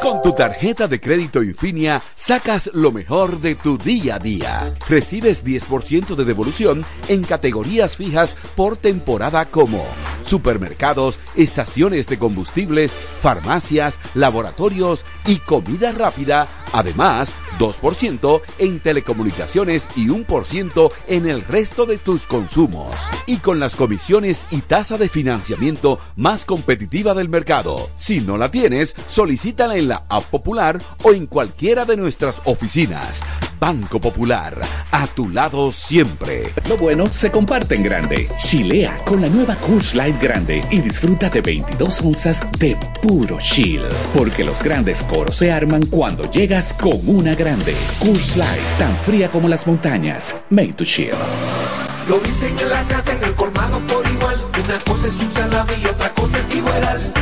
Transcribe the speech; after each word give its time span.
Con 0.00 0.22
tu 0.22 0.32
tarjeta 0.32 0.88
de 0.88 0.98
crédito 0.98 1.42
Infinia, 1.42 2.00
sacas 2.14 2.70
lo 2.72 2.90
mejor 2.90 3.38
de 3.40 3.54
tu 3.54 3.76
día 3.76 4.14
a 4.14 4.18
día. 4.18 4.74
Recibes 4.88 5.44
10% 5.44 6.14
de 6.14 6.24
devolución 6.24 6.86
en 7.08 7.22
categorías 7.22 7.98
fijas 7.98 8.34
por 8.56 8.78
temporada 8.78 9.50
como 9.50 9.84
supermercados, 10.24 11.18
estaciones 11.36 12.06
de 12.06 12.18
combustibles, 12.18 12.92
farmacias, 12.92 13.98
laboratorios 14.14 15.04
y 15.26 15.36
comida 15.36 15.92
rápida. 15.92 16.48
Además, 16.72 17.30
2% 17.60 18.40
en 18.58 18.80
telecomunicaciones 18.80 19.86
y 19.94 20.08
1% 20.08 20.92
en 21.06 21.28
el 21.28 21.42
resto 21.42 21.86
de 21.86 21.98
tus 21.98 22.26
consumos. 22.26 22.96
Y 23.26 23.36
con 23.36 23.60
las 23.60 23.76
comisiones 23.76 24.42
y 24.50 24.62
tasa 24.62 24.98
de 24.98 25.08
financiamiento 25.08 26.00
más 26.16 26.44
competitiva 26.44 27.14
del 27.14 27.28
mercado. 27.28 27.90
Si 27.94 28.20
no 28.20 28.38
la 28.38 28.50
tienes, 28.50 28.96
solicítala 29.06 29.76
en 29.76 29.88
la 29.88 30.06
App 30.08 30.24
Popular 30.24 30.80
o 31.02 31.12
en 31.12 31.26
cualquiera 31.26 31.84
de 31.84 31.96
nuestras 31.96 32.40
oficinas. 32.44 33.22
Banco 33.60 34.00
Popular, 34.00 34.58
a 34.90 35.06
tu 35.06 35.28
lado 35.28 35.70
siempre. 35.70 36.50
Lo 36.66 36.78
bueno 36.78 37.12
se 37.12 37.30
comparte 37.30 37.74
en 37.74 37.82
grande. 37.82 38.26
Chilea 38.38 39.04
con 39.04 39.20
la 39.20 39.28
nueva 39.28 39.54
Coors 39.56 39.94
Light 39.94 40.18
Grande 40.18 40.62
y 40.70 40.80
disfruta 40.80 41.28
de 41.28 41.42
22 41.42 42.00
onzas 42.00 42.40
de 42.58 42.78
puro 43.02 43.36
chill. 43.38 43.82
Porque 44.16 44.44
los 44.44 44.62
grandes 44.62 45.02
coros 45.02 45.36
se 45.36 45.52
arman 45.52 45.84
cuando 45.86 46.30
llegas 46.30 46.72
con 46.72 47.06
una 47.06 47.34
grande. 47.34 47.76
Coors 47.98 48.38
Light, 48.38 48.78
tan 48.78 48.96
fría 49.04 49.30
como 49.30 49.46
las 49.46 49.66
montañas. 49.66 50.34
Made 50.48 50.72
to 50.72 50.84
chill. 50.84 51.10
Lo 52.08 52.18
dicen 52.20 52.58
en 52.58 52.70
la 52.70 52.82
casa, 52.84 53.12
en 53.12 53.22
el 53.24 53.34
colmado 53.34 53.78
por 53.80 54.10
igual. 54.10 54.36
Una 54.64 54.78
cosa 54.86 55.06
es 55.06 55.20
un 55.20 55.30
salami 55.30 55.72
y 55.82 55.86
otra 55.86 56.08
cosa 56.14 56.38
es 56.38 56.56
igual. 56.56 57.12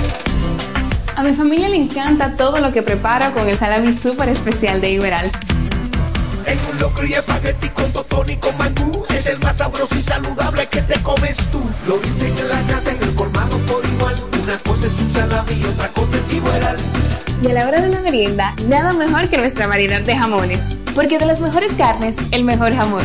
A 1.17 1.23
mi 1.25 1.35
familia 1.35 1.69
le 1.69 1.77
encanta 1.77 2.37
todo 2.37 2.61
lo 2.61 2.71
que 2.71 2.83
prepara 2.83 3.33
con 3.33 3.49
el 3.49 3.57
salami 3.57 3.93
súper 3.93 4.29
especial 4.29 4.81
de 4.81 4.91
Iberal. 4.91 5.33
En 6.49 6.59
un 6.73 6.79
locro 6.81 7.07
y 7.07 7.13
espagueti 7.13 7.69
con 7.69 7.93
totón 7.93 8.31
y 8.31 8.37
con 8.37 8.57
mangú. 8.57 9.05
Es 9.15 9.27
el 9.27 9.39
más 9.41 9.59
sabroso 9.59 9.95
y 9.99 10.03
saludable 10.03 10.67
que 10.67 10.81
te 10.81 10.99
comes 11.03 11.37
tú. 11.53 11.61
Lo 11.87 11.99
dicen 11.99 12.33
en 12.39 12.49
la 12.49 12.61
casa, 12.73 12.91
en 12.91 13.03
el 13.03 13.15
colmado 13.15 13.59
por 13.67 13.85
igual. 13.85 14.17
Una 14.43 14.57
cosa 14.59 14.87
es 14.87 14.95
un 14.95 15.11
salami 15.11 15.53
y 15.53 15.65
otra 15.65 15.89
cosa 15.89 16.17
es 16.17 16.33
igual. 16.33 16.77
Y 17.43 17.49
a 17.49 17.53
la 17.53 17.69
hora 17.69 17.83
de 17.83 17.89
la 17.89 18.01
merienda, 18.01 18.55
nada 18.67 18.95
mejor 18.95 19.29
que 19.29 19.37
nuestra 19.37 19.67
variedad 19.67 20.01
de 20.01 20.17
jamones. 20.17 20.61
Porque 20.95 21.19
de 21.19 21.27
las 21.27 21.41
mejores 21.41 21.73
carnes, 21.75 22.17
el 22.31 22.45
mejor 22.45 22.75
jamón 22.75 23.05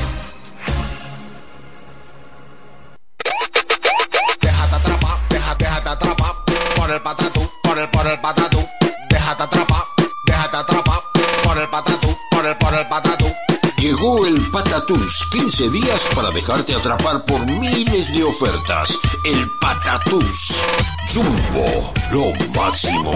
Déjate 4.41 4.75
atrapar, 4.75 5.17
déjate, 5.29 5.63
déjate 5.65 5.89
atrapar 5.89 6.31
por 6.75 6.91
el 6.91 7.01
patatú, 7.01 7.49
por 7.63 7.79
el, 7.79 7.89
por 7.89 8.05
el 8.07 8.19
patatú. 8.19 8.67
Déjate 9.09 9.43
atrapar, 9.43 9.83
déjate 10.27 10.57
atrapar 10.57 10.99
por 11.43 11.57
el 11.57 11.69
patatú, 11.69 12.17
por 12.31 12.45
el, 12.45 12.57
por 12.57 12.73
el 12.73 12.85
patatú. 12.87 13.14
Llegó 13.85 14.25
el 14.25 14.41
Patatús, 14.49 15.29
15 15.31 15.69
días 15.69 16.09
para 16.15 16.31
dejarte 16.31 16.73
atrapar 16.73 17.23
por 17.23 17.45
miles 17.45 18.15
de 18.15 18.23
ofertas. 18.23 18.97
El 19.23 19.47
Patatús, 19.59 20.55
Jumbo, 21.13 21.93
lo 22.11 22.33
máximo. 22.59 23.13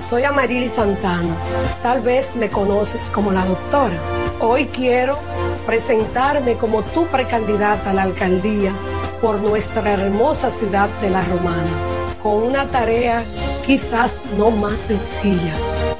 Soy 0.00 0.22
Amarili 0.22 0.68
Santana. 0.68 1.34
Tal 1.82 2.00
vez 2.00 2.36
me 2.36 2.48
conoces 2.48 3.10
como 3.10 3.32
la 3.32 3.44
doctora. 3.44 4.00
Hoy 4.38 4.66
quiero 4.66 5.18
presentarme 5.66 6.56
como 6.56 6.84
tu 6.84 7.04
precandidata 7.08 7.90
a 7.90 7.94
la 7.94 8.02
alcaldía 8.02 8.72
por 9.20 9.40
nuestra 9.40 9.94
hermosa 9.94 10.52
ciudad 10.52 10.88
de 11.00 11.10
La 11.10 11.24
Romana, 11.24 11.72
con 12.22 12.40
una 12.40 12.70
tarea 12.70 13.24
quizás 13.66 14.20
no 14.38 14.52
más 14.52 14.76
sencilla, 14.76 15.54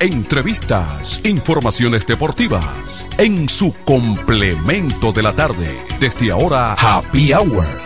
entrevistas, 0.00 1.20
informaciones 1.24 2.06
deportivas. 2.06 3.08
En 3.18 3.48
su 3.48 3.74
complemento 3.84 5.12
de 5.12 5.22
la 5.22 5.34
tarde. 5.34 5.78
Desde 6.00 6.30
ahora, 6.30 6.74
Happy 6.74 7.32
Hour 7.32 7.85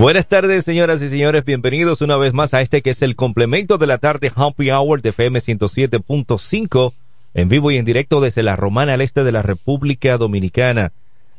Buenas 0.00 0.28
tardes, 0.28 0.64
señoras 0.64 1.02
y 1.02 1.10
señores. 1.10 1.44
Bienvenidos 1.44 2.00
una 2.00 2.16
vez 2.16 2.32
más 2.32 2.54
a 2.54 2.62
este 2.62 2.80
que 2.80 2.88
es 2.88 3.02
el 3.02 3.16
complemento 3.16 3.76
de 3.76 3.86
la 3.86 3.98
tarde 3.98 4.32
Happy 4.34 4.70
Hour 4.70 5.02
de 5.02 5.10
FM 5.10 5.40
107.5 5.40 6.94
en 7.34 7.48
vivo 7.50 7.70
y 7.70 7.76
en 7.76 7.84
directo 7.84 8.22
desde 8.22 8.42
la 8.42 8.56
Romana 8.56 8.94
al 8.94 9.02
este 9.02 9.24
de 9.24 9.32
la 9.32 9.42
República 9.42 10.16
Dominicana. 10.16 10.92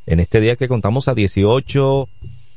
En 0.05 0.19
este 0.19 0.39
día 0.41 0.55
que 0.57 0.67
contamos 0.67 1.07
a 1.07 1.15
18 1.15 2.07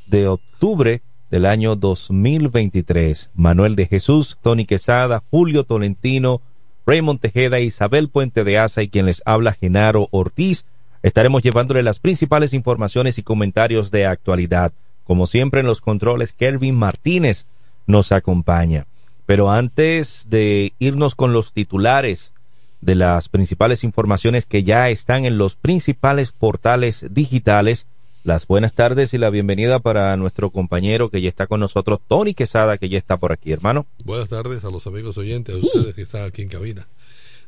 de 0.05 0.27
octubre 0.27 1.01
del 1.31 1.47
año 1.47 1.75
2023. 1.75 3.31
Manuel 3.33 3.75
de 3.75 3.87
Jesús, 3.87 4.37
Tony 4.43 4.67
Quesada, 4.67 5.23
Julio 5.31 5.63
Tolentino, 5.63 6.39
Raymond 6.85 7.19
Tejeda, 7.19 7.61
Isabel 7.61 8.09
Puente 8.09 8.43
de 8.43 8.59
Asa 8.59 8.83
y 8.83 8.89
quien 8.89 9.07
les 9.07 9.23
habla 9.25 9.53
Genaro 9.53 10.07
Ortiz. 10.11 10.67
Estaremos 11.01 11.41
llevándole 11.41 11.81
las 11.81 11.97
principales 11.97 12.53
informaciones 12.53 13.17
y 13.17 13.23
comentarios 13.23 13.89
de 13.89 14.05
actualidad. 14.05 14.71
Como 15.05 15.27
siempre 15.27 15.61
en 15.61 15.67
los 15.67 15.81
controles, 15.81 16.33
Kelvin 16.33 16.75
Martínez 16.75 17.45
nos 17.87 18.11
acompaña. 18.11 18.87
Pero 19.25 19.51
antes 19.51 20.27
de 20.29 20.73
irnos 20.79 21.15
con 21.15 21.31
los 21.31 21.53
titulares 21.53 22.33
de 22.81 22.95
las 22.95 23.29
principales 23.29 23.83
informaciones 23.83 24.45
que 24.45 24.63
ya 24.63 24.89
están 24.89 25.25
en 25.25 25.37
los 25.37 25.55
principales 25.55 26.31
portales 26.31 27.05
digitales, 27.11 27.87
las 28.23 28.47
buenas 28.47 28.73
tardes 28.73 29.13
y 29.13 29.19
la 29.19 29.29
bienvenida 29.29 29.79
para 29.79 30.17
nuestro 30.17 30.49
compañero 30.49 31.09
que 31.09 31.21
ya 31.21 31.29
está 31.29 31.45
con 31.45 31.59
nosotros, 31.59 31.99
Tony 32.07 32.33
Quesada, 32.33 32.77
que 32.77 32.89
ya 32.89 32.97
está 32.97 33.17
por 33.17 33.31
aquí, 33.31 33.51
hermano. 33.51 33.85
Buenas 34.03 34.29
tardes 34.29 34.65
a 34.65 34.71
los 34.71 34.87
amigos 34.87 35.17
oyentes, 35.19 35.55
a 35.55 35.57
ustedes 35.59 35.93
que 35.93 36.01
están 36.01 36.23
aquí 36.23 36.41
en 36.41 36.49
cabina. 36.49 36.87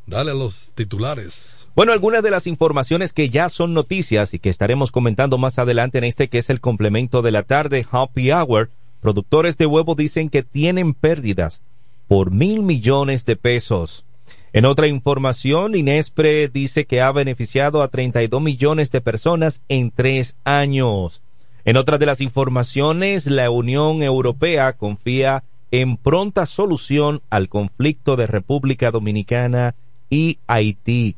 Dale 0.05 0.31
a 0.31 0.35
los 0.35 0.73
titulares. 0.73 1.56
Bueno, 1.77 1.91
algunas 1.91 2.23
de 2.23 2.31
las 2.31 2.47
informaciones 2.47 3.13
que 3.13 3.29
ya 3.29 3.49
son 3.49 3.75
noticias 3.75 4.33
y 4.33 4.39
que 4.39 4.49
estaremos 4.49 4.91
comentando 4.91 5.37
más 5.37 5.59
adelante 5.59 5.99
en 5.99 6.05
este 6.05 6.27
que 6.27 6.39
es 6.39 6.49
el 6.49 6.59
complemento 6.59 7.21
de 7.21 7.29
la 7.29 7.43
tarde, 7.43 7.85
Happy 7.91 8.31
Hour. 8.31 8.71
Productores 8.99 9.59
de 9.59 9.67
huevo 9.67 9.93
dicen 9.93 10.31
que 10.31 10.41
tienen 10.41 10.95
pérdidas 10.95 11.61
por 12.07 12.31
mil 12.31 12.63
millones 12.63 13.25
de 13.25 13.35
pesos. 13.35 14.07
En 14.53 14.65
otra 14.65 14.87
información, 14.87 15.75
Inespre 15.75 16.47
dice 16.47 16.87
que 16.87 16.99
ha 17.01 17.11
beneficiado 17.11 17.83
a 17.83 17.89
32 17.89 18.41
millones 18.41 18.89
de 18.89 19.01
personas 19.01 19.61
en 19.69 19.91
tres 19.91 20.35
años. 20.45 21.21
En 21.63 21.77
otra 21.77 21.99
de 21.99 22.07
las 22.07 22.21
informaciones, 22.21 23.27
la 23.27 23.51
Unión 23.51 24.01
Europea 24.01 24.73
confía 24.73 25.43
en 25.69 25.97
pronta 25.97 26.47
solución 26.47 27.21
al 27.29 27.49
conflicto 27.49 28.15
de 28.15 28.25
República 28.25 28.89
Dominicana 28.89 29.75
y 30.09 30.39
Haití. 30.47 31.17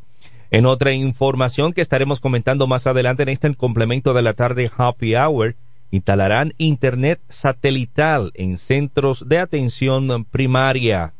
En 0.51 0.65
otra 0.65 0.93
información 0.93 1.73
que 1.73 1.81
estaremos 1.81 2.19
comentando 2.19 2.65
más 2.65 2.87
adelante 2.87 3.21
en 3.21 3.29
este 3.29 3.53
complemento 3.53 4.15
de 4.15 4.23
la 4.23 4.33
tarde 4.33 4.71
Happy 4.75 5.15
Hour, 5.15 5.55
instalarán 5.91 6.53
Internet 6.57 7.21
satelital 7.29 8.31
en 8.33 8.57
centros 8.57 9.29
de 9.29 9.37
atención 9.37 10.25
primaria. 10.25 11.13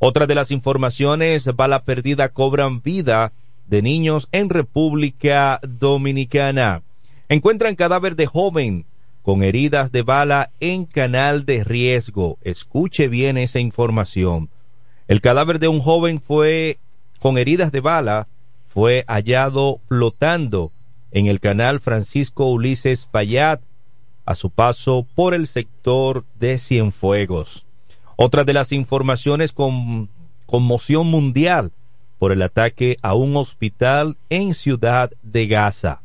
Otra 0.00 0.26
de 0.26 0.34
las 0.34 0.50
informaciones, 0.50 1.46
bala 1.56 1.84
perdida 1.84 2.28
cobran 2.28 2.82
vida 2.82 3.32
de 3.66 3.80
niños 3.80 4.28
en 4.32 4.50
República 4.50 5.60
Dominicana. 5.62 6.82
Encuentran 7.30 7.76
cadáver 7.76 8.16
de 8.16 8.26
joven 8.26 8.84
con 9.22 9.42
heridas 9.42 9.92
de 9.92 10.02
bala 10.02 10.50
en 10.60 10.84
canal 10.84 11.46
de 11.46 11.64
riesgo. 11.64 12.36
Escuche 12.42 13.08
bien 13.08 13.38
esa 13.38 13.60
información. 13.60 14.50
El 15.08 15.22
cadáver 15.22 15.58
de 15.58 15.68
un 15.68 15.80
joven 15.80 16.20
fue 16.20 16.76
con 17.18 17.38
heridas 17.38 17.72
de 17.72 17.80
bala 17.80 18.28
fue 18.74 19.04
hallado 19.06 19.80
flotando 19.86 20.72
en 21.12 21.26
el 21.26 21.38
canal 21.38 21.78
Francisco 21.78 22.50
Ulises 22.50 23.06
Payat 23.06 23.62
a 24.26 24.34
su 24.34 24.50
paso 24.50 25.06
por 25.14 25.32
el 25.32 25.46
sector 25.46 26.24
de 26.40 26.58
Cienfuegos. 26.58 27.66
Otra 28.16 28.42
de 28.42 28.52
las 28.52 28.72
informaciones 28.72 29.52
con 29.52 30.10
conmoción 30.46 31.06
mundial 31.06 31.70
por 32.18 32.32
el 32.32 32.42
ataque 32.42 32.96
a 33.00 33.14
un 33.14 33.36
hospital 33.36 34.16
en 34.28 34.54
Ciudad 34.54 35.12
de 35.22 35.46
Gaza. 35.46 36.02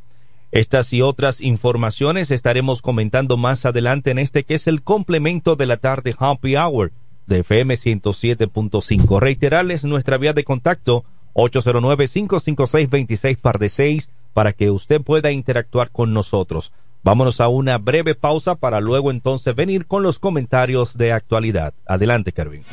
Estas 0.51 0.93
y 0.93 1.01
otras 1.01 1.41
informaciones 1.41 2.29
estaremos 2.29 2.83
comentando 2.83 3.35
más 3.35 3.65
adelante 3.65 4.11
en 4.11 4.19
este 4.19 4.43
que 4.43 4.53
es 4.53 4.67
el 4.67 4.83
complemento 4.83 5.55
de 5.55 5.65
la 5.65 5.77
tarde 5.77 6.15
Happy 6.19 6.55
Hour 6.55 6.91
de 7.25 7.39
FM 7.39 7.73
107.5. 7.73 9.19
Reiterarles 9.19 9.83
nuestra 9.85 10.17
vía 10.17 10.33
de 10.33 10.43
contacto 10.43 11.03
809-556-26 11.33 13.37
par 13.37 13.59
de 13.59 13.69
6 13.69 14.09
para 14.33 14.53
que 14.53 14.71
usted 14.71 15.01
pueda 15.01 15.31
interactuar 15.31 15.91
con 15.91 16.13
nosotros. 16.13 16.71
Vámonos 17.03 17.39
a 17.39 17.47
una 17.47 17.77
breve 17.77 18.13
pausa 18.13 18.55
para 18.55 18.81
luego 18.81 19.11
entonces 19.11 19.55
venir 19.55 19.85
con 19.85 20.03
los 20.03 20.19
comentarios 20.19 20.97
de 20.97 21.13
actualidad. 21.13 21.73
Adelante, 21.85 22.33
Kervin. 22.33 22.65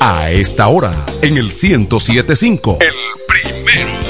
A 0.00 0.30
esta 0.30 0.68
hora, 0.68 0.94
en 1.20 1.36
el 1.36 1.52
1075. 1.52 2.78
El 2.80 2.94
primero. 3.28 4.09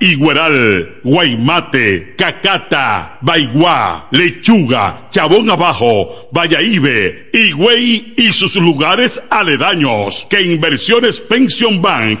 Igueral, 0.00 1.00
Guaymate, 1.04 2.14
Cacata, 2.16 3.18
Baigua, 3.20 4.08
Lechuga, 4.10 5.08
Chabón 5.10 5.50
Abajo, 5.50 6.28
Vallaíbe, 6.32 7.28
Higüey 7.32 8.14
y 8.16 8.32
sus 8.32 8.56
lugares 8.56 9.22
aledaños 9.30 10.26
que 10.30 10.42
Inversiones 10.42 11.20
Pension 11.20 11.82
Bank 11.82 12.20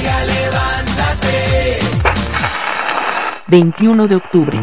21 3.51 4.07
de 4.07 4.15
octubre. 4.15 4.57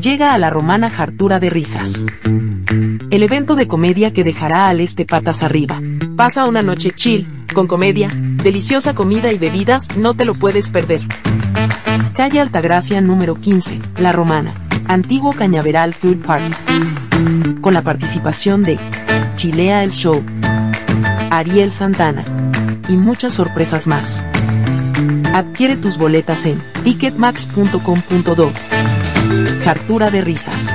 Llega 0.00 0.34
a 0.34 0.38
la 0.38 0.50
romana 0.50 0.90
Jartura 0.90 1.38
de 1.38 1.48
Risas. 1.48 2.02
El 2.24 3.22
evento 3.22 3.54
de 3.54 3.68
comedia 3.68 4.12
que 4.12 4.24
dejará 4.24 4.66
al 4.66 4.80
este 4.80 5.06
patas 5.06 5.44
arriba. 5.44 5.80
Pasa 6.16 6.46
una 6.46 6.60
noche 6.60 6.90
chill, 6.90 7.46
con 7.54 7.68
comedia, 7.68 8.08
deliciosa 8.12 8.96
comida 8.96 9.32
y 9.32 9.38
bebidas, 9.38 9.96
no 9.96 10.14
te 10.14 10.24
lo 10.24 10.34
puedes 10.34 10.72
perder. 10.72 11.02
Calle 12.16 12.40
Altagracia 12.40 13.00
número 13.00 13.36
15, 13.36 13.78
La 13.98 14.10
Romana. 14.10 14.54
Antiguo 14.88 15.32
Cañaveral 15.32 15.94
Food 15.94 16.16
Park. 16.16 17.60
Con 17.60 17.74
la 17.74 17.82
participación 17.82 18.64
de 18.64 18.76
Chilea 19.36 19.84
el 19.84 19.92
Show, 19.92 20.20
Ariel 21.30 21.70
Santana 21.70 22.24
y 22.88 22.96
muchas 22.96 23.34
sorpresas 23.34 23.86
más. 23.86 24.26
Adquiere 25.38 25.76
tus 25.76 25.98
boletas 25.98 26.46
en 26.46 26.60
ticketmax.com.do. 26.82 28.52
Jartura 29.62 30.10
de 30.10 30.20
risas. 30.20 30.74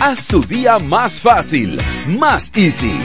Haz 0.00 0.26
tu 0.26 0.42
día 0.46 0.78
más 0.78 1.20
fácil, 1.20 1.78
más 2.06 2.50
easy. 2.54 2.98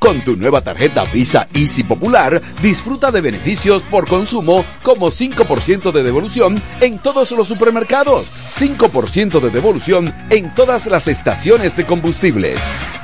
Con 0.00 0.24
tu 0.24 0.36
nueva 0.36 0.62
tarjeta 0.62 1.04
Visa 1.04 1.46
Easy 1.54 1.84
Popular, 1.84 2.42
disfruta 2.62 3.12
de 3.12 3.20
beneficios 3.20 3.84
por 3.84 4.08
consumo 4.08 4.64
como 4.82 5.12
5% 5.12 5.92
de 5.92 6.02
devolución 6.02 6.60
en 6.80 6.98
todos 6.98 7.30
los 7.30 7.46
supermercados, 7.46 8.26
5% 8.58 9.38
de 9.38 9.50
devolución 9.50 10.12
en 10.30 10.52
todas 10.52 10.86
las 10.86 11.06
estaciones 11.06 11.76
de 11.76 11.86
combustibles, 11.86 12.58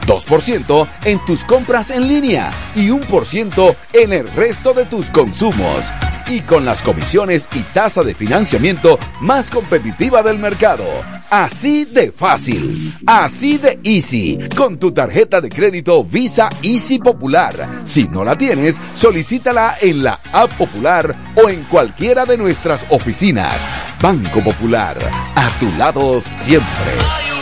2% 0.06 0.88
en 1.04 1.24
tus 1.24 1.44
compras 1.44 1.90
en 1.90 2.08
línea 2.08 2.50
y 2.74 2.88
1% 2.88 3.76
en 3.92 4.12
el 4.12 4.30
resto 4.32 4.72
de 4.72 4.84
tus 4.84 5.10
consumos. 5.10 5.80
Y 6.28 6.40
con 6.40 6.64
las 6.64 6.82
comisiones 6.82 7.48
y 7.52 7.60
tasa 7.74 8.02
de 8.02 8.14
financiamiento 8.14 8.98
más 9.20 9.50
competitiva 9.50 10.22
del 10.22 10.38
mercado. 10.38 10.84
Así 11.30 11.84
de 11.86 12.12
fácil, 12.12 12.94
así 13.06 13.58
de 13.58 13.80
easy, 13.84 14.38
con 14.56 14.78
tu 14.78 14.92
tarjeta 14.92 15.40
de 15.40 15.48
crédito 15.48 16.04
Visa 16.04 16.50
Easy 16.62 16.98
Popular. 16.98 17.82
Si 17.84 18.04
no 18.04 18.22
la 18.22 18.36
tienes, 18.36 18.76
solicítala 18.94 19.76
en 19.80 20.04
la 20.04 20.20
App 20.32 20.52
Popular 20.52 21.14
o 21.42 21.48
en 21.48 21.64
cualquiera 21.64 22.26
de 22.26 22.36
nuestras 22.36 22.86
oficinas. 22.90 23.56
Banco 24.00 24.40
Popular, 24.42 24.98
a 25.34 25.48
tu 25.58 25.70
lado 25.72 26.20
siempre. 26.20 27.41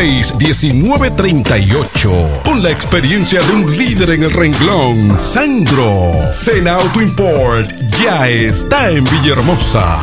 809-866-1938. 0.01 2.43
Con 2.43 2.63
la 2.63 2.71
experiencia 2.71 3.39
de 3.41 3.53
un 3.53 3.77
líder 3.77 4.09
en 4.11 4.23
el 4.23 4.31
renglón, 4.31 5.19
Sandro. 5.19 6.31
Sena 6.31 6.75
Auto 6.75 7.01
Import 7.01 7.69
ya 8.01 8.27
está 8.27 8.89
en 8.89 9.03
Villahermosa. 9.03 9.99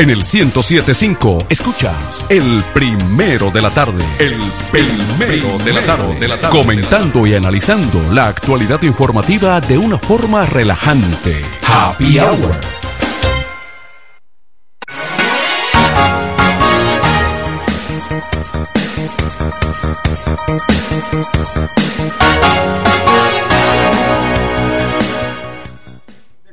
En 0.00 0.08
el 0.08 0.20
1075 0.20 1.44
escuchas 1.50 2.24
el 2.30 2.64
primero 2.72 3.50
de 3.50 3.60
la 3.60 3.68
tarde. 3.68 4.02
El 4.18 4.40
primero 4.72 5.58
de 5.58 5.74
la 5.74 5.82
tarde. 5.84 6.18
De 6.18 6.26
la 6.26 6.40
tarde. 6.40 6.58
Comentando 6.58 7.26
y 7.26 7.34
analizando 7.34 8.00
la 8.10 8.28
actualidad 8.28 8.80
informativa 8.82 9.60
de 9.60 9.76
una 9.76 9.98
forma 9.98 10.46
relajante. 10.46 11.42
Happy 11.66 12.18
Hour. 12.18 12.54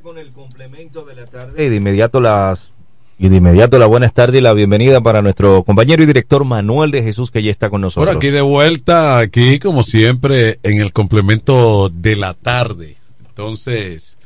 Con 0.04 0.18
el 0.18 0.34
complemento 0.34 1.06
de 1.06 1.16
la 1.16 1.28
tarde 1.28 1.66
y 1.66 1.70
de 1.70 1.76
inmediato 1.78 2.20
las 2.20 2.74
y 3.20 3.30
de 3.30 3.38
inmediato 3.38 3.80
la 3.80 3.88
buenas 3.88 4.14
tardes 4.14 4.40
y 4.40 4.44
la 4.44 4.54
bienvenida 4.54 5.02
para 5.02 5.22
nuestro 5.22 5.64
compañero 5.64 6.04
y 6.04 6.06
director 6.06 6.46
Manuel 6.46 6.92
de 6.92 7.02
Jesús 7.02 7.32
que 7.32 7.42
ya 7.42 7.50
está 7.50 7.70
con 7.70 7.82
nosotros. 7.82 8.14
Por 8.14 8.16
aquí 8.16 8.30
de 8.30 8.42
vuelta, 8.42 9.18
aquí 9.20 9.58
como 9.60 9.82
siempre 9.82 10.60
en 10.64 10.80
el 10.80 10.94
complemento 10.94 11.90
de 11.90 12.16
la 12.16 12.34
tarde. 12.36 12.96
Entonces, 13.28 14.18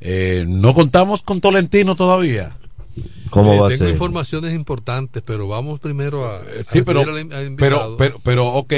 eh, 0.00 0.44
no 0.46 0.74
contamos 0.74 1.22
con 1.22 1.40
Tolentino 1.40 1.94
todavía. 1.96 2.56
¿Cómo 3.30 3.58
va 3.58 3.66
a 3.66 3.70
tengo 3.70 3.84
ser? 3.84 3.94
informaciones 3.94 4.54
importantes, 4.54 5.22
pero 5.24 5.48
vamos 5.48 5.80
primero 5.80 6.26
a. 6.26 6.40
Sí, 6.70 6.80
a 6.80 6.84
pero, 6.84 7.00
al 7.00 7.56
pero, 7.56 7.96
pero, 7.98 8.20
pero, 8.22 8.46
ok. 8.46 8.72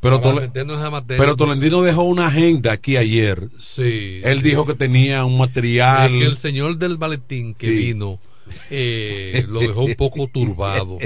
Pero, 0.00 0.20
Tole- 0.20 0.50
materia. 0.90 1.16
pero 1.22 1.36
Tolentino 1.36 1.80
dejó 1.82 2.02
una 2.02 2.26
agenda 2.26 2.72
aquí 2.72 2.96
ayer. 2.96 3.48
Sí. 3.60 4.20
Él 4.24 4.38
sí. 4.38 4.48
dijo 4.50 4.66
que 4.66 4.74
tenía 4.74 5.24
un 5.24 5.38
material. 5.38 6.12
Es 6.12 6.18
que 6.18 6.26
el 6.26 6.38
señor 6.38 6.76
del 6.76 6.98
maletín 6.98 7.54
que 7.54 7.68
Sí. 7.68 7.76
vino 7.76 8.18
eh, 8.70 9.44
lo 9.48 9.60
dejó 9.60 9.82
un 9.82 9.94
poco 9.94 10.26
turbado. 10.28 10.98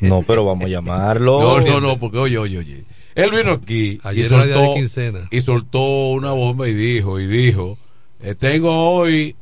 No, 0.00 0.22
pero 0.22 0.44
vamos 0.44 0.66
a 0.66 0.68
llamarlo. 0.68 1.40
No, 1.40 1.60
no, 1.60 1.80
no, 1.80 1.98
porque 1.98 2.18
oye, 2.18 2.38
oye, 2.38 2.58
oye. 2.58 2.84
Él 3.14 3.30
vino 3.32 3.52
aquí 3.52 3.98
Ayer 4.02 4.26
y 4.26 4.28
de 4.28 4.54
soltó, 4.54 4.74
quincena. 4.74 5.28
y 5.30 5.40
soltó 5.40 6.08
una 6.10 6.30
bomba 6.32 6.68
y 6.68 6.74
dijo, 6.74 7.18
y 7.18 7.26
dijo, 7.26 7.76
eh, 8.20 8.34
tengo 8.34 8.70
hoy 8.94 9.34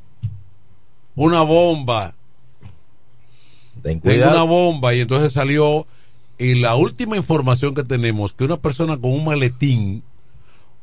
una 1.14 1.42
bomba. 1.42 2.14
Ten 3.83 4.01
Tengo 4.01 4.29
una 4.31 4.42
bomba 4.42 4.94
y 4.94 5.01
entonces 5.01 5.33
salió 5.33 5.87
y 6.38 6.55
la 6.55 6.77
última 6.77 7.16
información 7.16 7.75
que 7.75 7.83
tenemos 7.83 8.33
que 8.33 8.44
una 8.44 8.57
persona 8.57 8.96
con 8.96 9.12
un 9.12 9.25
maletín 9.25 10.03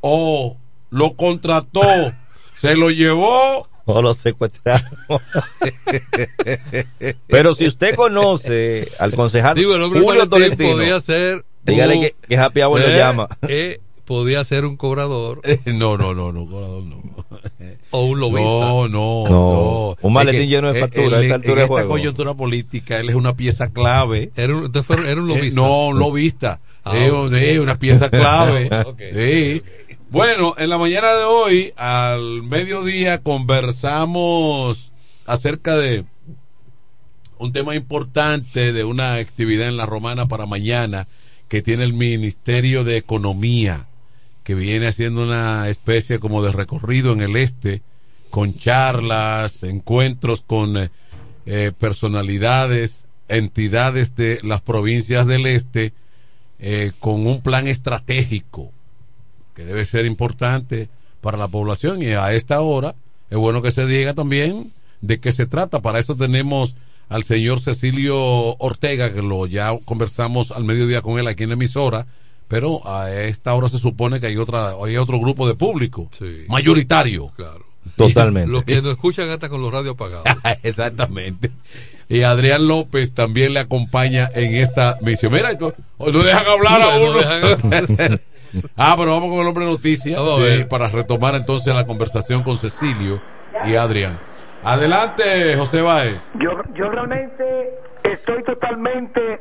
o 0.02 0.58
lo 0.90 1.16
contrató, 1.16 1.82
se 2.58 2.76
lo 2.76 2.92
llevó 2.92 3.68
O 3.88 4.02
lo 4.02 4.14
secuestraron. 4.16 4.90
Pero 7.28 7.54
si 7.54 7.68
usted 7.68 7.96
conoce 7.96 8.88
al 9.00 9.12
concejal 9.14 9.56
Digo, 9.56 9.76
el 9.76 9.84
hombre 9.84 10.02
Julio 10.02 10.28
Tolentino, 10.28 10.72
podía 10.72 11.00
ser. 11.00 11.46
dígale 11.64 12.00
que, 12.00 12.16
que 12.28 12.38
Happy 12.38 12.62
Hour 12.62 12.80
lo 12.82 12.88
Eh, 12.88 12.98
llama. 12.98 13.28
eh, 13.48 13.80
podía 14.06 14.44
ser 14.46 14.66
un 14.66 14.78
cobrador 14.78 15.42
no, 15.66 15.98
no, 15.98 16.14
no, 16.14 16.32
no, 16.32 16.46
colador, 16.48 16.84
no. 16.84 17.02
o 17.92 18.02
un 18.06 18.20
lobista. 18.20 18.44
No, 18.44 18.88
no, 18.88 19.24
No, 19.28 19.30
no. 19.30 19.98
un 20.02 20.14
maletín 20.14 20.42
Es 20.42 20.46
que, 20.48 20.50
lleno 20.52 20.72
de 20.74 20.80
eh, 20.80 20.82
factura 20.82 21.18
a 21.18 21.20
él- 21.20 21.26
esta 21.26 21.36
altura 21.36 21.54
en 21.54 21.60
esta 21.62 21.68
juego. 21.74 21.90
coyuntura 21.90 22.34
política, 22.34 23.00
él 23.00 23.10
es 23.10 23.16
una 23.16 23.36
pieza 23.36 23.70
clave. 23.72 24.32
Era 24.36 24.56
un, 24.56 24.72
fue- 24.84 25.10
era 25.12 25.22
un 25.22 25.30
Eh, 25.32 25.36
lobista. 25.36 25.56
no, 25.62 25.88
un 25.88 26.00
lobista. 26.00 26.60
Ah, 26.88 26.96
es 26.98 27.58
una 27.60 27.80
pieza 27.80 28.10
clave. 28.12 28.70
Ok, 28.86 29.00
Sí. 29.14 29.64
Bueno, 30.12 30.54
en 30.58 30.70
la 30.70 30.78
mañana 30.78 31.12
de 31.12 31.24
hoy, 31.24 31.74
al 31.78 32.44
mediodía, 32.44 33.24
conversamos 33.24 34.92
acerca 35.26 35.76
de 35.76 36.06
un 37.40 37.52
tema 37.52 37.76
importante 37.76 38.72
de 38.72 38.84
una 38.84 39.16
actividad 39.16 39.68
en 39.68 39.78
la 39.78 39.88
Romana 39.88 40.28
para 40.28 40.46
mañana 40.46 41.08
que 41.50 41.64
tiene 41.64 41.84
el 41.84 41.94
Ministerio 41.94 42.84
de 42.84 42.98
Economía, 42.98 43.88
que 44.44 44.54
viene 44.54 44.88
haciendo 44.88 45.24
una 45.24 45.70
especie 45.70 46.20
como 46.20 46.44
de 46.44 46.52
recorrido 46.52 47.12
en 47.12 47.22
el 47.22 47.36
este, 47.36 47.82
con 48.30 48.56
charlas, 48.56 49.64
encuentros 49.64 50.42
con 50.42 50.78
eh, 50.78 50.92
eh, 51.48 51.72
personalidades, 51.78 53.08
entidades 53.28 54.16
de 54.16 54.40
las 54.44 54.62
provincias 54.62 55.26
del 55.26 55.48
este, 55.48 55.94
eh, 56.60 56.92
con 57.00 57.26
un 57.26 57.42
plan 57.42 57.68
estratégico 57.68 58.72
que 59.56 59.66
debe 59.66 59.86
ser 59.86 60.06
importante 60.06 60.90
para 61.22 61.38
la 61.38 61.48
población 61.48 62.02
y 62.04 62.08
a 62.08 62.34
esta 62.34 62.62
hora 62.62 62.96
es 63.30 63.38
bueno 63.38 63.62
que 63.62 63.72
se 63.72 63.86
diga 63.88 64.14
también 64.14 64.72
de 65.02 65.20
qué 65.20 65.32
se 65.32 65.46
trata. 65.48 65.82
Para 65.82 66.00
eso 66.00 66.16
tenemos 66.16 66.76
al 67.10 67.24
señor 67.24 67.60
Cecilio 67.60 68.18
Ortega, 68.58 69.14
que 69.14 69.22
lo 69.22 69.46
ya 69.48 69.76
conversamos 69.86 70.52
al 70.52 70.64
mediodía 70.64 71.02
con 71.02 71.20
él 71.20 71.28
aquí 71.28 71.44
en 71.44 71.50
la 71.50 71.56
emisora, 71.56 72.06
pero 72.48 72.88
a 72.88 73.12
esta 73.12 73.54
hora 73.56 73.68
se 73.68 73.80
supone 73.80 74.20
que 74.20 74.28
hay 74.28 74.38
otra 74.38 74.74
hay 74.84 74.98
otro 74.98 75.20
grupo 75.20 75.48
de 75.48 75.56
público 75.56 76.10
Sí. 76.18 76.46
mayoritario. 76.48 77.32
Claro. 77.36 77.66
Totalmente. 77.96 78.50
Los 78.52 78.64
que 78.64 78.82
nos 78.82 78.94
escuchan 78.94 79.30
hasta 79.30 79.50
con 79.50 79.62
los 79.62 79.72
radios 79.72 79.94
apagados. 79.96 80.26
Exactamente. 80.64 81.52
Y 82.10 82.22
Adrián 82.22 82.68
López 82.68 83.14
también 83.16 83.54
le 83.54 83.60
acompaña 83.62 84.30
en 84.36 84.56
esta 84.56 84.98
misión. 85.02 85.34
Mira, 85.34 85.54
no, 85.54 85.74
no 86.00 86.24
dejan 86.24 86.46
hablar 86.48 86.82
a 86.82 86.98
No 86.98 87.04
uno. 87.04 87.20
dejan- 87.20 88.22
ah, 88.78 88.96
pero 88.98 89.12
vamos 89.14 89.30
con 89.30 89.40
el 89.40 89.48
hombre 89.48 89.66
noticia 89.66 90.18
Vamos 90.20 90.40
a 90.40 90.44
ver. 90.44 90.60
eh, 90.62 90.66
para 90.66 90.88
retomar 90.90 91.36
entonces 91.36 91.74
la 91.74 91.86
conversación 91.86 92.44
con 92.44 92.58
Cecilio 92.58 93.22
y 93.66 93.76
Adrián. 93.76 94.18
Adelante, 94.64 95.56
José 95.58 95.82
Báez. 95.82 96.22
Yo, 96.40 96.52
yo 96.74 96.90
realmente 96.90 97.44
estoy 98.04 98.44
totalmente 98.44 99.40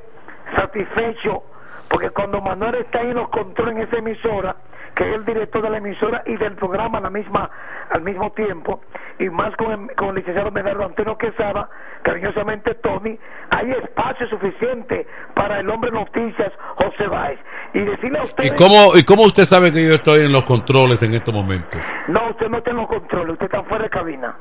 satisfecho 0.54 1.42
porque 1.88 2.10
cuando 2.10 2.40
Manuel 2.40 2.74
está 2.76 3.00
ahí 3.00 3.08
en 3.08 3.14
los 3.14 3.28
controles 3.28 3.76
en 3.76 3.82
esa 3.82 3.96
emisora, 3.98 4.56
que 4.94 5.08
es 5.10 5.16
el 5.16 5.24
director 5.24 5.62
de 5.62 5.70
la 5.70 5.78
emisora 5.78 6.22
y 6.26 6.36
del 6.36 6.54
programa 6.54 6.98
a 6.98 7.00
la 7.02 7.10
misma, 7.10 7.50
al 7.90 8.02
mismo 8.02 8.30
tiempo, 8.32 8.80
y 9.18 9.28
más 9.28 9.54
con 9.56 9.72
el, 9.72 9.94
con 9.96 10.10
el 10.10 10.14
licenciado 10.16 10.50
Medardo 10.50 10.84
Antonio 10.84 11.18
Quesada, 11.18 11.68
cariñosamente 12.02 12.74
Tony, 12.76 13.18
hay 13.50 13.70
espacio 13.72 14.28
suficiente 14.28 15.06
para 15.34 15.60
el 15.60 15.68
hombre 15.70 15.90
noticias 15.90 16.52
José 16.76 17.06
Báez. 17.08 17.38
Y 17.72 17.80
decirle 17.80 18.18
a 18.20 18.24
ustedes... 18.24 18.52
¿Y 18.52 18.54
cómo, 18.54 18.96
¿Y 18.96 19.04
cómo 19.04 19.22
usted 19.24 19.42
sabe 19.44 19.72
que 19.72 19.86
yo 19.86 19.94
estoy 19.94 20.20
en 20.22 20.32
los 20.32 20.44
controles 20.44 21.02
en 21.02 21.12
estos 21.12 21.34
momentos? 21.34 21.80
No, 22.08 22.30
usted 22.30 22.48
no 22.48 22.62
tiene 22.62 22.80
los 22.80 22.88
controles, 22.88 23.32
usted 23.32 23.46
está 23.46 23.62
fuera 23.64 23.84
de 23.84 23.90
cabina. 23.90 24.36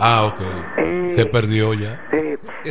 Ah, 0.00 0.24
ok. 0.24 1.08
Se 1.10 1.26
perdió 1.26 1.74
ya. 1.74 2.00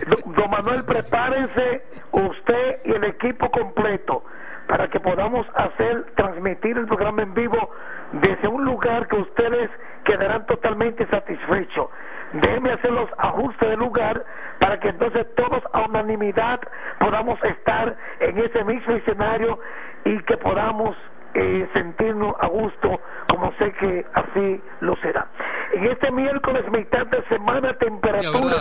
Don- 0.08 0.34
Don 0.34 0.50
Manuel, 0.50 0.84
prepárense 0.86 1.84
usted 2.12 2.80
y 2.86 2.92
el 2.94 3.04
equipo 3.04 3.50
completo 3.52 4.24
para 4.72 4.88
que 4.88 5.02
podamos 5.02 5.46
hacer, 5.54 6.14
transmitir 6.16 6.78
el 6.78 6.86
programa 6.86 7.24
en 7.24 7.34
vivo 7.34 7.72
desde 8.14 8.48
un 8.48 8.64
lugar 8.64 9.06
que 9.10 9.18
ustedes 9.18 9.70
quedarán 10.06 10.46
totalmente 10.46 11.06
satisfechos. 11.08 11.90
Déjenme 12.32 12.72
hacer 12.72 12.90
los 12.90 13.10
ajustes 13.18 13.68
del 13.68 13.80
lugar 13.80 14.24
para 14.62 14.80
que 14.80 14.88
entonces 14.88 15.28
todos 15.36 15.62
a 15.74 15.82
unanimidad 15.82 16.62
podamos 17.02 17.38
estar 17.44 17.98
en 18.22 18.38
ese 18.38 18.64
mismo 18.64 18.94
escenario 18.96 19.60
y 20.06 20.18
que 20.24 20.38
podamos 20.38 20.96
eh, 21.34 21.68
sentirnos 21.74 22.34
a 22.40 22.48
gusto 22.48 23.02
como 23.28 23.52
sé 23.58 23.74
que 23.74 24.06
así 24.14 24.62
lo 24.80 24.96
será. 25.02 25.28
En 25.74 25.84
este 25.84 26.10
miércoles, 26.12 26.64
mitad 26.72 27.06
de 27.08 27.22
semana, 27.24 27.74
temperatura... 27.74 28.56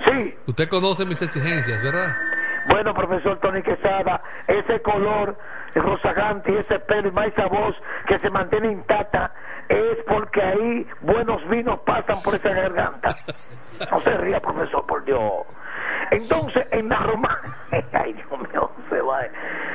Sí. 0.00 0.34
Usted 0.46 0.68
conoce 0.68 1.06
mis 1.06 1.22
exigencias, 1.22 1.82
¿verdad? 1.82 2.14
Bueno, 2.68 2.94
profesor 2.94 3.38
Tony 3.40 3.62
Quesada, 3.62 4.22
ese 4.46 4.80
color 4.80 5.36
rozagante 5.80 6.52
y 6.52 6.56
ese 6.56 6.78
pelo 6.80 7.08
y 7.08 7.12
más 7.12 7.28
esa 7.28 7.46
voz 7.46 7.74
que 8.06 8.18
se 8.18 8.30
mantiene 8.30 8.72
intacta 8.72 9.32
es 9.68 9.98
porque 10.06 10.42
ahí 10.42 10.86
buenos 11.00 11.46
vinos 11.48 11.80
pasan 11.80 12.22
por 12.22 12.34
esa 12.34 12.50
garganta. 12.50 13.16
No 13.90 14.00
se 14.02 14.16
ría, 14.18 14.40
profesor, 14.40 14.86
por 14.86 15.04
Dios. 15.04 15.46
Entonces, 16.10 16.66
en 16.70 16.88
la 16.88 16.96
romana, 16.96 17.56
ay 17.92 18.12
Dios 18.12 18.30
mío, 18.30 18.70
se 18.88 19.00
va. 19.00 19.20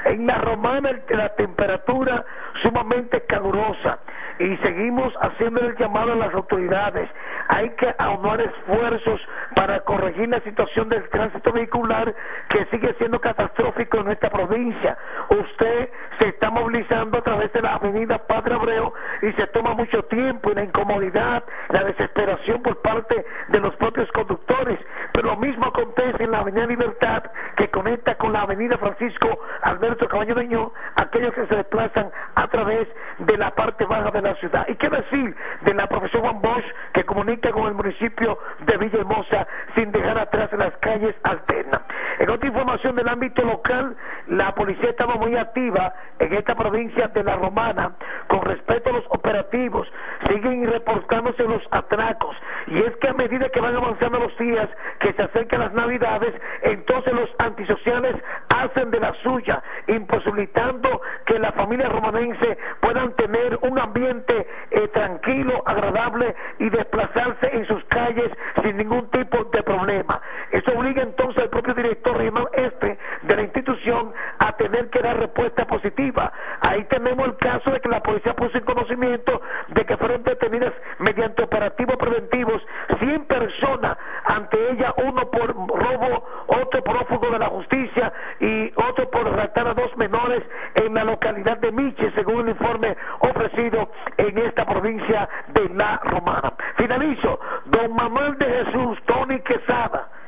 En 0.06 0.26
la 0.26 0.38
romana 0.38 0.92
la 1.10 1.30
temperatura 1.36 2.24
sumamente 2.62 3.22
calurosa 3.26 4.00
y 4.40 4.56
seguimos 4.58 5.14
haciendo 5.22 5.60
el 5.60 5.76
llamado 5.76 6.14
a 6.14 6.16
las 6.16 6.34
autoridades. 6.34 7.10
Hay 7.50 7.70
que 7.72 7.94
aunar 7.98 8.40
esfuerzos 8.40 9.20
para 9.56 9.82
corregir 9.82 10.30
la 10.30 10.40
situación 10.42 10.88
del 10.88 11.08
tránsito 11.10 11.52
vehicular 11.52 12.14
que 12.48 12.66
sigue 12.68 12.94
siendo 12.94 13.20
catastrófico 13.20 13.98
en 13.98 14.12
esta 14.12 14.30
provincia. 14.30 14.98
Usted 15.30 15.90
se 16.20 16.30
está 16.30 16.50
movilizando 16.50 17.18
a 17.18 17.22
través 17.22 17.52
de 17.52 17.62
la 17.62 17.76
avenida 17.76 18.18
Padre 18.28 18.56
Abreu 18.56 18.94
y 19.22 19.32
se 19.34 19.46
toma 19.48 19.74
mucho 19.74 20.04
tiempo 20.04 20.52
y 20.52 20.56
la 20.56 20.64
incomodidad, 20.64 21.44
la 21.70 21.84
desesperación 21.84 22.62
por 22.62 22.82
parte 22.82 23.26
de 23.50 23.60
los 23.60 23.76
propios 23.76 24.10
conductores. 24.14 24.80
Pero 25.12 25.32
lo 25.32 25.38
mismo 25.38 25.66
acontece 25.66 26.24
en 26.24 26.32
la 26.32 26.40
avenida 26.40 26.66
Libertad 26.66 27.24
que 27.58 27.70
conecta 27.70 28.16
con 28.16 28.32
la 28.32 28.44
avenida 28.44 28.78
Francisco 28.78 29.28
Alberto 29.64 30.08
Caballo 30.08 30.36
Deño, 30.36 30.72
aquellos 30.96 31.34
que 31.34 31.46
se 31.48 31.56
desplazan 31.56 32.10
a 32.36 32.48
través 32.48 32.88
de 33.18 33.38
la 33.38 33.52
parte 33.52 33.84
baja 33.84 34.12
de 34.12 34.22
la 34.22 34.29
ciudad. 34.36 34.68
¿Y 34.68 34.76
qué 34.76 34.90
decir 34.90 35.36
de 35.62 35.74
la 35.74 35.88
profesión 35.88 36.22
Juan 36.22 36.42
Bosch 36.42 36.66
que 36.94 37.04
comunica 37.04 37.52
con 37.52 37.68
el 37.68 37.74
municipio 37.74 38.38
de 38.60 38.78
Villahermosa 38.78 39.48
sin 39.76 39.92
dejar 39.92 40.18
atrás 40.18 40.50
las 40.54 40.76
calles 40.78 41.16
alternas? 41.24 41.82
En 42.20 42.30
otra 42.30 42.48
información 42.48 42.96
del 42.96 43.08
ámbito 43.08 43.42
local, 43.44 43.96
la 44.28 44.54
policía 44.54 44.90
estaba 44.90 45.16
muy 45.16 45.36
activa 45.36 45.94
en 46.20 46.34
esta 46.34 46.56
provincia 46.56 47.08
de 47.08 47.24
La 47.24 47.36
Romana 47.36 47.94
con 48.28 48.42
respecto 48.42 48.90
a 48.90 48.94
los 48.94 49.06
operativos. 49.10 49.88
Siguen 50.28 50.68
reportándose 50.68 51.44
los 51.44 51.62
atracos. 51.72 52.36
Y 52.70 52.78
es 52.80 52.96
que 52.98 53.08
a 53.08 53.14
medida 53.14 53.50
que 53.50 53.60
van 53.60 53.76
avanzando 53.76 54.20
los 54.20 54.38
días, 54.38 54.70
que 55.00 55.12
se 55.14 55.24
acercan 55.24 55.62
las 55.62 55.74
navidades, 55.74 56.34
entonces 56.62 57.14
los 57.14 57.30
antisociales 57.40 58.16
hacen 58.56 58.92
de 58.92 59.00
la 59.00 59.14
suya, 59.24 59.62
imposibilitando 59.88 61.02
que 61.26 61.40
la 61.40 61.52
familia 61.54 61.90
romanense 61.90 62.58
puedan 62.80 63.14
tener 63.16 63.58
un 63.62 63.80
ambiente 63.80 64.48
eh, 64.72 64.88
tranquilo, 64.90 65.64
agradable 65.66 66.36
y 66.60 66.70
desplazarse 66.70 67.50
en 67.56 67.66
sus 67.66 67.84
calles 67.86 68.32
sin 68.62 68.78
ningún 68.78 69.10
tipo 69.10 69.46
de 69.46 69.64
problema. 69.64 70.22
Eso 70.52 70.72
obliga 70.78 71.02
entonces 71.02 71.44
al 71.44 71.50
propio 71.50 71.74
director 71.74 72.16
regional 72.16 72.30
este 72.54 72.98
de 73.24 73.36
la 73.36 73.42
institución 73.44 74.14
a 74.40 74.54
tener 74.54 74.90
que 74.90 75.02
dar 75.02 75.18
respuesta 75.18 75.66
positiva. 75.66 76.32
Ahí 76.62 76.84
tenemos 76.86 77.28
el 77.28 77.38
caso 77.38 77.72
de 77.72 77.80
que 77.80 77.90
la 77.90 78.02
policía 78.02 78.34
puso 78.34 78.58
en 78.58 78.64
conocimiento 78.64 79.42
de 79.70 79.86
que 79.86 79.98
fueron 79.98 80.24
detenidas 80.24 80.74
mediante 81.00 81.44
operativos 81.44 81.98
preventivos 81.98 82.62
100 83.00 83.26
personas, 83.26 83.98
ante 84.26 84.72
ella 84.72 84.94
uno 85.04 85.30
por 85.30 85.56
robo, 85.56 86.26
otro 86.48 86.84
prófugo 86.84 87.30
de 87.32 87.40
la 87.40 87.48
justicia 87.48 88.12
y 88.40 88.72
otro 88.76 89.10
por 89.10 89.30
raptar 89.32 89.68
a 89.68 89.74
dos 89.74 89.96
menores 89.98 90.44
en 90.76 90.94
la 90.94 91.04
localidad 91.04 91.58
de 91.58 91.72
Miche, 91.72 92.12
según 92.12 92.42
el 92.42 92.50
informe 92.50 92.96
ofrecido 93.20 93.90
en 94.18 94.38
esta 94.38 94.66
provincia 94.66 95.30
de 95.54 95.70
La 95.70 95.98
Romana. 96.04 96.54
Finalizo, 96.78 97.40
don 97.66 97.94
Manuel 97.96 98.38
de 98.38 98.46
Jesús, 98.46 98.98
Tony 99.06 99.40
Quesada. 99.42 100.19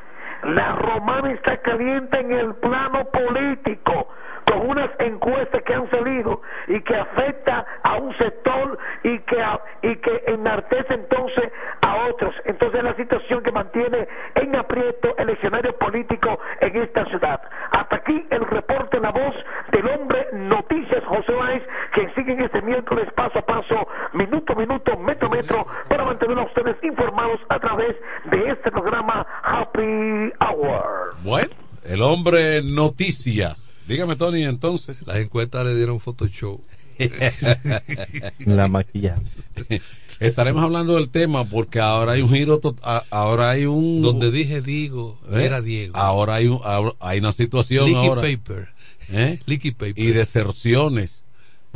La 0.43 0.75
romana 0.75 1.31
está 1.33 1.57
caliente 1.57 2.19
en 2.19 2.31
el 2.31 2.55
plano 2.55 3.05
político 3.11 4.07
con 4.51 4.69
unas 4.69 4.89
encuestas 4.99 5.63
que 5.63 5.73
han 5.73 5.89
salido 5.89 6.41
y 6.67 6.81
que 6.81 6.95
afecta 6.95 7.65
a 7.83 7.95
un 7.95 8.15
sector 8.17 8.77
y 9.03 9.19
que 9.19 9.41
a- 9.41 9.59
y 9.81 9.95
que 9.97 10.23
enartece 10.27 10.93
entonces 10.93 11.51
a 11.81 12.07
otros. 12.09 12.33
Entonces 12.45 12.83
la 12.83 12.95
situación 12.95 13.41
que 13.43 13.51
mantiene 13.51 14.07
en 14.35 14.55
aprieto 14.55 15.15
el 15.17 15.29
escenario 15.29 15.77
político 15.77 16.37
en 16.59 16.75
esta 16.81 17.05
ciudad. 17.05 17.41
Hasta 17.71 17.95
aquí 17.95 18.25
el 18.29 18.45
reporte 18.45 18.99
La 18.99 19.11
Voz 19.11 19.35
del 19.71 19.87
hombre 19.87 20.27
Noticias 20.33 21.03
José 21.05 21.31
Báez, 21.31 21.63
que 21.93 22.09
siguen 22.15 22.41
este 22.41 22.61
miércoles 22.61 23.07
paso 23.15 23.39
a 23.39 23.45
paso, 23.45 23.87
minuto 24.13 24.53
a 24.53 24.55
minuto, 24.57 24.97
metro 24.97 25.27
a 25.27 25.31
metro, 25.31 25.67
para 25.87 26.03
mantener 26.03 26.37
a 26.37 26.43
ustedes 26.43 26.75
informados 26.83 27.39
a 27.49 27.59
través 27.59 27.95
de 28.25 28.49
este 28.51 28.69
programa 28.71 29.25
Happy 29.43 30.33
Hour. 30.41 31.15
Bueno, 31.23 31.49
el 31.89 32.01
hombre 32.01 32.61
noticias. 32.63 33.70
Dígame, 33.87 34.15
Tony, 34.15 34.43
entonces. 34.43 35.05
Las 35.07 35.17
encuestas 35.17 35.65
le 35.65 35.75
dieron 35.75 35.99
Photoshop. 35.99 36.61
La 38.45 38.67
maquillaje. 38.67 39.21
Estaremos 40.19 40.63
hablando 40.63 40.95
del 40.95 41.09
tema 41.09 41.45
porque 41.45 41.79
ahora 41.79 42.11
hay 42.13 42.21
un 42.21 42.29
giro, 42.29 42.61
ahora 43.09 43.49
hay 43.51 43.65
un... 43.65 44.01
Donde 44.03 44.29
dije 44.31 44.61
Diego, 44.61 45.19
¿Eh? 45.31 45.45
era 45.45 45.61
Diego. 45.61 45.97
Ahora 45.97 46.35
hay, 46.35 46.47
un- 46.47 46.59
ahora 46.63 46.93
hay 46.99 47.19
una 47.19 47.31
situación 47.31 47.85
Leaky 47.91 48.07
ahora. 48.07 48.21
paper. 48.21 48.69
¿eh? 49.09 49.39
Leaky 49.45 49.71
paper. 49.71 49.99
Y 49.99 50.11
deserciones. 50.11 51.23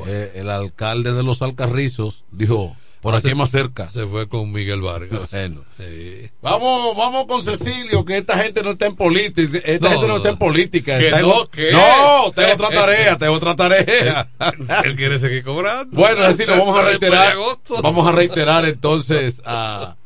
Eh, 0.05 0.33
el 0.35 0.49
alcalde 0.49 1.13
de 1.13 1.23
los 1.23 1.41
Alcarrizos 1.41 2.25
dijo, 2.31 2.75
por 3.05 3.13
aquí 3.13 3.35
más 3.35 3.51
cerca. 3.51 3.87
Se 3.87 4.07
fue 4.07 4.27
con 4.27 4.51
Miguel 4.51 4.81
Vargas. 4.81 5.29
Bueno. 5.29 5.63
Sí. 5.77 6.27
Vamos, 6.41 6.97
vamos 6.97 7.27
con 7.27 7.43
Cecilio, 7.43 8.03
que 8.03 8.17
esta 8.17 8.35
gente 8.35 8.63
no 8.63 8.71
está 8.71 8.87
en 8.87 8.95
política. 8.95 9.59
Esta 9.63 9.85
No, 9.85 9.91
gente 9.91 10.07
no 10.07 10.15
está 10.17 10.29
en 10.29 10.37
política. 10.37 10.97
que 10.97 11.05
está 11.09 11.19
en 11.19 11.27
no, 11.27 11.45
¿qué? 11.45 11.71
no, 11.71 12.31
tengo 12.31 12.53
otra 12.53 12.69
tarea, 12.69 13.15
tengo 13.15 13.33
otra 13.33 13.55
tarea. 13.55 14.27
Él 14.85 14.95
quiere 14.95 15.19
seguir 15.19 15.43
cobrando. 15.43 15.95
Bueno, 15.95 16.23
Cecilio, 16.23 16.57
vamos 16.57 16.79
a 16.79 16.81
reiterar, 16.81 17.35
vamos 17.83 18.07
a 18.07 18.11
reiterar 18.11 18.65
entonces 18.65 19.39
a, 19.45 19.97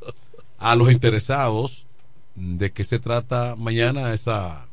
a 0.57 0.75
los 0.75 0.91
interesados 0.91 1.85
de 2.35 2.73
qué 2.73 2.83
se 2.83 2.99
trata 2.99 3.55
mañana 3.57 4.13
esa 4.13 4.67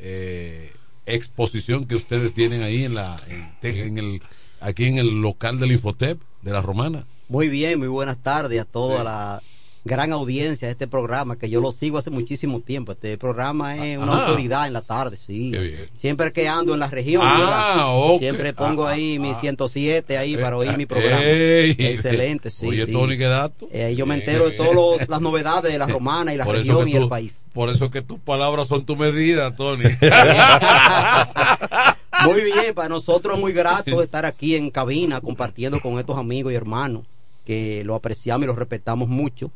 eh, 0.00 0.72
exposición 1.06 1.86
que 1.86 1.94
ustedes 1.94 2.34
tienen 2.34 2.64
ahí 2.64 2.82
en 2.82 2.96
la 2.96 3.16
en 3.62 3.96
el 3.98 4.22
aquí 4.58 4.86
en 4.86 4.98
el 4.98 5.20
local 5.22 5.60
del 5.60 5.70
Infotep 5.70 6.20
de 6.42 6.50
la 6.50 6.62
Romana. 6.62 7.06
Muy 7.28 7.48
bien, 7.48 7.78
muy 7.78 7.88
buenas 7.88 8.16
tardes 8.22 8.60
a 8.60 8.64
toda 8.64 9.04
la 9.04 9.42
gran 9.84 10.12
audiencia 10.12 10.68
de 10.68 10.72
este 10.72 10.86
programa, 10.86 11.36
que 11.36 11.48
yo 11.48 11.60
lo 11.60 11.72
sigo 11.72 11.98
hace 11.98 12.10
muchísimo 12.10 12.60
tiempo. 12.60 12.92
Este 12.92 13.16
programa 13.16 13.76
es 13.86 13.96
una 13.98 14.12
Ajá. 14.12 14.26
autoridad 14.26 14.66
en 14.66 14.72
la 14.72 14.82
tarde, 14.82 15.16
sí. 15.16 15.52
Siempre 15.94 16.32
que 16.32 16.48
ando 16.48 16.74
en 16.74 16.80
la 16.80 16.88
región, 16.88 17.22
Ah, 17.24 17.90
siempre 18.18 18.52
pongo 18.52 18.86
Ah, 18.86 18.92
ahí 18.92 19.18
mi 19.18 19.34
107 19.34 20.18
ahí 20.18 20.36
para 20.36 20.56
oír 20.56 20.76
mi 20.76 20.82
eh, 20.82 20.86
programa. 20.86 21.22
ey. 21.22 21.76
Excelente, 21.78 22.50
sí. 22.50 22.66
Oye, 22.66 22.86
sí. 22.86 22.92
Tony, 22.92 23.16
qué 23.18 23.24
dato. 23.24 23.68
Eh, 23.72 23.94
yo 23.96 24.06
me 24.06 24.16
entero 24.16 24.46
de 24.46 24.52
todas 24.52 25.08
las 25.08 25.20
novedades 25.20 25.72
de 25.72 25.78
la 25.78 25.86
romana 25.86 26.32
y 26.32 26.36
la 26.38 26.44
Por 26.44 26.56
región 26.56 26.88
y 26.88 26.96
el 26.96 27.08
país. 27.08 27.46
Por 27.52 27.68
eso 27.70 27.90
que 27.90 28.02
tus 28.02 28.18
palabras 28.18 28.68
son 28.68 28.84
tu 28.84 28.96
medida, 28.96 29.54
Tony. 29.54 29.84
Muy 32.24 32.42
bien, 32.42 32.74
para 32.74 32.88
nosotros 32.88 33.34
es 33.36 33.40
muy 33.40 33.52
grato 33.52 34.02
estar 34.02 34.26
aquí 34.26 34.56
en 34.56 34.70
cabina 34.70 35.20
compartiendo 35.20 35.80
con 35.80 35.98
estos 35.98 36.18
amigos 36.18 36.52
y 36.52 36.56
hermanos 36.56 37.04
que 37.48 37.82
lo 37.82 37.94
apreciamos 37.94 38.44
y 38.44 38.46
lo 38.46 38.54
respetamos 38.54 39.08
mucho. 39.08 39.50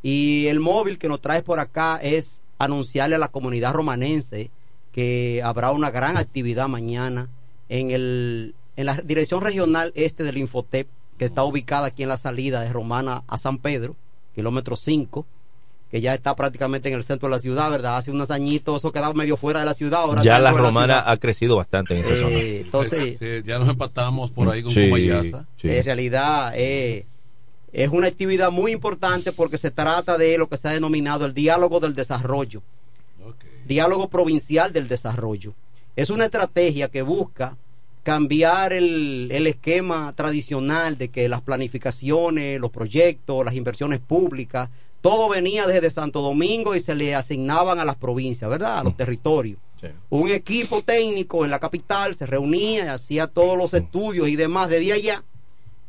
Y 0.00 0.46
el 0.46 0.60
móvil 0.60 0.96
que 0.96 1.08
nos 1.08 1.20
trae 1.20 1.42
por 1.42 1.58
acá 1.58 1.98
es 2.00 2.40
anunciarle 2.58 3.16
a 3.16 3.18
la 3.18 3.28
comunidad 3.32 3.72
romanense 3.74 4.50
que 4.92 5.42
habrá 5.44 5.72
una 5.72 5.90
gran 5.90 6.16
actividad 6.16 6.68
mañana 6.68 7.28
en 7.68 7.90
el 7.90 8.54
en 8.76 8.86
la 8.86 8.94
dirección 8.94 9.40
regional 9.42 9.90
este 9.96 10.22
del 10.22 10.38
Infotep, 10.38 10.86
que 11.18 11.24
está 11.24 11.42
ubicada 11.42 11.88
aquí 11.88 12.04
en 12.04 12.08
la 12.10 12.16
salida 12.16 12.60
de 12.60 12.72
Romana 12.72 13.24
a 13.26 13.36
San 13.38 13.58
Pedro, 13.58 13.96
kilómetro 14.36 14.76
5, 14.76 15.26
que 15.90 16.00
ya 16.00 16.14
está 16.14 16.34
prácticamente 16.36 16.88
en 16.88 16.94
el 16.94 17.02
centro 17.04 17.28
de 17.28 17.34
la 17.34 17.38
ciudad, 17.40 17.70
¿verdad? 17.70 17.96
Hace 17.98 18.12
unos 18.12 18.30
añitos 18.30 18.76
eso 18.78 18.92
quedaba 18.92 19.12
medio 19.14 19.36
fuera 19.36 19.60
de 19.60 19.66
la 19.66 19.74
ciudad. 19.74 20.00
Ahora 20.02 20.22
Ya 20.22 20.38
la 20.38 20.52
romana 20.52 21.02
ha 21.06 21.16
crecido 21.18 21.56
bastante 21.56 21.94
en 21.94 22.00
esa 22.04 22.12
Eh, 22.12 22.20
zona. 22.20 22.38
entonces, 22.38 23.18
Sí, 23.18 23.42
ya 23.44 23.58
nos 23.58 23.68
empatamos 23.68 24.30
por 24.30 24.48
ahí 24.48 24.62
con 24.62 24.72
Sí, 24.72 24.88
Comayasa. 24.88 25.46
sí. 25.60 25.68
en 25.68 25.84
realidad 25.84 26.52
eh, 26.56 27.04
es 27.72 27.88
una 27.88 28.06
actividad 28.06 28.50
muy 28.50 28.72
importante 28.72 29.32
porque 29.32 29.56
se 29.56 29.70
trata 29.70 30.18
de 30.18 30.36
lo 30.36 30.48
que 30.48 30.58
se 30.58 30.68
ha 30.68 30.72
denominado 30.72 31.24
el 31.24 31.32
diálogo 31.32 31.80
del 31.80 31.94
desarrollo. 31.94 32.62
Diálogo 33.66 34.08
provincial 34.08 34.72
del 34.72 34.88
desarrollo. 34.88 35.54
Es 35.96 36.10
una 36.10 36.26
estrategia 36.26 36.88
que 36.88 37.02
busca 37.02 37.56
cambiar 38.02 38.72
el, 38.72 39.28
el 39.30 39.46
esquema 39.46 40.12
tradicional 40.14 40.98
de 40.98 41.08
que 41.08 41.28
las 41.28 41.40
planificaciones, 41.40 42.60
los 42.60 42.70
proyectos, 42.70 43.44
las 43.44 43.54
inversiones 43.54 44.00
públicas, 44.00 44.68
todo 45.00 45.28
venía 45.28 45.66
desde 45.66 45.90
Santo 45.90 46.20
Domingo 46.20 46.74
y 46.74 46.80
se 46.80 46.94
le 46.94 47.14
asignaban 47.14 47.78
a 47.78 47.84
las 47.84 47.96
provincias, 47.96 48.50
¿verdad? 48.50 48.78
A 48.78 48.84
los 48.84 48.96
territorios. 48.96 49.58
Un 50.10 50.28
equipo 50.28 50.82
técnico 50.82 51.44
en 51.44 51.50
la 51.50 51.58
capital 51.58 52.14
se 52.14 52.26
reunía 52.26 52.84
y 52.84 52.88
hacía 52.88 53.26
todos 53.26 53.58
los 53.58 53.74
estudios 53.74 54.28
y 54.28 54.36
demás 54.36 54.68
desde 54.68 54.92
allá 54.92 55.24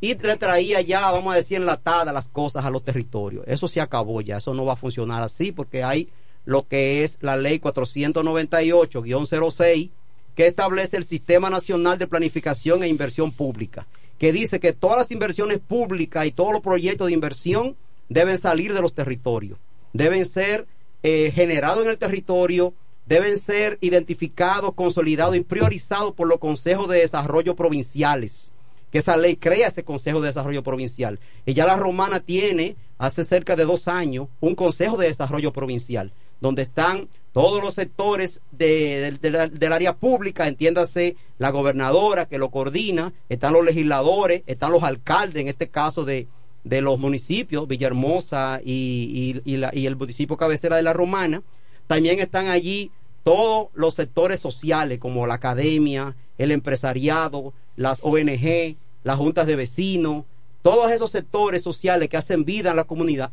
y 0.04 0.14
le 0.18 0.36
traía 0.36 0.82
ya, 0.82 1.10
vamos 1.10 1.32
a 1.32 1.36
decir, 1.36 1.56
enlatadas 1.56 2.12
las 2.12 2.28
cosas 2.28 2.66
a 2.66 2.70
los 2.70 2.84
territorios. 2.84 3.42
Eso 3.46 3.66
se 3.68 3.80
acabó 3.80 4.20
ya, 4.20 4.36
eso 4.36 4.52
no 4.52 4.66
va 4.66 4.74
a 4.74 4.76
funcionar 4.76 5.22
así 5.22 5.50
porque 5.50 5.82
hay 5.82 6.10
lo 6.44 6.68
que 6.68 7.04
es 7.04 7.16
la 7.22 7.38
ley 7.38 7.58
498-06 7.58 9.88
que 10.34 10.46
establece 10.46 10.98
el 10.98 11.04
Sistema 11.04 11.48
Nacional 11.48 11.96
de 11.96 12.06
Planificación 12.06 12.82
e 12.82 12.88
Inversión 12.88 13.32
Pública, 13.32 13.86
que 14.18 14.30
dice 14.30 14.60
que 14.60 14.74
todas 14.74 14.98
las 14.98 15.10
inversiones 15.10 15.58
públicas 15.58 16.26
y 16.26 16.32
todos 16.32 16.52
los 16.52 16.60
proyectos 16.60 17.06
de 17.06 17.14
inversión 17.14 17.74
deben 18.10 18.36
salir 18.36 18.74
de 18.74 18.82
los 18.82 18.92
territorios, 18.92 19.58
deben 19.94 20.26
ser 20.26 20.66
eh, 21.02 21.32
generados 21.34 21.82
en 21.82 21.90
el 21.90 21.96
territorio, 21.96 22.74
deben 23.06 23.38
ser 23.38 23.78
identificados, 23.80 24.74
consolidados 24.74 25.36
y 25.36 25.40
priorizados 25.40 26.12
por 26.12 26.28
los 26.28 26.40
consejos 26.40 26.90
de 26.90 26.98
desarrollo 26.98 27.56
provinciales 27.56 28.52
que 28.94 28.98
esa 29.00 29.16
ley 29.16 29.34
crea 29.34 29.66
ese 29.66 29.82
Consejo 29.82 30.20
de 30.20 30.28
Desarrollo 30.28 30.62
Provincial. 30.62 31.18
Y 31.44 31.52
ya 31.52 31.66
la 31.66 31.74
Romana 31.74 32.20
tiene, 32.20 32.76
hace 32.96 33.24
cerca 33.24 33.56
de 33.56 33.64
dos 33.64 33.88
años, 33.88 34.28
un 34.38 34.54
Consejo 34.54 34.96
de 34.96 35.08
Desarrollo 35.08 35.52
Provincial, 35.52 36.12
donde 36.40 36.62
están 36.62 37.08
todos 37.32 37.60
los 37.60 37.74
sectores 37.74 38.40
de- 38.52 39.18
la- 39.20 39.48
del 39.48 39.72
área 39.72 39.96
pública, 39.96 40.46
entiéndase 40.46 41.16
la 41.38 41.50
gobernadora 41.50 42.26
que 42.26 42.38
lo 42.38 42.50
coordina, 42.52 43.12
están 43.28 43.52
los 43.54 43.64
legisladores, 43.64 44.44
están 44.46 44.70
los 44.70 44.84
alcaldes, 44.84 45.42
en 45.42 45.48
este 45.48 45.68
caso 45.70 46.04
de, 46.04 46.28
de 46.62 46.80
los 46.80 46.96
municipios, 47.00 47.66
Villahermosa 47.66 48.60
y, 48.64 49.40
y- 49.44 49.54
y 49.54 49.56
la- 49.56 49.72
y 49.74 49.86
el 49.86 49.96
municipio 49.96 50.36
cabecera 50.36 50.76
de 50.76 50.84
la 50.84 50.92
Romana. 50.92 51.42
También 51.88 52.20
están 52.20 52.46
allí 52.46 52.92
todos 53.24 53.70
los 53.74 53.94
sectores 53.94 54.38
sociales 54.38 55.00
como 55.00 55.26
la 55.26 55.34
academia, 55.34 56.14
el 56.38 56.52
empresariado, 56.52 57.54
las 57.74 57.98
ONG, 58.04 58.76
las 59.04 59.16
juntas 59.16 59.46
de 59.46 59.54
vecinos, 59.56 60.24
todos 60.62 60.90
esos 60.90 61.10
sectores 61.10 61.62
sociales 61.62 62.08
que 62.08 62.16
hacen 62.16 62.44
vida 62.44 62.70
en 62.70 62.76
la 62.76 62.84
comunidad 62.84 63.30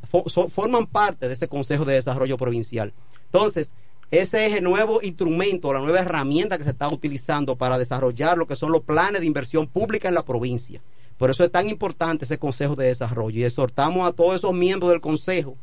forman 0.49 0.85
parte 0.85 1.27
de 1.27 1.33
ese 1.33 1.47
Consejo 1.47 1.85
de 1.85 1.93
Desarrollo 1.95 2.37
Provincial. 2.37 2.93
Entonces, 3.25 3.73
ese 4.11 4.45
es 4.45 4.55
el 4.55 4.63
nuevo 4.65 5.01
instrumento, 5.01 5.71
la 5.71 5.79
nueva 5.79 5.99
herramienta 6.01 6.57
que 6.57 6.65
se 6.65 6.71
está 6.71 6.89
utilizando 6.89 7.55
para 7.55 7.77
desarrollar 7.77 8.37
lo 8.37 8.45
que 8.45 8.57
son 8.57 8.73
los 8.73 8.81
planes 8.83 9.21
de 9.21 9.27
inversión 9.27 9.65
pública 9.67 10.09
en 10.09 10.15
la 10.15 10.25
provincia. 10.25 10.81
Por 11.17 11.29
eso 11.29 11.45
es 11.45 11.51
tan 11.51 11.69
importante 11.69 12.25
ese 12.25 12.37
Consejo 12.37 12.75
de 12.75 12.87
Desarrollo 12.87 13.39
y 13.39 13.45
exhortamos 13.45 14.05
a 14.05 14.11
todos 14.11 14.35
esos 14.35 14.53
miembros 14.53 14.91
del 14.91 14.99
Consejo 14.99 15.55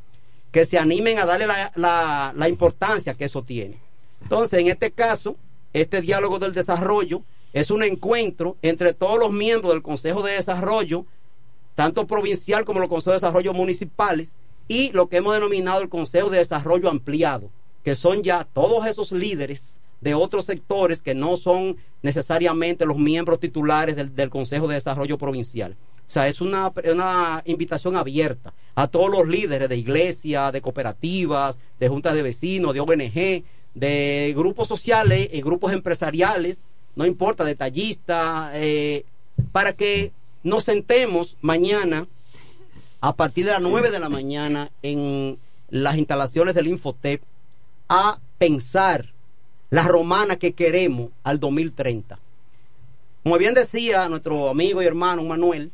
que 0.50 0.64
se 0.64 0.78
animen 0.78 1.18
a 1.18 1.26
darle 1.26 1.46
la, 1.46 1.70
la- 1.74 2.32
la 2.34 2.48
importancia 2.48 3.12
que 3.12 3.26
eso 3.26 3.42
tiene. 3.42 3.78
Entonces, 4.22 4.58
en 4.60 4.68
este 4.68 4.90
caso, 4.90 5.36
este 5.74 6.00
diálogo 6.00 6.38
del 6.38 6.54
desarrollo 6.54 7.20
es 7.52 7.70
un 7.70 7.82
encuentro 7.82 8.56
entre 8.62 8.92
todos 8.92 9.18
los 9.18 9.32
miembros 9.32 9.72
del 9.72 9.82
Consejo 9.82 10.22
de 10.22 10.32
Desarrollo, 10.32 11.06
tanto 11.74 12.06
provincial 12.06 12.64
como 12.64 12.80
los 12.80 12.88
consejos 12.88 13.20
de 13.20 13.26
desarrollo 13.26 13.54
municipales, 13.54 14.36
y 14.66 14.92
lo 14.92 15.08
que 15.08 15.18
hemos 15.18 15.34
denominado 15.34 15.80
el 15.80 15.88
Consejo 15.88 16.28
de 16.28 16.38
Desarrollo 16.38 16.90
Ampliado, 16.90 17.50
que 17.82 17.94
son 17.94 18.22
ya 18.22 18.44
todos 18.44 18.86
esos 18.86 19.12
líderes 19.12 19.80
de 20.00 20.14
otros 20.14 20.44
sectores 20.44 21.02
que 21.02 21.14
no 21.14 21.36
son 21.36 21.76
necesariamente 22.02 22.86
los 22.86 22.98
miembros 22.98 23.40
titulares 23.40 23.96
del, 23.96 24.30
Consejo 24.30 24.68
de 24.68 24.74
Desarrollo 24.74 25.18
Provincial. 25.18 25.76
O 26.06 26.10
sea, 26.10 26.28
es 26.28 26.40
una, 26.40 26.72
una 26.90 27.42
invitación 27.46 27.96
abierta 27.96 28.52
a 28.74 28.86
todos 28.86 29.10
los 29.10 29.26
líderes 29.26 29.68
de 29.68 29.76
iglesias, 29.76 30.52
de 30.52 30.62
cooperativas, 30.62 31.58
de 31.80 31.88
juntas 31.88 32.14
de 32.14 32.22
vecinos, 32.22 32.74
de 32.74 32.80
ONG, 32.80 33.44
de 33.74 34.34
grupos 34.36 34.68
sociales 34.68 35.28
y 35.32 35.40
grupos 35.40 35.72
empresariales, 35.72 36.68
no 36.98 37.06
importa, 37.06 37.44
detallistas, 37.44 38.50
eh, 38.54 39.04
para 39.52 39.72
que 39.72 40.10
nos 40.42 40.64
sentemos 40.64 41.36
mañana 41.40 42.08
a 43.00 43.14
partir 43.14 43.44
de 43.44 43.52
las 43.52 43.62
9 43.62 43.92
de 43.92 44.00
la 44.00 44.08
mañana 44.08 44.72
en 44.82 45.38
las 45.70 45.96
instalaciones 45.96 46.56
del 46.56 46.66
Infotep 46.66 47.22
a 47.88 48.18
pensar 48.38 49.12
la 49.70 49.86
romana 49.86 50.34
que 50.36 50.54
queremos 50.54 51.10
al 51.22 51.38
2030. 51.38 52.18
Como 53.22 53.38
bien 53.38 53.54
decía 53.54 54.08
nuestro 54.08 54.48
amigo 54.48 54.82
y 54.82 54.86
hermano 54.86 55.22
Manuel, 55.22 55.70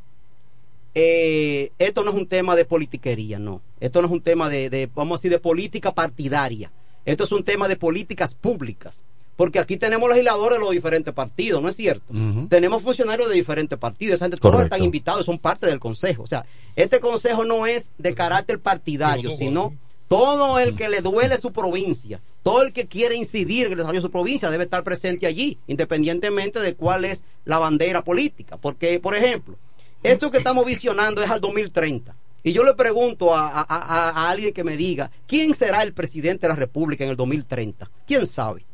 eh, 0.94 1.72
esto 1.78 2.04
no 2.04 2.10
es 2.10 2.16
un 2.18 2.26
tema 2.26 2.54
de 2.54 2.66
politiquería, 2.66 3.38
no. 3.38 3.62
Esto 3.80 4.02
no 4.02 4.08
es 4.08 4.12
un 4.12 4.20
tema 4.20 4.50
de, 4.50 4.68
de, 4.68 4.90
vamos 4.94 5.12
a 5.12 5.18
decir, 5.20 5.30
de 5.30 5.38
política 5.38 5.94
partidaria. 5.94 6.70
Esto 7.06 7.24
es 7.24 7.32
un 7.32 7.44
tema 7.44 7.66
de 7.66 7.76
políticas 7.76 8.34
públicas. 8.34 9.02
Porque 9.37 9.59
aquí 9.59 9.77
tenemos 9.77 10.09
legisladores 10.09 10.59
de 10.59 10.64
los 10.64 10.73
diferentes 10.73 11.12
partidos, 11.12 11.61
¿no 11.62 11.68
es 11.68 11.77
cierto? 11.77 12.05
Tenemos 12.49 12.83
funcionarios 12.83 13.29
de 13.29 13.35
diferentes 13.35 13.79
partidos, 13.79 14.14
esa 14.16 14.27
gente, 14.27 14.37
todos 14.37 14.55
Correcto. 14.55 14.75
están 14.77 14.85
invitados, 14.85 15.27
son 15.27 15.38
parte 15.38 15.66
del 15.66 15.81
consejo. 15.81 16.23
O 16.23 16.27
sea, 16.27 16.47
este 16.77 17.01
consejo 17.01 17.44
no 17.44 17.66
es 17.66 17.92
de 17.99 18.14
carácter 18.14 18.61
partidario, 18.61 19.31
sino 19.37 19.75
todo 20.09 20.59
el 20.61 20.77
que 20.77 20.88
le 20.88 21.01
duele 21.01 21.37
su 21.38 21.53
provincia, 21.53 22.20
todo 22.44 22.62
el 22.62 22.73
que 22.73 22.87
quiere 22.87 23.16
incidir 23.16 23.66
en 23.66 23.73
el 23.73 23.79
desarrollo 23.79 24.01
de 24.01 24.07
su 24.07 24.11
provincia 24.12 24.51
debe 24.51 24.64
estar 24.64 24.85
presente 24.85 25.27
allí, 25.27 25.59
independientemente 25.66 26.61
de 26.61 26.75
cuál 26.77 27.05
es 27.05 27.25
la 27.44 27.59
bandera 27.59 28.05
política. 28.05 28.57
Porque, 28.57 29.01
por 29.01 29.16
ejemplo, 29.16 29.57
esto 30.03 30.31
que 30.31 30.38
estamos 30.38 30.64
visionando 30.64 31.23
es 31.23 31.31
al 31.31 31.40
2030. 31.40 32.14
Y 32.42 32.53
yo 32.53 32.62
le 32.62 32.75
pregunto 32.75 33.35
a, 33.35 33.49
a- 33.49 33.62
a- 33.66 34.11
a 34.11 34.31
alguien 34.31 34.53
que 34.53 34.62
me 34.64 34.77
diga, 34.77 35.11
¿quién 35.27 35.55
será 35.55 35.83
el 35.83 35.94
presidente 35.94 36.42
de 36.47 36.49
la 36.53 36.57
República 36.57 37.03
en 37.03 37.11
el 37.11 37.16
2030? 37.16 37.90
¿Quién 38.07 38.27
sabe? 38.27 38.64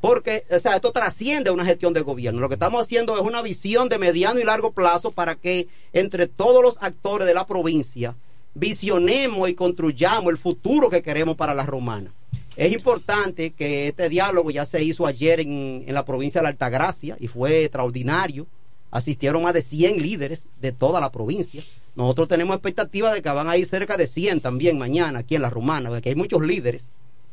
Porque, 0.00 0.44
o 0.50 0.58
sea, 0.58 0.76
esto 0.76 0.92
trasciende 0.92 1.50
una 1.50 1.64
gestión 1.64 1.92
de 1.92 2.02
gobierno. 2.02 2.40
Lo 2.40 2.48
que 2.48 2.54
estamos 2.54 2.80
haciendo 2.80 3.16
es 3.16 3.22
una 3.22 3.42
visión 3.42 3.88
de 3.88 3.98
mediano 3.98 4.38
y 4.38 4.44
largo 4.44 4.72
plazo 4.72 5.10
para 5.10 5.34
que 5.34 5.68
entre 5.92 6.28
todos 6.28 6.62
los 6.62 6.78
actores 6.80 7.26
de 7.26 7.34
la 7.34 7.46
provincia 7.46 8.14
visionemos 8.54 9.48
y 9.48 9.54
construyamos 9.54 10.30
el 10.30 10.38
futuro 10.38 10.88
que 10.88 11.02
queremos 11.02 11.36
para 11.36 11.54
la 11.54 11.66
romana. 11.66 12.12
Es 12.56 12.72
importante 12.72 13.50
que 13.50 13.88
este 13.88 14.08
diálogo 14.08 14.50
ya 14.50 14.64
se 14.64 14.82
hizo 14.82 15.06
ayer 15.06 15.40
en, 15.40 15.84
en 15.86 15.94
la 15.94 16.04
provincia 16.04 16.40
de 16.40 16.44
la 16.44 16.48
Altagracia 16.50 17.16
y 17.20 17.28
fue 17.28 17.64
extraordinario. 17.64 18.46
Asistieron 18.90 19.42
más 19.42 19.54
de 19.54 19.62
100 19.62 20.00
líderes 20.00 20.46
de 20.60 20.72
toda 20.72 21.00
la 21.00 21.12
provincia. 21.12 21.62
Nosotros 21.94 22.28
tenemos 22.28 22.56
expectativa 22.56 23.12
de 23.12 23.22
que 23.22 23.28
van 23.28 23.48
a 23.48 23.56
ir 23.56 23.66
cerca 23.66 23.96
de 23.96 24.06
100 24.06 24.40
también 24.40 24.78
mañana 24.78 25.20
aquí 25.20 25.34
en 25.34 25.42
la 25.42 25.50
romana, 25.50 25.90
porque 25.90 26.10
hay 26.10 26.14
muchos 26.14 26.42
líderes 26.42 26.88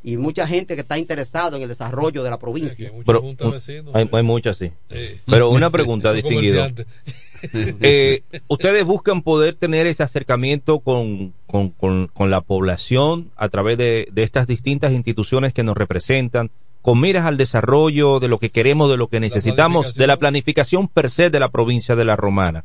y 0.07 0.17
mucha 0.17 0.45
gente 0.47 0.75
que 0.75 0.81
está 0.81 0.97
interesado 0.99 1.57
en 1.57 1.63
el 1.63 1.67
desarrollo 1.67 2.21
de 2.23 2.29
la 2.29 2.37
provincia. 2.37 2.91
Pero, 3.05 3.23
hay, 3.93 4.09
hay 4.11 4.23
muchas, 4.23 4.57
sí. 4.57 4.71
Pero 5.25 5.49
una 5.49 5.69
pregunta, 5.71 6.13
distinguido. 6.21 6.67
Eh, 7.53 8.23
¿Ustedes 8.47 8.85
buscan 8.85 9.21
poder 9.21 9.53
tener 9.53 9.85
ese 9.85 10.01
acercamiento 10.01 10.79
con, 10.79 11.33
con, 11.45 11.69
con- 11.69 12.07
con 12.07 12.31
la 12.31 12.41
población 12.41 13.29
a 13.35 13.49
través 13.49 13.77
de, 13.77 14.07
de 14.11 14.23
estas 14.23 14.47
distintas 14.47 14.93
instituciones 14.93 15.53
que 15.53 15.61
nos 15.63 15.77
representan, 15.77 16.49
con 16.81 16.99
miras 16.99 17.25
al 17.25 17.37
desarrollo 17.37 18.19
de 18.19 18.29
lo 18.29 18.39
que 18.39 18.49
queremos, 18.49 18.89
de 18.89 18.97
lo 18.97 19.09
que 19.09 19.19
necesitamos, 19.19 19.93
de 19.93 20.07
la 20.07 20.17
planificación 20.17 20.87
per 20.87 21.11
se 21.11 21.29
de 21.29 21.39
la 21.39 21.49
provincia 21.49 21.95
de 21.95 22.05
la 22.05 22.15
Romana? 22.15 22.63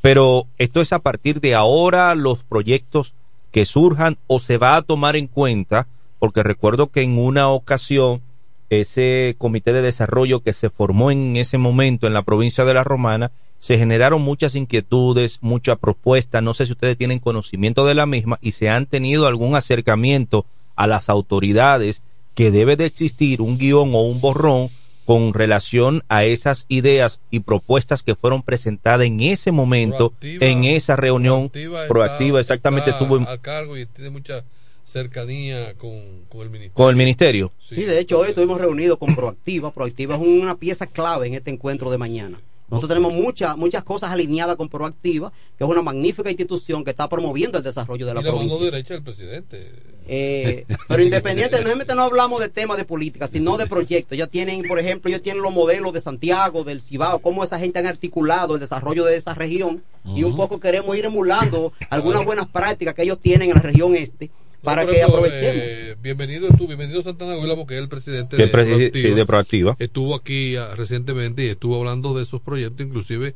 Pero 0.00 0.46
esto 0.58 0.80
es 0.80 0.92
a 0.94 1.00
partir 1.00 1.40
de 1.40 1.54
ahora 1.54 2.14
los 2.14 2.44
proyectos 2.44 3.12
que 3.50 3.66
surjan 3.66 4.16
o 4.26 4.38
se 4.38 4.56
va 4.56 4.76
a 4.76 4.82
tomar 4.82 5.16
en 5.16 5.26
cuenta, 5.26 5.86
porque 6.24 6.42
recuerdo 6.42 6.86
que 6.86 7.02
en 7.02 7.18
una 7.18 7.50
ocasión 7.50 8.22
ese 8.70 9.34
comité 9.36 9.74
de 9.74 9.82
desarrollo 9.82 10.40
que 10.40 10.54
se 10.54 10.70
formó 10.70 11.10
en 11.10 11.36
ese 11.36 11.58
momento 11.58 12.06
en 12.06 12.14
la 12.14 12.22
provincia 12.22 12.64
de 12.64 12.72
la 12.72 12.82
Romana, 12.82 13.30
se 13.58 13.76
generaron 13.76 14.22
muchas 14.22 14.54
inquietudes, 14.54 15.36
muchas 15.42 15.76
propuestas, 15.78 16.42
no 16.42 16.54
sé 16.54 16.64
si 16.64 16.72
ustedes 16.72 16.96
tienen 16.96 17.18
conocimiento 17.18 17.84
de 17.84 17.94
la 17.94 18.06
misma 18.06 18.38
y 18.40 18.52
se 18.52 18.70
han 18.70 18.86
tenido 18.86 19.26
algún 19.26 19.54
acercamiento 19.54 20.46
a 20.76 20.86
las 20.86 21.10
autoridades 21.10 22.00
que 22.34 22.50
debe 22.50 22.76
de 22.76 22.86
existir 22.86 23.42
un 23.42 23.58
guion 23.58 23.94
o 23.94 24.00
un 24.00 24.22
borrón 24.22 24.70
con 25.04 25.34
relación 25.34 26.02
a 26.08 26.24
esas 26.24 26.64
ideas 26.68 27.20
y 27.30 27.40
propuestas 27.40 28.02
que 28.02 28.14
fueron 28.14 28.40
presentadas 28.40 29.06
en 29.06 29.20
ese 29.20 29.52
momento, 29.52 30.14
Proactiva- 30.18 30.46
en 30.46 30.64
esa 30.64 30.96
reunión. 30.96 31.50
Proactiva 31.50 31.86
proactiva, 31.86 32.40
está- 32.40 32.54
exactamente 32.54 32.92
está 32.92 33.04
en- 33.04 33.28
a 33.28 33.36
cargo 33.42 33.76
y 33.76 33.84
tiene 33.84 34.08
mucha 34.08 34.42
cercanía 34.84 35.74
con, 35.74 36.24
con 36.28 36.42
el 36.42 36.50
ministerio. 36.50 36.74
con 36.74 36.90
el 36.90 36.96
ministerio. 36.96 37.52
Sí, 37.58 37.82
de 37.82 37.98
hecho 37.98 38.18
hoy 38.18 38.28
estuvimos 38.28 38.60
reunidos 38.60 38.98
con 38.98 39.14
Proactiva. 39.14 39.72
Proactiva 39.72 40.14
es 40.16 40.20
una 40.20 40.56
pieza 40.56 40.86
clave 40.86 41.26
en 41.26 41.34
este 41.34 41.50
encuentro 41.50 41.90
de 41.90 41.98
mañana. 41.98 42.40
Nosotros 42.70 42.88
tenemos 42.88 43.12
muchas 43.12 43.56
muchas 43.56 43.84
cosas 43.84 44.10
alineadas 44.10 44.56
con 44.56 44.68
Proactiva, 44.68 45.32
que 45.56 45.64
es 45.64 45.70
una 45.70 45.82
magnífica 45.82 46.30
institución 46.30 46.82
que 46.82 46.90
está 46.90 47.08
promoviendo 47.08 47.58
el 47.58 47.64
desarrollo 47.64 48.06
de 48.06 48.14
la 48.14 48.20
y 48.20 48.24
la 48.24 48.30
mano 48.32 48.42
provincia. 48.46 48.70
derecha 48.70 48.94
del 48.94 49.02
presidente. 49.02 49.70
Eh, 50.06 50.66
pero 50.88 51.02
independientemente 51.02 51.94
no 51.94 52.02
hablamos 52.02 52.40
de 52.40 52.48
temas 52.48 52.76
de 52.76 52.84
política, 52.84 53.26
sino 53.26 53.56
de 53.56 53.66
proyectos. 53.66 54.18
Ya 54.18 54.26
tienen, 54.26 54.62
por 54.62 54.78
ejemplo, 54.78 55.08
ellos 55.08 55.22
tienen 55.22 55.42
los 55.42 55.52
modelos 55.52 55.92
de 55.92 56.00
Santiago, 56.00 56.64
del 56.64 56.80
Cibao, 56.82 57.20
cómo 57.20 57.44
esa 57.44 57.58
gente 57.58 57.78
han 57.78 57.86
articulado 57.86 58.54
el 58.54 58.60
desarrollo 58.60 59.04
de 59.04 59.16
esa 59.16 59.34
región 59.34 59.82
y 60.04 60.24
un 60.24 60.36
poco 60.36 60.60
queremos 60.60 60.96
ir 60.96 61.04
emulando 61.04 61.72
algunas 61.90 62.24
buenas 62.24 62.48
prácticas 62.48 62.94
que 62.94 63.02
ellos 63.02 63.18
tienen 63.20 63.50
en 63.50 63.56
la 63.56 63.62
región 63.62 63.94
este 63.94 64.30
para 64.64 64.86
que 64.86 65.02
aprovechemos. 65.02 65.54
eh, 65.56 65.96
bienvenido 66.02 66.48
tú, 66.56 66.66
bienvenido 66.66 67.02
Santana 67.02 67.36
Huila, 67.36 67.54
porque 67.56 67.74
es 67.76 67.80
el 67.82 67.88
presidente 67.88 68.36
de, 68.36 68.50
presi- 68.50 68.50
Proactiva. 68.90 69.08
sí, 69.08 69.14
de 69.14 69.26
Proactiva. 69.26 69.76
Estuvo 69.78 70.14
aquí 70.14 70.56
ah, 70.56 70.74
recientemente 70.74 71.44
y 71.44 71.48
estuvo 71.48 71.76
hablando 71.78 72.14
de 72.14 72.22
esos 72.22 72.40
proyectos, 72.40 72.86
inclusive 72.86 73.34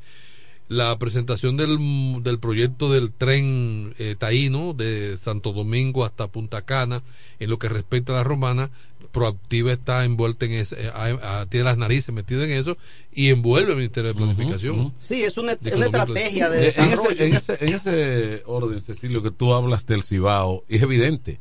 la 0.69 0.99
presentación 0.99 1.57
del, 1.57 1.79
del 2.23 2.39
proyecto 2.39 2.93
del 2.93 3.11
tren 3.11 3.95
eh, 3.99 4.17
taíno 4.19 4.75
de 4.75 5.17
Santo 5.17 5.53
Domingo 5.53 6.05
hasta 6.05 6.29
Punta 6.29 6.63
Cana, 6.63 7.03
en 7.39 7.49
lo 7.51 7.59
que 7.59 7.69
respecta 7.71 8.13
a 8.13 8.17
la 8.17 8.23
romana, 8.25 8.71
Proactiva 9.13 9.73
está 9.73 10.05
envuelta 10.05 10.45
en 10.47 10.53
ese, 10.53 10.77
eh, 10.87 10.91
a- 10.95 11.41
a- 11.41 11.47
tiene 11.47 11.65
las 11.65 11.79
narices 11.79 12.15
metidas 12.15 12.45
en 12.45 12.53
eso 12.53 12.77
y 13.13 13.31
envuelve 13.31 13.73
al 13.73 13.79
Ministerio 13.79 14.09
de 14.13 14.15
Planificación. 14.15 14.93
Sí, 15.01 15.23
es 15.23 15.37
una, 15.39 15.55
De 15.57 15.75
una 15.75 15.87
estrategia 15.87 16.49
de 16.51 16.59
en, 16.59 16.65
desarrollo. 16.65 17.11
ese, 17.11 17.27
en, 17.27 17.35
ese, 17.35 17.65
en 17.65 17.75
ese 17.75 18.43
orden, 18.47 18.81
Cecilio, 18.83 19.23
que 19.23 19.31
tú 19.31 19.53
hablas 19.55 19.87
del 19.87 20.03
Cibao, 20.03 20.65
es 20.69 20.83
evidente 20.83 21.41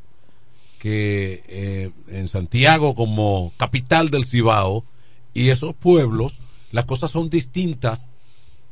que 0.79 1.43
eh, 1.47 1.91
en 2.09 2.27
Santiago 2.27 2.95
como 2.95 3.51
capital 3.57 4.09
del 4.09 4.25
Cibao 4.25 4.83
y 5.33 5.49
esos 5.49 5.73
pueblos, 5.75 6.39
las 6.71 6.85
cosas 6.85 7.11
son 7.11 7.29
distintas 7.29 8.07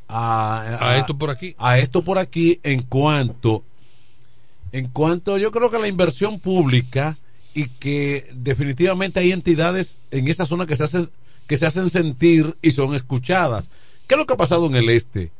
a, 0.08 0.77
A 0.91 0.97
esto 0.97 1.17
por 1.17 1.31
aquí. 1.31 1.55
A 1.58 1.79
esto 1.79 2.03
por 2.03 2.17
aquí 2.19 2.60
en 2.63 2.84
cuanto, 2.84 3.63
en 4.71 4.88
cuanto 4.89 5.38
yo 5.38 5.51
creo 5.51 5.71
que 5.71 5.79
la 5.79 5.88
inversión 5.88 6.39
pública 6.39 7.17
y 7.55 7.69
que 7.69 8.27
definitivamente 8.35 9.19
hay 9.21 9.31
entidades 9.31 9.97
en 10.11 10.27
esa 10.27 10.45
zona 10.45 10.67
que 10.67 10.75
se 10.75 10.83
hacen, 10.83 11.09
que 11.47 11.57
se 11.57 11.65
hacen 11.65 11.89
sentir 11.89 12.55
y 12.61 12.71
son 12.71 12.93
escuchadas. 12.93 13.69
¿Qué 14.07 14.13
es 14.15 14.19
lo 14.19 14.27
que 14.27 14.33
ha 14.33 14.37
pasado 14.37 14.67
en 14.67 14.75
el 14.75 14.89
este? 14.89 15.31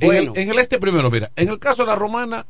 En, 0.00 0.08
Bueno. 0.08 0.32
el, 0.34 0.42
en 0.42 0.50
el 0.50 0.58
este 0.58 0.78
primero, 0.78 1.10
mira, 1.10 1.30
en 1.36 1.48
el 1.50 1.58
caso 1.60 1.82
de 1.84 1.88
la 1.90 1.96
romana, 1.96 2.46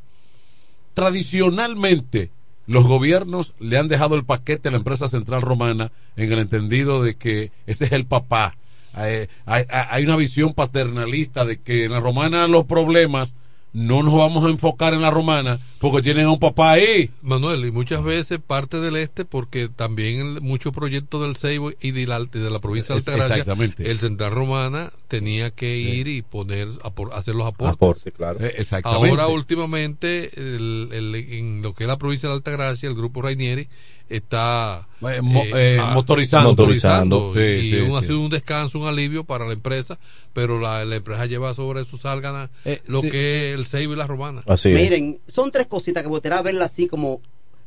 tradicionalmente 0.95 2.31
los 2.65 2.85
gobiernos 2.85 3.53
le 3.59 3.77
han 3.77 3.87
dejado 3.87 4.15
el 4.15 4.25
paquete 4.25 4.67
a 4.67 4.71
la 4.71 4.77
empresa 4.77 5.07
central 5.07 5.41
romana 5.41 5.91
en 6.17 6.31
el 6.31 6.39
entendido 6.39 7.01
de 7.01 7.15
que 7.15 7.51
ese 7.65 7.85
es 7.85 7.91
el 7.93 8.05
papá. 8.05 8.57
Hay, 8.93 9.27
hay- 9.45 9.65
hay 9.69 10.03
una 10.05 10.15
visión 10.17 10.53
paternalista 10.53 11.45
de 11.45 11.59
que 11.61 11.85
en 11.85 11.91
la 11.91 11.99
romana 11.99 12.47
los 12.47 12.65
problemas 12.65 13.35
no 13.77 14.01
nos 14.01 14.13
vamos 14.15 14.43
a 14.43 14.49
enfocar 14.49 14.93
en 14.95 15.01
la 15.03 15.11
romana 15.11 15.59
porque 15.79 16.01
tienen 16.01 16.25
a 16.25 16.31
un 16.31 16.39
papá 16.39 16.71
ahí. 16.71 17.11
Manuel, 17.21 17.63
y 17.65 17.71
muchas 17.71 18.03
veces 18.03 18.39
parte 18.45 18.79
del 18.79 18.95
este, 18.95 19.23
porque 19.23 19.69
también 19.69 20.19
el- 20.19 20.41
muchos 20.41 20.73
proyectos 20.73 21.21
del 21.21 21.37
Ceibo 21.37 21.71
y 21.79 21.91
de 21.91 22.07
la, 22.07 22.19
de 22.23 22.49
la 22.49 22.59
provincia 22.59 22.95
de 22.95 22.99
Altagracia, 22.99 23.35
exactamente. 23.35 23.91
el 23.91 23.99
Central 23.99 24.31
Romana 24.31 24.91
tenía 25.07 25.51
que 25.51 25.77
ir 25.77 26.07
y 26.07 26.23
poner, 26.23 26.69
hacer 27.13 27.35
los 27.35 27.45
aportes. 27.45 27.75
Aporte, 27.75 28.11
claro. 28.11 28.39
Eh, 28.43 28.53
exactamente. 28.57 29.09
Ahora, 29.09 29.27
últimamente, 29.27 30.31
el- 30.35 30.89
el- 30.91 31.15
en 31.15 31.61
lo 31.61 31.73
que 31.73 31.83
es 31.83 31.87
la 31.87 31.97
provincia 31.97 32.29
de 32.29 32.35
Altagracia, 32.35 32.89
el 32.89 32.95
grupo 32.95 33.21
Rainieri 33.21 33.67
está 34.09 34.87
Eh, 35.01 35.21
mo- 35.21 35.43
eh, 35.55 35.77
ah, 35.81 35.91
motorizando. 35.93 36.49
motorizando, 36.49 37.33
Sí, 37.33 37.39
y 37.39 37.69
sí, 37.69 37.75
un- 37.81 37.97
ha 37.97 38.01
sido 38.01 38.21
un 38.21 38.29
descanso, 38.29 38.79
un 38.79 38.87
alivio 38.87 39.23
para 39.23 39.45
la 39.45 39.53
empresa, 39.53 39.99
pero 40.33 40.59
la, 40.59 40.83
la 40.85 40.95
empresa 40.95 41.25
lleva 41.25 41.53
sobre 41.53 41.83
sus 41.85 42.05
álganas 42.05 42.49
Eh, 42.65 42.81
lo 42.87 43.01
sí. 43.01 43.11
que 43.11 43.49
es 43.53 43.59
el 43.59 43.67
Ceibo 43.67 43.93
y 43.93 43.95
la 43.97 44.07
Romana. 44.07 44.43
Miren, 44.65 45.19
son 45.27 45.51
tres 45.51 45.67
cositas 45.67 46.03
que 46.03 46.09
me 46.09 46.15
gustaría 46.15 46.41
verla 46.41 46.65
así 46.65 46.87
como 46.87 47.21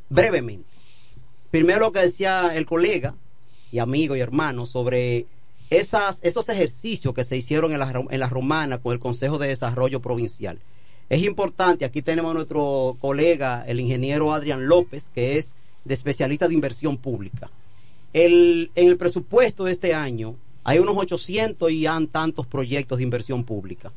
brevemente. 0.09 0.65
Primero 1.51 1.79
lo 1.81 1.91
que 1.91 1.99
decía 1.99 2.51
el 2.55 2.65
colega 2.65 3.15
y 3.71 3.79
amigo 3.79 4.15
y 4.15 4.19
hermano 4.19 4.65
sobre 4.65 5.25
esas, 5.69 6.19
esos 6.23 6.49
ejercicios 6.49 7.13
que 7.13 7.23
se 7.23 7.37
hicieron 7.37 7.71
en 7.71 7.79
la, 7.79 8.03
en 8.09 8.19
la 8.19 8.27
romana 8.29 8.77
con 8.79 8.93
el 8.93 8.99
Consejo 8.99 9.37
de 9.37 9.47
Desarrollo 9.47 10.01
Provincial. 10.01 10.59
Es 11.09 11.23
importante, 11.23 11.83
aquí 11.85 12.01
tenemos 12.01 12.31
a 12.31 12.33
nuestro 12.33 12.95
colega, 12.99 13.63
el 13.67 13.79
ingeniero 13.81 14.33
Adrián 14.33 14.67
López, 14.67 15.09
que 15.13 15.37
es 15.37 15.55
de 15.85 15.93
especialista 15.93 16.47
de 16.47 16.53
inversión 16.53 16.97
pública. 16.97 17.49
El, 18.13 18.71
en 18.75 18.87
el 18.87 18.97
presupuesto 18.97 19.65
de 19.65 19.71
este 19.71 19.93
año 19.93 20.35
hay 20.63 20.79
unos 20.79 20.97
800 20.97 21.71
y 21.71 21.85
han 21.85 22.07
tantos 22.07 22.45
proyectos 22.45 22.97
de 22.97 23.03
inversión 23.03 23.43
pública. 23.43 23.91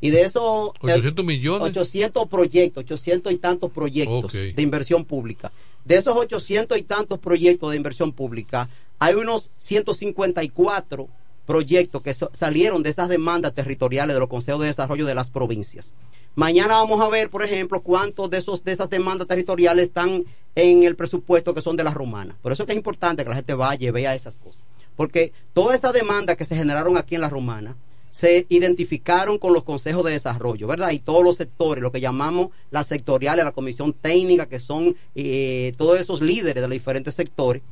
Y 0.00 0.10
de 0.10 0.22
esos... 0.22 0.70
800 0.80 1.24
millones. 1.24 1.68
800 1.68 2.28
proyectos, 2.28 2.84
800 2.84 3.32
y 3.32 3.36
tantos 3.36 3.70
proyectos 3.70 4.32
de 4.32 4.62
inversión 4.62 5.04
pública. 5.04 5.52
De 5.84 5.96
esos 5.96 6.16
800 6.16 6.78
y 6.78 6.82
tantos 6.82 7.18
proyectos 7.18 7.70
de 7.70 7.76
inversión 7.76 8.12
pública, 8.12 8.68
hay 8.98 9.14
unos 9.14 9.50
154 9.58 11.08
proyectos 11.46 12.02
que 12.02 12.14
salieron 12.14 12.82
de 12.82 12.90
esas 12.90 13.08
demandas 13.08 13.54
territoriales 13.54 14.14
de 14.14 14.20
los 14.20 14.28
consejos 14.28 14.60
de 14.60 14.68
desarrollo 14.68 15.06
de 15.06 15.14
las 15.14 15.30
provincias. 15.30 15.92
Mañana 16.34 16.74
vamos 16.74 17.00
a 17.00 17.08
ver, 17.08 17.28
por 17.28 17.44
ejemplo, 17.44 17.80
cuántos 17.82 18.30
de 18.30 18.38
esos 18.38 18.62
de 18.64 18.72
esas 18.72 18.88
demandas 18.88 19.26
territoriales 19.26 19.86
están 19.86 20.24
en 20.54 20.82
el 20.84 20.96
presupuesto 20.96 21.54
que 21.54 21.60
son 21.60 21.76
de 21.76 21.84
las 21.84 21.94
romanas. 21.94 22.36
Por 22.40 22.52
eso 22.52 22.62
es 22.62 22.66
que 22.66 22.72
es 22.72 22.78
importante 22.78 23.22
que 23.22 23.28
la 23.28 23.36
gente 23.36 23.54
vaya 23.54 23.88
y 23.88 23.90
vea 23.90 24.14
esas 24.14 24.36
cosas. 24.36 24.64
Porque 24.96 25.32
todas 25.52 25.78
esas 25.78 25.92
demandas 25.92 26.36
que 26.36 26.44
se 26.44 26.56
generaron 26.56 26.96
aquí 26.96 27.14
en 27.14 27.20
la 27.20 27.28
romana 27.28 27.76
se 28.10 28.46
identificaron 28.48 29.38
con 29.38 29.52
los 29.52 29.62
consejos 29.62 30.04
de 30.04 30.12
desarrollo, 30.12 30.66
¿verdad? 30.66 30.90
Y 30.90 30.98
todos 30.98 31.24
los 31.24 31.36
sectores, 31.36 31.82
lo 31.82 31.92
que 31.92 32.00
llamamos 32.00 32.48
las 32.70 32.88
sectoriales, 32.88 33.44
la 33.44 33.52
comisión 33.52 33.92
técnica, 33.92 34.46
que 34.46 34.58
son 34.58 34.96
eh, 35.14 35.72
todos 35.76 35.98
esos 36.00 36.20
líderes 36.20 36.56
de 36.56 36.60
los 36.62 36.70
diferentes 36.70 37.14
sectores, 37.14 37.62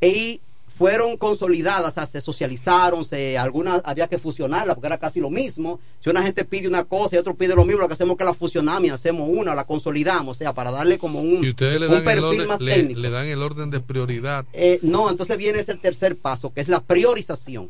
y 0.00 0.40
fueron 0.76 1.16
consolidadas, 1.16 1.92
o 1.92 1.94
sea, 1.94 2.06
se 2.06 2.20
socializaron, 2.20 3.04
se, 3.04 3.36
algunas 3.38 3.82
había 3.84 4.08
que 4.08 4.18
fusionarlas 4.18 4.74
porque 4.74 4.86
era 4.86 4.98
casi 4.98 5.20
lo 5.20 5.30
mismo. 5.30 5.78
Si 6.00 6.10
una 6.10 6.22
gente 6.22 6.44
pide 6.44 6.66
una 6.66 6.84
cosa 6.84 7.16
y 7.16 7.18
otro 7.18 7.34
pide 7.34 7.54
lo 7.54 7.64
mismo, 7.64 7.80
lo 7.82 7.88
que 7.88 7.94
hacemos 7.94 8.14
es 8.14 8.18
que 8.18 8.24
la 8.24 8.34
fusionamos 8.34 8.84
y 8.86 8.90
hacemos 8.90 9.28
una, 9.30 9.54
la 9.54 9.64
consolidamos, 9.64 10.36
o 10.36 10.38
sea, 10.38 10.52
para 10.54 10.70
darle 10.70 10.98
como 10.98 11.20
un, 11.20 11.44
Y 11.44 11.50
ustedes 11.50 11.78
le 11.78 11.86
un 11.86 11.92
dan, 11.92 12.00
el 12.00 12.04
perfil 12.04 12.24
orden, 12.24 12.48
más 12.48 12.60
le, 12.60 12.74
técnico. 12.74 13.00
le 13.00 13.10
dan 13.10 13.26
el 13.26 13.42
orden 13.42 13.70
de 13.70 13.80
prioridad. 13.80 14.44
Eh, 14.52 14.78
no, 14.82 15.10
entonces 15.10 15.36
viene 15.36 15.58
ese 15.60 15.74
tercer 15.74 16.16
paso, 16.16 16.52
que 16.52 16.60
es 16.60 16.68
la 16.68 16.80
priorización. 16.80 17.68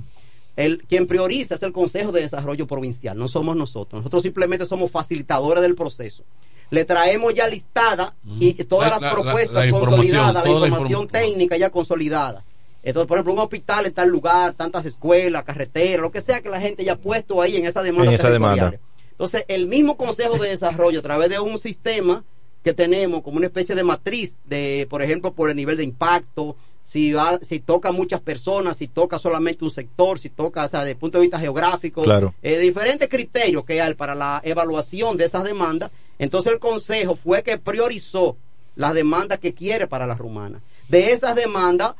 El, 0.54 0.82
quien 0.86 1.06
prioriza 1.06 1.54
es 1.54 1.62
el 1.62 1.72
Consejo 1.72 2.12
de 2.12 2.20
Desarrollo 2.20 2.66
Provincial, 2.66 3.16
no 3.18 3.26
somos 3.28 3.56
nosotros. 3.56 4.00
Nosotros 4.02 4.22
simplemente 4.22 4.66
somos 4.66 4.90
facilitadores 4.90 5.62
del 5.62 5.74
proceso. 5.74 6.22
Le 6.70 6.84
traemos 6.84 7.34
ya 7.34 7.48
listada 7.48 8.14
y 8.38 8.52
todas 8.64 8.88
La- 8.88 8.94
las 8.94 9.02
la- 9.02 9.08
la- 9.08 9.14
propuestas 9.14 9.54
la 9.54 9.66
información, 9.66 9.96
consolidadas, 9.98 10.34
la 10.34 10.42
la 10.42 10.50
información 10.68 11.02
inform- 11.08 11.10
técnica 11.10 11.56
ya 11.56 11.70
consolidada. 11.70 12.44
Entonces, 12.82 13.06
por 13.08 13.16
ejemplo, 13.18 13.32
un 13.34 13.38
hospital 13.38 13.86
en 13.86 13.92
tal 13.94 14.08
lugar, 14.08 14.54
tantas 14.54 14.84
escuelas, 14.86 15.44
carreteras, 15.44 16.00
lo 16.00 16.10
que 16.10 16.20
sea 16.20 16.40
que 16.40 16.48
la 16.48 16.60
gente 16.60 16.84
ya 16.84 16.94
ha 16.94 16.96
puesto 16.96 17.40
ahí 17.40 17.56
en 17.56 17.66
esa 17.66 17.82
demanda 17.82 18.10
En 18.10 18.14
esa 18.14 18.24
territorial. 18.28 18.56
demanda. 18.72 18.80
Entonces, 19.12 19.44
el 19.48 19.66
mismo 19.66 19.96
Consejo 19.96 20.36
de 20.38 20.48
Desarrollo, 20.48 20.98
a 20.98 21.02
través 21.02 21.28
de 21.30 21.38
un 21.38 21.58
sistema 21.58 22.24
que 22.64 22.72
tenemos 22.74 23.22
como 23.22 23.36
una 23.38 23.46
especie 23.46 23.74
de 23.74 23.82
matriz 23.84 24.36
de, 24.44 24.86
por 24.90 25.02
ejemplo, 25.02 25.32
por 25.32 25.50
el 25.50 25.56
nivel 25.56 25.76
de 25.76 25.84
impacto, 25.84 26.56
si 26.84 27.12
va, 27.12 27.38
si 27.42 27.60
toca 27.60 27.92
muchas 27.92 28.20
personas, 28.20 28.76
si 28.76 28.88
toca 28.88 29.18
solamente 29.18 29.64
un 29.64 29.70
sector, 29.70 30.18
si 30.18 30.28
toca, 30.30 30.64
o 30.64 30.68
sea, 30.68 30.80
desde 30.80 30.92
el 30.92 30.96
punto 30.96 31.18
de 31.18 31.22
vista 31.22 31.38
geográfico, 31.38 32.02
Claro. 32.02 32.34
eh, 32.42 32.58
diferentes 32.58 33.08
criterios 33.08 33.64
que 33.64 33.80
hay 33.80 33.94
para 33.94 34.14
la 34.16 34.40
evaluación 34.44 35.16
de 35.16 35.24
esas 35.24 35.44
demandas. 35.44 35.90
Entonces 36.18 36.52
el 36.52 36.58
Consejo 36.58 37.14
fue 37.16 37.42
que 37.44 37.58
priorizó 37.58 38.36
las 38.74 38.94
demandas 38.94 39.38
que 39.38 39.54
quiere 39.54 39.86
para 39.86 40.06
la 40.06 40.14
rumana. 40.14 40.60
De 40.88 41.12
esas 41.12 41.34
demandas, 41.36 41.94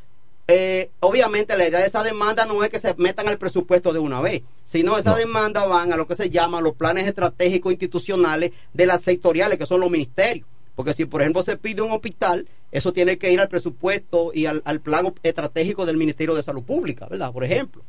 eh, 0.49 0.91
obviamente 1.01 1.57
la 1.57 1.69
idea 1.69 1.81
de 1.81 1.87
esa 1.87 2.03
demanda 2.03 2.45
no 2.45 2.63
es 2.65 2.71
que 2.71 2.79
se 2.79 2.95
metan 2.95 3.29
al 3.29 3.39
presupuesto 3.39 3.93
de 3.93 3.99
una 3.99 4.21
vez, 4.21 4.43
sino 4.65 4.99
esas 4.99 5.17
demandas 5.17 5.69
van 5.69 5.93
a 5.93 5.97
lo 5.97 6.07
que 6.07 6.15
se 6.15 6.31
llama 6.31 6.61
los 6.61 6.75
planes 6.75 7.07
estratégicos 7.07 7.73
institucionales 7.73 8.53
de 8.73 8.87
las 8.87 9.03
sectoriales, 9.03 9.59
que 9.59 9.67
son 9.67 9.81
los 9.81 9.91
ministerios. 9.91 10.47
Porque 10.75 10.95
si, 10.95 11.05
por 11.05 11.21
ejemplo, 11.21 11.43
se 11.43 11.57
pide 11.57 11.83
un 11.83 11.93
hospital, 11.93 12.49
eso 12.71 12.93
tiene 12.93 13.19
que 13.19 13.31
ir 13.31 13.41
al 13.41 13.49
presupuesto 13.49 14.33
y 14.35 14.47
al, 14.47 14.63
al 14.65 14.81
plan 14.81 15.13
estratégico 15.23 15.85
del 15.87 15.99
Ministerio 15.99 16.35
de 16.35 16.43
Salud 16.43 16.63
Pública, 16.63 17.07
¿verdad? 17.07 17.33
Por 17.33 17.45
ejemplo. 17.45 17.83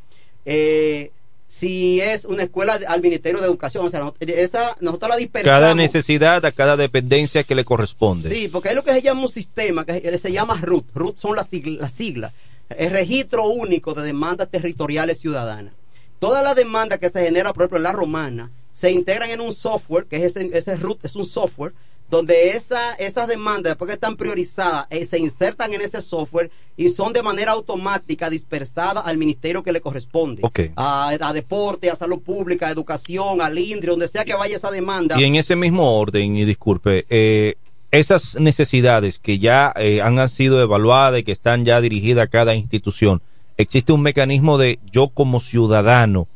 Eh, 0.45 1.11
si 1.53 2.01
es 2.01 2.25
una 2.25 2.41
escuela 2.41 2.79
al 2.87 2.99
Ministerio 2.99 3.39
de 3.39 3.45
Educación, 3.45 3.85
o 3.85 3.89
sea, 3.89 4.11
esa, 4.21 4.75
nosotros 4.79 5.07
la 5.11 5.17
dispersamos. 5.17 5.59
Cada 5.59 5.75
necesidad 5.75 6.43
a 6.43 6.51
cada 6.51 6.75
dependencia 6.75 7.43
que 7.43 7.53
le 7.53 7.63
corresponde. 7.63 8.27
Sí, 8.27 8.47
porque 8.47 8.69
hay 8.69 8.75
lo 8.75 8.83
que 8.83 8.91
se 8.91 9.03
llama 9.03 9.21
un 9.21 9.31
sistema 9.31 9.85
que 9.85 10.17
se 10.17 10.31
llama 10.31 10.59
RUT. 10.59 10.85
RUT 10.95 11.19
son 11.19 11.35
las 11.35 11.47
siglas. 11.47 11.79
Las 11.79 11.91
siglas. 11.91 12.33
el 12.75 12.89
registro 12.89 13.45
único 13.45 13.93
de 13.93 14.01
demandas 14.01 14.49
territoriales 14.49 15.19
ciudadanas. 15.19 15.75
Todas 16.17 16.43
las 16.43 16.55
demandas 16.55 16.97
que 16.97 17.09
se 17.09 17.23
generan, 17.23 17.53
por 17.53 17.61
ejemplo, 17.61 17.77
en 17.77 17.83
la 17.83 17.91
romana, 17.91 18.49
se 18.73 18.89
integran 18.89 19.29
en 19.29 19.39
un 19.39 19.53
software, 19.53 20.05
que 20.05 20.25
es 20.25 20.35
ese, 20.35 20.49
ese 20.57 20.75
root, 20.77 21.05
es 21.05 21.15
un 21.15 21.25
software, 21.25 21.73
donde 22.13 22.51
esa, 22.51 22.93
esas 22.93 23.27
demandas, 23.27 23.71
después 23.71 23.87
que 23.87 23.95
están 23.95 24.15
priorizadas, 24.15 24.85
eh, 24.91 25.03
se 25.03 25.17
insertan 25.17 25.73
en 25.73 25.81
ese 25.81 25.99
software 25.99 26.51
y 26.77 26.89
son 26.89 27.11
de 27.11 27.23
manera 27.23 27.53
automática 27.53 28.29
dispersadas 28.29 29.03
al 29.07 29.17
ministerio 29.17 29.63
que 29.63 29.71
le 29.71 29.81
corresponde. 29.81 30.43
A, 30.75 31.09
a 31.09 31.33
deporte, 31.33 31.89
a 31.89 31.95
salud 31.95 32.21
pública, 32.21 32.67
a 32.67 32.71
educación, 32.71 33.41
al 33.41 33.57
INDRI, 33.57 33.87
donde 33.87 34.07
sea 34.07 34.25
que 34.25 34.35
vaya 34.35 34.55
esa 34.55 34.69
demanda. 34.69 35.19
Y 35.19 35.23
en 35.23 35.35
ese 35.35 35.55
mismo 35.55 35.97
orden, 35.97 36.37
y 36.37 36.45
disculpe, 36.45 37.07
eh, 37.09 37.55
esas 37.89 38.39
necesidades 38.39 39.17
que 39.17 39.39
ya 39.39 39.73
eh, 39.75 39.99
han 40.01 40.29
sido 40.29 40.61
evaluadas 40.61 41.19
y 41.19 41.23
que 41.23 41.31
están 41.31 41.65
ya 41.65 41.81
dirigidas 41.81 42.25
a 42.25 42.29
cada 42.29 42.53
institución, 42.53 43.23
existe 43.57 43.91
un 43.91 44.03
mecanismo 44.03 44.59
de 44.59 44.77
yo 44.91 45.07
como 45.09 45.39
ciudadano 45.39 46.27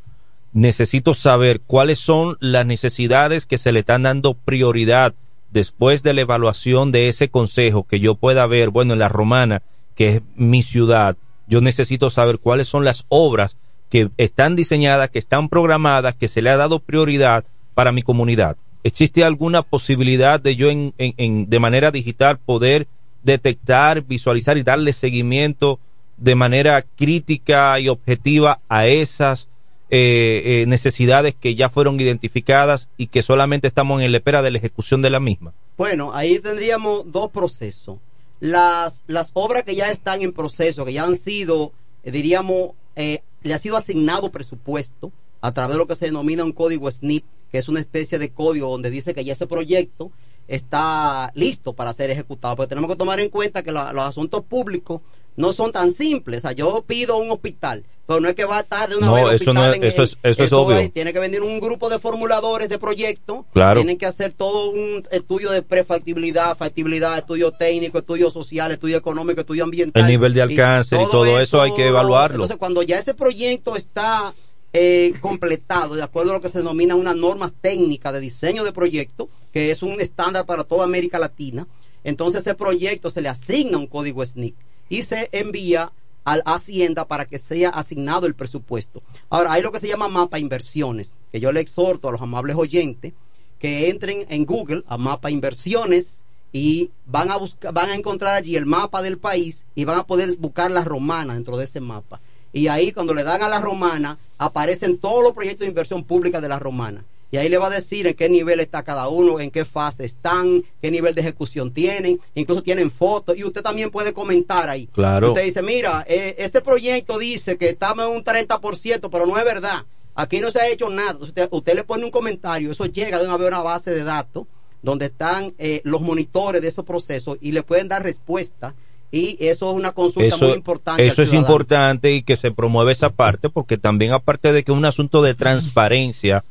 necesito 0.53 1.13
saber 1.13 1.61
cuáles 1.61 1.99
son 1.99 2.35
las 2.39 2.65
necesidades 2.65 3.45
que 3.45 3.59
se 3.59 3.71
le 3.71 3.81
están 3.81 4.03
dando 4.03 4.33
prioridad 4.33 5.13
después 5.57 6.03
de 6.03 6.13
la 6.13 6.21
evaluación 6.21 6.91
de 6.91 7.09
ese 7.09 7.29
consejo 7.29 7.87
que 7.87 7.99
yo 7.99 8.13
pueda 8.13 8.45
ver, 8.45 8.69
bueno, 8.69 8.93
en 8.93 8.99
la 8.99 9.09
romana, 9.09 9.63
que 9.95 10.07
es 10.07 10.21
mi 10.35 10.61
ciudad, 10.61 11.17
yo 11.47 11.61
necesito 11.61 12.11
saber 12.11 12.37
cuáles 12.37 12.67
son 12.67 12.85
las 12.85 13.05
obras 13.09 13.57
que 13.89 14.11
están 14.17 14.55
diseñadas, 14.55 15.09
que 15.09 15.17
están 15.17 15.49
programadas, 15.49 16.13
que 16.13 16.27
se 16.27 16.43
le 16.43 16.51
ha 16.51 16.57
dado 16.57 16.77
prioridad 16.77 17.43
para 17.73 17.91
mi 17.91 18.03
comunidad. 18.03 18.55
¿Existe 18.83 19.23
alguna 19.23 19.63
posibilidad 19.63 20.39
de 20.39 20.55
yo 20.55 20.69
en, 20.69 21.49
de 21.49 21.59
manera 21.59 21.89
digital 21.89 22.37
poder 22.37 22.87
detectar, 23.23 24.03
visualizar 24.03 24.59
y 24.59 24.63
darle 24.63 24.93
seguimiento 24.93 25.79
de 26.17 26.35
manera 26.35 26.83
crítica 26.83 27.79
y 27.79 27.89
objetiva 27.89 28.59
a 28.69 28.85
esas 28.85 29.49
eh, 29.89 30.41
eh, 30.63 30.65
necesidades 30.67 31.33
que 31.35 31.55
ya 31.55 31.69
fueron 31.69 31.99
identificadas 31.99 32.89
y 32.97 33.07
que 33.07 33.21
solamente 33.21 33.67
estamos 33.67 34.01
en 34.01 34.11
la 34.11 34.17
espera 34.17 34.41
de 34.41 34.51
la 34.51 34.57
ejecución 34.57 35.01
de 35.01 35.09
la 35.09 35.19
misma? 35.19 35.53
Bueno, 35.77 36.13
ahí 36.13 36.39
tendríamos 36.39 37.11
dos 37.11 37.29
procesos. 37.31 37.97
Las, 38.39 39.03
las 39.07 39.31
obras 39.33 39.63
que 39.63 39.75
ya 39.75 39.89
están 39.89 40.21
en 40.21 40.31
proceso, 40.33 40.85
que 40.85 40.93
ya 40.93 41.03
han 41.03 41.15
sido, 41.15 41.71
eh, 42.03 42.11
diríamos, 42.11 42.71
eh, 42.95 43.21
le 43.43 43.53
ha 43.53 43.57
sido 43.57 43.77
asignado 43.77 44.29
presupuesto 44.31 45.11
a 45.41 45.51
través 45.51 45.73
de 45.73 45.77
lo 45.77 45.87
que 45.87 45.95
se 45.95 46.05
denomina 46.07 46.43
un 46.43 46.51
código 46.51 46.89
SNIP, 46.91 47.23
que 47.51 47.57
es 47.59 47.69
una 47.69 47.79
especie 47.79 48.19
de 48.19 48.29
código 48.29 48.69
donde 48.69 48.89
dice 48.89 49.13
que 49.13 49.23
ya 49.23 49.33
ese 49.33 49.47
proyecto 49.47 50.11
está 50.47 51.31
listo 51.35 51.73
para 51.73 51.93
ser 51.93 52.09
ejecutado. 52.09 52.55
Porque 52.55 52.69
tenemos 52.69 52.89
que 52.89 52.95
tomar 52.95 53.19
en 53.19 53.29
cuenta 53.29 53.63
que 53.63 53.71
la- 53.71 53.93
los 53.93 54.03
asuntos 54.05 54.43
públicos 54.43 55.01
no 55.35 55.51
son 55.53 55.71
tan 55.71 55.91
simples. 55.91 56.39
O 56.39 56.41
sea, 56.47 56.51
yo 56.53 56.83
pido 56.85 57.17
un 57.17 57.31
hospital, 57.31 57.85
pero 58.07 58.19
no 58.21 58.29
es 58.29 58.35
que 58.35 58.45
va 58.45 58.57
a 58.57 58.61
estar 58.61 58.89
de 58.89 58.95
una 58.95 59.07
No, 59.07 59.13
vez 59.15 59.41
eso 59.41 59.53
no 59.53 59.71
en 59.73 59.83
eso 59.83 60.01
es- 60.03 60.17
eso 60.23 60.43
es 60.43 60.53
obvio. 60.53 60.77
hay- 60.77 60.89
tiene 60.89 61.11
que 61.13 61.19
venir 61.19 61.41
un 61.41 61.59
grupo 61.59 61.89
de 61.89 61.99
formuladores 61.99 62.69
de 62.69 62.79
proyectos. 62.79 63.41
Claro. 63.53 63.81
Tienen 63.81 63.97
que 63.97 64.05
hacer 64.05 64.33
todo 64.33 64.69
un 64.71 65.05
estudio 65.11 65.51
de 65.51 65.61
prefactibilidad, 65.61 66.57
factibilidad, 66.57 67.17
estudio 67.17 67.51
técnico, 67.51 67.97
estudio 67.99 68.31
social, 68.31 68.71
estudio 68.71 68.97
económico, 68.97 69.41
estudio 69.41 69.65
ambiental. 69.65 70.01
El 70.01 70.07
nivel 70.07 70.33
de 70.33 70.41
alcance 70.41 70.95
y 70.95 71.05
todo 71.11 71.39
eso 71.39 71.61
hay 71.61 71.73
que 71.75 71.87
evaluarlo. 71.87 72.35
Entonces, 72.35 72.57
cuando 72.57 72.81
ya 72.81 72.97
ese 72.97 73.13
proyecto 73.13 73.75
está 73.75 74.33
eh, 74.73 75.13
completado, 75.21 75.95
de 75.95 76.03
acuerdo 76.03 76.31
a 76.31 76.33
lo 76.35 76.41
que 76.41 76.49
se 76.49 76.57
denomina 76.59 76.93
unas 76.95 77.15
normas 77.15 77.53
técnicas 77.61 78.11
de 78.13 78.19
diseño 78.19 78.63
de 78.65 78.73
proyecto, 78.73 79.29
que 79.53 79.71
es 79.71 79.81
un 79.81 79.99
estándar 80.01 80.45
para 80.45 80.65
toda 80.65 80.83
América 80.83 81.17
Latina, 81.17 81.65
entonces 82.03 82.41
ese 82.41 82.53
proyecto 82.53 83.09
se 83.09 83.21
le 83.21 83.29
asigna 83.29 83.77
un 83.77 83.87
código 83.87 84.23
SNIC 84.23 84.55
y 84.89 85.03
se 85.03 85.29
envía 85.31 85.91
a 86.27 86.55
Hacienda 86.55 87.07
para 87.07 87.25
que 87.25 87.37
sea 87.37 87.69
asignado 87.69 88.27
el 88.27 88.35
presupuesto. 88.35 89.01
Ahora, 89.29 89.53
hay 89.53 89.61
lo 89.61 89.71
que 89.71 89.79
se 89.79 89.87
llama 89.87 90.09
mapa 90.09 90.39
inversiones, 90.39 91.13
que 91.31 91.39
yo 91.39 91.51
le 91.51 91.61
exhorto 91.61 92.09
a 92.09 92.11
los 92.11 92.21
amables 92.21 92.55
oyentes 92.55 93.13
que 93.59 93.89
entren 93.89 94.25
en 94.29 94.45
Google 94.45 94.83
a 94.87 94.97
mapa 94.97 95.31
inversiones 95.31 96.23
y 96.51 96.91
van 97.05 97.31
a 97.31 97.37
buscar, 97.37 97.73
van 97.73 97.89
a 97.89 97.95
encontrar 97.95 98.35
allí 98.35 98.55
el 98.55 98.65
mapa 98.65 99.01
del 99.01 99.17
país 99.17 99.65
y 99.73 99.85
van 99.85 99.99
a 99.99 100.05
poder 100.05 100.35
buscar 100.37 100.69
la 100.69 100.83
romana 100.83 101.33
dentro 101.33 101.57
de 101.57 101.63
ese 101.63 101.79
mapa. 101.79 102.19
Y 102.53 102.67
ahí 102.67 102.91
cuando 102.91 103.13
le 103.13 103.23
dan 103.23 103.41
a 103.41 103.49
la 103.49 103.59
romana, 103.59 104.17
aparecen 104.37 104.97
todos 104.97 105.23
los 105.23 105.33
proyectos 105.33 105.61
de 105.61 105.67
inversión 105.67 106.03
pública 106.03 106.41
de 106.41 106.49
la 106.49 106.59
romana. 106.59 107.03
Y 107.29 107.37
ahí 107.37 107.49
le 107.49 107.57
va 107.57 107.67
a 107.67 107.71
decir 107.71 108.07
en 108.07 108.13
qué 108.13 108.29
nivel 108.29 108.59
está 108.59 108.83
cada 108.83 109.09
uno, 109.09 109.39
en 109.39 109.51
qué 109.51 109.65
fase 109.65 110.05
están, 110.05 110.63
qué 110.81 110.91
nivel 110.91 111.13
de 111.13 111.21
ejecución 111.21 111.73
tienen, 111.73 112.19
incluso 112.35 112.63
tienen 112.63 112.89
fotos 112.89 113.37
y 113.37 113.43
usted 113.43 113.61
también 113.61 113.91
puede 113.91 114.13
comentar 114.13 114.69
ahí. 114.69 114.87
Claro. 114.93 115.29
Usted 115.29 115.43
dice, 115.43 115.61
mira, 115.61 116.05
eh, 116.07 116.35
este 116.39 116.61
proyecto 116.61 117.19
dice 117.19 117.57
que 117.57 117.69
estamos 117.69 118.05
en 118.05 118.11
un 118.15 118.23
30%, 118.23 119.09
pero 119.11 119.25
no 119.25 119.37
es 119.37 119.43
verdad. 119.43 119.83
Aquí 120.15 120.39
no 120.39 120.49
se 120.49 120.59
ha 120.59 120.69
hecho 120.69 120.89
nada. 120.89 121.17
Usted, 121.19 121.47
usted 121.51 121.75
le 121.75 121.83
pone 121.83 122.05
un 122.05 122.11
comentario, 122.11 122.71
eso 122.71 122.85
llega 122.85 123.19
de 123.19 123.25
una 123.25 123.37
vez 123.37 123.45
a 123.47 123.55
una 123.55 123.61
base 123.61 123.91
de 123.91 124.03
datos 124.03 124.45
donde 124.81 125.07
están 125.07 125.53
eh, 125.57 125.81
los 125.83 126.01
monitores 126.01 126.61
de 126.61 126.69
esos 126.69 126.85
procesos 126.85 127.37
y 127.41 127.51
le 127.51 127.63
pueden 127.63 127.87
dar 127.87 128.03
respuesta. 128.03 128.73
Y 129.11 129.37
eso 129.39 129.69
es 129.69 129.75
una 129.75 129.93
consulta 129.93 130.35
Eso, 130.35 130.45
muy 130.47 130.55
importante. 130.55 131.05
eso 131.05 131.21
es 131.21 131.33
importante 131.33 132.11
y 132.11 132.23
que 132.23 132.35
se 132.35 132.51
promueve 132.51 132.91
esa 132.91 133.09
parte 133.09 133.49
porque 133.49 133.77
también 133.77 134.11
aparte 134.11 134.51
de 134.51 134.63
que 134.63 134.71
es 134.71 134.77
un 134.77 134.83
asunto 134.83 135.21
de 135.21 135.33
transparencia, 135.33 136.43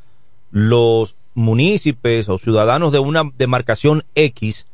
los 0.51 1.17
municipios 1.35 2.29
o 2.29 2.39
ciudadanos 2.39 2.93
de 2.93 2.99
una 2.99 3.23
demarcación 3.37 4.05
X 4.15 4.67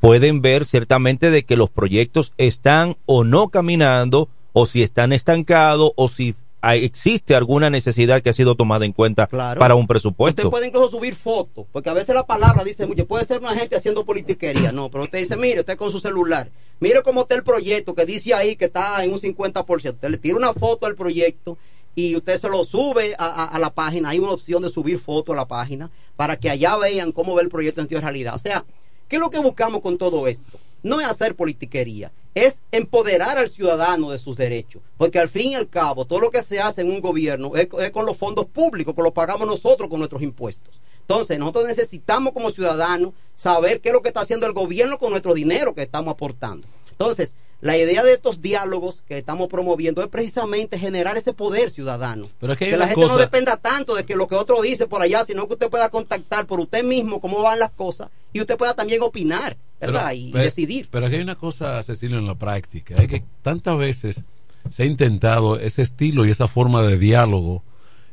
pueden 0.00 0.40
ver 0.42 0.64
ciertamente 0.64 1.30
de 1.30 1.44
que 1.44 1.56
los 1.56 1.70
proyectos 1.70 2.32
están 2.38 2.96
o 3.06 3.24
no 3.24 3.48
caminando 3.48 4.28
o 4.52 4.66
si 4.66 4.82
están 4.82 5.12
estancados 5.12 5.92
o 5.96 6.08
si 6.08 6.34
hay- 6.60 6.84
existe 6.84 7.36
alguna 7.36 7.70
necesidad 7.70 8.20
que 8.20 8.30
ha 8.30 8.32
sido 8.32 8.56
tomada 8.56 8.84
en 8.84 8.92
cuenta 8.92 9.28
Claro. 9.28 9.60
para 9.60 9.74
un 9.76 9.82
Usted 9.82 9.88
presupuesto. 9.92 10.50
puede 10.50 10.66
incluso 10.66 10.88
subir 10.88 11.14
fotos, 11.14 11.66
porque 11.70 11.88
a 11.88 11.92
veces 11.92 12.14
la 12.16 12.26
palabra 12.26 12.64
dice 12.64 12.84
mucho, 12.84 13.06
puede 13.06 13.24
ser 13.24 13.38
una 13.38 13.54
gente 13.54 13.76
haciendo 13.76 14.04
politiquería, 14.04 14.72
no, 14.72 14.90
pero 14.90 15.04
usted 15.04 15.20
dice, 15.20 15.36
mire, 15.36 15.60
usted 15.60 15.76
con 15.76 15.92
su 15.92 16.00
celular, 16.00 16.50
mire 16.80 17.00
cómo 17.04 17.22
está 17.22 17.36
el 17.36 17.44
proyecto 17.44 17.94
que 17.94 18.04
dice 18.06 18.34
ahí 18.34 18.56
que 18.56 18.64
está 18.64 19.04
en 19.04 19.12
un 19.12 19.18
50%, 19.20 19.94
usted 19.94 20.08
le 20.10 20.18
tira 20.18 20.36
una 20.36 20.52
foto 20.52 20.86
al 20.86 20.96
proyecto 20.96 21.56
y 21.98 22.14
usted 22.14 22.36
se 22.36 22.48
lo 22.48 22.62
sube 22.62 23.16
a, 23.18 23.46
a- 23.46 23.58
la 23.58 23.70
página, 23.74 24.10
hay 24.10 24.20
una 24.20 24.30
opción 24.30 24.62
de 24.62 24.68
subir 24.68 25.00
foto 25.00 25.32
a 25.32 25.36
la 25.36 25.48
página 25.48 25.90
para 26.14 26.36
que 26.36 26.48
allá 26.48 26.76
vean 26.76 27.10
cómo 27.10 27.34
ve 27.34 27.42
el 27.42 27.48
proyecto 27.48 27.80
en 27.80 27.88
realidad. 27.88 28.36
O 28.36 28.38
sea, 28.38 28.64
¿qué 29.08 29.16
es 29.16 29.20
lo 29.20 29.30
que 29.30 29.40
buscamos 29.40 29.80
con 29.80 29.98
todo 29.98 30.28
esto? 30.28 30.44
No 30.84 31.00
es 31.00 31.08
hacer 31.08 31.34
politiquería, 31.34 32.12
es 32.36 32.62
empoderar 32.70 33.36
al 33.36 33.48
ciudadano 33.48 34.12
de 34.12 34.18
sus 34.18 34.36
derechos, 34.36 34.80
porque 34.96 35.18
al 35.18 35.28
fin 35.28 35.50
y 35.50 35.54
al 35.56 35.68
cabo 35.68 36.04
todo 36.04 36.20
lo 36.20 36.30
que 36.30 36.40
se 36.42 36.60
hace 36.60 36.82
en 36.82 36.90
un 36.92 37.00
gobierno 37.00 37.56
es, 37.56 37.66
es 37.80 37.90
con 37.90 38.06
los 38.06 38.16
fondos 38.16 38.46
públicos, 38.46 38.94
que 38.94 39.02
los 39.02 39.12
pagamos 39.12 39.48
nosotros 39.48 39.88
con 39.88 39.98
nuestros 39.98 40.22
impuestos. 40.22 40.80
Entonces, 41.00 41.36
nosotros 41.36 41.66
necesitamos 41.66 42.32
como 42.32 42.50
ciudadanos 42.52 43.12
saber 43.34 43.80
qué 43.80 43.88
es 43.88 43.92
lo 43.92 44.02
que 44.02 44.08
está 44.10 44.20
haciendo 44.20 44.46
el 44.46 44.52
gobierno 44.52 44.98
con 44.98 45.10
nuestro 45.10 45.34
dinero 45.34 45.74
que 45.74 45.82
estamos 45.82 46.12
aportando. 46.12 46.68
Entonces, 46.92 47.34
la 47.60 47.76
idea 47.76 48.04
de 48.04 48.12
estos 48.12 48.40
diálogos 48.40 49.02
que 49.06 49.18
estamos 49.18 49.48
promoviendo 49.48 50.02
es 50.02 50.08
precisamente 50.08 50.78
generar 50.78 51.16
ese 51.16 51.32
poder 51.32 51.70
ciudadano. 51.70 52.28
Pero 52.38 52.52
es 52.52 52.58
que 52.58 52.76
la 52.76 52.86
gente 52.86 53.06
no 53.06 53.16
dependa 53.16 53.56
tanto 53.56 53.94
de 53.94 54.04
que 54.04 54.14
lo 54.14 54.28
que 54.28 54.36
otro 54.36 54.62
dice 54.62 54.86
por 54.86 55.02
allá, 55.02 55.24
sino 55.24 55.46
que 55.48 55.54
usted 55.54 55.68
pueda 55.68 55.88
contactar 55.88 56.46
por 56.46 56.60
usted 56.60 56.84
mismo 56.84 57.20
cómo 57.20 57.42
van 57.42 57.58
las 57.58 57.70
cosas 57.70 58.10
y 58.32 58.40
usted 58.40 58.56
pueda 58.56 58.74
también 58.74 59.02
opinar, 59.02 59.56
¿verdad? 59.80 60.08
Pero- 60.10 60.14
y, 60.14 60.32
decidir. 60.32 60.88
Pero 60.90 61.06
aquí 61.06 61.16
hay 61.16 61.22
una 61.22 61.34
cosa, 61.34 61.82
Cecilio, 61.82 62.18
en 62.18 62.26
la 62.26 62.36
práctica. 62.36 62.94
Es 62.94 63.08
que 63.08 63.24
tantas 63.42 63.76
veces 63.76 64.24
se 64.70 64.82
ha 64.82 64.86
intentado 64.86 65.58
ese 65.58 65.82
estilo 65.82 66.24
y 66.24 66.30
esa 66.30 66.46
forma 66.46 66.82
de 66.82 66.98
diálogo. 66.98 67.64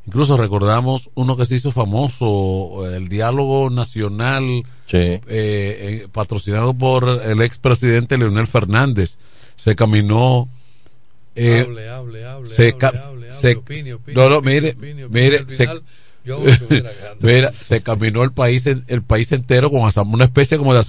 Incluso 0.07 0.37
recordamos 0.37 1.09
uno 1.15 1.35
que 1.35 1.45
se 1.45 1.55
hizo 1.55 1.71
famoso, 1.71 2.87
el 2.93 3.09
diálogo 3.09 3.71
nacional, 3.71 4.63
eh, 4.91 5.19
eh, 5.27 6.07
patrocinado 6.11 6.75
por 6.75 7.21
el 7.23 7.41
expresidente 7.41 8.17
Leonel 8.17 8.45
Fernández. 8.45 9.17
Se 9.57 9.75
caminó. 9.75 10.49
eh, 11.35 11.65
Hable, 11.67 11.89
hable, 11.89 12.25
hable, 12.25 12.49
se 12.55 12.69
hable, 12.69 12.79
hable, 12.99 13.33
se- 13.33 13.55
opine, 13.55 13.93
opine, 13.93 14.15
no, 14.15 14.29
no, 14.29 14.41
mire, 14.41 14.69
opine, 14.77 15.07
mire, 15.09 15.37
Al 15.39 15.49
se- 15.49 15.67
yo 16.23 16.41
mira, 17.19 17.51
se 17.53 17.81
caminó 17.81 18.23
el 18.23 18.31
país, 18.31 18.65
el 18.87 19.03
país 19.03 19.31
entero 19.31 19.69
con 19.69 19.81
una 20.13 20.23
especie 20.25 20.57
como 20.57 20.73
de 20.73 20.79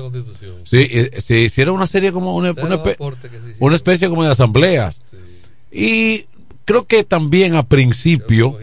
Constitución. 0.00 0.54
Sí, 0.64 0.88
se 1.20 1.38
hicieron 1.40 1.74
una 1.76 1.86
serie 1.86 2.10
como 2.12 2.34
una, 2.34 2.52
una 2.52 2.82
una 3.60 3.76
especie 3.76 4.08
como 4.08 4.24
de 4.24 4.30
asambleas. 4.30 5.00
Y 5.70 6.24
creo 6.64 6.86
que 6.86 7.04
también 7.04 7.54
a 7.54 7.62
principio, 7.68 8.58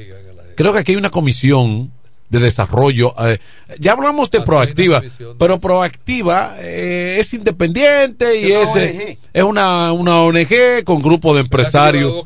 creo 0.55 0.73
que 0.73 0.79
aquí 0.79 0.91
hay 0.93 0.97
una 0.97 1.09
comisión 1.11 1.91
de 2.33 2.39
desarrollo. 2.39 3.13
eh, 3.27 3.37
ya 3.79 3.91
hablamos 3.91 4.31
de 4.31 4.41
proactiva, 4.41 5.01
pero 5.37 5.59
proactiva 5.59 6.55
eh, 6.59 7.17
es 7.19 7.33
independiente 7.33 8.41
y 8.41 8.51
Es 8.51 8.61
es, 8.61 8.67
una 8.67 8.83
eh, 8.83 9.17
es 9.31 9.43
una, 9.43 9.93
una 9.93 10.21
ONG 10.21 10.83
con 10.83 11.01
grupo 11.01 11.35
de 11.35 11.41
empresarios. 11.41 12.25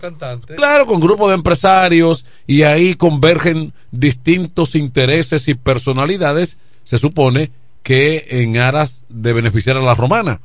Claro, 0.55 0.86
con 0.86 1.01
grupo 1.01 1.28
de 1.28 1.36
empresarios 1.36 2.26
y 2.47 2.64
ahí 2.64 2.95
convergen 2.95 3.74
distintos 3.91 4.76
intereses 4.76 5.49
y 5.49 5.55
personalidades, 5.55 6.58
se 6.86 6.97
supone 6.97 7.51
que 7.84 8.28
en 8.30 8.58
aras 8.58 9.03
de 9.10 9.34
beneficiar 9.34 9.76
a 9.76 9.82
la 9.82 9.93
romana. 9.93 10.39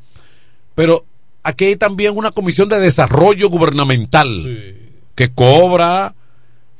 Pero 0.74 1.04
aquí 1.44 1.66
hay 1.66 1.76
también 1.76 2.16
una 2.16 2.32
comisión 2.32 2.68
de 2.68 2.80
desarrollo 2.80 3.48
gubernamental 3.48 4.76
que 5.14 5.32
cobra, 5.32 6.16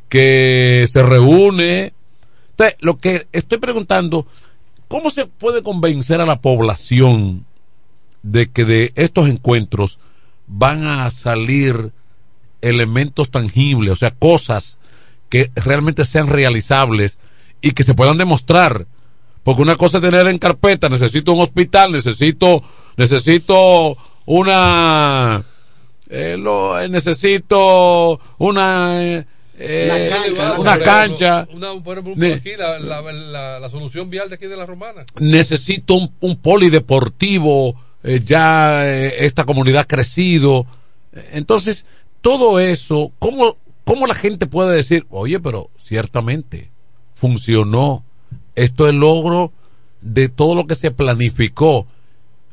que 0.09 0.89
se 0.91 1.03
reúne. 1.03 1.95
Lo 2.81 2.99
que 2.99 3.27
estoy 3.33 3.59
preguntando, 3.59 4.27
¿cómo 4.89 5.11
se 5.11 5.27
puede 5.27 5.63
convencer 5.63 6.21
a 6.21 6.27
la 6.27 6.41
población 6.41 7.45
de 8.23 8.51
que 8.51 8.65
de 8.65 8.93
estos 8.95 9.29
encuentros 9.29 9.99
van 10.47 10.87
a 10.87 11.11
salir 11.11 11.93
elementos 12.61 13.31
tangibles, 13.31 13.93
o 13.93 13.97
sea, 13.97 14.13
cosas 14.13 14.79
que 15.29 15.51
realmente 15.57 16.05
sean 16.05 16.29
realizables 16.29 17.19
y 17.61 17.73
que 17.73 17.83
se 17.83 17.95
puedan 17.95 18.19
demostrar? 18.19 18.87
Porque 19.43 19.63
una 19.63 19.77
cosa 19.77 19.99
es 19.99 20.05
tener 20.05 20.27
en 20.29 20.39
carpeta, 20.39 20.89
necesito 20.89 21.33
un 21.33 21.41
hospital, 21.41 21.91
necesito, 21.91 22.63
necesito 22.97 23.97
una, 24.25 25.45
eh, 26.09 26.37
lo, 26.39 26.77
necesito 26.89 28.21
una, 28.39 29.03
eh, 29.03 29.27
eh, 29.65 30.13
una 30.59 30.79
cancha, 30.79 31.47
Una- 31.53 31.83
por 31.83 31.99
ejemplo, 31.99 32.15
Ne- 32.17 32.35
aquí 32.35 32.57
la, 32.57 32.79
la, 32.79 33.01
la- 33.13 33.61
la 33.61 33.71
solución 33.71 34.11
vial 34.11 34.29
de 34.29 34.35
aquí 34.37 34.47
de 34.47 34.57
la 34.57 34.67
Romana. 34.67 35.05
necesito 35.21 35.95
un, 35.95 36.13
un 36.21 36.37
polideportivo, 36.37 37.75
eh, 38.03 38.21
ya 38.25 38.87
eh, 38.89 39.25
esta 39.27 39.45
comunidad 39.45 39.83
ha 39.83 39.87
crecido. 39.87 40.67
Entonces, 41.33 41.87
todo 42.21 42.59
eso, 42.61 43.13
¿cómo, 43.19 43.57
¿cómo 43.85 44.07
la 44.07 44.15
gente 44.15 44.47
puede 44.47 44.75
decir, 44.77 45.07
oye, 45.11 45.39
pero 45.41 45.71
ciertamente 45.79 46.71
funcionó? 47.15 48.05
Esto 48.55 48.89
es 48.89 48.95
logro 48.95 49.53
de 50.01 50.29
todo 50.29 50.55
lo 50.55 50.67
que 50.67 50.75
se 50.75 50.91
planificó. 50.91 51.87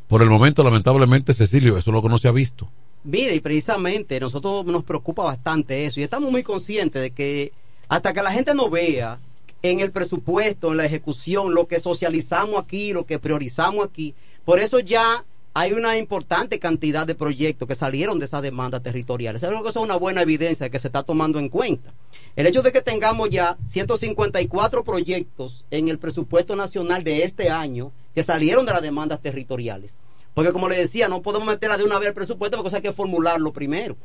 Por 0.07 0.21
el 0.21 0.29
momento, 0.29 0.63
lamentablemente, 0.63 1.33
Cecilio, 1.33 1.77
eso 1.77 1.91
es 1.91 1.93
lo 1.93 2.01
que 2.01 2.09
no 2.09 2.17
se 2.17 2.27
ha 2.27 2.31
visto. 2.31 2.69
Mire, 3.03 3.35
y 3.35 3.39
precisamente 3.39 4.19
nosotros 4.19 4.65
nos 4.65 4.83
preocupa 4.83 5.23
bastante 5.23 5.85
eso 5.85 5.99
y 5.99 6.03
estamos 6.03 6.31
muy 6.31 6.43
conscientes 6.43 7.01
de 7.01 7.11
que 7.11 7.53
hasta 7.87 8.13
que 8.13 8.21
la 8.21 8.31
gente 8.31 8.53
no 8.53 8.69
vea 8.69 9.19
en 9.61 9.79
el 9.79 9.91
presupuesto, 9.91 10.71
en 10.71 10.77
la 10.77 10.85
ejecución, 10.85 11.53
lo 11.53 11.67
que 11.67 11.79
socializamos 11.79 12.61
aquí, 12.61 12.93
lo 12.93 13.05
que 13.05 13.19
priorizamos 13.19 13.85
aquí, 13.85 14.13
por 14.45 14.59
eso 14.59 14.79
ya 14.79 15.23
hay 15.53 15.73
una 15.73 15.97
importante 15.97 16.59
cantidad 16.59 17.07
de 17.07 17.15
proyectos 17.15 17.67
que 17.67 17.75
salieron 17.75 18.19
de. 18.19 18.27
Yo 18.27 19.47
creo 19.49 19.63
que 19.63 19.69
eso 19.69 19.79
es 19.79 19.85
una 19.85 19.95
buena 19.95 20.21
evidencia 20.21 20.65
de 20.65 20.69
que 20.69 20.79
se 20.79 20.87
está 20.87 21.03
tomando 21.03 21.39
en 21.39 21.49
cuenta. 21.49 21.93
El 22.35 22.47
hecho 22.47 22.61
de 22.61 22.71
que 22.71 22.81
tengamos 22.81 23.29
ya 23.29 23.57
154 23.65 24.83
proyectos 24.83 25.65
en 25.71 25.89
el 25.89 25.97
presupuesto 25.97 26.55
nacional 26.55 27.03
de 27.03 27.23
este 27.23 27.49
año 27.49 27.91
que 28.13 28.23
salieron 28.23 28.65
de 28.65 28.73
las 28.73 28.81
demandas 28.81 29.21
territoriales. 29.21 29.97
Porque 30.39 30.53
como 30.53 30.69
le 30.69 30.77
decía, 30.77 31.09
no 31.09 31.21
podemos 31.21 31.45
meterla 31.45 31.75
de 31.75 31.83
una 31.83 31.99
vez 31.99 32.07
al 32.07 32.13
presupuesto 32.13 32.55
porque 32.55 32.73
hay 32.73 32.81
que 32.81 32.93
formularlo 32.93 33.51
primero. 33.51 33.97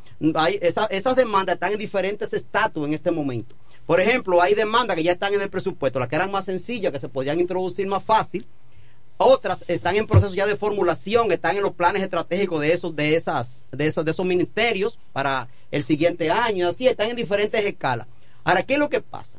Esas 0.61 1.15
demandas 1.15 1.55
están 1.55 1.71
en 1.71 1.79
diferentes 1.79 2.33
estatus 2.33 2.89
en 2.89 2.93
este 2.93 3.13
momento. 3.13 3.55
Por 3.87 4.01
ejemplo, 4.01 4.43
hay 4.43 4.55
demandas 4.55 4.97
que 4.97 5.05
ya 5.05 5.13
están 5.13 5.33
en 5.33 5.43
el 5.43 5.49
presupuesto, 5.49 6.01
las 6.01 6.09
que 6.09 6.17
eran 6.17 6.33
más 6.33 6.47
sencillas, 6.47 6.91
que 6.91 6.99
se 6.99 7.09
podían 7.09 7.39
introducir 7.39 7.87
más 7.87 8.03
fácil. 8.03 8.49
Otras 9.17 9.65
están 9.69 9.95
en 9.95 10.09
proceso 10.09 10.35
ya 10.35 10.45
de 10.45 10.57
formulación, 10.57 11.31
están 11.31 11.57
en 11.57 11.63
los 11.63 11.75
planes 11.75 12.03
estratégicos 12.03 12.61
de 12.61 12.73
esos, 12.73 12.97
de 12.97 13.15
esas, 13.15 13.69
de 13.71 13.87
esos, 13.87 14.05
de 14.05 14.11
esos 14.11 14.27
ministerios 14.27 14.99
para 15.13 15.47
el 15.71 15.85
siguiente 15.85 16.33
año, 16.33 16.67
así 16.67 16.89
están 16.89 17.11
en 17.11 17.17
diferentes 17.17 17.65
escalas. 17.65 18.09
Ahora, 18.43 18.65
¿qué 18.65 18.75
es 18.75 18.81
lo 18.81 18.89
que 18.89 19.01
pasa? 19.01 19.39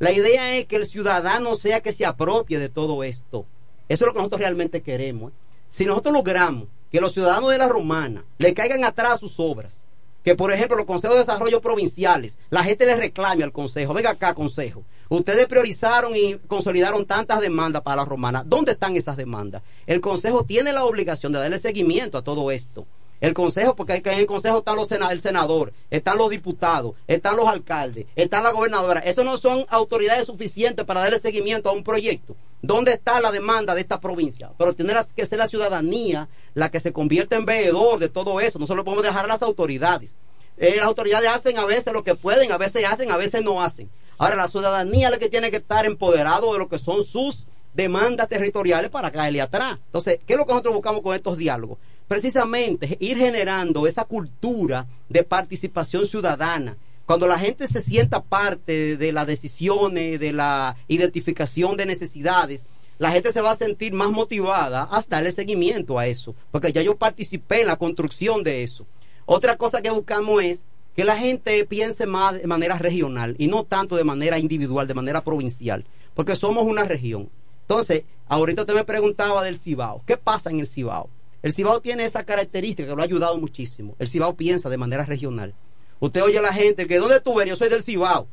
La 0.00 0.12
idea 0.12 0.54
es 0.58 0.66
que 0.66 0.76
el 0.76 0.84
ciudadano 0.84 1.54
sea 1.54 1.80
que 1.80 1.94
se 1.94 2.04
apropie 2.04 2.58
de 2.58 2.68
todo 2.68 3.04
esto. 3.04 3.46
Eso 3.88 4.04
es 4.04 4.06
lo 4.06 4.12
que 4.12 4.18
nosotros 4.18 4.42
realmente 4.42 4.82
queremos. 4.82 5.32
¿eh? 5.32 5.45
Si 5.68 5.84
nosotros 5.84 6.14
logramos 6.14 6.68
que 6.90 7.00
los 7.00 7.12
ciudadanos 7.12 7.50
de 7.50 7.58
la 7.58 7.68
romana 7.68 8.24
le 8.38 8.54
caigan 8.54 8.84
atrás 8.84 9.20
sus 9.20 9.38
obras, 9.38 9.84
que 10.22 10.34
por 10.34 10.52
ejemplo 10.52 10.76
los 10.76 10.86
consejos 10.86 11.16
de 11.16 11.22
desarrollo 11.22 11.60
provinciales, 11.60 12.38
la 12.50 12.64
gente 12.64 12.86
le 12.86 12.96
reclame 12.96 13.44
al 13.44 13.52
consejo, 13.52 13.94
venga 13.94 14.10
acá 14.10 14.34
consejo, 14.34 14.82
ustedes 15.08 15.46
priorizaron 15.46 16.16
y 16.16 16.34
consolidaron 16.48 17.06
tantas 17.06 17.40
demandas 17.40 17.82
para 17.82 17.96
la 17.96 18.04
romana, 18.04 18.42
¿dónde 18.44 18.72
están 18.72 18.96
esas 18.96 19.16
demandas? 19.16 19.62
El 19.86 20.00
consejo 20.00 20.44
tiene 20.44 20.72
la 20.72 20.84
obligación 20.84 21.32
de 21.32 21.38
darle 21.38 21.58
seguimiento 21.58 22.18
a 22.18 22.22
todo 22.22 22.50
esto. 22.50 22.86
El 23.20 23.32
consejo, 23.34 23.74
porque 23.74 23.94
hay 23.94 24.02
que- 24.02 24.12
en 24.12 24.20
el 24.20 24.26
consejo 24.26 24.58
están 24.58 24.76
los 24.76 24.88
sena- 24.88 25.10
el 25.10 25.20
senador, 25.20 25.72
están 25.90 26.18
los 26.18 26.30
diputados, 26.30 26.94
están 27.06 27.36
los 27.36 27.48
alcaldes, 27.48 28.06
está 28.14 28.42
la 28.42 28.50
gobernadora. 28.52 29.00
Eso 29.00 29.24
no 29.24 29.36
son 29.36 29.64
autoridades 29.68 30.26
suficientes 30.26 30.84
para 30.84 31.00
darle 31.00 31.18
seguimiento 31.18 31.70
a 31.70 31.72
un 31.72 31.82
proyecto. 31.82 32.36
¿Dónde 32.62 32.92
está 32.92 33.20
la 33.20 33.30
demanda 33.30 33.74
de 33.74 33.80
esta 33.80 34.00
provincia? 34.00 34.50
Pero 34.58 34.74
tiene 34.74 34.94
que 35.14 35.26
ser 35.26 35.38
la 35.38 35.46
ciudadanía 35.46 36.28
la 36.54 36.70
que 36.70 36.80
se 36.80 36.92
convierte 36.92 37.36
en 37.36 37.44
veedor 37.46 37.98
de 37.98 38.08
todo 38.08 38.40
eso. 38.40 38.58
No 38.58 38.66
se 38.66 38.74
lo 38.74 38.84
podemos 38.84 39.04
dejar 39.04 39.24
a 39.24 39.28
las 39.28 39.42
autoridades. 39.42 40.16
Eh, 40.58 40.74
las 40.76 40.86
autoridades 40.86 41.28
hacen 41.30 41.58
a 41.58 41.64
veces 41.66 41.92
lo 41.92 42.02
que 42.02 42.14
pueden, 42.14 42.50
a 42.50 42.58
veces 42.58 42.84
hacen, 42.84 43.10
a 43.10 43.16
veces 43.16 43.42
no 43.42 43.62
hacen. 43.62 43.90
Ahora, 44.18 44.36
la 44.36 44.48
ciudadanía 44.48 45.08
es 45.08 45.12
la 45.12 45.18
que 45.18 45.28
tiene 45.28 45.50
que 45.50 45.58
estar 45.58 45.84
empoderado 45.84 46.52
de 46.54 46.58
lo 46.58 46.68
que 46.68 46.78
son 46.78 47.02
sus 47.02 47.46
demandas 47.74 48.28
territoriales 48.28 48.90
para 48.90 49.10
caerle 49.10 49.42
atrás. 49.42 49.78
Entonces, 49.86 50.18
¿qué 50.26 50.32
es 50.32 50.38
lo 50.38 50.46
que 50.46 50.52
nosotros 50.52 50.74
buscamos 50.74 51.02
con 51.02 51.14
estos 51.14 51.36
diálogos? 51.36 51.76
Precisamente 52.08 52.96
ir 53.00 53.18
generando 53.18 53.86
esa 53.86 54.04
cultura 54.04 54.86
de 55.08 55.24
participación 55.24 56.06
ciudadana. 56.06 56.76
Cuando 57.04 57.26
la 57.26 57.38
gente 57.38 57.66
se 57.66 57.80
sienta 57.80 58.22
parte 58.22 58.96
de 58.96 59.12
las 59.12 59.26
decisiones, 59.26 60.20
de 60.20 60.32
la 60.32 60.76
identificación 60.88 61.76
de 61.76 61.86
necesidades, 61.86 62.66
la 62.98 63.10
gente 63.10 63.32
se 63.32 63.40
va 63.40 63.50
a 63.50 63.56
sentir 63.56 63.92
más 63.92 64.10
motivada 64.10 64.88
a 64.90 65.02
darle 65.08 65.32
seguimiento 65.32 65.98
a 65.98 66.06
eso, 66.06 66.34
porque 66.50 66.72
ya 66.72 66.82
yo 66.82 66.96
participé 66.96 67.60
en 67.60 67.66
la 67.66 67.76
construcción 67.76 68.42
de 68.42 68.62
eso. 68.62 68.86
Otra 69.26 69.56
cosa 69.56 69.82
que 69.82 69.90
buscamos 69.90 70.42
es 70.42 70.64
que 70.94 71.04
la 71.04 71.16
gente 71.16 71.64
piense 71.66 72.06
más 72.06 72.40
de 72.40 72.46
manera 72.46 72.78
regional 72.78 73.34
y 73.38 73.48
no 73.48 73.64
tanto 73.64 73.96
de 73.96 74.04
manera 74.04 74.38
individual, 74.38 74.88
de 74.88 74.94
manera 74.94 75.22
provincial, 75.22 75.84
porque 76.14 76.36
somos 76.36 76.64
una 76.64 76.84
región. 76.84 77.28
Entonces, 77.62 78.04
ahorita 78.28 78.62
usted 78.62 78.74
me 78.74 78.84
preguntaba 78.84 79.44
del 79.44 79.58
Cibao. 79.58 80.02
¿Qué 80.06 80.16
pasa 80.16 80.50
en 80.50 80.60
el 80.60 80.66
Cibao? 80.66 81.10
El 81.46 81.52
Cibao 81.52 81.80
tiene 81.80 82.04
esa 82.04 82.24
característica 82.24 82.88
que 82.88 82.96
lo 82.96 83.02
ha 83.02 83.04
ayudado 83.04 83.38
muchísimo. 83.38 83.94
El 84.00 84.08
Cibao 84.08 84.34
piensa 84.34 84.68
de 84.68 84.78
manera 84.78 85.04
regional. 85.04 85.54
Usted 86.00 86.20
oye 86.24 86.38
a 86.38 86.42
la 86.42 86.52
gente 86.52 86.88
que, 86.88 86.96
¿dónde 86.98 87.20
tú 87.20 87.40
eres? 87.40 87.50
Yo 87.50 87.56
soy 87.56 87.68
del 87.68 87.84
Cibao. 87.84 88.26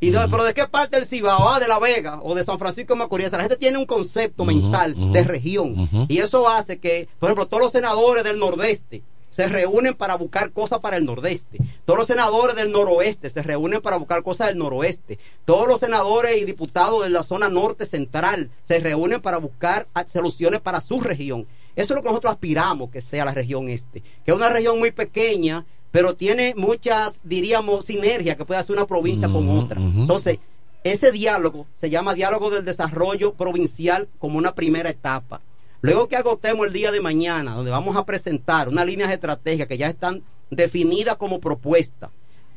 Y 0.00 0.08
de- 0.12 0.26
¿Pero 0.30 0.44
de 0.44 0.54
qué 0.54 0.66
parte 0.66 0.96
del 0.96 1.04
Cibao? 1.04 1.46
Ah, 1.50 1.60
de 1.60 1.68
La 1.68 1.78
Vega 1.78 2.20
o 2.22 2.34
de 2.34 2.42
San 2.42 2.58
Francisco 2.58 2.94
de 2.94 3.00
Macorís. 3.00 3.32
La 3.32 3.40
gente 3.40 3.58
tiene 3.58 3.76
un 3.76 3.84
concepto 3.84 4.46
mental 4.46 4.94
de 5.12 5.24
región. 5.24 5.88
Y 6.08 6.18
eso 6.20 6.48
hace 6.48 6.78
que, 6.78 7.06
por 7.18 7.28
ejemplo, 7.28 7.44
todos 7.46 7.64
los 7.64 7.72
senadores 7.72 8.24
del 8.24 8.38
Nordeste 8.38 9.02
se 9.30 9.46
reúnen 9.46 9.94
para 9.94 10.14
buscar 10.14 10.50
cosas 10.52 10.80
para 10.80 10.96
el 10.96 11.04
Nordeste. 11.04 11.58
Todos 11.84 11.98
los 11.98 12.06
senadores 12.06 12.56
del 12.56 12.72
Noroeste 12.72 13.28
se 13.28 13.42
reúnen 13.42 13.82
para 13.82 13.98
buscar 13.98 14.22
cosas 14.22 14.46
del 14.48 14.56
Noroeste. 14.56 15.18
Todos 15.44 15.68
los 15.68 15.80
senadores 15.80 16.38
y 16.38 16.46
diputados 16.46 17.02
de 17.04 17.10
la 17.10 17.22
zona 17.22 17.50
norte 17.50 17.84
central 17.84 18.48
se 18.64 18.78
reúnen 18.80 19.20
para 19.20 19.36
buscar 19.36 19.86
soluciones 20.10 20.62
para 20.62 20.80
su 20.80 20.98
región. 21.00 21.46
Eso 21.78 21.94
es 21.94 21.96
lo 21.96 22.02
que 22.02 22.08
nosotros 22.08 22.32
aspiramos 22.32 22.90
que 22.90 23.00
sea 23.00 23.24
la 23.24 23.32
región 23.32 23.68
este, 23.68 24.00
que 24.00 24.32
es 24.32 24.34
una 24.34 24.48
región 24.48 24.80
muy 24.80 24.90
pequeña, 24.90 25.64
pero 25.92 26.16
tiene 26.16 26.52
muchas, 26.56 27.20
diríamos, 27.22 27.84
sinergias 27.84 28.36
que 28.36 28.44
puede 28.44 28.58
hacer 28.58 28.74
una 28.74 28.84
provincia 28.84 29.28
con 29.28 29.48
otra. 29.48 29.80
Entonces, 29.80 30.40
ese 30.82 31.12
diálogo 31.12 31.68
se 31.76 31.88
llama 31.88 32.14
diálogo 32.14 32.50
del 32.50 32.64
desarrollo 32.64 33.34
provincial 33.34 34.08
como 34.18 34.38
una 34.38 34.56
primera 34.56 34.90
etapa. 34.90 35.40
Luego 35.80 36.08
que 36.08 36.16
agotemos 36.16 36.66
el 36.66 36.72
día 36.72 36.90
de 36.90 37.00
mañana, 37.00 37.54
donde 37.54 37.70
vamos 37.70 37.96
a 37.96 38.04
presentar 38.04 38.68
unas 38.68 38.84
líneas 38.84 39.12
estratégicas 39.12 39.68
que 39.68 39.78
ya 39.78 39.86
están 39.86 40.24
definidas 40.50 41.16
como 41.16 41.38
propuesta. 41.38 42.10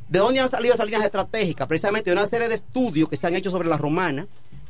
¿De 0.09 0.17
dónde 0.17 0.39
han 0.39 0.49
salido 0.49 0.73
esas 0.73 0.87
líneas 0.87 1.05
estratégicas? 1.05 1.67
Precisamente 1.67 2.09
de 2.09 2.17
una 2.17 2.25
serie 2.25 2.49
de 2.49 2.55
estudios 2.55 3.07
que 3.07 3.17
se 3.17 3.27
han 3.27 3.35
hecho 3.35 3.51
sobre 3.51 3.69
la 3.69 3.77
romana, 3.77 4.27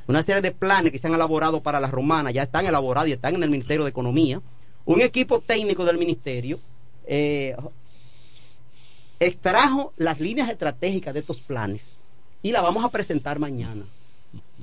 una 0.08 0.22
serie 0.24 0.41
de 0.41 0.52
planes 0.52 0.91
que 0.91 0.97
se 0.97 1.08
han 1.08 1.14
elaborado 1.14 1.62
para 1.62 1.80
la 1.80 1.88
romana, 1.89 2.32
ya 2.32 2.43
están 2.43 2.66
elaborados 2.66 3.10
y 3.10 3.14
están 3.14 3.36
en 3.36 3.43
el 3.43 3.49
Ministerio 3.49 3.84
de 3.84 3.89
Economía. 3.89 4.41
Un 4.86 5.02
equipo 5.02 5.39
técnico 5.39 5.86
del 5.86 5.97
Ministerio 5.97 6.60
eh, 7.06 7.56
extrajo 9.20 9.93
las 9.97 10.20
líneas 10.20 10.49
estratégicas 10.49 11.14
de 11.14 11.20
estos 11.20 11.38
planes 11.39 11.99
y 12.41 12.52
la 12.52 12.62
vamos 12.62 12.84
a 12.84 12.89
presentar 12.89 13.38
mañana. 13.39 13.84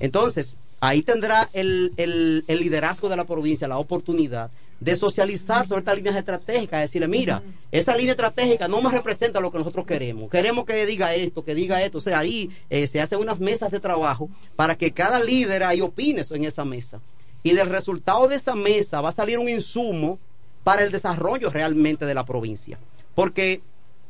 Entonces, 0.01 0.57
ahí 0.81 1.03
tendrá 1.03 1.49
el- 1.53 1.93
el 1.97 2.59
liderazgo 2.61 3.09
de 3.09 3.17
la 3.17 3.25
provincia 3.25 3.69
la 3.69 3.79
oportunidad 3.79 4.51
de 4.81 4.95
socializar 4.95 5.67
sobre 5.67 5.81
estas 5.81 5.97
líneas 5.97 6.17
estratégicas, 6.17 6.81
decirle, 6.81 7.09
mira, 7.09 7.43
esa 7.73 7.97
línea 7.97 8.13
estratégica 8.13 8.69
no 8.69 8.81
me 8.81 8.91
representa 8.91 9.41
lo 9.41 9.51
que 9.51 9.59
nosotros 9.59 9.85
queremos. 9.85 10.31
Queremos 10.31 10.65
que 10.65 10.87
diga 10.87 11.15
esto, 11.15 11.45
que 11.45 11.55
diga 11.55 11.83
esto. 11.83 11.99
O 11.99 12.01
sea, 12.01 12.21
ahí 12.21 12.51
eh, 12.71 12.87
se 12.87 13.01
hacen 13.01 13.19
unas 13.19 13.41
mesas 13.41 13.71
de 13.71 13.81
trabajo 13.81 14.31
para 14.57 14.77
que 14.77 14.93
cada 14.93 15.21
líder 15.21 15.65
ahí 15.65 15.81
opine 15.81 16.25
en 16.31 16.45
esa 16.45 16.65
mesa. 16.65 17.01
Y 17.43 17.53
del 17.53 17.69
resultado 17.69 18.29
de 18.29 18.37
esa 18.37 18.55
mesa 18.55 19.01
va 19.01 19.09
a 19.09 19.13
salir 19.13 19.39
un 19.39 19.49
insumo 19.49 20.19
para 20.65 20.83
el 20.83 20.93
desarrollo 20.93 21.51
realmente 21.51 22.07
de 22.07 22.15
la 22.15 22.25
provincia. 22.25 22.79
Porque 23.15 23.63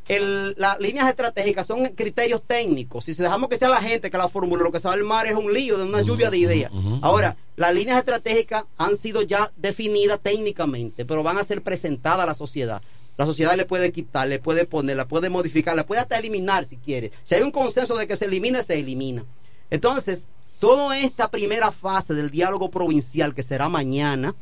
el- 0.09 0.55
las 0.59 0.81
líneas 0.81 1.09
estratégicas 1.09 1.67
son 1.67 1.87
criterios 1.91 2.43
técnicos. 2.47 3.05
Si 3.05 3.13
dejamos 3.15 3.49
que 3.49 3.57
sea 3.57 3.69
la 3.69 3.81
gente 3.81 4.11
que 4.11 4.17
la 4.19 4.29
formule, 4.29 4.63
lo 4.63 4.73
que 4.73 4.81
se 4.81 4.89
va 4.89 4.95
a 4.95 4.97
armar 4.97 5.27
es 5.27 5.35
un 5.35 5.53
lío 5.53 5.77
de 5.77 5.85
una 5.85 6.01
lluvia 6.03 6.31
de 6.31 6.39
ideas. 6.39 6.73
Ahora, 7.03 7.37
las 7.57 7.75
líneas 7.75 7.99
estratégicas 7.99 8.65
han 8.77 8.97
sido 8.97 9.23
ya 9.23 9.53
definidas 9.57 10.21
técnicamente, 10.21 11.05
pero 11.05 11.23
van 11.23 11.39
a 11.39 11.45
ser 11.45 11.63
presentadas 11.63 12.21
a 12.25 12.27
la 12.27 12.35
sociedad. 12.35 12.81
la 13.17 13.27
sociedad 13.27 13.57
le 13.57 13.65
puede 13.65 13.91
quitar, 13.91 14.29
le 14.29 14.39
puede 14.39 14.65
poner, 14.65 14.97
la 14.97 15.09
puede 15.09 15.29
modificar, 15.29 15.75
la 15.75 15.85
puede 15.85 16.01
hasta 16.01 16.17
eliminar 16.17 16.65
si 16.65 16.77
quiere. 16.77 17.11
Si 17.25 17.35
hay 17.35 17.43
un 17.43 17.51
consenso 17.51 17.97
de 17.97 18.07
que 18.07 18.15
se 18.15 18.27
elimine, 18.27 18.63
se 18.63 18.79
elimina. 18.79 19.25
Entonces, 19.71 20.29
toda 20.61 20.97
esta 21.01 21.29
primera 21.29 21.73
fase 21.73 22.15
del 22.15 22.31
diálogo 22.31 22.71
provincial 22.71 23.35
que 23.35 23.43
será 23.43 23.69
mañana, 23.69 24.37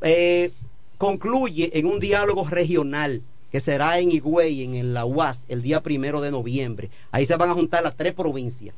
eh, 0.00 0.52
concluye 0.98 1.78
en 1.78 1.84
un 1.84 2.00
diálogo 2.00 2.46
regional 2.48 3.22
que 3.50 3.60
será 3.60 3.98
en 3.98 4.10
Higüey, 4.10 4.62
en 4.62 4.94
la 4.94 5.04
UAS, 5.04 5.46
el 5.48 5.62
día 5.62 5.82
primero 5.82 6.20
de 6.20 6.30
noviembre. 6.30 6.90
Ahí 7.10 7.26
se 7.26 7.36
van 7.36 7.50
a 7.50 7.54
juntar 7.54 7.82
las 7.82 7.96
tres 7.96 8.14
provincias. 8.14 8.74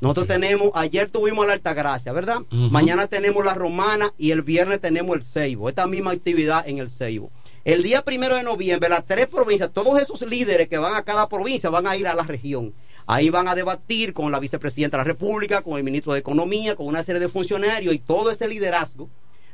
Nosotros 0.00 0.28
tenemos, 0.28 0.70
ayer 0.74 1.10
tuvimos 1.10 1.46
la 1.46 1.52
Altagracia, 1.52 2.12
¿verdad? 2.12 2.40
Mañana 2.50 3.06
tenemos 3.06 3.44
la 3.44 3.52
Romana 3.52 4.14
y 4.16 4.30
el 4.30 4.42
viernes 4.42 4.80
tenemos 4.80 5.14
el 5.14 5.22
Ceibo. 5.22 5.68
Esta 5.68 5.86
misma 5.86 6.12
actividad 6.12 6.66
en 6.66 6.78
el 6.78 6.88
Ceibo. 6.88 7.30
El 7.64 7.82
día 7.82 8.02
primero 8.02 8.36
de 8.36 8.42
noviembre, 8.42 8.88
las 8.88 9.04
tres 9.04 9.26
provincias, 9.26 9.70
todos 9.70 10.00
esos 10.00 10.22
líderes 10.22 10.68
que 10.68 10.78
van 10.78 10.94
a 10.94 11.02
cada 11.02 11.28
provincia 11.28 11.68
van 11.68 11.86
a 11.86 11.96
ir 11.96 12.08
a 12.08 12.14
la 12.14 12.22
región. 12.22 12.72
Ahí 13.06 13.28
van 13.28 13.48
a 13.48 13.54
debatir 13.54 14.14
con 14.14 14.32
la 14.32 14.40
vicepresidenta 14.40 14.96
de 14.96 15.00
la 15.02 15.08
República, 15.12 15.60
con 15.60 15.76
el 15.76 15.84
ministro 15.84 16.14
de 16.14 16.20
Economía, 16.20 16.76
con 16.76 16.86
una 16.86 17.02
serie 17.02 17.20
de 17.20 17.28
funcionarios 17.28 17.94
y 17.94 17.98
todo 17.98 18.30
ese 18.30 18.48
liderazgo 18.48 19.10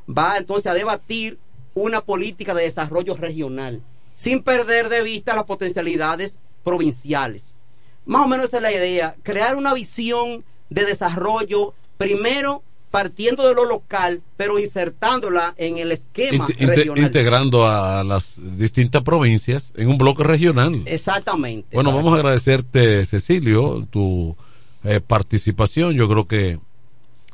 va 0.08 0.36
entonces 0.36 0.70
a 0.70 0.74
debatir 0.74 1.38
una 1.74 2.00
política 2.00 2.54
de 2.54 2.62
desarrollo 2.62 3.14
regional, 3.16 3.82
sin 4.16 4.42
perder 4.42 4.88
de 4.88 5.02
vista 5.02 5.36
las 5.36 5.44
potencialidades 5.44 6.40
provinciales. 6.64 7.58
Más 8.06 8.24
o 8.24 8.28
menos 8.28 8.46
esa 8.46 8.56
es 8.56 8.62
la 8.62 8.72
idea, 8.72 9.14
crear 9.22 9.54
una 9.54 9.74
visión 9.74 10.44
de 10.70 10.84
desarrollo, 10.84 11.74
primero 11.98 12.62
partiendo 12.90 13.46
de 13.46 13.54
lo 13.54 13.66
local, 13.66 14.22
pero 14.38 14.58
insertándola 14.58 15.54
en 15.58 15.76
el 15.76 15.92
esquema 15.92 16.46
regional. 16.58 17.04
integrando 17.04 17.68
a 17.68 18.02
las 18.04 18.40
distintas 18.56 19.02
provincias 19.02 19.74
en 19.76 19.88
un 19.88 19.98
bloque 19.98 20.24
regional. 20.24 20.82
Exactamente. 20.86 21.68
Bueno, 21.74 21.92
vamos 21.92 22.14
a 22.14 22.16
agradecerte, 22.16 23.04
Cecilio, 23.04 23.86
tu 23.90 24.34
eh, 24.82 25.00
participación. 25.00 25.92
Yo 25.92 26.08
creo 26.08 26.26
que 26.26 26.58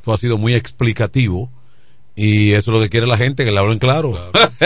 tú 0.01 0.11
has 0.11 0.19
sido 0.19 0.37
muy 0.37 0.53
explicativo 0.53 1.49
y 2.15 2.51
eso 2.51 2.71
es 2.71 2.75
lo 2.77 2.79
que 2.81 2.89
quiere 2.89 3.07
la 3.07 3.17
gente, 3.17 3.43
que 3.43 3.51
le 3.51 3.57
hablen 3.59 3.79
claro. 3.79 4.13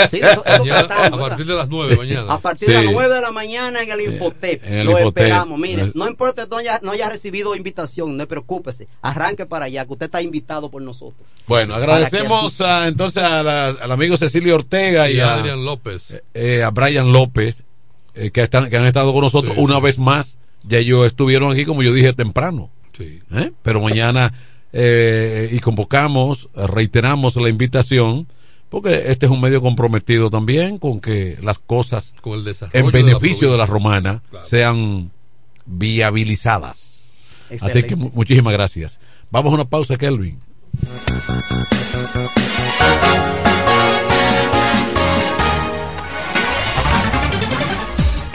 Sí, 0.09 0.19
eso- 0.21 0.43
eso 0.45 0.59
Mañana, 0.65 0.87
tratamos, 0.87 1.19
a 1.19 1.27
partir 1.29 1.45
de 1.45 1.55
las 1.55 1.69
9 1.69 1.95
mañana. 1.97 2.33
A 2.33 2.39
partir 2.39 2.67
de 2.67 2.73
las 2.75 2.83
Sí. 2.83 2.89
9 2.91 3.13
de 3.15 3.21
la 3.21 3.31
mañana 3.31 3.81
en 3.81 3.89
el 3.91 4.01
Infotep. 4.01 4.63
en 4.65 4.73
el 4.73 4.85
lo 4.85 4.91
Infotep. 4.91 5.23
esperamos. 5.23 5.57
Mire, 5.59 5.83
Eh. 5.85 5.91
no 5.95 6.07
importa 6.07 6.43
que 6.43 6.49
no 6.49 6.57
haya, 6.57 6.79
no 6.83 6.91
haya 6.91 7.09
recibido 7.09 7.55
invitación, 7.55 8.17
no 8.17 8.27
preocúpese. 8.27 8.87
Arranque 9.01 9.45
para 9.45 9.65
allá, 9.65 9.85
que 9.85 9.93
usted 9.93 10.05
está 10.07 10.21
invitado 10.21 10.69
por 10.69 10.81
nosotros. 10.81 11.25
Bueno, 11.47 11.73
agradecemos 11.75 12.59
a, 12.61 12.87
entonces 12.87 13.23
a 13.23 13.41
la- 13.43 13.67
al 13.69 13.91
amigo 13.91 14.17
Cecilio 14.17 14.55
Ortega 14.55 15.09
y, 15.09 15.15
Y 15.15 15.19
a, 15.21 15.35
Adrián 15.35 15.63
López. 15.63 16.21
eh, 16.33 16.63
a 16.63 16.69
Brian 16.71 17.11
López, 17.13 17.63
eh, 18.13 18.31
que, 18.31 18.41
están, 18.41 18.69
que 18.69 18.77
han 18.77 18.85
estado 18.85 19.13
con 19.13 19.21
nosotros 19.21 19.55
Sí. 19.55 19.61
una 19.61 19.79
vez 19.79 19.97
más. 19.99 20.37
Ya 20.63 20.79
ellos 20.79 21.07
estuvieron 21.07 21.51
aquí, 21.53 21.63
como 21.63 21.81
yo 21.81 21.93
dije 21.93 22.11
temprano. 22.13 22.69
Sí. 22.97 23.21
¿eh? 23.33 23.51
Pero 23.61 23.79
mañana, 23.79 24.33
eh, 24.73 25.49
y 25.51 25.59
convocamos, 25.59 26.49
reiteramos 26.55 27.35
la 27.37 27.49
invitación, 27.49 28.27
porque 28.69 29.03
este 29.07 29.25
es 29.27 29.31
un 29.31 29.39
medio 29.41 29.61
comprometido 29.61 30.29
también 30.29 30.77
con 30.77 30.99
que 30.99 31.37
las 31.41 31.57
cosas 31.59 32.13
Con 32.21 32.33
el 32.39 32.43
desarrollo 32.43 32.77
en 32.79 32.85
de 32.91 32.91
la 32.91 33.05
beneficio 33.05 33.51
de 33.51 33.57
la, 33.57 33.65
provincia. 33.65 33.89
romana 34.01 34.23
sean 34.43 35.11
viabilizadas. 35.65 37.11
Así 37.61 37.83
que 37.83 37.95
mu- 37.95 38.11
muchísimas 38.13 38.51
gracias. 38.53 38.99
Vamos 39.31 39.51
a 39.51 39.55
una 39.55 39.65
pausa, 39.69 39.95
Kelvin. 39.95 40.39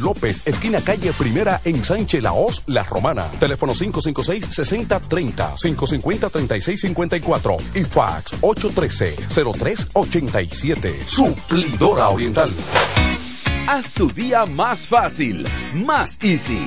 López, 0.00 0.40
esquina 0.46 0.80
calle 0.80 1.12
Primera 1.12 1.60
en 1.64 1.84
Sánchez 1.84 2.22
Laos, 2.22 2.62
La 2.66 2.84
Romana. 2.84 3.26
Teléfono 3.38 3.74
556-6030, 3.74 5.56
550-3654 5.56 7.60
y 7.74 7.84
fax 7.84 8.40
813-0387. 8.40 11.04
Suplidora 11.04 12.08
Oriental. 12.08 12.48
Haz 13.68 13.92
tu 13.92 14.10
día 14.10 14.46
más 14.46 14.88
fácil, 14.88 15.46
más 15.74 16.16
easy. 16.20 16.66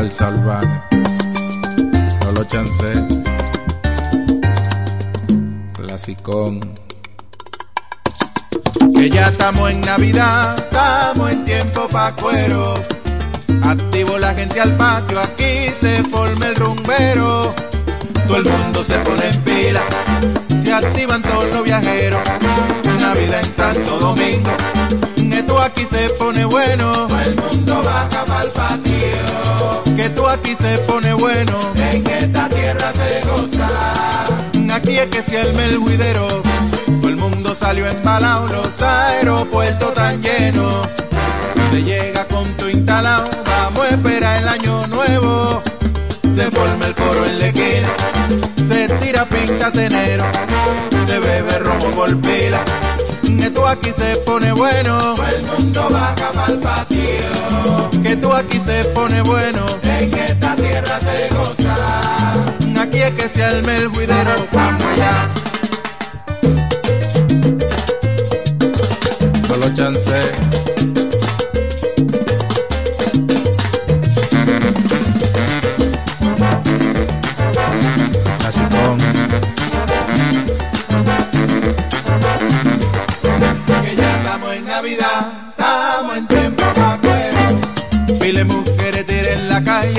Salsa 0.00 0.30
urbana. 0.30 0.82
No 2.24 2.32
lo 2.32 2.44
chancé. 2.44 2.92
Clasicón. 5.74 6.60
Que 8.94 9.10
ya 9.10 9.28
estamos 9.28 9.70
en 9.70 9.82
Navidad, 9.82 10.56
estamos 10.56 11.30
en 11.30 11.44
tiempo 11.44 11.86
pa' 11.88 12.16
cuero. 12.16 12.82
Activo 13.62 14.18
la 14.18 14.32
gente 14.32 14.58
al 14.62 14.74
patio, 14.78 15.20
aquí 15.20 15.70
se 15.82 16.02
forma 16.04 16.46
el 16.46 16.56
rumbero. 16.56 17.54
Todo 18.26 18.38
el 18.38 18.44
mundo 18.44 18.82
se 18.82 18.96
pone 19.00 19.28
en 19.28 19.40
pila, 19.42 19.82
se 20.64 20.72
activan 20.72 21.20
todos 21.20 21.52
los 21.52 21.62
viajeros. 21.62 22.22
Navidad 22.98 23.40
en 23.44 23.52
Santo 23.52 23.98
Domingo, 23.98 24.50
esto 25.50 25.62
aquí 25.62 25.86
se 25.90 26.10
pone 26.10 26.44
bueno. 26.44 26.92
Todo 27.08 27.20
el 27.20 27.36
mundo 27.36 27.82
baja 27.82 28.24
pa'l 28.24 28.48
patio, 28.50 29.96
que 29.96 30.02
esto 30.02 30.28
aquí 30.28 30.54
se 30.54 30.78
pone 30.78 31.12
bueno. 31.14 31.58
En 31.90 32.06
esta 32.06 32.48
tierra 32.48 32.92
se 32.92 33.28
goza, 33.28 33.68
aquí 34.72 34.98
es 34.98 35.06
que 35.08 35.22
se 35.22 35.40
arma 35.40 35.64
el 35.64 35.80
guidero. 35.80 36.28
Todo 36.86 37.08
el 37.08 37.16
mundo 37.16 37.54
salió 37.54 37.88
embalado, 37.88 38.46
los 38.48 38.80
aeropuertos 38.80 39.92
tan 39.94 40.22
llenos. 40.22 40.88
Se 41.72 41.82
llega 41.82 42.24
con 42.26 42.44
tu 42.56 42.68
instalado, 42.68 43.28
vamos 43.44 43.86
a 43.86 43.94
esperar 43.94 44.42
el 44.42 44.48
año 44.48 44.86
nuevo. 44.86 45.62
Se 46.32 46.48
forma 46.52 46.86
el 46.86 46.94
coro 46.94 47.26
en 47.26 47.38
la 47.40 47.46
esquina, 47.46 47.88
se 48.68 48.86
tira 49.00 49.24
pinta 49.24 49.72
tenero, 49.72 50.24
se 51.06 51.18
bebe 51.18 51.58
romo 51.58 51.90
por 51.90 52.16
pila. 52.20 52.62
Que 53.38 53.50
tú 53.50 53.66
aquí 53.66 53.92
se 53.96 54.16
pone 54.26 54.52
bueno, 54.52 55.14
todo 55.14 55.26
el 55.26 55.42
mundo 55.42 55.88
baja 55.90 56.30
pa'l 56.32 56.58
patio. 56.58 57.90
Que 58.02 58.16
tú 58.16 58.32
aquí 58.32 58.60
se 58.60 58.84
pone 58.86 59.20
bueno, 59.22 59.64
en 59.82 60.14
esta 60.14 60.56
tierra 60.56 61.00
se 61.00 61.34
goza. 61.34 62.80
Aquí 62.80 62.98
es 62.98 63.12
que 63.14 63.28
se 63.28 63.44
arme 63.44 63.76
el 63.76 63.90
guidero, 63.90 64.34
vamos 64.52 64.84
allá. 64.84 65.28
Solo 69.46 69.74
chance. 69.74 70.89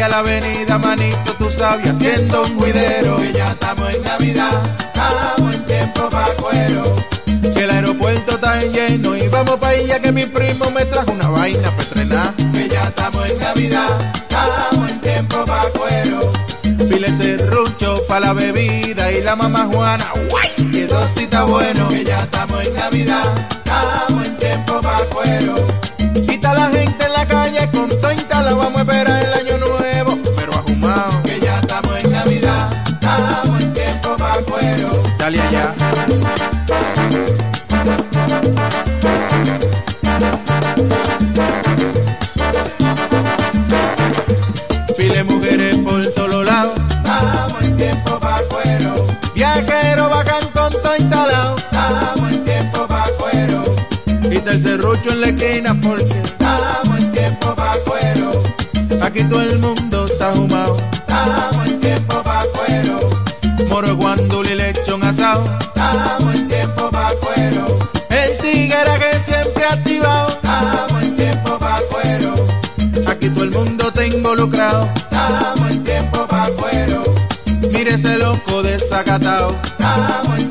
A 0.02 0.10
la 0.10 0.20
avenida, 0.20 0.78
manito, 0.80 1.34
tú 1.38 1.52
sabes, 1.52 1.88
haciendo 1.90 2.44
un 2.44 2.58
guidero. 2.58 3.18
Que 3.18 3.34
ya 3.34 3.52
estamos 3.52 3.94
en 3.94 4.04
Navidad, 4.04 4.62
estamos 4.80 5.56
en 5.56 5.66
tiempo 5.66 6.10
pa' 6.10 6.26
cuero. 6.38 6.84
Que 7.54 7.64
el 7.64 7.70
aeropuerto 7.70 8.32
está 8.36 8.62
lleno 8.64 9.16
y 9.16 9.28
vamos 9.28 9.58
pa' 9.58 9.74
ella 9.74 10.00
que 10.00 10.12
mi 10.12 10.26
primo 10.26 10.72
me 10.72 10.86
trajo 10.86 11.12
una 11.12 11.30
vaina 11.30 11.76
pa' 11.76 11.84
estrenar. 11.84 12.34
Que 12.54 12.68
ya 12.68 12.84
estamos 12.86 13.30
en 13.30 13.40
Navidad, 13.40 13.90
estamos 14.22 14.92
en 14.92 15.02
tiempo 15.02 15.46
pa' 15.46 15.66
cuero. 15.78 16.32
Pile 16.90 17.16
serrucho 17.16 18.02
pa' 18.08 18.20
la 18.20 18.34
bebida 18.34 19.12
y 19.12 19.22
la 19.22 19.36
mamá 19.36 19.70
Juana, 19.72 20.12
guay, 20.30 20.50
que 20.72 20.88
dosita 20.88 21.44
bueno. 21.44 21.88
Que 21.90 22.04
ya 22.04 22.22
estamos 22.22 22.66
en 22.66 22.74
Navidad, 22.76 23.48
estamos 23.50 24.28
en 24.28 24.38
tiempo 24.38 24.82
pa' 24.82 25.04
cuero. 25.12 25.81
Aquí 59.22 59.30
todo 59.30 59.44
el 59.44 59.60
mundo 59.60 60.06
está 60.06 60.34
humado. 60.34 60.78
Estamos 60.94 61.68
en 61.68 61.80
tiempo 61.80 62.24
pa' 62.24 62.44
cuero. 62.56 63.00
Moro 63.70 63.96
guandul 63.96 64.48
y 64.50 64.56
lechón 64.56 65.04
asado. 65.04 65.44
Estamos 65.60 66.34
en 66.34 66.48
tiempo 66.48 66.90
pa' 66.90 67.12
cuero. 67.22 67.68
El 68.10 68.38
tigre 68.40 68.80
que 69.00 69.32
siempre 69.32 69.66
activado. 69.66 70.30
Estamos 70.30 71.04
en 71.04 71.16
tiempo 71.16 71.60
pa' 71.60 71.82
cuero. 71.92 72.34
Aquí 73.06 73.30
todo 73.30 73.44
el 73.44 73.52
mundo 73.52 73.90
está 73.90 74.08
involucrado. 74.08 74.90
Estamos 74.96 75.70
en 75.70 75.84
tiempo 75.84 76.26
pa' 76.26 76.50
cuero. 76.58 77.04
Mire 77.72 77.94
ese 77.94 78.18
loco 78.18 78.64
desacatado. 78.64 79.56
Estamos 79.64 80.40
en 80.40 80.51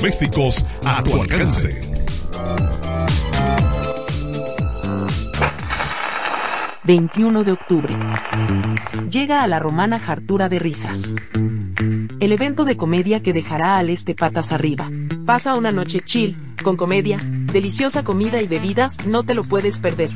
a 0.03 1.03
tu 1.03 1.21
alcance. 1.21 1.79
...21 6.83 7.43
de 7.43 7.51
octubre... 7.51 7.95
...llega 9.11 9.43
a 9.43 9.47
la 9.47 9.59
romana 9.59 9.99
Jartura 9.99 10.49
de 10.49 10.57
Risas... 10.57 11.13
...el 12.19 12.31
evento 12.31 12.65
de 12.65 12.77
comedia 12.77 13.21
que 13.21 13.31
dejará 13.31 13.77
al 13.77 13.91
este 13.91 14.15
patas 14.15 14.51
arriba... 14.51 14.89
...pasa 15.27 15.53
una 15.53 15.71
noche 15.71 15.99
chill... 15.99 16.55
...con 16.63 16.77
comedia... 16.77 17.19
...deliciosa 17.21 18.03
comida 18.03 18.41
y 18.41 18.47
bebidas... 18.47 19.05
...no 19.05 19.21
te 19.21 19.35
lo 19.35 19.43
puedes 19.43 19.79
perder... 19.79 20.09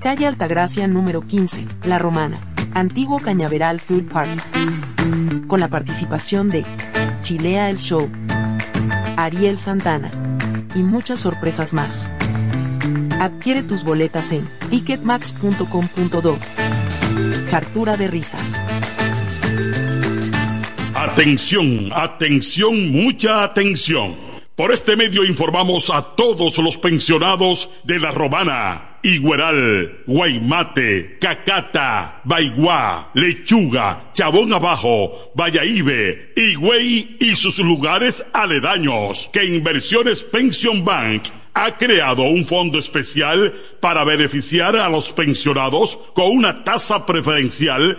Calle 0.00 0.28
Altagracia 0.28 0.86
número 0.86 1.22
15... 1.22 1.66
...La 1.82 1.98
Romana... 1.98 2.40
...antiguo 2.74 3.18
Cañaveral 3.18 3.80
Food 3.80 4.04
Park... 4.04 4.30
...con 5.48 5.58
la 5.58 5.66
participación 5.66 6.48
de... 6.50 6.64
...Chilea 7.22 7.70
el 7.70 7.78
Show... 7.78 8.08
...Ariel 9.18 9.58
Santana... 9.58 10.12
...y 10.76 10.84
muchas 10.84 11.18
sorpresas 11.18 11.72
más... 11.72 12.12
Adquiere 13.18 13.64
tus 13.64 13.82
boletas 13.82 14.30
en 14.30 14.48
ticketmax.com.do. 14.70 16.38
Jartura 17.50 17.96
de 17.96 18.06
risas. 18.06 18.62
Atención, 20.94 21.90
atención, 21.92 22.92
mucha 22.92 23.42
atención. 23.42 24.16
Por 24.54 24.70
este 24.70 24.96
medio 24.96 25.24
informamos 25.24 25.90
a 25.90 26.14
todos 26.14 26.56
los 26.58 26.78
pensionados 26.78 27.70
de 27.82 27.98
La 27.98 28.12
Romana, 28.12 28.87
Igueral, 29.02 30.02
Guaymate, 30.06 31.18
Cacata, 31.20 32.20
Baigua, 32.24 33.10
Lechuga, 33.14 34.10
Chabón 34.12 34.52
Abajo, 34.52 35.32
Vallaíbe, 35.34 36.32
Higüey 36.36 37.16
y 37.20 37.36
sus 37.36 37.58
lugares 37.58 38.24
aledaños 38.32 39.30
que 39.32 39.44
Inversiones 39.44 40.22
Pension 40.22 40.84
Bank 40.84 41.28
ha 41.58 41.76
creado 41.76 42.22
un 42.22 42.46
fondo 42.46 42.78
especial 42.78 43.52
para 43.80 44.04
beneficiar 44.04 44.76
a 44.76 44.88
los 44.88 45.12
pensionados 45.12 45.98
con 46.14 46.30
una 46.30 46.62
tasa 46.62 47.04
preferencial 47.04 47.98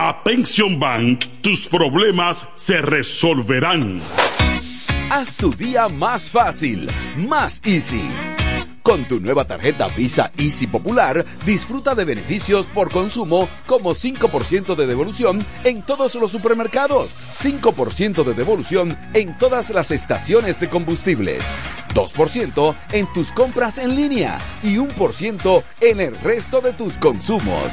a 0.00 0.22
Pension 0.22 0.78
Bank, 0.78 1.24
tus 1.40 1.66
problemas 1.66 2.46
se 2.54 2.78
resolverán. 2.78 4.00
Haz 5.10 5.34
tu 5.36 5.52
día 5.52 5.88
más 5.88 6.30
fácil, 6.30 6.88
más 7.16 7.60
easy. 7.64 8.08
Con 8.84 9.08
tu 9.08 9.18
nueva 9.18 9.44
tarjeta 9.44 9.88
Visa 9.88 10.30
Easy 10.38 10.68
Popular, 10.68 11.24
disfruta 11.44 11.96
de 11.96 12.04
beneficios 12.04 12.66
por 12.66 12.92
consumo 12.92 13.48
como 13.66 13.90
5% 13.90 14.76
de 14.76 14.86
devolución 14.86 15.44
en 15.64 15.82
todos 15.82 16.14
los 16.14 16.30
supermercados, 16.30 17.10
5% 17.34 18.22
de 18.22 18.34
devolución 18.34 18.96
en 19.14 19.36
todas 19.36 19.70
las 19.70 19.90
estaciones 19.90 20.60
de 20.60 20.68
combustibles, 20.68 21.42
2% 21.94 22.76
en 22.92 23.12
tus 23.12 23.32
compras 23.32 23.78
en 23.78 23.96
línea 23.96 24.38
y 24.62 24.76
1% 24.76 25.64
en 25.80 26.00
el 26.00 26.16
resto 26.20 26.60
de 26.60 26.72
tus 26.72 26.98
consumos. 26.98 27.72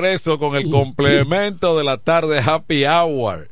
Regreso 0.00 0.38
con 0.38 0.56
el 0.56 0.70
complemento 0.70 1.76
de 1.78 1.84
la 1.84 1.96
tarde 1.98 2.40
Happy 2.44 2.84
Hour. 2.84 3.48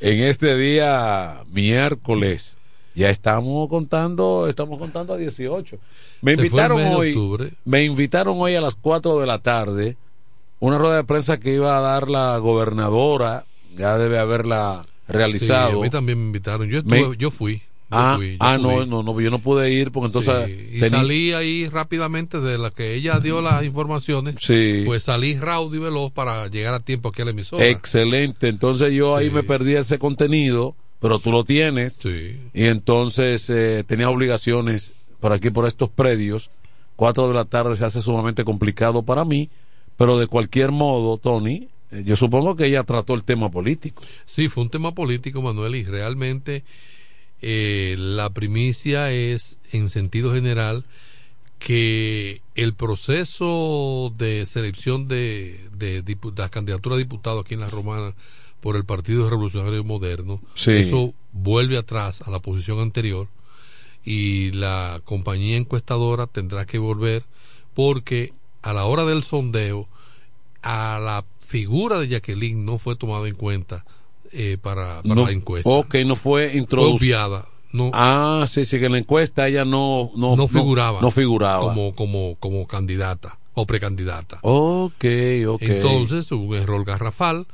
En 0.00 0.20
este 0.22 0.56
día 0.56 1.42
miércoles. 1.50 2.56
Ya 2.94 3.10
estamos 3.10 3.68
contando, 3.68 4.46
estamos 4.48 4.78
contando 4.78 5.12
a 5.14 5.16
18. 5.18 5.78
Me 6.22 6.34
Se 6.34 6.40
invitaron 6.40 6.80
hoy, 6.82 7.10
octubre. 7.10 7.52
me 7.64 7.84
invitaron 7.84 8.36
hoy 8.40 8.54
a 8.54 8.60
las 8.62 8.74
4 8.74 9.18
de 9.20 9.26
la 9.26 9.38
tarde 9.40 9.96
una 10.60 10.78
rueda 10.78 10.96
de 10.96 11.04
prensa 11.04 11.38
que 11.38 11.52
iba 11.54 11.76
a 11.76 11.80
dar 11.82 12.08
la 12.08 12.38
gobernadora, 12.38 13.44
ya 13.76 13.98
debe 13.98 14.18
haberla 14.18 14.82
realizado. 15.08 15.72
Sí, 15.72 15.76
a 15.78 15.82
mí 15.82 15.90
también 15.90 16.18
me 16.18 16.24
invitaron. 16.24 16.68
Yo, 16.68 16.80
Me- 16.84 16.96
estuve, 16.98 17.16
yo 17.18 17.30
fui. 17.30 17.62
Yo 17.90 17.96
Ah, 17.96 18.14
fui, 18.16 18.32
yo 18.32 18.36
ah, 18.40 18.58
no, 18.58 18.84
no, 18.84 19.02
no, 19.02 19.20
yo 19.20 19.30
no 19.30 19.38
pude 19.38 19.72
ir 19.72 19.92
porque 19.92 20.06
entonces 20.06 20.46
Sí, 20.46 20.76
y 20.78 20.88
salí 20.88 21.32
ahí 21.32 21.68
rápidamente 21.68 22.40
de 22.40 22.58
la 22.58 22.70
que 22.70 22.94
ella 22.94 23.20
dio 23.20 23.40
las 23.40 23.64
informaciones. 23.64 24.34
Sí. 24.40 24.82
Pues 24.84 25.04
salí 25.04 25.36
raudo 25.36 25.76
y 25.76 25.78
veloz 25.78 26.10
para 26.10 26.48
llegar 26.48 26.74
a 26.74 26.80
tiempo 26.80 27.10
aquí 27.10 27.22
a 27.22 27.26
la 27.26 27.30
emisora. 27.30 27.64
Excelente. 27.66 28.48
Entonces 28.48 28.92
yo 28.92 29.14
ahí 29.16 29.30
me 29.30 29.44
perdí 29.44 29.76
ese 29.76 29.98
contenido, 29.98 30.74
pero 31.00 31.20
tú 31.20 31.30
lo 31.30 31.44
tienes. 31.44 32.00
Y 32.04 32.64
entonces 32.66 33.48
eh, 33.50 33.84
tenía 33.86 34.10
obligaciones 34.10 34.92
por 35.20 35.32
aquí, 35.32 35.50
por 35.50 35.66
estos 35.66 35.88
predios. 35.88 36.50
Cuatro 36.96 37.28
de 37.28 37.34
la 37.34 37.44
tarde 37.44 37.76
se 37.76 37.84
hace 37.84 38.00
sumamente 38.00 38.42
complicado 38.44 39.02
para 39.02 39.24
mí, 39.24 39.50
pero 39.96 40.18
de 40.18 40.26
cualquier 40.26 40.72
modo, 40.72 41.18
Tony, 41.18 41.68
eh, 41.92 42.02
yo 42.04 42.16
supongo 42.16 42.56
que 42.56 42.66
ella 42.66 42.82
trató 42.84 43.14
el 43.14 43.22
tema 43.22 43.50
político. 43.50 44.02
Sí, 44.24 44.48
fue 44.48 44.64
un 44.64 44.70
tema 44.70 44.94
político, 44.94 45.42
Manuel, 45.42 45.76
y 45.76 45.84
realmente 45.84 46.64
eh, 47.42 47.96
la 47.98 48.30
primicia 48.30 49.12
es, 49.12 49.58
en 49.72 49.88
sentido 49.90 50.32
general, 50.32 50.84
que 51.58 52.42
el 52.54 52.74
proceso 52.74 54.12
de 54.16 54.46
selección 54.46 55.08
de, 55.08 55.60
de, 55.76 56.02
de 56.02 56.16
las 56.36 56.50
candidaturas 56.50 56.96
a 56.96 56.98
diputados 56.98 57.44
aquí 57.44 57.54
en 57.54 57.60
la 57.60 57.70
Romana 57.70 58.14
por 58.60 58.76
el 58.76 58.84
Partido 58.84 59.28
Revolucionario 59.28 59.82
Moderno, 59.84 60.40
Sí. 60.54 60.72
eso 60.72 61.14
vuelve 61.32 61.78
atrás 61.78 62.22
a 62.22 62.30
la 62.30 62.40
posición 62.40 62.80
anterior 62.80 63.28
y 64.04 64.52
la 64.52 65.00
compañía 65.04 65.56
encuestadora 65.56 66.26
tendrá 66.26 66.66
que 66.66 66.78
volver 66.78 67.24
porque 67.74 68.32
a 68.62 68.72
la 68.72 68.84
hora 68.84 69.04
del 69.04 69.22
sondeo 69.24 69.88
a 70.62 70.98
la 71.02 71.24
figura 71.40 71.98
de 71.98 72.08
Jacqueline 72.08 72.64
no 72.64 72.78
fue 72.78 72.96
tomada 72.96 73.28
en 73.28 73.34
cuenta 73.34 73.84
eh, 74.32 74.58
para, 74.60 75.02
para 75.02 75.14
No, 75.14 75.24
la 75.26 75.32
encuesta. 75.32 75.68
Ok, 75.70 75.94
no 76.06 76.16
fue 76.16 76.56
introducida. 76.56 77.26
obviada. 77.26 77.46
No, 77.72 77.90
Ah, 77.92 78.46
sí, 78.48 78.64
sí, 78.64 78.78
que 78.78 78.86
en 78.86 78.92
la 78.92 78.98
encuesta 78.98 79.48
ella 79.48 79.64
no, 79.64 80.10
no, 80.16 80.34
no 80.36 80.48
figuraba. 80.48 81.00
No, 81.02 81.10
figuraba. 81.10 81.60
Como, 81.60 81.94
como, 81.94 82.36
como 82.40 82.66
candidata 82.66 83.38
o 83.54 83.66
precandidata. 83.66 84.38
Ok, 84.42 85.04
ok. 85.48 85.62
Entonces 85.62 86.30
hubo 86.32 86.44
un 86.50 86.56
error 86.56 86.84
garrafal 86.84 87.46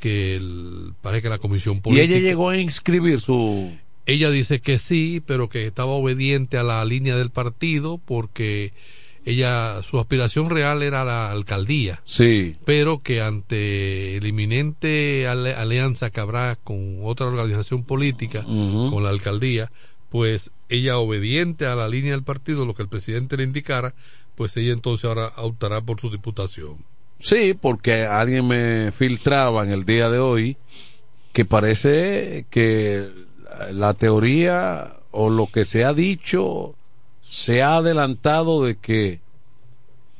que 0.00 0.36
el- 0.36 0.92
parece 1.02 1.22
que 1.22 1.28
la 1.28 1.38
comisión 1.38 1.76
y 1.78 1.80
política. 1.80 2.04
ella 2.16 2.18
llegó 2.26 2.48
a 2.50 2.56
inscribir 2.58 3.20
su. 3.20 3.72
Ella 4.06 4.30
dice 4.30 4.60
que 4.60 4.78
sí, 4.78 5.20
pero 5.26 5.48
que 5.48 5.66
estaba 5.66 5.90
obediente 5.92 6.58
a 6.58 6.62
la 6.62 6.84
línea 6.84 7.16
del 7.16 7.30
partido 7.30 7.98
porque 8.04 8.72
ella, 9.26 9.82
su 9.82 9.98
aspiración 9.98 10.48
real 10.48 10.82
era 10.82 11.04
la 11.04 11.30
alcaldía. 11.30 12.00
Sí. 12.04 12.56
Pero 12.64 13.02
que 13.02 13.20
ante 13.20 14.16
el 14.16 14.26
inminente 14.26 15.26
ale- 15.28 15.52
alianza 15.54 16.10
que 16.10 16.20
habrá 16.20 16.56
con 16.56 17.00
otra 17.02 17.26
organización 17.26 17.82
política, 17.84 18.44
con 18.44 19.02
la 19.02 19.10
alcaldía, 19.10 19.70
pues 20.08 20.52
ella 20.68 20.96
obediente 20.98 21.66
a 21.66 21.74
la 21.74 21.88
línea 21.88 22.12
del 22.12 22.22
partido, 22.22 22.64
lo 22.64 22.74
que 22.74 22.82
el 22.84 22.88
presidente 22.88 23.36
le 23.36 23.42
indicara, 23.42 23.94
pues 24.36 24.56
ella 24.56 24.72
entonces 24.72 25.04
ahora 25.04 25.32
optará 25.38 25.80
por 25.80 26.00
su 26.00 26.08
diputación. 26.08 26.76
Sí, 27.18 27.54
porque 27.60 28.04
alguien 28.04 28.46
me 28.46 28.92
filtraba 28.92 29.64
en 29.64 29.72
el 29.72 29.84
día 29.84 30.08
de 30.08 30.18
hoy 30.18 30.56
que 31.32 31.44
parece 31.44 32.46
que 32.48 33.10
la 33.72 33.92
teoría 33.94 34.92
o 35.10 35.30
lo 35.30 35.46
que 35.50 35.64
se 35.64 35.84
ha 35.84 35.92
dicho 35.92 36.75
se 37.36 37.62
ha 37.62 37.76
adelantado 37.76 38.64
de 38.64 38.76
que 38.76 39.20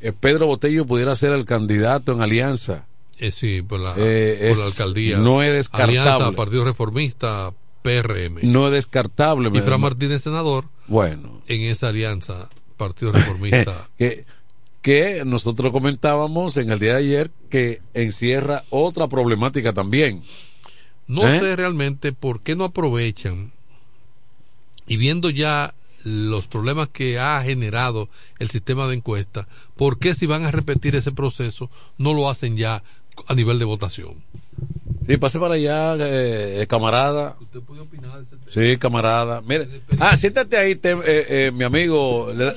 eh, 0.03 0.13
Pedro 0.13 0.47
Botello 0.47 0.85
pudiera 0.85 1.15
ser 1.17 1.33
el 1.33 1.47
candidato 1.47 2.13
en 2.13 2.21
alianza. 2.21 2.87
Eh, 3.19 3.31
sí, 3.31 3.63
por 3.63 3.81
la, 3.81 3.95
Eh, 3.97 4.49
por 4.51 4.59
la 4.59 4.65
es- 4.67 4.79
alcaldía. 4.79 5.17
no 5.17 5.43
es 5.43 5.51
descartable. 5.55 5.99
Alianza, 5.99 6.33
Partido 6.33 6.65
Reformista, 6.67 7.55
PRM. 7.81 8.41
No 8.43 8.67
es 8.67 8.73
descartable. 8.75 9.51
y 9.51 9.61
Fran 9.63 9.81
Martínez, 9.81 10.23
senador, 10.23 10.67
Bueno. 10.89 11.41
en 11.49 11.63
esa 11.63 11.89
alianza, 11.89 12.51
Partido 12.77 13.13
Reformista. 13.13 13.89
que, 13.99 14.27
que 14.83 15.23
nosotros 15.25 15.73
comentábamos 15.73 16.59
en 16.59 16.71
el 16.71 16.79
día 16.79 16.93
de 16.93 16.99
ayer 16.99 17.31
que 17.49 17.81
encierra 17.95 18.65
otra 18.69 19.09
problemática 19.09 19.73
también. 19.73 20.23
No 21.07 21.27
¿Eh? 21.27 21.41
sé 21.41 21.57
realmente 21.57 22.13
por 22.13 22.43
qué 22.43 22.55
no 22.57 22.65
aprovechan 22.65 23.53
y 24.87 24.99
viendo 24.99 25.31
ya 25.31 25.73
los 26.09 26.47
problemas 26.47 26.89
que 26.89 27.19
ha 27.19 27.43
generado 27.43 28.09
el 28.39 28.49
sistema 28.49 28.87
de 28.87 28.95
encuesta, 28.95 29.49
¿por 29.77 29.99
qué 29.99 30.15
si 30.15 30.27
van 30.27 30.45
a 30.45 30.53
repetir 30.53 30.95
ese 30.95 31.11
proceso 31.11 31.69
no 31.99 32.15
lo 32.15 32.31
hacen 32.31 32.57
ya 32.57 32.85
a 33.27 33.35
nivel 33.35 33.59
de 33.59 33.65
votación? 33.65 34.23
Sí, 35.09 35.17
pase 35.17 35.39
para 35.41 35.55
allá, 35.55 35.95
eh, 35.97 36.63
eh, 36.63 36.67
camarada. 36.69 37.37
Sí, 38.51 38.77
camarada. 38.79 39.41
Mire, 39.43 39.83
ah, 39.99 40.17
siéntate 40.17 40.57
ahí, 40.57 40.77
te- 40.77 40.93
eh, 40.93 40.99
eh, 41.47 41.53
mi 41.53 41.65
amigo. 41.65 42.33
Le, 42.35 42.53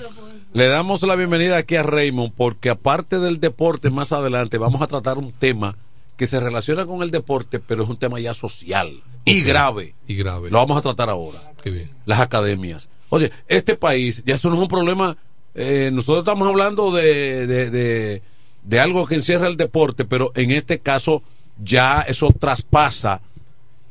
le 0.54 0.68
damos 0.68 1.02
la 1.04 1.16
bienvenida 1.16 1.58
aquí 1.58 1.76
a 1.76 1.84
Raymond, 1.84 2.34
porque 2.36 2.70
aparte 2.70 3.20
del 3.20 3.39
deporte, 3.39 3.89
más 3.89 4.12
adelante 4.12 4.58
vamos 4.58 4.82
a 4.82 4.88
tratar 4.88 5.18
un 5.18 5.32
tema 5.32 5.76
que 6.18 6.26
se 6.28 6.39
relaciona 6.39 6.86
con 6.86 7.02
el 7.04 7.12
deporte, 7.12 7.60
pero 7.60 7.84
es 7.84 7.89
un 7.89 7.97
tema 7.97 8.20
ya 8.20 8.34
social 8.34 9.02
y 9.26 9.41
grave. 9.41 9.95
Y 10.08 10.16
grave. 10.16 10.50
Lo 10.50 10.58
vamos 10.60 10.78
a 10.78 10.82
tratar 10.82 11.10
ahora. 11.10 11.39
Qué 11.64 11.70
bien. 11.72 11.91
Las 12.06 12.20
academias. 12.20 12.89
Oye, 13.10 13.32
este 13.47 13.76
país, 13.76 14.24
ya 14.26 14.36
eso 14.36 14.49
no 14.49 14.55
es 14.55 14.62
un 14.62 14.68
problema. 14.68 15.18
eh, 15.55 15.89
nosotros 15.91 16.20
estamos 16.20 16.47
hablando 16.47 16.91
de, 16.91 17.47
de, 17.47 18.22
de, 18.64 18.80
algo 18.80 19.07
que 19.07 19.16
encierra 19.16 19.47
el 19.47 19.57
deporte, 19.57 20.05
pero 20.05 20.32
en 20.36 20.51
este 20.51 20.80
caso 20.80 21.24
ya 21.62 22.01
eso 22.01 22.32
traspasa 22.32 23.22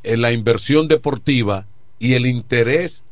eh, 0.03 0.17
la 0.17 0.33
inversión 0.33 0.89
deportiva 0.89 1.67
y 1.99 2.15
el 2.15 2.27
interés 2.27 3.03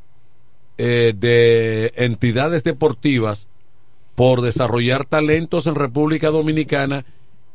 eh, 0.78 1.12
de 1.16 1.92
entidades 1.96 2.62
deportivas 2.62 3.48
por 4.14 4.42
desarrollar 4.42 5.04
talentos 5.04 5.66
en 5.66 5.74
República 5.74 6.30
Dominicana 6.30 7.04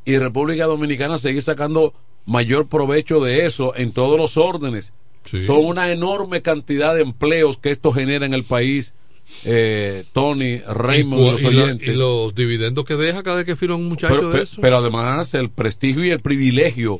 y 0.05 0.17
República 0.17 0.65
Dominicana 0.65 1.17
seguir 1.17 1.41
sacando 1.41 1.93
mayor 2.25 2.67
provecho 2.67 3.19
de 3.19 3.45
eso 3.45 3.75
en 3.75 3.93
todos 3.93 4.17
los 4.17 4.37
órdenes. 4.37 4.93
Sí. 5.25 5.43
Son 5.43 5.63
una 5.65 5.91
enorme 5.91 6.41
cantidad 6.41 6.95
de 6.95 7.01
empleos 7.01 7.57
que 7.57 7.71
esto 7.71 7.91
genera 7.91 8.25
en 8.25 8.33
el 8.33 8.43
país, 8.43 8.95
eh, 9.45 10.03
Tony, 10.13 10.57
Raymond, 10.59 11.21
y, 11.21 11.31
los 11.31 11.41
y 11.41 11.55
la- 11.55 11.63
oyentes. 11.63 11.87
y 11.87 11.97
los 11.97 12.33
dividendos 12.35 12.85
que 12.85 12.95
deja 12.95 13.23
cada 13.23 13.37
vez 13.37 13.45
que 13.45 13.55
firma 13.55 13.75
un 13.75 13.87
muchacho 13.87 14.13
pero, 14.15 14.29
de 14.31 14.43
eso. 14.43 14.61
pero 14.61 14.77
además 14.77 15.33
el 15.33 15.49
prestigio 15.49 16.03
y 16.03 16.09
el 16.09 16.19
privilegio 16.19 16.99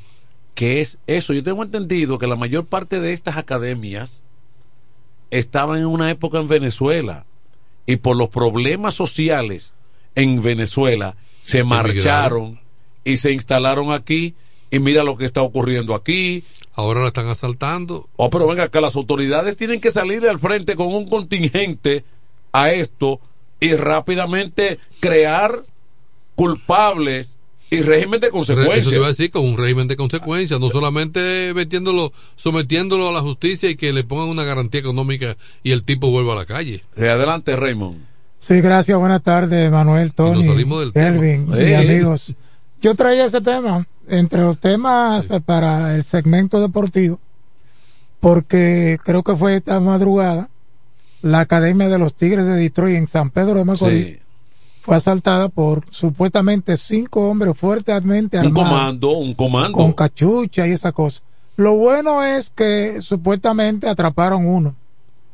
que 0.56 0.82
es 0.82 0.98
eso. 1.08 1.34
Yo 1.34 1.44
tengo 1.44 1.64
entendido 1.64 2.20
que 2.20 2.28
la 2.28 2.36
mayor 2.36 2.66
parte 2.66 3.00
de 3.00 3.14
estas 3.14 3.38
academias 3.38 4.24
estaban 5.30 5.80
en 5.80 5.86
una 5.86 6.10
época 6.12 6.40
en 6.40 6.48
Venezuela 6.48 7.26
y 7.86 7.98
por 7.98 8.16
los 8.18 8.30
problemas 8.30 8.94
sociales 8.96 9.74
en 10.16 10.42
Venezuela 10.42 11.16
se 11.42 11.64
marcharon 11.64 12.60
y 13.04 13.18
se 13.18 13.32
instalaron 13.32 13.92
aquí 13.92 14.36
y 14.70 14.80
mira 14.80 15.04
lo 15.04 15.18
que 15.18 15.26
está 15.26 15.42
ocurriendo 15.42 15.96
aquí. 15.96 16.44
Ahora 16.74 17.02
la 17.02 17.08
están 17.08 17.28
asaltando. 17.28 18.08
Oh, 18.16 18.30
pero 18.30 18.48
venga, 18.48 18.70
que 18.70 18.80
las 18.82 18.96
autoridades 18.96 19.58
tienen 19.58 19.82
que 19.82 19.92
salir 19.92 20.28
al 20.28 20.40
frente 20.40 20.76
con 20.76 20.88
un 20.88 21.08
contingente 21.08 22.04
a 22.54 22.72
esto 22.72 23.20
y 23.60 23.74
rápidamente 23.76 24.80
crear 25.00 25.64
culpables 26.36 27.38
y 27.70 27.82
régimen 27.82 28.20
de 28.20 28.28
Eso 28.28 28.46
te 28.46 28.54
consecuencias. 28.56 28.94
iba 28.94 29.06
a 29.06 29.10
decir 29.10 29.32
con 29.32 29.46
un 29.46 29.58
régimen 29.58 29.88
de 29.88 29.96
consecuencias, 29.96 30.60
no 30.60 30.68
solamente 30.70 31.54
metiéndolo, 31.54 32.12
sometiéndolo 32.36 33.08
a 33.10 33.12
la 33.14 33.22
justicia 33.22 33.70
y 33.70 33.78
que 33.78 33.94
le 33.94 34.04
pongan 34.04 34.28
una 34.28 34.44
garantía 34.44 34.82
económica 34.82 35.38
y 35.64 35.72
el 35.72 35.84
tipo 35.84 36.10
vuelva 36.12 36.34
a 36.34 36.38
la 36.38 36.46
calle. 36.46 36.84
Adelante, 36.98 37.56
Raymond. 37.56 38.00
Sí, 38.40 38.60
gracias. 38.60 38.98
Buenas 38.98 39.22
tardes, 39.22 39.72
Manuel, 39.72 40.14
Tony, 40.14 40.44
salimos 40.46 40.80
del 40.82 40.94
Kelvin 40.94 41.46
tema. 41.50 41.62
y 41.62 41.66
Eh. 41.66 41.76
amigos. 41.78 42.34
Yo 42.82 42.96
traía 42.96 43.26
ese 43.26 43.42
tema 43.42 43.86
entre 44.08 44.42
los 44.42 44.60
temas 44.60 45.30
para 45.46 45.96
el 45.96 46.04
segmento 46.04 46.60
deportivo, 46.60 47.20
porque 48.20 48.98
creo 49.04 49.24
que 49.24 49.36
fue 49.36 49.56
esta 49.56 49.80
madrugada 49.80 50.50
la 51.22 51.40
Academia 51.42 51.88
de 51.90 52.00
los 52.00 52.16
Tigres 52.16 52.46
de 52.46 52.54
Detroit 52.56 52.96
en 52.98 53.08
San 53.08 53.30
Pedro 53.30 53.56
de 53.56 53.66
Macorís 53.66 54.06
Sí. 54.08 54.20
fue 54.82 54.96
asaltada 54.96 55.50
por 55.50 55.86
supuestamente 55.92 56.76
cinco 56.78 57.30
hombres 57.30 57.56
fuertemente 57.56 58.40
Un 58.40 58.48
armados 58.48 58.70
comando, 58.70 59.12
un 59.12 59.34
comando. 59.36 59.78
con 59.78 59.94
cachucha 59.94 60.68
y 60.68 60.72
esa 60.72 60.92
cosa. 60.92 61.22
Lo 61.58 61.76
bueno 61.76 62.24
es 62.24 62.50
que 62.50 63.02
supuestamente 63.04 63.88
atraparon 63.88 64.48
uno 64.48 64.74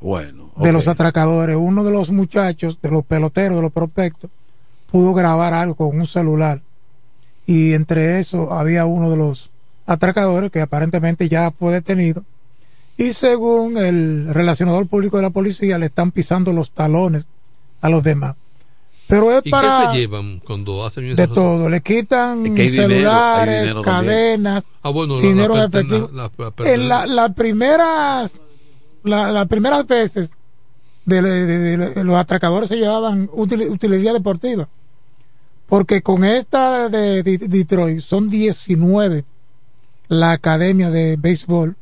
Bueno, 0.01 0.51
de 0.57 0.73
los 0.73 0.88
atracadores. 0.89 1.55
Uno 1.55 1.84
de 1.85 1.91
los 1.91 2.11
muchachos, 2.11 2.77
de 2.81 2.91
los 2.91 3.05
peloteros, 3.05 3.55
de 3.55 3.61
los 3.61 3.71
prospectos, 3.71 4.30
pudo 4.91 5.13
grabar 5.13 5.53
algo 5.53 5.76
con 5.76 5.97
un 5.97 6.05
celular. 6.05 6.61
Y 7.47 7.73
entre 7.73 8.19
eso 8.19 8.53
había 8.53 8.85
uno 8.85 9.09
de 9.09 9.17
los 9.17 9.49
atracadores 9.87 10.51
que 10.51 10.61
aparentemente 10.61 11.27
ya 11.29 11.49
fue 11.51 11.73
detenido 11.73 12.23
y 12.97 13.13
según 13.13 13.77
el 13.77 14.27
relacionador 14.33 14.85
público 14.87 15.17
de 15.17 15.23
la 15.23 15.29
policía 15.31 15.77
le 15.79 15.85
están 15.87 16.11
pisando 16.11 16.51
los 16.53 16.71
talones 16.71 17.25
a 17.81 17.89
los 17.89 18.03
demás. 18.03 18.35
Pero 19.07 19.31
es 19.31 19.41
¿Y 19.45 19.49
para 19.49 19.83
qué 19.83 19.93
se 19.93 19.97
llevan 19.99 20.39
cuando 20.45 20.85
hacen 20.85 21.05
eso? 21.05 21.15
de 21.15 21.27
todo, 21.29 21.69
le 21.69 21.79
quitan 21.81 22.45
Es 22.45 22.51
que 22.53 22.61
hay 22.63 22.69
dinero, 22.69 22.83
hay 22.89 22.95
celulares, 22.97 23.61
dinero 23.61 23.81
cadenas, 23.81 24.65
Ah, 24.83 24.89
bueno, 24.89 25.15
la- 25.15 25.21
dinero 25.21 25.55
la 25.55 25.63
en 25.63 25.69
efectivo. 25.69 26.09
la- 26.11 26.31
en 26.65 26.87
la- 26.89 27.05
las 27.05 27.33
primeras 27.33 28.41
la- 29.03 29.31
las 29.31 29.47
primeras 29.47 29.87
veces 29.87 30.31
de, 31.05 31.21
de- 31.21 31.45
de- 31.45 31.77
de- 31.77 32.03
los 32.03 32.17
atracadores 32.17 32.67
se 32.67 32.75
llevaban 32.75 33.29
util- 33.29 33.69
utilería 33.71 34.11
deportiva 34.11 34.67
porque 35.68 36.02
con 36.02 36.23
esta 36.23 36.89
de, 36.89 37.23
de- 37.23 37.38
Detroit 37.38 37.99
son 38.02 38.30
19 38.30 39.23
la 40.07 40.31
academia 40.31 40.89
de 40.89 41.18
béisbol 41.18 41.76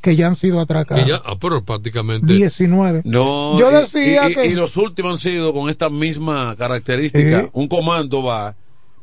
que 0.00 0.14
ya 0.16 0.28
han 0.28 0.34
sido 0.36 0.60
atracadas 0.60 1.04
Que 1.04 1.10
ya, 1.10 1.20
ah, 1.24 1.36
pero 1.40 1.62
prácticamente. 1.64 2.32
19 2.32 3.02
No, 3.04 3.58
yo 3.58 3.70
y- 3.70 3.74
decía 3.74 4.28
y, 4.28 4.32
y- 4.32 4.34
que 4.34 4.46
y 4.46 4.54
los 4.54 4.76
últimos 4.76 5.12
han 5.12 5.18
sido 5.18 5.52
con 5.52 5.68
esta 5.68 5.90
misma 5.90 6.54
característica. 6.56 7.42
Sí. 7.42 7.48
Un 7.52 7.68
comando 7.68 8.22
va, 8.22 8.54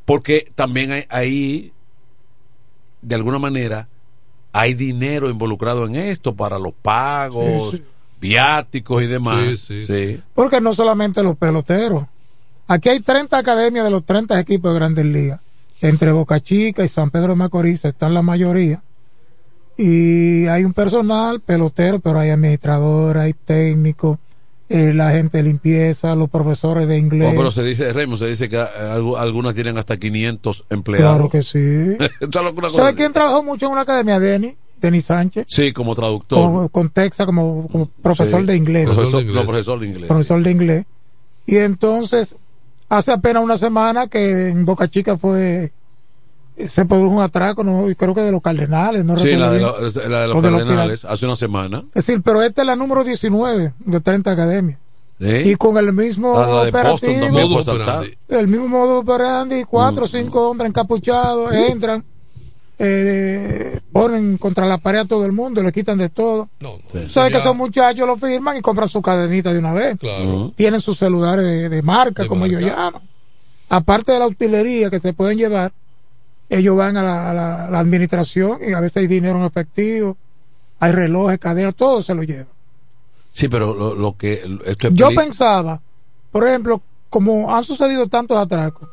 porque 0.05 0.47
también 0.55 0.91
hay, 0.93 1.03
ahí, 1.09 1.71
de 3.01 3.15
alguna 3.15 3.39
manera, 3.39 3.87
hay 4.53 4.73
dinero 4.73 5.29
involucrado 5.29 5.85
en 5.85 5.95
esto 5.95 6.33
para 6.33 6.57
los 6.57 6.73
pagos, 6.81 7.71
Sí, 7.71 7.77
sí. 7.77 7.83
viáticos 8.21 9.03
y 9.03 9.07
demás. 9.07 9.57
Sí, 9.67 9.85
Sí. 9.85 10.19
Porque 10.33 10.61
no 10.61 10.73
solamente 10.73 11.21
los 11.21 11.35
peloteros. 11.35 12.05
Aquí 12.67 12.89
hay 12.89 12.99
30 12.99 13.37
academias 13.37 13.85
de 13.85 13.91
los 13.91 14.05
30 14.05 14.39
equipos 14.39 14.71
de 14.73 14.79
grandes 14.79 15.05
ligas. 15.05 15.39
Entre 15.81 16.11
Boca 16.11 16.39
Chica 16.41 16.83
y 16.83 16.87
San 16.89 17.11
Pedro 17.11 17.29
de 17.29 17.35
Macorís 17.35 17.85
están 17.85 18.13
la 18.13 18.21
mayoría. 18.21 18.81
Y 19.77 20.47
hay 20.47 20.63
un 20.63 20.73
personal 20.73 21.41
pelotero, 21.41 21.99
pero 21.99 22.19
hay 22.19 22.29
administrador, 22.29 23.17
hay 23.17 23.33
técnico, 23.33 24.19
eh, 24.69 24.93
la 24.93 25.11
gente 25.11 25.37
de 25.37 25.43
limpieza, 25.43 26.15
los 26.15 26.29
profesores 26.29 26.87
de 26.87 26.97
inglés. 26.97 27.29
Oh, 27.33 27.35
pero 27.35 27.51
se 27.51 27.61
dice, 27.63 27.91
Remo, 27.91 28.15
se 28.15 28.27
dice 28.27 28.47
que 28.47 28.55
eh, 28.55 28.65
algu- 28.79 29.17
algunas 29.17 29.53
tienen 29.53 29.77
hasta 29.77 29.97
500 29.97 30.65
empleados. 30.69 31.11
claro 31.15 31.29
que 31.29 31.43
sí. 31.43 31.59
Esto 32.21 32.39
es 32.39 32.53
una 32.53 32.53
cosa 32.53 32.77
¿Sabe 32.77 32.89
así. 32.89 32.97
quién 32.97 33.11
trabajó 33.13 33.43
mucho 33.43 33.65
en 33.65 33.73
una 33.73 33.81
academia? 33.81 34.17
Denny, 34.19 34.55
Denny 34.79 35.01
Sánchez. 35.01 35.45
Sí, 35.49 35.73
como 35.73 35.93
traductor. 35.93 36.39
Con, 36.53 36.67
con 36.69 36.89
Texas 36.89 37.25
como, 37.25 37.67
como 37.67 37.87
profesor 38.01 38.41
Sí. 38.41 38.47
de 38.47 38.55
inglés. 38.55 38.89
Profesor, 38.89 39.25
no, 39.25 39.43
profesor 39.43 39.79
de 39.79 39.87
inglés. 39.87 40.07
profesor 40.07 40.41
de 40.41 40.51
inglés. 40.51 40.85
Y 41.45 41.57
entonces, 41.57 42.35
hace 42.95 43.11
apenas 43.11 43.43
una 43.43 43.57
semana 43.57 44.07
que 44.07 44.49
en 44.49 44.65
Boca 44.65 44.87
Chica 44.87 45.17
fue, 45.17 45.71
se 46.57 46.85
produjo 46.85 47.15
un 47.15 47.21
atraco, 47.21 47.63
¿no? 47.63 47.85
Creo 47.97 48.13
que 48.15 48.21
de 48.21 48.31
los 48.31 48.41
Cardenales, 48.41 49.03
no 49.05 49.17
Sí, 49.17 49.25
recuerdo 49.31 49.45
la 49.45 49.51
de, 49.51 49.59
los- 49.61 49.95
la 49.95 50.21
de 50.21 50.27
los 50.27 50.37
O 50.37 50.41
de 50.41 50.51
los 50.51 50.59
Cardenales, 50.61 51.05
hace 51.05 51.25
una 51.25 51.35
semana. 51.35 51.83
Es 51.93 52.05
decir, 52.07 52.21
pero 52.23 52.41
esta 52.41 52.61
es 52.61 52.67
la 52.67 52.75
número 52.75 53.03
19 53.03 53.73
de 53.79 53.99
30 54.01 54.31
academias. 54.31 54.79
¿Sí? 55.19 55.27
Y 55.27 55.55
con 55.55 55.77
el 55.77 55.93
mismo 55.93 56.37
Ah, 56.37 56.63
operativo, 56.67 57.11
el 58.27 58.47
mismo 58.49 58.67
modo 58.67 58.99
operandi, 58.99 59.63
cuatro 59.63 60.03
o 60.03 60.07
cinco 60.07 60.49
hombres 60.49 60.69
encapuchados, 60.69 61.53
entran, 61.53 62.03
eh, 62.77 63.79
ponen 63.91 64.37
contra 64.37 64.65
la 64.65 64.77
pared 64.77 64.99
a 64.99 65.05
todo 65.05 65.25
el 65.25 65.31
mundo, 65.31 65.63
le 65.63 65.71
quitan 65.71 65.97
de 65.97 66.09
todo. 66.09 66.49
Sí. 66.91 67.07
¿Sabes 67.07 67.31
que 67.31 67.37
esos 67.37 67.55
muchachos 67.55 68.05
lo 68.05 68.17
firman 68.17 68.57
y 68.57 68.61
compran 68.61 68.87
su 68.89 69.01
cadenita 69.01 69.53
de 69.53 69.59
una 69.59 69.73
vez? 69.73 69.97
Claro. 69.99 70.51
Tienen 70.55 70.81
sus 70.81 70.97
celulares 70.97 71.45
de, 71.45 71.69
de 71.69 71.81
marca, 71.81 72.23
De 72.23 72.29
como 72.29 72.45
ellos 72.45 72.61
llaman. 72.61 73.01
Aparte 73.69 74.11
de 74.11 74.19
la 74.19 74.27
utilería 74.27 74.89
que 74.89 74.99
se 74.99 75.13
pueden 75.13 75.37
llevar, 75.37 75.71
ellos 76.49 76.75
van 76.75 76.97
a 76.97 77.03
la, 77.03 77.31
a 77.31 77.33
la- 77.33 77.65
a 77.65 77.71
la 77.71 77.79
administración 77.79 78.59
y 78.67 78.73
a 78.73 78.79
veces 78.79 78.97
hay 78.97 79.07
dinero 79.07 79.37
en 79.39 79.45
efectivo, 79.45 80.17
hay 80.79 80.91
relojes, 80.91 81.39
cadenas, 81.39 81.75
todo 81.75 82.01
se 82.01 82.13
lo 82.13 82.23
lleva. 82.23 82.47
Sí, 83.31 83.47
pero 83.47 83.73
lo, 83.73 83.95
lo 83.95 84.15
que. 84.15 84.43
Esto 84.65 84.87
es 84.89 84.93
Yo 84.93 85.09
pensaba, 85.15 85.81
por 86.31 86.47
ejemplo, 86.47 86.81
como 87.09 87.55
han 87.55 87.63
sucedido 87.63 88.07
tantos 88.07 88.37
atracos, 88.37 88.87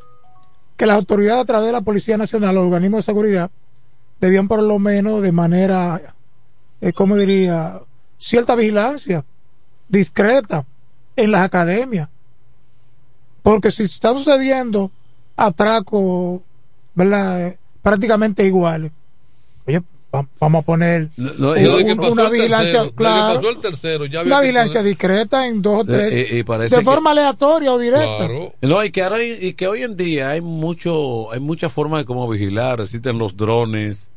que 0.76 0.86
las 0.86 0.96
autoridades 0.96 1.42
a 1.42 1.44
través 1.44 1.66
de 1.66 1.72
la 1.72 1.82
Policía 1.82 2.16
Nacional, 2.16 2.54
los 2.54 2.64
organismos 2.64 2.98
de 3.00 3.02
seguridad, 3.02 3.50
debían 4.26 4.48
por 4.48 4.62
lo 4.62 4.78
menos 4.78 5.20
de 5.20 5.32
manera, 5.32 6.00
eh, 6.80 6.92
¿cómo 6.92 7.16
diría? 7.16 7.80
Cierta 8.16 8.54
vigilancia, 8.54 9.24
discreta, 9.88 10.64
en 11.16 11.30
las 11.32 11.42
academias. 11.42 12.08
Porque 13.42 13.70
si 13.70 13.82
están 13.82 14.16
sucediendo 14.18 14.90
atracos, 15.36 16.40
¿verdad? 16.94 17.48
Eh, 17.48 17.58
prácticamente 17.82 18.46
iguales. 18.46 18.92
Oye, 19.66 19.80
va- 20.14 20.26
vamos 20.38 20.62
a 20.62 20.64
poner 20.64 21.08
no, 21.16 21.50
un- 21.52 22.00
una 22.12 22.28
vigilancia, 22.28 22.82
tercero, 22.82 22.82
desde 22.84 22.90
que 22.90 22.94
claro, 22.94 23.34
pasó 23.34 23.50
el 23.50 23.58
tercero, 23.58 24.06
ya 24.06 24.20
había 24.20 24.34
una 24.34 24.40
vigilancia 24.42 24.80
poner- 24.80 24.88
discreta 24.90 25.46
en 25.48 25.62
dos 25.62 25.80
o 25.80 25.84
tres, 25.84 26.12
Eh, 26.12 26.28
y- 26.30 26.38
y 26.38 26.42
parece 26.44 26.76
de 26.76 26.80
que- 26.80 26.84
forma 26.84 27.10
aleatoria 27.10 27.72
o 27.72 27.78
directa. 27.78 28.28
No, 28.60 28.84
y 28.84 28.92
que 28.92 29.02
ahora 29.02 29.20
y 29.22 29.52
que 29.54 29.66
hoy 29.66 29.82
en 29.82 29.96
día 29.96 30.30
hay 30.30 30.40
mucho, 30.40 31.32
hay 31.32 31.40
muchas 31.40 31.72
formas 31.72 32.02
de 32.02 32.04
cómo 32.04 32.28
vigilar, 32.28 32.80
existen 32.80 33.18
los 33.18 33.36
drones, 33.36 34.08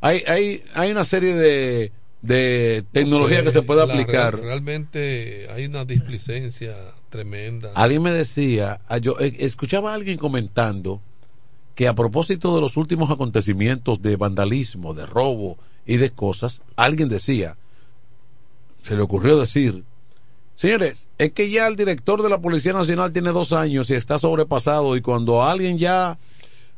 hay, 0.00 0.22
hay, 0.26 0.62
hay 0.74 0.90
una 0.90 1.04
serie 1.04 1.34
de, 1.34 1.92
de 2.22 2.84
tecnología 2.92 3.42
que 3.42 3.50
se 3.50 3.62
puede 3.62 3.82
aplicar. 3.82 4.38
realmente 4.38 5.48
hay 5.50 5.66
una 5.66 5.84
displicencia 5.84 6.76
tremenda. 7.08 7.72
Alguien 7.74 8.02
me 8.02 8.12
decía, 8.12 8.80
ah, 8.88 8.98
yo 8.98 9.18
eh, 9.20 9.34
escuchaba 9.40 9.92
a 9.92 9.94
alguien 9.94 10.18
comentando 10.18 11.00
que 11.74 11.88
a 11.88 11.94
propósito 11.94 12.54
de 12.54 12.60
los 12.60 12.76
últimos 12.76 13.10
acontecimientos 13.10 14.02
de 14.02 14.16
vandalismo, 14.16 14.94
de 14.94 15.06
robo 15.06 15.58
y 15.86 15.96
de 15.96 16.10
cosas, 16.10 16.62
alguien 16.76 17.08
decía, 17.08 17.56
se 18.82 18.96
le 18.96 19.02
ocurrió 19.02 19.38
decir, 19.38 19.84
señores, 20.56 21.08
es 21.18 21.32
que 21.32 21.50
ya 21.50 21.66
el 21.66 21.76
director 21.76 22.22
de 22.22 22.28
la 22.28 22.40
Policía 22.40 22.72
Nacional 22.72 23.12
tiene 23.12 23.30
dos 23.30 23.52
años 23.52 23.90
y 23.90 23.94
está 23.94 24.18
sobrepasado 24.18 24.96
y 24.96 25.00
cuando 25.00 25.42
alguien 25.42 25.78
ya 25.78 26.18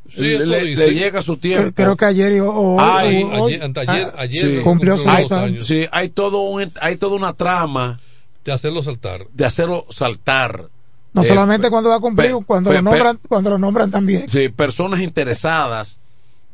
Sí, 0.09 0.21
le, 0.21 0.35
eso 0.35 0.45
le- 0.45 0.65
dice. 0.65 0.87
le 0.87 0.93
llega 0.93 1.21
su 1.21 1.37
tiempo. 1.37 1.71
Creo, 1.73 1.95
que 1.95 2.05
ayer 2.05 2.33
y 2.33 2.39
o- 2.39 2.51
hoy, 2.51 3.55
ayer- 3.55 3.61
ah, 3.87 4.13
ayer 4.17 4.41
Sí. 4.41 4.55
lo 4.57 4.63
cumplió 4.63 4.95
cumplió 4.95 5.17
dos 5.21 5.31
años. 5.31 5.67
Sí, 5.67 5.85
hay 5.91 6.09
todo 6.09 6.41
un, 6.49 6.71
hay 6.81 6.97
toda 6.97 7.15
una 7.15 7.33
trama 7.33 7.99
de 8.43 8.51
hacerlo 8.51 8.83
saltar. 8.83 9.27
de 9.33 9.45
hacerlo 9.45 9.85
saltar. 9.89 10.69
No 11.13 11.21
Eh, 11.23 11.27
solamente 11.27 11.69
cuando 11.69 11.89
va 11.89 11.95
a 11.95 11.99
cumplir, 11.99 12.31
pe- 12.31 12.43
cuando 12.45 12.69
pe- 12.71 12.75
lo 12.77 12.81
nombran, 12.81 13.19
cuando 13.27 13.49
lo 13.51 13.57
nombran 13.59 13.89
también. 13.91 14.27
Sí, 14.29 14.49
personas 14.49 14.99
interesadas. 15.01 15.99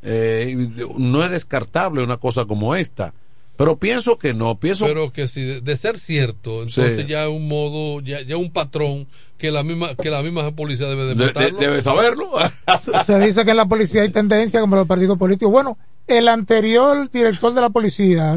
eh, 0.02 0.56
no 0.98 1.26
es 1.26 1.32
descartable 1.32 2.02
una 2.02 2.16
cosa 2.16 2.46
como 2.46 2.74
esta. 2.76 3.14
Pero 3.60 3.77
pienso 3.77 4.18
que 4.18 4.34
no, 4.34 4.57
pienso 4.57 4.86
Pero 4.86 5.11
que 5.11 5.27
si 5.27 5.41
de, 5.44 5.60
de 5.61 5.76
ser 5.77 5.99
cierto, 5.99 6.64
entonces 6.64 6.95
Sí. 6.95 7.06
ya 7.06 7.26
es 7.26 7.30
un 7.30 7.48
modo, 7.49 7.99
ya, 7.99 8.22
ya 8.22 8.38
un 8.38 8.52
patrón 8.52 9.06
que 9.38 9.52
la 9.52 9.64
misma 9.64 9.95
que 9.95 10.10
la 10.10 10.23
misma 10.23 10.49
policía 10.56 10.88
debe 10.88 11.14
de 11.14 11.15
de- 11.15 11.52
debe 11.60 11.81
saberlo. 11.81 12.31
Se- 12.81 13.03
Se 13.03 13.19
dice 13.19 13.44
que 13.44 13.52
en 13.52 13.57
la 13.57 13.65
policía 13.65 14.02
hay 14.03 14.10
tendencia 14.11 14.61
como 14.61 14.77
los 14.77 14.88
partidos 14.88 15.18
políticos. 15.18 15.52
Bueno, 15.52 15.77
el 16.07 16.30
anterior 16.30 17.11
director 17.11 17.53
de 17.53 17.60
la 17.61 17.69
policía, 17.69 18.34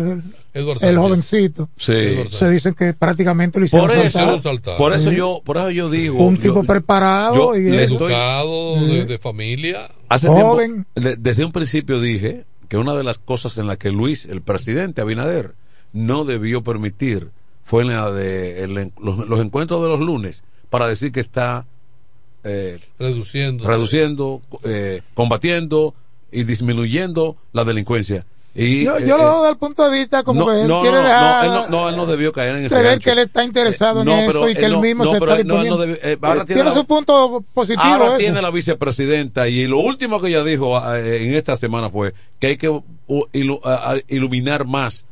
el, 0.52 0.96
jovencito, 0.98 1.70
Sí. 1.78 1.94
se 2.28 2.50
dice 2.50 2.74
que 2.74 2.92
prácticamente 2.92 3.58
lo 3.60 3.64
hicieron 3.66 3.88
Por 3.88 3.96
eso, 3.96 4.40
saltar. 4.40 4.76
por 4.76 4.92
eso 4.92 5.10
Sí. 5.10 5.16
yo, 5.16 5.40
por 5.44 5.56
eso 5.56 5.70
yo 5.70 5.88
digo, 5.88 6.18
un 6.24 6.34
yo- 6.36 6.42
tipo 6.42 6.64
preparado 6.64 7.54
yo 7.54 7.56
y 7.56 7.68
estoy- 7.76 8.12
Educado, 8.12 8.74
de, 8.86 9.06
de 9.06 9.18
familia. 9.20 9.88
Hace 10.08 10.26
Joven. 10.28 10.84
tiempo, 10.94 11.16
desde 11.20 11.44
un 11.44 11.52
principio 11.52 12.00
dije 12.00 12.44
que 12.72 12.78
una 12.78 12.94
de 12.94 13.04
las 13.04 13.18
cosas 13.18 13.58
en 13.58 13.66
la 13.66 13.76
que 13.76 13.90
Luis, 13.90 14.24
el 14.24 14.40
presidente 14.40 15.02
Abinader, 15.02 15.52
no 15.92 16.24
debió 16.24 16.62
permitir 16.62 17.28
fue 17.64 17.82
en 17.82 17.88
la 17.90 18.10
de 18.10 18.62
el 18.64 18.78
en- 18.78 18.92
los, 18.98 19.28
los 19.28 19.40
encuentros 19.40 19.82
de 19.82 19.90
los 19.90 20.00
lunes 20.00 20.42
para 20.70 20.88
decir 20.88 21.12
que 21.12 21.20
está 21.20 21.66
eh, 22.44 22.80
Reduciendo. 22.98 23.66
reduciendo, 23.68 24.40
eh, 24.64 25.02
combatiendo 25.12 25.94
y 26.32 26.44
disminuyendo 26.44 27.36
la 27.52 27.64
delincuencia. 27.64 28.24
Y, 28.54 28.84
Yo, 28.84 28.98
eh, 28.98 29.06
lo 29.06 29.14
eh, 29.14 29.18
veo 29.18 29.36
desde 29.40 29.50
el 29.52 29.56
punto 29.56 29.88
de 29.88 29.98
vista 29.98 30.22
como 30.24 30.40
no, 30.40 30.46
que 30.46 30.60
él 30.60 30.68
no, 30.68 30.82
quiere 30.82 30.96
no, 30.98 31.02
no, 31.02 31.08
dejar 31.08 31.44
él 31.46 31.50
no, 31.52 31.68
no, 31.68 31.88
él 31.88 31.96
no 31.96 32.04
debió 32.06 32.32
caer 32.32 32.56
en 32.56 32.66
ese 32.66 32.74
creer 32.74 32.84
gancho. 32.90 33.04
que 33.04 33.10
él 33.12 33.18
está 33.20 33.44
interesado 33.44 34.00
en 34.00 34.06
No, 34.06 34.12
eso 34.18 34.26
pero 34.26 34.48
y 34.50 34.54
que 34.54 34.64
él 34.66 34.76
mismo 34.76 35.04
no, 35.04 35.10
se 35.10 35.16
está 35.16 35.36
él 35.36 35.46
no- 35.46 35.62
él 35.62 35.68
no 35.70 35.76
disponiendo. 35.78 36.06
eh, 36.06 36.18
ahora 36.20 36.42
Eh, 36.42 36.44
tiene 36.44 36.54
tiene 36.60 36.64
la- 36.68 36.74
su 36.76 36.84
punto 36.84 37.44
positivo 37.54 37.82
Ahora 37.82 38.06
eso. 38.08 38.18
tiene 38.18 38.42
la 38.42 38.50
vicepresidenta 38.50 39.48
y 39.48 39.66
lo 39.66 39.78
último 39.78 40.20
que 40.20 40.28
ella 40.28 40.44
dijo 40.44 40.78
eh, 40.94 41.26
en 41.28 41.34
esta 41.34 41.56
semana 41.56 41.88
fue 41.88 42.12
que 42.38 42.48
hay 42.48 42.56
que 42.58 42.68
uh, 42.68 42.82
ilu- 43.32 43.60
a- 43.64 43.96
iluminar 44.08 44.66
más 44.66 45.06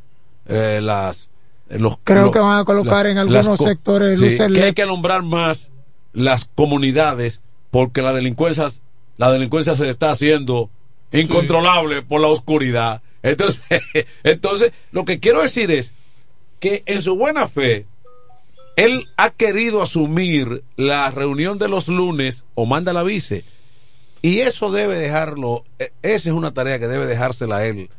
eh, 0.47 0.79
las 0.83 1.29
eh, 1.71 1.79
los 1.79 1.97
Creo 2.03 2.29
que 2.31 2.37
van 2.39 2.59
a 2.59 2.63
colocar 2.65 3.07
en 3.07 3.17
algunos 3.17 3.57
sectores 3.57 4.19
sí, 4.19 4.25
luces 4.29 4.51
que 4.51 4.63
hay 4.65 4.73
que 4.73 4.83
alumbrar 4.83 5.23
más 5.23 5.71
las 6.13 6.47
comunidades 6.53 7.41
porque 7.71 8.03
la 8.03 8.13
delincuencia 8.13 8.67
la 9.17 9.31
delincuencia 9.31 9.75
se 9.75 9.89
está 9.89 10.11
haciendo 10.11 10.69
incontrolable 11.11 12.01
por 12.01 12.21
la 12.21 12.27
oscuridad 12.27 13.01
entonces 13.23 13.61
entonces 14.23 14.71
lo 14.91 15.05
que 15.05 15.19
quiero 15.19 15.41
decir 15.41 15.71
es 15.71 15.93
que 16.59 16.83
en 16.85 17.01
su 17.01 17.15
buena 17.15 17.47
fe 17.47 17.85
él 18.75 19.09
ha 19.17 19.31
querido 19.31 19.81
asumir 19.81 20.63
la 20.77 21.11
reunión 21.11 21.57
de 21.57 21.67
los 21.67 21.87
lunes 21.87 22.45
o 22.55 22.65
manda 22.65 22.93
la 22.93 23.03
vice 23.03 23.43
Y 24.21 24.39
eso 24.39 24.71
debe 24.71 24.95
dejarlo, 24.95 25.65
e- 25.79 25.91
esa 26.03 26.29
es 26.29 26.35
una 26.35 26.53
tarea 26.53 26.79
que 26.79 26.87
debe 26.87 27.05
dejársela 27.07 27.57
a 27.57 27.65
él. 27.65 27.89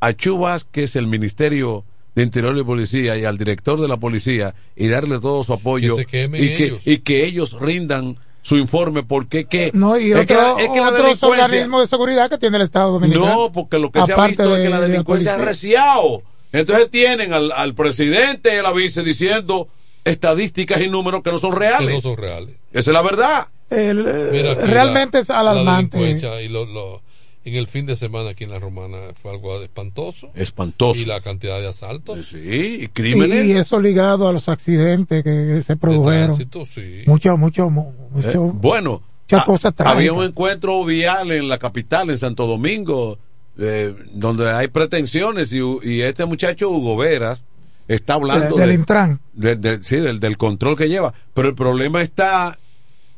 A 0.00 0.14
Chubas, 0.14 0.64
que 0.64 0.84
es 0.84 0.96
el 0.96 1.06
Ministerio 1.06 1.84
de 2.14 2.22
Interior 2.22 2.56
y 2.56 2.64
Policía, 2.64 3.16
y 3.18 3.24
al 3.24 3.36
director 3.36 3.78
de 3.80 3.88
la 3.88 3.98
policía, 3.98 4.54
y 4.74 4.88
darle 4.88 5.20
todo 5.20 5.42
su 5.44 5.52
apoyo. 5.52 5.96
Que 5.96 6.28
que, 6.56 6.92
y 6.92 6.98
que 6.98 7.24
ellos 7.26 7.58
rindan 7.60 8.18
su 8.46 8.56
informe, 8.56 9.02
porque 9.02 9.46
que, 9.46 9.72
No, 9.74 9.98
y 9.98 10.12
es 10.12 10.24
que 10.24 10.36
otro- 10.36 10.56
la- 10.56 10.62
es 10.62 10.68
que 10.70 10.76
la 10.80 10.88
otros 10.90 11.02
delincuencia- 11.02 11.44
organismos 11.44 11.80
de 11.80 11.86
seguridad 11.88 12.30
que 12.30 12.38
tiene 12.38 12.58
el 12.58 12.62
Estado 12.62 12.92
Dominicano. 12.92 13.26
no, 13.26 13.52
porque 13.52 13.76
lo 13.80 13.90
que 13.90 14.02
se 14.02 14.12
ha 14.12 14.26
visto 14.26 14.54
es 14.54 14.62
que 14.62 14.68
la 14.68 14.80
de 14.80 14.88
delincuencia 14.88 15.32
es 15.32 15.36
policía. 15.38 15.50
reciado. 15.82 16.22
Entonces 16.52 16.88
tienen 16.90 17.32
al, 17.32 17.50
al 17.50 17.74
presidente 17.74 18.54
y 18.54 18.58
a 18.58 18.62
la 18.62 18.72
vice 18.72 19.02
diciendo 19.02 19.66
estadísticas 20.04 20.80
y 20.80 20.88
números 20.88 21.22
que 21.24 21.32
no 21.32 21.38
son 21.38 21.52
reales. 21.56 21.88
Que 21.88 21.94
no 21.94 22.00
son 22.00 22.16
reales. 22.16 22.54
Esa 22.72 22.90
es 22.90 22.94
la 22.94 23.02
verdad. 23.02 23.48
El, 23.68 24.04
eh, 24.06 24.28
Mira 24.30 24.54
realmente 24.54 25.18
la- 25.18 25.22
es 25.22 25.30
alarmante. 25.30 25.96
La 25.98 26.04
delincuencia 26.04 26.40
y 26.42 26.48
lo, 26.48 26.64
lo- 26.66 27.02
en 27.50 27.54
el 27.54 27.66
fin 27.68 27.86
de 27.86 27.94
semana 27.96 28.30
aquí 28.30 28.44
en 28.44 28.50
la 28.50 28.58
Romana 28.58 28.96
fue 29.14 29.30
algo 29.32 29.62
espantoso. 29.62 30.30
Espantoso. 30.34 31.00
Y 31.00 31.04
la 31.04 31.20
cantidad 31.20 31.58
de 31.60 31.68
asaltos. 31.68 32.26
Sí, 32.28 32.78
y 32.82 32.88
crímenes. 32.88 33.46
y 33.46 33.52
eso 33.52 33.80
ligado 33.80 34.28
a 34.28 34.32
los 34.32 34.48
accidentes 34.48 35.22
que 35.22 35.62
se 35.62 35.76
produjeron. 35.76 36.26
tránsito, 36.36 36.64
sí. 36.64 37.02
Mucho, 37.06 37.36
mucho, 37.36 37.70
mu- 37.70 37.90
Eh, 37.90 38.24
mucho. 38.26 38.40
bueno, 38.54 39.02
muchas 39.22 39.42
ha- 39.42 39.44
cosas 39.44 39.74
había 39.78 40.12
un 40.12 40.24
encuentro 40.24 40.84
vial 40.84 41.30
en 41.32 41.48
la 41.48 41.58
capital, 41.58 42.10
en 42.10 42.18
Santo 42.18 42.46
Domingo, 42.46 43.18
eh, 43.58 43.94
donde 44.12 44.50
hay 44.50 44.68
pretensiones 44.68 45.52
y, 45.52 45.60
y 45.82 46.00
este 46.02 46.24
muchacho 46.26 46.68
Hugo 46.70 46.96
Veras 46.96 47.44
está 47.88 48.14
hablando 48.14 48.56
De- 48.56 48.60
del 48.60 48.68
de- 48.70 48.74
Intran. 48.74 49.20
de- 49.32 49.56
de- 49.56 49.82
sí, 49.84 49.96
del, 49.96 50.18
del 50.18 50.36
control 50.36 50.76
que 50.76 50.88
lleva. 50.88 51.14
Pero 51.32 51.48
el 51.48 51.54
problema 51.54 52.02
está 52.02 52.58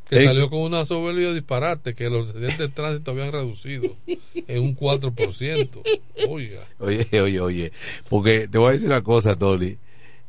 Que 0.09 0.21
en- 0.21 0.25
salió 0.27 0.49
con 0.51 0.61
una 0.61 0.85
soberbia 0.87 1.33
disparate 1.33 1.95
que 1.95 2.09
los 2.09 2.29
accidentes 2.31 2.59
de 2.59 2.69
tránsito 2.69 3.11
habían 3.11 3.31
reducido 3.33 3.95
en 4.07 4.63
un 4.63 4.75
4%. 4.75 5.83
Oiga. 6.29 6.61
Oye, 6.79 7.07
oye, 7.21 7.41
oye, 7.41 7.73
porque 8.09 8.49
te 8.49 8.59
voy 8.59 8.71
a 8.71 8.73
decir 8.73 8.87
una 8.89 9.03
cosa, 9.03 9.37
Tony. 9.37 9.77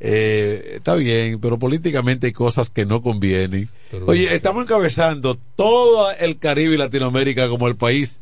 Eh, 0.01 0.75
está 0.75 0.95
bien, 0.95 1.39
pero 1.41 1.59
políticamente 1.59 2.27
hay 2.27 2.33
cosas 2.33 2.69
que 2.69 2.85
no 2.85 3.01
convienen. 3.01 3.69
oye, 4.05 4.33
estamos 4.33 4.63
encabezando 4.63 5.37
todo 5.55 6.09
el 6.11 6.37
Caribe 6.39 6.75
y 6.75 6.77
Latinoamérica 6.77 7.49
como 7.49 7.67
el 7.67 7.75
país 7.75 8.21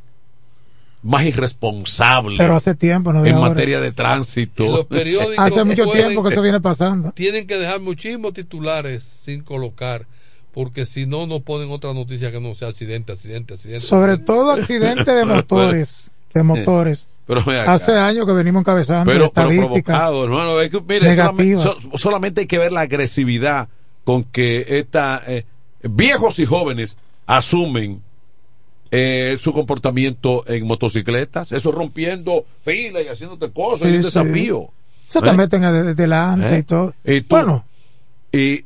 más 1.04 1.24
irresponsable 1.26 2.38
Pero 2.40 2.56
hace 2.56 2.74
tiempo, 2.74 3.14
no 3.14 3.24
en 3.26 3.36
ahora. 3.36 3.50
materia 3.50 3.80
de 3.80 3.92
tránsito. 3.92 4.66
Y 4.66 4.70
los 4.70 4.86
periódicos 4.88 5.36
Hace 5.38 5.64
mucho 5.64 5.86
pueden- 5.86 6.06
tiempo 6.08 6.24
que 6.24 6.30
eso 6.34 6.42
viene 6.42 6.60
pasando. 6.60 7.12
Tienen 7.12 7.46
que 7.46 7.58
dejar 7.58 7.80
muchísimos 7.80 8.34
titulares 8.34 9.04
sin 9.04 9.42
colocar, 9.44 10.08
porque 10.58 10.88
si 10.88 11.06
no, 11.06 11.28
no 11.28 11.42
ponen 11.42 11.70
otra 11.70 11.94
noticia 11.94 12.32
que 12.32 12.42
no 12.42 12.56
sea 12.56 12.70
accidente, 12.70 13.12
accidente, 13.12 13.54
accidente. 13.54 13.86
Sobre 13.86 14.18
todo 14.18 14.54
accidentes 14.54 15.06
de 15.06 15.24
motores. 15.36 16.12
De 16.34 16.42
motores. 16.42 17.08
Pero. 17.28 17.44
Hace 17.68 17.92
años 17.92 18.26
que 18.26 18.32
venimos 18.32 18.62
encabezando 18.62 19.12
pero, 19.12 19.32
pero 19.32 19.52
estadísticas. 19.52 20.00
provocado, 20.00 20.24
hermano. 20.24 20.60
Es 20.60 20.72
que, 20.72 20.82
mire, 20.82 21.10
Negativas. 21.10 21.62
solamente, 21.64 21.90
so- 21.92 21.98
solamente 22.00 22.42
hay 22.42 22.48
que 22.48 22.58
ver 22.58 22.72
la 22.72 22.82
agresividad 22.82 23.70
con 24.04 24.24
que 24.24 24.66
esta, 24.80 25.22
eh, 25.28 25.46
viejos 25.84 26.40
y 26.40 26.48
jóvenes 26.48 26.98
asumen 27.28 28.02
eh, 28.90 29.38
su 29.40 29.54
comportamiento 29.54 30.44
en 30.48 30.66
motocicletas, 30.66 31.52
eso 31.52 31.72
rompiendo 31.72 32.46
filas 32.66 33.04
y 33.04 33.10
haciéndote 33.10 33.52
cosas, 33.52 33.88
Sí, 33.90 33.94
y 33.94 33.98
un 33.98 34.02
sí. 34.02 34.08
desafío. 34.08 34.70
Se 35.08 35.22
te 35.22 35.30
¿Eh? 35.30 35.34
meten 35.34 35.62
de- 35.62 35.94
delante 35.94 36.56
¿Eh? 36.56 36.60
y 36.60 36.64
todo. 36.64 36.94
Y 37.04 37.22
tú- 37.22 37.28
bueno, 37.30 37.64
Y, 38.32 38.66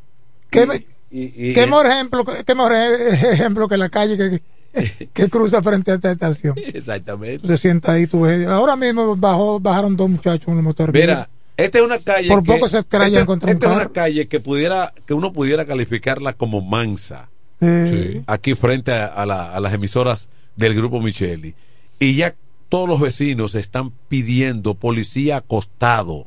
¿qué, 0.49 0.85
y- 1.11 1.53
qué 1.53 1.65
mejor 1.65 1.88
ejemplo, 1.88 2.23
qué 2.45 2.55
mejor 2.55 2.73
ejemplo 2.73 3.67
que 3.67 3.77
la 3.77 3.89
calle 3.89 4.17
que, 4.17 5.07
que 5.13 5.29
cruza 5.29 5.61
frente 5.61 5.91
a 5.91 5.95
esta 5.95 6.11
estación? 6.11 6.55
Exactamente. 6.57 7.45
Te 7.47 7.57
sientas 7.57 7.91
ahí, 7.95 8.07
tú 8.07 8.21
ves. 8.21 8.47
Ahora 8.47 8.75
mismo 8.75 9.15
bajó, 9.17 9.59
bajaron 9.59 9.95
dos 9.97 10.09
muchachos 10.09 10.47
en 10.47 10.57
un 10.57 10.63
motor. 10.63 10.93
Mira, 10.93 11.27
esta 11.57 11.79
es 11.79 11.83
una 11.83 11.99
calle 11.99 12.29
Por 12.29 12.43
que, 12.43 12.53
poco 12.53 12.67
se 12.67 12.79
estrellan 12.79 13.13
esta- 13.13 13.25
contra 13.25 13.49
un 13.49 13.53
esta 13.53 13.65
es 13.69 13.75
una 13.75 13.89
calle 13.89 14.27
que 14.27 14.39
pudiera 14.39 14.93
que 15.05 15.13
uno 15.13 15.33
pudiera 15.33 15.65
calificarla 15.65 16.33
como 16.33 16.61
mansa 16.61 17.29
Eh, 17.63 18.23
aquí 18.25 18.55
frente 18.55 18.91
a, 18.91 19.05
a 19.07 19.25
la- 19.25 19.53
a 19.53 19.59
las 19.59 19.73
emisoras 19.73 20.29
del 20.55 20.73
grupo 20.73 20.99
Micheli 21.01 21.53
y 21.99 22.15
ya 22.15 22.33
todos 22.69 22.88
los 22.89 22.99
vecinos 22.99 23.53
están 23.53 23.91
pidiendo 24.09 24.73
policía 24.73 25.38
acostado 25.38 26.25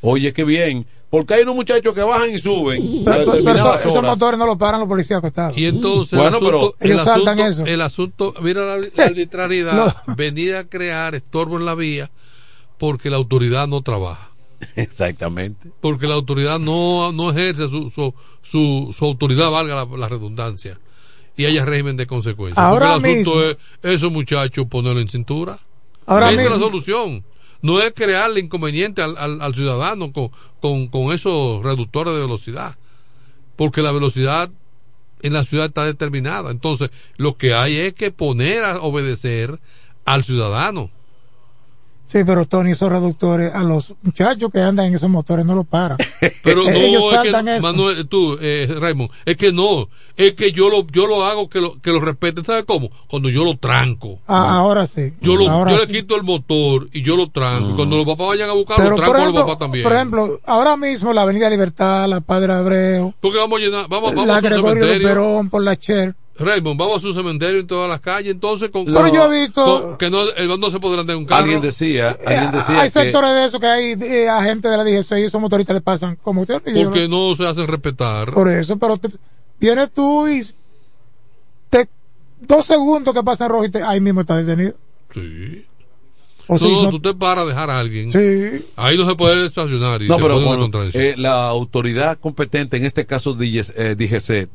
oye 0.00 0.32
qué 0.32 0.42
bien 0.42 0.86
porque 1.12 1.34
hay 1.34 1.42
unos 1.42 1.54
muchachos 1.56 1.94
que 1.94 2.00
bajan 2.02 2.30
y 2.34 2.38
suben 2.38 2.82
Pero, 3.04 3.04
pero 3.04 3.32
determinadas 3.32 3.80
eso- 3.80 3.88
esos 3.90 4.02
motores 4.02 4.38
no 4.38 4.46
los 4.46 4.56
paran 4.56 4.80
los 4.80 4.88
policías 4.88 5.18
acostados. 5.18 5.56
Y 5.58 5.66
entonces 5.66 6.18
Bueno, 6.18 6.38
el 6.38 6.44
asunto, 6.46 6.50
pero- 6.50 6.74
el 6.80 6.90
Ellos 6.92 7.04
saltan 7.04 7.38
asunto- 7.38 7.62
eso. 7.62 7.66
el 7.70 7.80
asunto, 7.82 8.34
mira 8.40 8.64
la, 8.64 8.76
la 8.96 9.04
arbitrariedad, 9.04 9.96
venir 10.16 10.56
a 10.56 10.64
crear 10.64 11.14
estorbo 11.14 11.58
en 11.58 11.66
la 11.66 11.74
vía 11.74 12.10
porque 12.78 13.10
la 13.10 13.18
autoridad 13.18 13.68
no 13.68 13.82
trabaja. 13.82 14.30
exactamente 14.76 15.70
Porque 15.80 16.06
la 16.06 16.14
autoridad 16.14 16.58
no, 16.58 17.12
no 17.12 17.30
ejerce 17.30 17.68
su, 17.68 17.90
su, 17.90 18.14
su, 18.40 18.94
su 18.96 19.04
autoridad, 19.04 19.50
valga 19.50 19.74
la, 19.84 19.96
la 19.98 20.08
redundancia, 20.08 20.78
y 21.36 21.44
haya 21.46 21.64
régimen 21.64 21.96
de 21.96 22.06
consecuencias. 22.06 22.58
Ahora 22.58 22.94
Porque 22.94 23.12
el 23.12 23.20
asunto 23.20 23.38
mismo- 23.38 23.50
es, 23.82 23.94
esos 23.94 24.12
muchachos, 24.12 24.66
ponerlo 24.68 25.00
en 25.00 25.08
cintura. 25.08 25.58
Ahora 26.06 26.30
Esa 26.30 26.42
es 26.42 26.48
mismo- 26.50 26.58
la 26.58 26.64
solución. 26.70 27.24
No 27.62 27.80
es 27.80 27.92
crearle 27.94 28.40
inconveniente 28.40 29.02
al, 29.02 29.16
al, 29.16 29.54
ciudadano 29.54 30.12
con, 30.12 30.30
con, 30.60 30.88
con 30.88 31.12
esos 31.12 31.62
reductores 31.62 32.14
de 32.14 32.20
velocidad. 32.20 32.76
Porque 33.56 33.82
la 33.82 33.92
velocidad 33.92 34.50
en 35.22 35.32
la 35.32 35.44
ciudad 35.44 35.66
está 35.66 35.84
determinada. 35.84 36.50
Entonces, 36.50 36.90
lo 37.16 37.36
que 37.36 37.54
hay 37.54 37.76
es 37.76 37.94
que 37.94 38.10
poner 38.10 38.64
a 38.64 38.80
obedecer 38.80 39.60
al 40.04 40.24
ciudadano. 40.24 40.90
Sí, 42.12 42.24
pero 42.26 42.44
Tony, 42.44 42.72
esos 42.72 42.92
reductores 42.92 43.54
a 43.54 43.62
los 43.62 43.94
muchachos 44.02 44.50
que 44.52 44.60
andan 44.60 44.84
en 44.84 44.94
esos 44.96 45.08
motores 45.08 45.46
no 45.46 45.54
los 45.54 45.66
paran. 45.66 45.96
Pero 46.42 46.62
no, 46.62 46.68
Ellos 46.68 47.04
es 47.10 47.20
que, 47.22 47.28
eso. 47.28 47.62
Manuel, 47.62 48.06
tú, 48.06 48.36
eh, 48.38 48.68
Raymond, 48.68 49.10
es 49.24 49.38
que 49.38 49.50
no, 49.50 49.88
es 50.14 50.34
que 50.34 50.52
yo 50.52 50.68
lo, 50.68 50.86
yo 50.88 51.06
lo 51.06 51.24
hago 51.24 51.48
que 51.48 51.58
lo, 51.58 51.80
que 51.80 51.90
lo 51.90 52.00
respeten, 52.00 52.44
¿sabes 52.44 52.64
cómo? 52.66 52.90
Cuando 53.08 53.30
yo 53.30 53.44
lo 53.44 53.56
tranco. 53.56 54.18
Ah, 54.26 54.58
ahora 54.58 54.86
sí. 54.86 55.14
Yo, 55.22 55.36
lo, 55.36 55.48
ahora 55.48 55.70
yo 55.70 55.78
sí. 55.78 55.86
le 55.86 56.00
quito 56.00 56.14
el 56.16 56.22
motor 56.22 56.86
y 56.92 57.00
yo 57.00 57.16
lo 57.16 57.30
tranco. 57.30 57.70
Y 57.70 57.74
cuando 57.76 57.96
los 57.96 58.04
papás 58.04 58.26
vayan 58.26 58.50
a 58.50 58.52
buscar, 58.52 58.76
Pero, 58.76 58.90
lo 58.90 58.96
tranco 58.96 59.16
a 59.16 59.24
los 59.24 59.34
papás 59.34 59.58
también. 59.58 59.82
por 59.82 59.92
ejemplo, 59.94 60.40
ahora 60.44 60.76
mismo 60.76 61.14
la 61.14 61.22
Avenida 61.22 61.48
Libertad, 61.48 62.06
la 62.10 62.20
Padre 62.20 62.52
Abreu, 62.52 63.14
Porque 63.20 63.38
vamos 63.38 63.58
a 63.58 63.64
llenar, 63.64 63.86
vamos, 63.88 64.14
vamos 64.14 64.26
la 64.26 64.36
a 64.36 64.40
Gregorio. 64.42 64.98
Luperón 64.98 65.48
por 65.48 65.62
la 65.62 65.76
Cher. 65.76 66.14
Raymond, 66.38 66.78
vamos 66.80 66.96
a 66.98 67.00
su 67.00 67.12
cementerio 67.12 67.60
en 67.60 67.66
todas 67.66 67.88
las 67.90 68.00
calles, 68.00 68.32
entonces 68.32 68.70
con, 68.70 68.84
Pero 68.86 69.06
yo 69.12 69.32
he 69.32 69.40
visto- 69.42 69.64
con- 69.64 69.98
que 69.98 70.10
no, 70.10 70.22
el 70.30 70.48
no 70.60 70.70
se 70.70 70.80
podrá 70.80 71.00
andar 71.02 71.14
en 71.14 71.20
un 71.22 71.26
carro. 71.26 71.42
alguien 71.42 71.60
decía 71.60 72.16
alguien 72.24 72.44
Eh, 72.44 72.50
decía 72.52 72.80
hay 72.80 72.88
que 72.88 72.90
sectores 72.90 73.30
de 73.34 73.44
eso 73.44 73.60
que 73.60 73.66
hay 73.66 73.92
eh, 74.00 74.28
agentes 74.28 74.70
de 74.70 74.76
la 74.76 74.82
DGC 74.84 75.18
y 75.20 75.22
esos 75.24 75.40
motoristas 75.40 75.74
le 75.74 75.82
pasan 75.82 76.16
como 76.22 76.40
usted. 76.40 76.54
porque 76.62 77.06
no- 77.08 77.30
no 77.30 77.36
se 77.36 77.46
hacen 77.46 77.66
respetar. 77.66 78.32
Por 78.32 78.48
eso, 78.48 78.78
pero 78.78 78.96
te- 78.96 79.10
vienes 79.60 79.90
tú 79.92 80.26
y 80.26 80.42
te, 81.70 81.88
dos 82.40 82.64
segundos 82.64 83.14
que 83.14 83.22
pasan 83.22 83.50
rojo 83.50 83.64
y 83.66 83.70
te- 83.70 83.82
ahí 83.82 84.00
mismo 84.00 84.22
está 84.22 84.36
detenido. 84.36 84.74
Sí. 85.14 85.66
O 86.48 86.54
no, 86.54 86.58
si 86.58 86.64
no, 86.72 86.82
no- 86.84 86.90
tú 86.90 87.00
te 87.00 87.14
paras 87.14 87.44
a 87.44 87.48
dejar 87.48 87.70
a 87.70 87.78
alguien. 87.78 88.10
Sí. 88.10 88.64
Ahí 88.76 88.96
no 88.96 89.08
se 89.08 89.14
puede 89.14 89.46
estacionar. 89.46 90.02
Y 90.02 90.08
no 90.08 90.16
te 90.16 90.22
pero 90.22 90.40
bueno, 90.40 90.68
eh, 90.92 91.14
la 91.16 91.46
autoridad 91.48 92.18
competente 92.18 92.78
en 92.78 92.84
este 92.84 93.06
caso 93.06 93.32
DGC, 93.34 93.72
eh, 93.76 93.94
DGC 93.96 94.48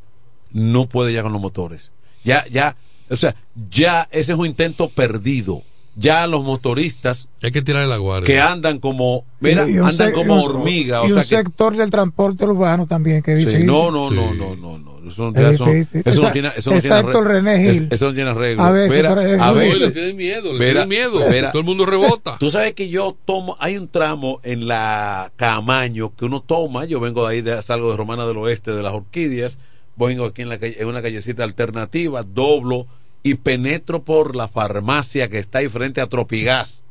no 0.52 0.88
puede 0.88 1.14
ya 1.14 1.24
con 1.24 1.32
los 1.34 1.42
motores 1.42 1.92
ya 2.24 2.46
ya 2.52 2.76
o 3.10 3.18
sea 3.18 3.36
ya 3.70 4.08
ese 4.12 4.34
es 4.34 4.38
un 4.38 4.46
intento 4.46 4.90
perdido 4.90 5.62
ya 6.00 6.28
los 6.28 6.44
motoristas 6.44 7.28
Hay 7.42 7.52
que 7.52 7.62
tirarle 7.64 7.88
la 7.88 7.98
guardia. 7.98 8.28
que 8.28 8.40
andan 8.40 8.78
como 8.80 9.26
mira 9.40 9.68
y- 9.68 9.74
y 9.74 9.78
andan 9.78 10.12
como 10.12 10.36
un- 10.36 10.42
hormiga 10.42 11.02
Y 11.08 11.12
o 11.12 11.16
un 11.16 11.22
que 11.22 11.26
sector 11.28 11.76
del 11.76 11.90
transporte 11.90 12.46
urbano 12.46 12.86
también, 12.86 13.24
que 13.24 13.38
Sí, 13.38 13.64
no, 13.64 13.90
no, 13.90 14.12
no, 14.12 14.32
no, 14.34 14.56
no, 14.56 14.78
no. 14.78 14.98
Eso, 15.08 15.30
Es 15.30 15.34
ya 15.36 15.50
eso- 15.52 15.66
eso 16.06 16.22
no 16.22 16.32
tiene, 16.34 16.50
eso 16.58 16.70
no 16.70 16.82
tiene 16.82 16.96
arreglo. 16.98 17.24
René 17.24 17.60
Gil. 17.60 17.84
Es- 17.86 17.92
Eso 17.94 18.06
no 18.10 18.14
tiene 18.14 18.30
arreglo. 18.30 18.62
A 18.62 18.72
veces, 18.72 18.92
Espera, 18.92 19.16
pero 19.16 19.22
es- 19.22 19.40
a 19.42 19.52
veces. 19.54 19.80
le 19.82 19.92
tienen 19.92 20.16
miedo, 20.18 20.54
le 20.54 20.66
tienen 20.66 20.90
miedo. 20.90 21.20
Todo 21.52 21.60
el 21.60 21.66
mundo 21.66 21.86
rebota. 21.86 22.36
Tú 22.40 22.50
sabes 22.52 22.74
que 22.74 22.90
yo 22.90 23.16
tomo, 23.26 23.56
hay 23.62 23.78
un 23.78 23.88
tramo 23.88 24.40
en 24.44 24.68
la 24.68 25.32
Camaño 25.38 26.14
que 26.16 26.26
uno 26.26 26.42
toma, 26.42 26.84
yo 26.86 27.00
vengo 27.00 27.26
de 27.26 27.34
ahí, 27.36 27.42
de, 27.42 27.64
salgo 27.64 27.90
de 27.90 27.96
Romana 27.98 28.28
del 28.28 28.36
Oeste, 28.38 28.72
de 28.72 28.84
las 28.84 28.94
Orquídeas, 28.94 29.58
vengo 29.98 30.26
aquí 30.26 30.44
en, 30.44 30.50
la 30.50 30.58
calle- 30.60 30.78
en 30.80 30.88
una 30.88 31.02
callecita 31.02 31.44
alternativa, 31.44 32.24
doblo 32.24 32.88
y 33.24 33.36
penetro 33.36 34.04
por 34.04 34.36
la 34.36 34.48
farmacia 34.48 35.28
que 35.30 35.40
está 35.40 35.60
ahí 35.60 35.68
frente 35.70 36.00
a 36.02 36.08
Tropigas. 36.08 36.84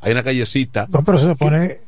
Hay 0.00 0.12
una 0.12 0.22
callecita. 0.22 0.86
No, 0.90 1.04
pero 1.04 1.18
se 1.18 1.34
pone. 1.36 1.78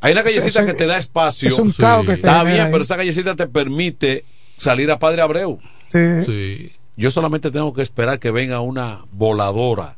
Hay 0.00 0.12
una 0.12 0.22
callecita 0.22 0.60
Eso- 0.60 0.66
que 0.66 0.74
te 0.74 0.86
da 0.86 0.98
espacio. 0.98 1.48
es 1.48 1.58
un 1.58 1.72
caos 1.72 2.02
que 2.04 2.14
se 2.16 2.26
Está 2.26 2.44
bien, 2.44 2.60
ahí. 2.60 2.70
pero 2.70 2.82
esa 2.84 2.96
callecita 2.96 3.34
te 3.36 3.46
permite 3.46 4.24
salir 4.58 4.90
a 4.90 4.98
Padre 4.98 5.22
Abreu. 5.22 5.58
Sí. 5.90 6.72
Yo 6.96 7.10
solamente 7.10 7.50
tengo 7.50 7.72
que 7.72 7.82
esperar 7.82 8.18
que 8.18 8.30
venga 8.30 8.60
una 8.60 9.00
voladora 9.12 9.96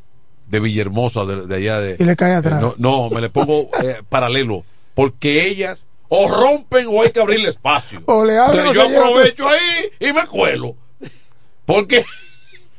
de 0.48 0.60
Villahermosa, 0.60 1.24
de, 1.24 1.46
de 1.46 1.54
allá 1.56 1.80
de... 1.80 1.96
Y 1.98 2.04
le 2.04 2.14
cae 2.16 2.34
atrás. 2.34 2.62
Eh, 2.62 2.66
no, 2.78 3.08
no, 3.08 3.10
me 3.10 3.20
le 3.20 3.30
pongo 3.30 3.68
eh, 3.82 3.96
paralelo. 4.08 4.64
Porque 4.94 5.48
ellas 5.48 5.84
o 6.09 6.28
rompen 6.28 6.87
o 6.89 7.03
hay 7.03 7.11
que 7.11 7.20
abrirle 7.20 7.49
espacio. 7.49 8.03
O 8.07 8.24
le 8.24 8.39
abren 8.39 8.61
Entonces 8.66 8.83
o 8.85 8.89
yo 8.91 9.01
aprovecho 9.05 9.49
ahí 9.49 9.91
y 10.01 10.12
me 10.12 10.27
cuelo. 10.27 10.77
Porque 11.65 12.05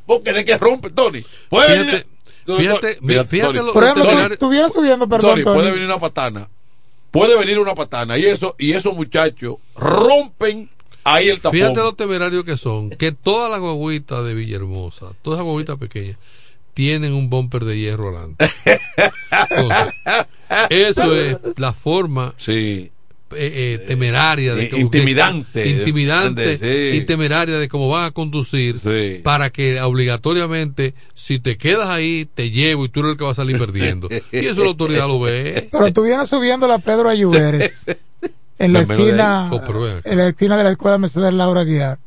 porque 0.06 0.32
de 0.34 0.46
que 0.46 0.58
rompe, 0.58 0.90
Tony. 0.90 1.24
Puede 1.50 1.68
Fíjate, 1.84 2.06
venir- 2.46 2.58
fíjate, 2.58 2.98
Mira, 3.02 3.26
fíjate 3.26 3.54
Tony, 3.56 3.68
lo- 3.68 3.74
Por 3.74 3.84
ejemplo, 3.84 4.04
Tony, 4.06 4.28
tú 4.28 4.34
estuvieras 4.34 4.74
subiendo, 4.74 5.08
perdón, 5.10 5.32
Tony, 5.32 5.44
Tony. 5.44 5.56
puede 5.56 5.72
venir 5.72 5.86
una 5.86 6.00
patana. 6.00 6.50
Puede 7.12 7.38
venir 7.38 7.60
una 7.60 7.76
patana. 7.76 8.18
Y 8.18 8.26
eso, 8.26 8.56
y 8.58 8.72
esos 8.74 8.94
muchachos 8.96 9.56
rompen 9.76 10.70
ahí 11.04 11.28
el 11.30 11.38
tapón. 11.42 11.52
Fíjate 11.60 11.80
lo 11.82 11.94
temerario 11.94 12.46
que 12.46 12.56
son, 12.56 12.90
que 12.92 13.12
todas 13.12 13.52
las 13.52 13.60
guaguitas 13.60 14.24
de 14.24 14.34
Villahermosa, 14.34 15.08
todas 15.22 15.40
las 15.40 15.46
guaguitas 15.46 15.78
pequeñas, 15.78 16.18
tienen 16.74 17.14
un 17.14 17.30
bumper 17.30 17.66
de 17.66 17.78
hierro 17.80 18.10
adelante. 18.10 18.50
Entonces, 19.32 19.94
eso 20.70 21.16
es 21.16 21.40
la 21.58 21.74
forma 21.74 22.34
sí. 22.38 22.92
Eh, 23.36 23.80
eh, 23.82 23.86
temeraria 23.88 24.56
de 24.56 24.64
Eh, 24.66 24.70
intimidante. 24.78 25.64
que- 25.64 25.70
intimidante 25.70 26.58
Sí. 26.58 26.98
y 26.98 27.02
temeraria 27.06 27.58
de 27.58 27.68
cómo 27.68 27.90
van 27.90 28.06
a 28.06 28.12
conducir 28.12 28.78
para 29.24 29.50
que 29.50 29.82
obligatoriamente 29.82 30.94
si 31.14 31.40
te 31.40 31.58
quedas 31.58 31.88
ahí 31.90 32.28
te 32.34 32.52
llevo 32.52 32.86
y 32.86 32.90
tú 32.90 33.02
eres 33.02 33.12
el 33.14 33.18
que 33.18 33.24
va 33.26 33.32
a 33.32 33.36
salir 33.36 33.58
perdiendo 33.58 34.08
y 34.32 34.46
eso 34.46 34.62
la 34.64 34.70
autoridad 34.70 35.08
lo 35.08 35.20
ve 35.20 35.68
Pero 35.72 35.92
tú 35.94 36.04
vienes 36.04 36.28
subiendo 36.30 36.68
la 36.68 36.80
Pedro 36.80 37.10
Ayuberes 37.10 37.86
en 38.60 38.74
la 38.74 38.80
esquina. 38.80 39.50
Oh, 39.52 39.62
en 40.04 40.18
la 40.18 40.28
esquina 40.30 40.58
de 40.58 40.64
la 40.64 40.72
escuela 40.72 40.98
Mercedes 40.98 41.34
Laura 41.34 41.64
Guiar. 41.64 42.00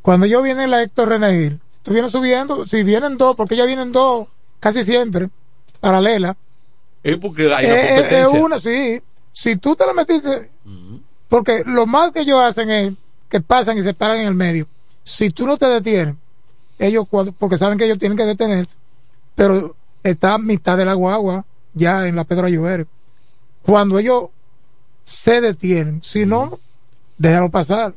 Cuando 0.00 0.26
yo 0.26 0.42
viene 0.42 0.64
en 0.64 0.70
la 0.70 0.82
Héctor 0.82 1.08
Reneguil, 1.10 1.60
tú 1.82 1.92
vienes 1.92 2.10
subiendo, 2.10 2.66
si 2.66 2.82
vienen 2.82 3.16
dos, 3.16 3.36
porque 3.36 3.54
ya 3.56 3.64
vienen 3.64 3.92
dos 3.92 4.26
casi 4.58 4.82
siempre, 4.82 5.28
paralela. 5.80 6.36
Es 7.04 7.16
porque 7.18 7.52
hay 7.54 7.66
una 7.66 7.74
Eh, 7.74 7.84
eh, 7.84 7.88
competencia. 7.96 8.38
eh, 8.38 8.42
una, 8.42 8.58
sí. 8.58 9.00
Si 9.32 9.56
tú 9.56 9.74
te 9.76 9.86
la 9.86 9.94
metiste, 9.94 10.50
porque 11.28 11.62
lo 11.66 11.86
más 11.86 12.12
que 12.12 12.20
ellos 12.20 12.40
hacen 12.40 12.70
es 12.70 12.92
que 13.28 13.40
pasan 13.40 13.78
y 13.78 13.82
se 13.82 13.94
paran 13.94 14.18
en 14.20 14.26
el 14.28 14.34
medio. 14.34 14.66
Si 15.04 15.30
tú 15.30 15.46
no 15.46 15.56
te 15.56 15.66
detienes, 15.66 16.16
ellos, 16.78 17.06
cuando- 17.08 17.32
porque 17.32 17.58
saben 17.58 17.78
que 17.78 17.84
ellos 17.86 17.98
tienen 17.98 18.16
que 18.18 18.24
detenerse, 18.26 18.76
pero 19.34 19.74
está 20.02 20.34
a 20.34 20.38
mitad 20.38 20.76
de 20.76 20.84
la 20.84 20.94
guagua, 20.94 21.46
ya 21.74 22.06
en 22.06 22.16
la 22.16 22.24
Pedro 22.24 22.46
Ayuber. 22.46 22.86
Cuando 23.62 23.98
ellos 23.98 24.28
se 25.04 25.40
detienen, 25.40 26.02
si 26.04 26.26
no, 26.26 26.58
déjalo 27.18 27.50
pasar. 27.50 27.94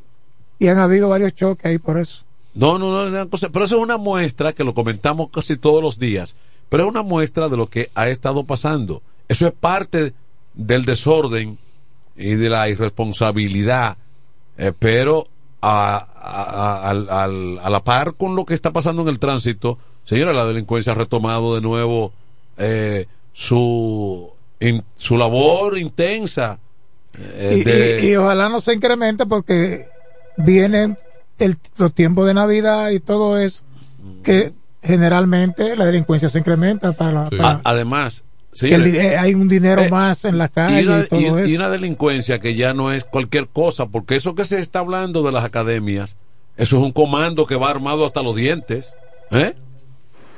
Y 0.58 0.68
han 0.70 0.80
habido 0.80 1.10
varios 1.10 1.36
choques 1.36 1.66
ahí 1.66 1.78
por 1.80 2.00
eso. 2.00 2.24
No, 2.54 2.80
no, 2.80 3.10
no, 3.10 3.28
pero 3.30 3.66
eso 3.66 3.76
es 3.76 3.82
una 3.82 3.98
muestra 3.98 4.54
que 4.54 4.64
lo 4.64 4.74
comentamos 4.74 5.30
casi 5.30 5.58
todos 5.58 5.84
los 5.84 6.00
días, 6.00 6.38
pero 6.70 6.84
es 6.84 6.90
una 6.90 7.02
muestra 7.02 7.50
de 7.50 7.58
lo 7.58 7.70
que 7.70 7.92
ha 7.96 8.08
estado 8.08 8.46
pasando. 8.46 9.02
Eso 9.28 9.46
es 9.48 9.54
parte 9.54 10.14
del 10.56 10.86
desorden 10.86 11.58
y 12.16 12.36
de 12.36 12.50
la 12.50 12.70
irresponsabilidad, 12.70 13.98
eh, 14.58 14.72
pero 14.78 15.28
a, 15.62 15.98
a- 15.98 16.92
a- 16.92 17.24
a 17.24 17.70
la 17.70 17.84
par 17.84 18.14
con 18.14 18.36
lo 18.36 18.46
que 18.46 18.54
está 18.54 18.72
pasando 18.72 19.02
en 19.02 19.08
el 19.10 19.20
tránsito, 19.20 19.78
señora, 20.04 20.32
la 20.34 20.46
delincuencia 20.46 20.92
ha 20.94 20.96
retomado 20.96 21.56
de 21.56 21.62
nuevo 21.62 22.14
eh, 22.58 23.08
su, 23.34 24.30
in- 24.60 24.84
su 24.96 25.18
labor 25.18 25.78
intensa. 25.78 26.60
eh, 27.18 27.58
y, 27.60 27.64
de- 27.64 28.00
y- 28.04 28.12
y 28.12 28.16
ojalá 28.16 28.50
no 28.50 28.60
se 28.62 28.74
incremente 28.74 29.26
porque 29.26 29.88
vienen 30.38 30.98
el- 31.40 31.58
los 31.78 31.94
tiempos 31.94 32.26
de 32.28 32.34
Navidad 32.34 32.92
y 32.92 33.00
todo 33.00 33.38
eso, 33.38 33.64
que 34.24 34.54
generalmente 34.84 35.76
la 35.76 35.86
delincuencia 35.86 36.30
se 36.30 36.40
incrementa 36.40 36.94
para, 36.94 37.12
la- 37.12 37.30
para- 37.30 37.62
A- 37.64 37.70
que 38.60 38.74
el 38.76 38.96
eh, 38.96 39.18
hay 39.18 39.34
un 39.34 39.48
dinero 39.48 39.82
eh, 39.84 39.90
más 39.90 40.26
en 40.26 40.38
la 40.38 40.48
calle 40.48 40.82
y 40.82 40.84
y, 40.84 40.88
una, 40.88 41.06
todo 41.08 41.20
y- 41.20 41.26
eso. 41.26 41.46
y 41.46 41.56
una 41.56 41.70
delincuencia 41.70 42.40
que 42.40 42.56
ya 42.56 42.74
no 42.74 42.92
es 42.92 43.04
cualquier 43.06 43.48
cosa, 43.48 43.88
porque 43.88 44.16
eso 44.16 44.36
que 44.36 44.46
se 44.46 44.60
está 44.60 44.80
hablando 44.80 45.24
de 45.24 45.32
las 45.32 45.44
academias, 45.44 46.18
eso 46.58 46.78
es 46.78 46.84
un 46.84 46.92
comando 46.92 47.46
que 47.46 47.56
va 47.58 47.70
armado 47.70 48.06
hasta 48.06 48.24
los 48.24 48.36
dientes. 48.36 48.94
¿eh? 49.32 49.56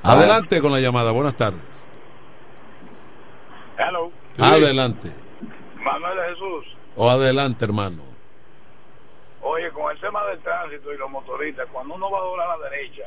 Adelante 0.04 0.62
con 0.62 0.72
la 0.72 0.80
llamada, 0.80 1.12
buenas 1.12 1.36
tardes. 1.36 1.62
Hello. 3.78 4.12
Adelante. 4.40 5.12
Manuel 5.84 6.18
de 6.18 6.24
Jesús. 6.34 6.78
O 6.96 7.10
adelante, 7.10 7.66
hermano. 7.66 8.04
Oye, 9.42 9.70
con 9.72 9.92
el 9.92 10.00
tema 10.02 10.26
del 10.26 10.40
tránsito 10.40 10.94
y 10.94 10.98
los 10.98 11.10
motoristas, 11.10 11.68
cuando 11.72 11.96
uno 11.96 12.10
va 12.12 12.18
a 12.18 12.22
doblar 12.22 12.48
a 12.50 12.58
la 12.58 12.70
derecha, 12.70 13.04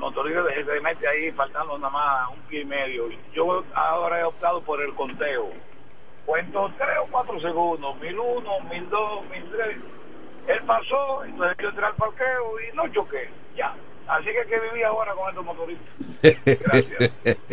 motorista 0.00 0.40
se 0.54 0.80
mete 0.80 1.06
ahí 1.06 1.30
faltando 1.32 1.76
nada 1.78 1.90
más 1.92 2.28
un 2.30 2.40
pie 2.48 2.62
y 2.62 2.64
medio. 2.64 3.04
Yo 3.34 3.62
ahora 3.74 4.20
he 4.20 4.24
optado 4.24 4.60
por 4.62 4.80
el 4.82 4.94
conteo. 4.94 5.50
Cuento 6.26 6.70
tres 6.78 6.96
o 7.02 7.06
cuatro 7.10 7.38
segundos, 7.40 7.98
mil 8.00 8.18
uno, 8.18 8.60
mil 8.70 8.88
dos, 8.90 9.22
mil 9.30 9.44
tres. 9.52 9.76
Él 10.48 10.60
pasó, 10.66 11.22
entonces 11.24 11.56
yo 11.62 11.68
entré 11.68 11.84
al 11.86 11.94
parqueo 11.94 12.60
y 12.60 12.74
no 12.76 12.88
choqué. 12.92 13.28
Ya. 13.56 13.74
Así 14.08 14.24
que 14.24 14.40
hay 14.40 14.46
que 14.48 14.58
vivir 14.70 14.84
ahora 14.86 15.12
con 15.14 15.28
estos 15.28 15.44
motoristas. 15.44 15.88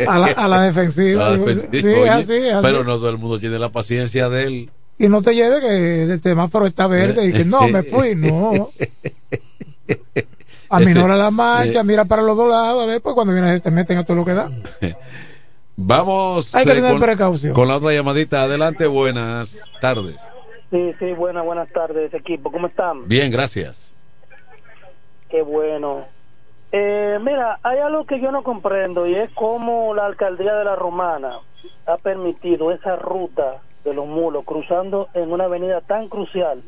A 0.07 0.17
la- 0.19 0.27
a 0.27 0.47
la 0.47 0.61
defensiva. 0.63 1.27
A 1.31 1.31
la 1.31 1.37
defensiva, 1.37 1.81
sí, 1.81 1.87
oye, 1.99 2.09
así, 2.09 2.49
así. 2.49 2.59
Pero 2.63 2.83
no 2.83 2.95
todo 2.97 3.09
el 3.09 3.17
mundo 3.19 3.39
tiene 3.39 3.59
la 3.59 3.69
paciencia 3.69 4.29
de 4.29 4.43
él. 4.45 4.71
Y 4.97 5.07
no 5.09 5.21
te 5.21 5.35
lleve 5.35 5.59
que 5.61 6.03
el 6.03 6.19
semáforo 6.21 6.65
está 6.65 6.87
verde 6.87 7.27
y 7.27 7.33
que 7.33 7.45
no, 7.45 7.67
me 7.71 7.83
fui, 7.83 8.15
no. 8.15 8.69
Aminora 10.69 11.15
la 11.15 11.31
marcha, 11.31 11.81
eh, 11.81 11.83
mira 11.83 12.05
para 12.05 12.21
los 12.21 12.35
dos 12.37 12.49
lados, 12.49 12.83
a 12.83 12.85
ver, 12.85 13.01
pues 13.01 13.15
cuando 13.15 13.33
viene 13.33 13.59
te 13.59 13.71
meten 13.71 13.97
a 13.97 14.05
todo 14.05 14.17
lo 14.17 14.25
que 14.25 14.33
da. 14.33 14.49
Vamos 15.79 16.55
Hay 16.55 16.65
que 16.65 16.71
eh, 16.71 16.75
tener 16.75 16.91
con, 16.91 17.01
precaución. 17.01 17.53
con 17.53 17.67
la 17.67 17.77
otra 17.77 17.93
llamadita. 17.93 18.43
Adelante, 18.43 18.87
buenas 18.87 19.61
tardes. 19.79 20.17
Sí, 20.71 20.93
sí, 20.99 21.13
buenas, 21.13 21.45
buenas 21.45 21.71
tardes, 21.71 22.13
equipo. 22.13 22.51
¿Cómo 22.51 22.67
están? 22.67 23.07
Bien, 23.07 23.31
gracias. 23.31 23.95
Qué 25.29 25.41
bueno. 25.43 26.05
Eh, 26.71 27.19
mira, 27.21 27.59
hay 27.63 27.79
algo 27.79 28.05
que 28.05 28.19
yo 28.19 28.31
no 28.31 28.43
comprendo 28.43 29.07
y 29.07 29.15
es 29.15 29.29
cómo 29.35 29.93
la 29.93 30.05
alcaldía 30.05 30.55
de 30.55 30.65
la 30.65 30.75
Romana 30.75 31.39
ha 31.85 31.97
permitido 31.97 32.71
esa 32.71 32.95
ruta 32.95 33.61
de 33.85 33.93
los 33.93 34.05
mulos 34.05 34.43
cruzando 34.45 35.07
en 35.13 35.31
una 35.31 35.45
avenida 35.45 35.79
tan 35.81 36.09
crucial 36.09 36.61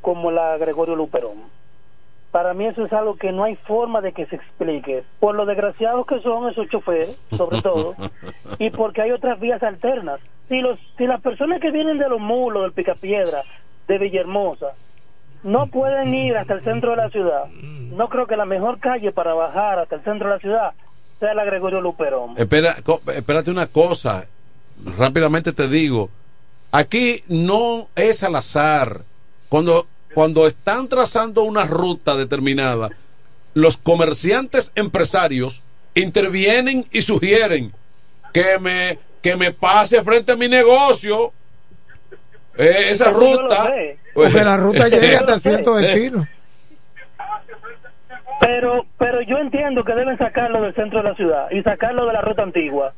como 0.00 0.30
la 0.30 0.56
Gregorio 0.56 0.96
Luperón. 0.96 1.57
Para 2.30 2.52
mí 2.52 2.66
eso 2.66 2.84
es 2.84 2.92
algo 2.92 3.16
que 3.16 3.32
no 3.32 3.44
hay 3.44 3.56
forma 3.56 4.00
de 4.00 4.12
que 4.12 4.26
se 4.26 4.36
explique, 4.36 5.02
por 5.18 5.34
lo 5.34 5.46
desgraciados 5.46 6.06
que 6.06 6.20
son 6.20 6.50
esos 6.50 6.68
choferes, 6.68 7.18
sobre 7.36 7.62
todo, 7.62 7.94
y 8.58 8.70
porque 8.70 9.02
hay 9.02 9.12
otras 9.12 9.40
vías 9.40 9.62
alternas. 9.62 10.20
Si 10.48 10.60
los 10.60 10.78
si 10.96 11.06
las 11.06 11.20
personas 11.20 11.60
que 11.60 11.70
vienen 11.70 11.98
de 11.98 12.08
los 12.08 12.20
mulos, 12.20 12.62
del 12.62 12.72
Picapiedra, 12.72 13.42
de 13.86 13.98
Villahermosa, 13.98 14.72
no 15.42 15.68
pueden 15.68 16.12
ir 16.14 16.36
hasta 16.36 16.54
el 16.54 16.62
centro 16.62 16.90
de 16.90 16.96
la 16.96 17.10
ciudad, 17.10 17.46
no 17.48 18.08
creo 18.08 18.26
que 18.26 18.36
la 18.36 18.44
mejor 18.44 18.78
calle 18.78 19.12
para 19.12 19.34
bajar 19.34 19.78
hasta 19.78 19.96
el 19.96 20.04
centro 20.04 20.28
de 20.28 20.34
la 20.34 20.40
ciudad 20.40 20.72
sea 21.18 21.34
la 21.34 21.44
Gregorio 21.44 21.80
Luperón. 21.80 22.34
Espera, 22.36 22.76
espérate 23.14 23.50
una 23.50 23.66
cosa. 23.66 24.26
Rápidamente 24.96 25.52
te 25.52 25.68
digo. 25.68 26.10
Aquí 26.70 27.22
no 27.28 27.88
es 27.96 28.22
al 28.22 28.36
azar. 28.36 29.02
Cuando, 29.48 29.86
cuando 30.14 30.46
están 30.46 30.88
trazando 30.88 31.42
una 31.42 31.64
ruta 31.64 32.16
determinada, 32.16 32.90
los 33.54 33.76
comerciantes 33.76 34.72
empresarios 34.74 35.62
intervienen 35.94 36.86
y 36.92 37.02
sugieren 37.02 37.72
que 38.32 38.58
me, 38.58 38.98
que 39.22 39.36
me 39.36 39.52
pase 39.52 40.02
frente 40.02 40.32
a 40.32 40.36
mi 40.36 40.48
negocio 40.48 41.32
eh, 42.56 42.86
esa 42.90 43.10
lo 43.10 43.20
ruta. 43.20 43.72
Porque 44.14 44.44
la 44.44 44.56
ruta 44.56 44.88
llega 44.88 45.18
hasta 45.20 45.38
cierto 45.38 45.78
Sí. 45.78 45.84
destino. 45.84 46.26
Pero 48.40 48.86
pero 48.98 49.20
yo 49.22 49.38
entiendo 49.38 49.84
que 49.84 49.92
deben 49.94 50.16
sacarlo 50.16 50.62
del 50.62 50.74
centro 50.74 51.02
de 51.02 51.08
la 51.08 51.14
ciudad 51.16 51.50
y 51.50 51.62
sacarlo 51.62 52.06
de 52.06 52.12
la 52.12 52.20
ruta 52.20 52.42
antigua. 52.42 52.94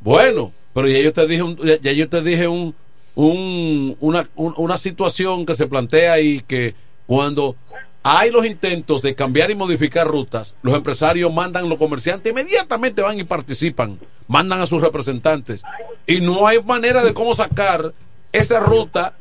Bueno, 0.00 0.52
pero 0.72 0.86
ya 0.86 0.98
yo 1.00 1.12
te 1.12 1.26
dije, 1.26 1.42
un- 1.42 1.56
ya, 1.56 1.76
ya 1.80 1.92
yo 1.92 2.08
te 2.08 2.22
dije 2.22 2.46
un, 2.46 2.74
un- 3.14 3.96
una, 4.00 4.28
un- 4.36 4.54
una 4.56 4.76
situación 4.76 5.46
que 5.46 5.54
se 5.54 5.66
plantea 5.66 6.20
y 6.20 6.40
que 6.40 6.74
cuando 7.06 7.56
hay 8.02 8.30
los 8.30 8.44
intentos 8.44 9.00
de 9.02 9.14
cambiar 9.14 9.50
y 9.50 9.54
modificar 9.54 10.06
rutas, 10.06 10.56
los 10.62 10.74
empresarios 10.74 11.32
mandan, 11.32 11.68
los 11.68 11.78
comerciantes 11.78 12.30
inmediatamente 12.32 13.02
van 13.02 13.18
y 13.18 13.24
participan, 13.24 13.98
mandan 14.28 14.60
a 14.60 14.66
sus 14.66 14.82
representantes 14.82 15.62
y 16.06 16.20
no 16.20 16.46
hay 16.46 16.62
manera 16.62 17.02
de 17.02 17.14
cómo 17.14 17.34
sacar 17.34 17.92
esa 18.32 18.60
ruta 18.60 19.14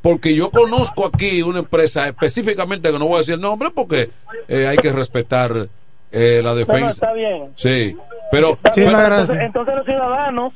porque 0.00 0.34
yo 0.34 0.50
conozco 0.50 1.06
aquí 1.06 1.42
una 1.42 1.60
empresa 1.60 2.08
específicamente 2.08 2.90
que 2.90 2.98
no 2.98 3.06
voy 3.06 3.16
a 3.16 3.18
decir 3.18 3.34
el 3.34 3.40
nombre 3.40 3.70
porque 3.70 4.10
eh, 4.48 4.66
hay 4.66 4.76
que 4.78 4.92
respetar 4.92 5.68
eh, 6.10 6.40
la 6.42 6.52
Bueno, 6.52 6.54
defensa. 6.72 6.88
está 6.88 7.12
bien. 7.12 7.52
Sí, 7.56 7.96
pero 8.30 8.58
entonces 8.64 9.74
los 9.74 9.84
ciudadanos, 9.84 10.52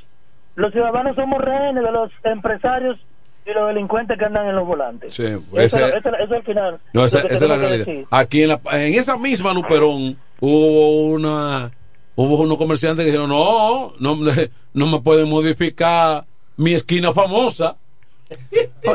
los 0.57 0.73
ciudadanos 0.73 1.15
somos 1.16 1.41
rehenes 1.41 1.83
de 1.85 1.93
los 1.93 2.11
empresarios 2.24 2.99
y 3.47 3.53
los 3.53 3.69
delincuentes 3.69 4.19
que 4.19 4.24
andan 4.24 4.49
en 4.49 4.57
los 4.57 4.66
volantes. 4.66 5.15
Sí, 5.15 5.23
eso, 5.23 5.39
ese- 5.55 5.77
eso- 5.78 5.99
eso 5.99 6.24
es 6.24 6.31
el 6.33 6.43
final. 6.43 6.81
No, 6.93 7.05
esa, 7.05 7.20
es 7.20 7.41
la 7.41 7.57
realidad. 7.57 7.87
Aquí 8.11 8.43
en, 8.43 8.49
la, 8.49 8.61
en 8.73 8.95
esa 8.95 9.16
misma 9.16 9.53
Luperón 9.55 10.19
hubo 10.41 11.07
una 11.12 11.70
hubo 12.16 12.41
unos 12.41 12.57
comerciantes 12.59 13.05
que 13.05 13.11
dijeron, 13.12 13.28
no, 13.28 13.93
no, 14.01 14.16
me- 14.16 14.51
no 14.74 14.87
me 14.87 15.01
pueden 15.01 15.28
modificar 15.28 16.24
mi 16.57 16.73
esquina 16.74 17.12
famosa. 17.12 17.77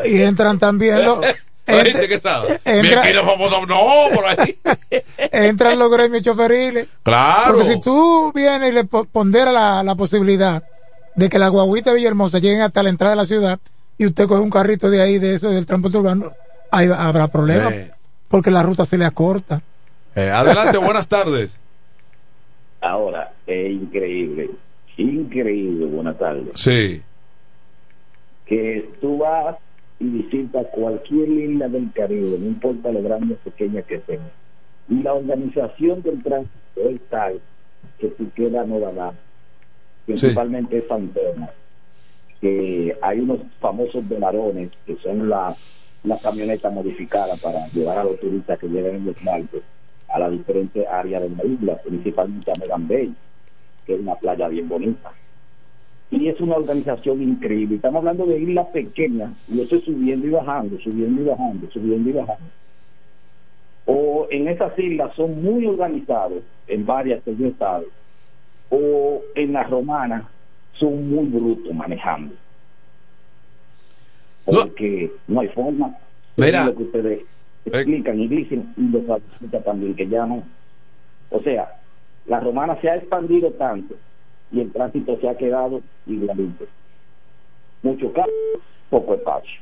Y 0.06 0.22
entran 0.22 0.60
también 0.60 1.04
los, 1.06 1.20
gente 1.68 2.08
que 2.08 2.18
sabe. 2.18 2.60
entra- 2.66 3.10
los 3.14 3.26
famosos, 3.26 3.60
no, 3.68 3.80
por 4.14 4.26
ahí. 4.26 4.58
entran 5.32 5.78
los 5.80 5.90
gremios 5.92 6.24
choferiles. 6.24 6.88
Claro. 7.04 7.54
Porque 7.54 7.70
si 7.70 7.80
tú 7.80 8.32
vienes 8.34 8.72
y 8.72 8.74
le 8.74 8.84
po- 8.86 9.06
ponderas 9.06 9.54
la, 9.54 9.84
la 9.84 9.96
posibilidad 9.96 10.64
de 11.16 11.30
que 11.30 11.40
la 11.40 11.50
guaguita 11.50 11.90
de 11.92 11.98
Villahermosa 11.98 12.40
lleguen 12.40 12.62
hasta 12.62 12.84
la 12.84 12.90
entrada 12.90 13.14
de 13.16 13.22
la 13.22 13.26
ciudad 13.26 13.60
y 13.98 14.06
usted 14.06 14.28
coge 14.28 14.42
un 14.42 14.50
carrito 14.50 14.90
de 14.90 15.02
ahí, 15.02 15.20
de 15.20 15.36
eso, 15.36 15.50
del 15.50 15.66
transporte 15.66 15.98
urbano, 15.98 16.32
ahí 16.72 16.88
habrá 16.96 17.28
problemas. 17.28 17.74
Eh. 17.74 17.92
Porque 18.28 18.50
la 18.52 18.64
ruta 18.64 18.86
se 18.86 18.98
le 18.98 19.06
acorta. 19.06 19.62
Eh, 20.16 20.30
adelante, 20.30 20.78
buenas 20.78 21.08
tardes. 21.08 21.60
Ahora, 22.82 23.32
es 23.46 23.72
increíble, 23.72 24.50
increíble, 24.98 25.86
buenas 25.86 26.18
tardes, 26.18 26.48
Sí. 26.56 27.02
que 28.46 28.90
tú 29.00 29.20
vas 29.20 29.56
y 30.00 30.06
visitas 30.06 30.66
cualquier 30.74 31.30
isla 31.30 31.68
del 31.68 31.92
Caribe, 31.94 32.38
no 32.40 32.48
importa 32.48 32.92
lo 32.92 33.04
grande 33.04 33.36
o 33.36 33.38
pequeña 33.38 33.84
que 33.84 34.02
sea, 34.08 34.20
y 34.90 34.96
la 35.04 35.14
organización 35.14 36.02
del 36.02 36.24
tránsito 36.24 36.90
es 36.90 37.00
tal 37.10 37.40
que 38.00 38.08
tú 38.08 38.32
quedas 38.36 38.68
no 38.68 38.80
da 38.80 39.14
principalmente 40.06 40.78
es 40.78 40.88
Santana, 40.88 41.50
que 42.40 42.98
hay 43.02 43.20
unos 43.20 43.40
famosos 43.60 44.08
velarones 44.08 44.72
que 44.86 44.96
son 44.98 45.30
la- 45.30 45.56
las 46.04 46.22
camionetas 46.22 46.74
modificadas 46.74 47.40
para 47.40 47.68
llevar 47.68 48.00
a 48.00 48.04
los 48.04 48.20
turistas 48.20 48.58
que 48.58 48.68
llegan 48.68 48.96
en 48.96 49.06
los 49.06 49.24
barcos 49.24 49.62
a 50.10 50.20
las 50.20 50.32
diferentes 50.32 50.86
áreas 50.88 51.22
de 51.22 51.30
la 51.30 51.46
isla, 51.46 51.78
principalmente 51.78 52.52
a 52.52 52.56
Megan 52.60 52.88
Bay, 52.88 53.14
que 53.86 53.94
es 53.94 54.00
una 54.00 54.16
playa 54.16 54.48
bien 54.50 54.68
bonita. 54.68 55.12
Y 56.10 56.28
es 56.28 56.42
una 56.42 56.56
organización 56.58 57.22
increíble. 57.22 57.76
Estamos 57.78 58.00
hablando 58.00 58.26
de 58.26 58.40
islas 58.40 58.68
pequeñas, 58.74 59.32
y 59.48 59.56
yo 59.58 59.64
estoy 59.64 59.80
subiendo 59.82 60.28
y 60.28 60.32
bajando, 60.32 60.78
subiendo 60.80 61.22
y 61.22 61.26
bajando, 61.26 61.72
subiendo 61.72 62.10
y 62.10 62.14
bajando. 62.14 62.44
O 63.86 64.28
en 64.30 64.48
esas 64.50 64.78
islas 64.78 65.16
son 65.16 65.42
muy 65.42 65.66
organizados, 65.66 66.44
en 66.68 66.86
varias 66.86 67.24
que 67.24 67.36
yo 67.36 67.46
he 67.46 67.50
estado, 67.50 67.86
o 68.72 69.22
en 69.36 69.54
las 69.54 69.70
romanas 69.70 70.24
son 70.80 71.10
muy 71.10 71.26
brutos 71.28 71.74
manejando. 71.74 72.34
Porque 74.46 75.12
no, 75.28 75.42
hay 75.42 75.50
forma. 75.50 75.96
Mira. 76.38 76.66
Lo 76.66 76.76
que 76.76 76.84
ustedes 76.84 77.22
explican 77.66 78.20
y 78.20 78.28
dicen, 78.28 78.74
y 78.76 78.88
los 78.90 79.04
explican 79.18 79.64
también, 79.64 79.96
que 79.96 80.08
ya 80.08 80.26
no. 80.26 80.44
O 81.30 81.40
sea, 81.42 81.76
la 82.26 82.40
romana 82.40 82.80
se 82.82 82.90
ha 82.90 82.96
expandido 82.96 83.52
tanto 83.52 83.96
y 84.52 84.62
el 84.62 84.72
tránsito 84.72 85.18
se 85.20 85.30
ha 85.30 85.38
quedado 85.38 85.82
igualito. 86.08 86.66
Mucho 87.84 88.12
carro, 88.14 88.32
poco 88.90 89.14
espacio. 89.16 89.62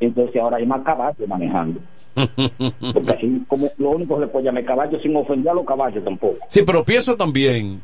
Entonces 0.00 0.40
ahora 0.40 0.58
hay 0.58 0.66
más 0.66 0.82
caballos 0.82 1.28
manejando. 1.28 1.80
Porque 2.94 3.10
así 3.10 3.44
como 3.48 3.68
lo 3.78 3.90
único 3.90 4.14
que 4.16 4.26
le 4.26 4.26
puede 4.28 4.44
llamar 4.44 4.64
caballo 4.64 5.00
sin 5.00 5.16
ofender 5.16 5.50
a 5.50 5.54
los 5.54 5.66
caballos 5.66 6.04
tampoco. 6.04 6.38
Sí, 6.48 6.62
pero 6.64 6.84
pienso 6.84 7.16
también 7.16 7.80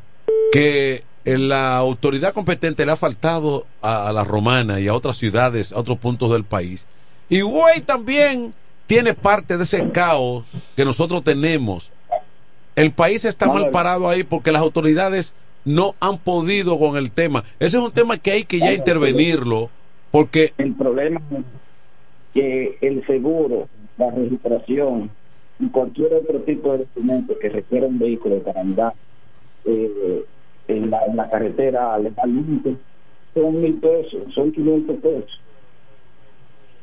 que 0.52 1.04
en 1.24 1.48
la 1.48 1.76
autoridad 1.76 2.32
competente 2.32 2.84
le 2.84 2.92
ha 2.92 2.96
faltado 2.96 3.66
a, 3.82 4.08
a 4.08 4.12
la 4.12 4.24
romana 4.24 4.80
y 4.80 4.88
a 4.88 4.94
otras 4.94 5.16
ciudades, 5.16 5.72
a 5.72 5.78
otros 5.78 5.98
puntos 5.98 6.30
del 6.32 6.44
país. 6.44 6.86
Y 7.28 7.42
güey 7.42 7.80
también 7.82 8.54
tiene 8.86 9.14
parte 9.14 9.56
de 9.56 9.64
ese 9.64 9.90
caos 9.90 10.44
que 10.74 10.84
nosotros 10.84 11.22
tenemos. 11.22 11.92
El 12.74 12.92
país 12.92 13.24
está 13.24 13.46
mal 13.46 13.70
parado 13.70 14.08
ahí 14.08 14.24
porque 14.24 14.50
las 14.50 14.62
autoridades 14.62 15.34
no 15.64 15.94
han 16.00 16.18
podido 16.18 16.78
con 16.78 16.96
el 16.96 17.12
tema. 17.12 17.44
Ese 17.58 17.76
es 17.76 17.82
un 17.82 17.92
tema 17.92 18.16
que 18.16 18.32
hay 18.32 18.44
que 18.44 18.58
ya 18.58 18.72
intervenirlo 18.72 19.70
porque 20.10 20.52
El 20.58 20.74
problema 20.74 21.20
es 21.30 21.44
que 22.34 22.78
el 22.80 23.06
seguro, 23.06 23.68
la 23.96 24.10
registración 24.10 25.10
y 25.58 25.68
cualquier 25.68 26.14
otro 26.14 26.40
tipo 26.40 26.72
de 26.72 26.78
documento 26.78 27.38
que 27.38 27.48
requiera 27.48 27.86
un 27.86 27.98
vehículo 27.98 28.42
para 28.42 28.60
andar 28.60 28.94
en, 30.68 30.90
la, 30.90 31.04
en 31.06 31.16
la 31.16 31.30
carretera 31.30 31.98
legalmente 31.98 32.76
son 33.34 33.60
mil 33.60 33.74
pesos, 33.74 34.22
son 34.34 34.52
500 34.52 34.96
pesos. 34.96 35.40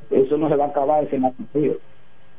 Eso 0.10 0.38
no 0.38 0.50
se 0.50 0.56
va 0.56 0.66
a 0.66 0.70
acabar 0.70 1.04
ese 1.04 1.20
nacimiento. 1.20 1.80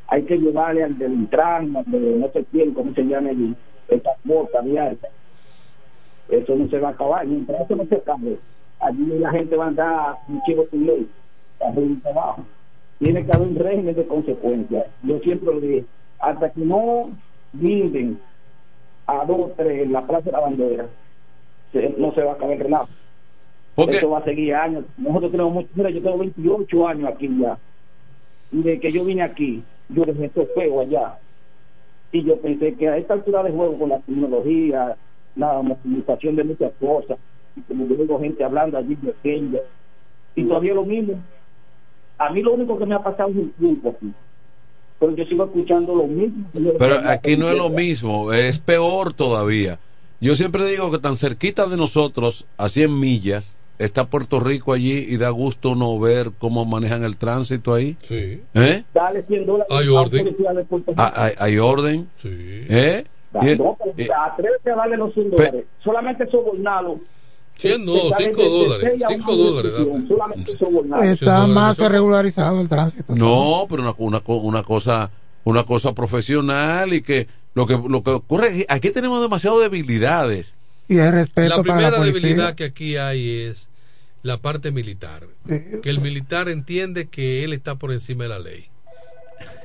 Hay 0.08 0.22
que 0.22 0.38
llevarle 0.38 0.84
al 0.84 0.96
del 0.96 1.12
Intran, 1.12 1.72
de 1.86 1.98
no 2.16 2.28
sé 2.32 2.44
quién, 2.50 2.72
cómo 2.72 2.94
se 2.94 3.02
llama 3.02 3.30
el, 3.30 3.54
esta 3.88 4.10
cuota 4.26 4.62
diaria. 4.62 4.96
Eso 6.30 6.56
no 6.56 6.68
se 6.68 6.78
va 6.78 6.88
a 6.88 6.92
acabar. 6.92 7.26
Mientras 7.26 7.62
eso 7.62 7.76
no 7.76 7.84
se 7.84 7.96
acabe, 7.96 8.38
allí 8.80 9.18
la 9.18 9.30
gente 9.32 9.56
va 9.56 9.66
a 9.66 9.68
andar 9.68 10.14
un 10.28 10.42
chivo 10.42 10.64
sin 10.70 10.86
ley, 10.86 11.08
arriba 11.60 11.96
y 12.04 12.08
abajo. 12.08 12.44
Tiene 12.98 13.24
que 13.24 13.32
haber 13.32 13.48
un 13.48 13.56
régimen 13.56 13.94
de 13.94 14.06
consecuencias. 14.06 14.86
Yo 15.02 15.18
siempre 15.20 15.54
lo 15.54 15.60
dije, 15.60 15.84
hasta 16.20 16.50
que 16.50 16.60
no 16.62 17.10
brinden 17.52 18.18
a 19.08 19.24
dos 19.24 19.38
o 19.40 19.52
tres 19.56 19.82
en 19.82 19.92
la 19.92 20.06
Plaza 20.06 20.26
de 20.26 20.32
la 20.32 20.40
Bandera, 20.40 20.86
se- 21.72 21.94
no 21.98 22.12
se 22.14 22.22
va 22.22 22.32
a 22.32 22.34
acabar 22.34 22.54
el. 22.60 22.68
Porque- 23.74 23.96
Eso 23.98 24.10
va 24.10 24.18
a 24.18 24.24
seguir 24.24 24.54
años. 24.54 24.84
Nosotros 24.96 25.30
tenemos 25.32 25.52
mucho, 25.52 25.68
mira, 25.74 25.90
yo 25.90 26.02
tengo 26.02 26.18
28 26.18 26.88
años 26.88 27.10
aquí 27.12 27.28
ya. 27.40 27.58
Y 28.52 28.62
de 28.62 28.80
que 28.80 28.92
yo 28.92 29.04
vine 29.04 29.22
aquí, 29.22 29.62
yo 29.88 30.04
dejé 30.04 30.26
esto 30.26 30.46
feo 30.54 30.80
allá. 30.80 31.18
Y 32.12 32.22
yo 32.24 32.40
pensé 32.40 32.74
que 32.74 32.88
a 32.88 32.96
esta 32.96 33.14
altura 33.14 33.42
de 33.42 33.50
juego, 33.52 33.78
con 33.78 33.88
la 33.90 33.98
tecnología, 34.00 34.96
la 35.36 35.62
movilización 35.62 36.36
de 36.36 36.44
muchas 36.44 36.72
cosas, 36.80 37.18
y 37.56 37.60
como 37.62 37.86
yo 37.86 37.96
digo, 37.96 38.18
gente 38.20 38.42
hablando 38.44 38.78
allí 38.78 38.94
de 38.96 39.10
aquella, 39.10 39.60
y 40.34 40.44
todavía 40.44 40.74
lo 40.74 40.84
mismo. 40.84 41.14
A 42.18 42.30
mí 42.30 42.42
lo 42.42 42.54
único 42.54 42.78
que 42.78 42.86
me 42.86 42.94
ha 42.94 43.02
pasado 43.02 43.30
es 43.30 43.36
un 43.36 43.50
tiempo 43.52 43.90
aquí. 43.90 44.12
Pero 45.00 45.14
yo 45.14 45.24
sigo 45.26 45.44
escuchando 45.44 45.94
lo 45.94 46.06
mismo. 46.06 46.46
Pero 46.78 46.96
aquí 47.06 47.36
no 47.36 47.48
es 47.50 47.56
lo 47.56 47.68
mismo, 47.70 48.32
es 48.32 48.58
peor 48.58 49.12
todavía. 49.12 49.78
Yo 50.20 50.34
siempre 50.34 50.64
digo 50.66 50.90
que 50.90 50.98
tan 50.98 51.16
cerquita 51.16 51.66
de 51.66 51.76
nosotros, 51.76 52.46
a 52.56 52.68
100 52.68 52.98
millas, 52.98 53.56
está 53.78 54.08
Puerto 54.08 54.40
Rico 54.40 54.72
allí 54.72 55.06
y 55.08 55.16
da 55.16 55.30
gusto 55.30 55.76
no 55.76 55.96
ver 56.00 56.32
cómo 56.38 56.64
manejan 56.64 57.04
el 57.04 57.16
tránsito 57.16 57.74
ahí. 57.74 57.96
Sí. 58.02 58.40
¿Eh? 58.54 58.82
Dale 58.92 59.22
100 59.22 59.46
dólares 59.46 59.72
Hay 59.72 59.86
orden. 59.88 60.24
policía 60.24 60.52
de 60.52 60.64
Puerto 60.64 60.90
Rico. 60.90 61.00
Ah, 61.02 61.12
Hay, 61.14 61.32
hay 61.38 61.58
orden. 61.58 62.08
Sí. 62.16 62.28
¿Eh? 62.32 63.04
Da- 63.32 63.40
Y- 63.52 63.56
no, 63.56 63.76
pero 63.78 63.92
y- 63.96 64.08
atrévete 64.12 64.70
a 64.72 64.74
darle 64.74 64.96
los 64.96 65.14
100 65.14 65.30
dólares. 65.30 65.64
Solamente 65.84 66.26
sobornarlo. 66.28 66.98
100 67.58 67.84
no, 67.84 67.92
Que 67.92 68.08
sale 68.10 68.24
5 68.26 68.40
de- 68.42 68.48
de 68.48 68.58
dólares. 68.58 68.88
seis 68.90 69.02
a 69.04 69.08
5 69.08 69.32
una 69.32 69.42
dólares. 69.44 69.72
date. 70.90 71.10
Está 71.12 71.46
más 71.46 71.78
regularizado 71.78 72.60
el 72.60 72.68
tránsito. 72.68 73.14
No, 73.14 73.66
pero 73.68 73.82
una, 73.82 73.94
una, 73.98 74.20
co- 74.20 74.36
una 74.36 74.62
cosa 74.62 75.10
una 75.44 75.64
cosa 75.64 75.94
profesional 75.94 76.92
y 76.92 77.00
que 77.02 77.26
lo 77.54 77.66
que 77.66 77.80
lo 77.88 78.02
que 78.02 78.10
ocurre 78.10 78.66
aquí 78.68 78.90
tenemos 78.90 79.20
demasiadas 79.22 79.60
debilidades. 79.60 80.54
Y 80.88 80.98
hay 80.98 81.10
respeto 81.10 81.48
La 81.48 81.56
para 81.56 81.62
primera 81.62 81.90
la 81.90 81.96
policía. 81.98 82.20
debilidad 82.20 82.54
que 82.54 82.64
aquí 82.64 82.96
hay 82.96 83.28
es 83.30 83.68
la 84.22 84.38
parte 84.38 84.70
militar. 84.72 85.26
Que 85.46 85.88
el 85.90 86.00
militar 86.00 86.48
entiende 86.48 87.06
que 87.08 87.44
él 87.44 87.52
está 87.54 87.76
por 87.76 87.92
encima 87.92 88.24
de 88.24 88.28
la 88.28 88.38
ley. 88.38 88.66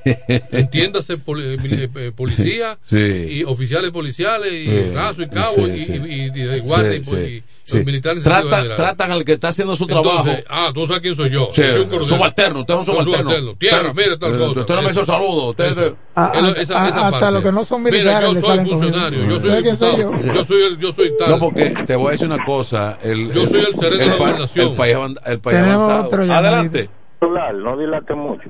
Entiéndase 0.52 1.18
poli- 1.18 1.46
eh, 1.56 1.90
eh, 1.96 2.12
policía 2.16 2.78
Sí. 2.86 2.98
y 3.30 3.44
oficiales 3.46 3.92
policiales 3.92 4.52
y 4.52 4.66
Sí, 4.66 4.92
raso 4.94 5.24
y 5.24 5.28
cabo 5.28 5.54
sí, 5.56 5.62
y, 5.64 5.80
sí. 5.80 5.92
y- 5.94 6.14
y- 6.14 6.26
y 6.26 6.30
de 6.44 6.60
guardia 6.60 6.92
Sí, 6.92 7.00
y, 7.00 7.44
sí, 7.64 7.78
y 7.80 7.86
militares 7.86 8.24
sentido 8.24 8.76
Tratan, 8.76 9.12
al 9.14 9.24
que 9.24 9.34
está 9.34 9.48
haciendo 9.50 9.76
su 9.78 9.88
trabajo. 9.88 10.20
Entonces, 10.28 10.46
ah, 10.50 10.72
tú 10.74 10.86
sabes 10.86 11.02
quién 11.02 11.16
soy 11.16 11.30
yo. 11.30 11.50
Sí, 11.54 11.62
Yo 11.62 11.84
soy 11.90 11.98
un 12.00 12.06
subalterno, 12.06 12.60
usted 12.62 12.74
es 12.74 12.80
un 12.82 12.86
Soy 12.86 13.04
subalterno. 13.06 13.56
Tierra, 13.56 13.94
mire 13.94 14.18
tal 14.18 14.36
eh, 14.36 14.38
cosa. 14.40 14.60
usted 14.60 14.76
no 14.76 14.82
me 14.82 14.90
hizo 14.90 15.06
saludo, 15.06 15.50
usted-. 15.52 15.96
Ah, 16.16 16.32
ah, 16.36 16.54
esa- 16.58 16.84
ah, 16.84 16.90
esa 16.90 16.98
hasta 17.06 17.12
parte. 17.12 17.32
los 17.32 17.44
que 17.44 17.52
no 17.54 17.64
son 17.64 17.84
Mira, 17.84 17.98
militares 17.98 18.28
yo 18.30 18.34
le 18.34 18.42
soy 18.42 18.70
funcionario, 18.70 19.20
yo 19.26 19.40
soy 19.40 19.50
¿Sabe 19.50 19.62
quién 19.64 19.76
soy 19.78 19.96
diputado, 19.96 20.22
yo? 20.28 20.34
yo 20.34 20.44
soy 20.44 20.64
el, 20.64 20.78
yo 20.80 20.92
soy 20.92 21.18
tal. 21.18 21.30
No, 21.30 21.38
porque 21.40 21.70
te 21.88 21.96
voy 21.96 22.08
a 22.10 22.12
decir 22.12 22.28
una 22.28 22.44
cosa. 22.44 22.98
El, 23.02 23.32
Yo 23.34 23.44
el- 23.44 23.48
soy 23.48 23.60
el 23.62 23.74
cerebro 23.76 23.98
de 23.98 24.06
la 24.08 24.16
gobernación. 24.18 24.68
El 24.70 24.76
país, 24.76 24.98
el 25.26 25.40
país 25.40 25.58
Tenemos 25.62 25.84
avanzado. 25.90 26.08
otro. 26.24 26.34
Adelante. 26.34 26.90
No 27.22 27.78
dilate 27.78 28.14
mucho. 28.16 28.50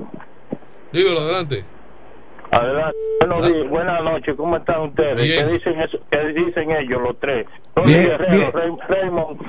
Dímelo, 0.94 1.20
adelante. 1.22 1.66
Adelante. 2.52 2.98
Buenos 3.20 3.48
días, 3.48 3.70
buenas 3.70 4.04
noches, 4.04 4.36
¿cómo 4.38 4.58
están 4.58 4.82
ustedes? 4.82 5.16
Bien. 5.16 5.46
¿Qué 5.48 5.54
dicen, 5.54 5.82
eso, 5.82 5.98
qué 6.12 6.20
dicen 6.34 6.70
ellos, 6.72 7.02
los 7.02 7.20
tres? 7.20 7.48
Tony 7.74 7.88
Bien, 7.88 8.04
Guerrero, 8.10 8.32
bien. 8.32 8.52
Ray- 8.54 8.78
Raymond 9.02 9.42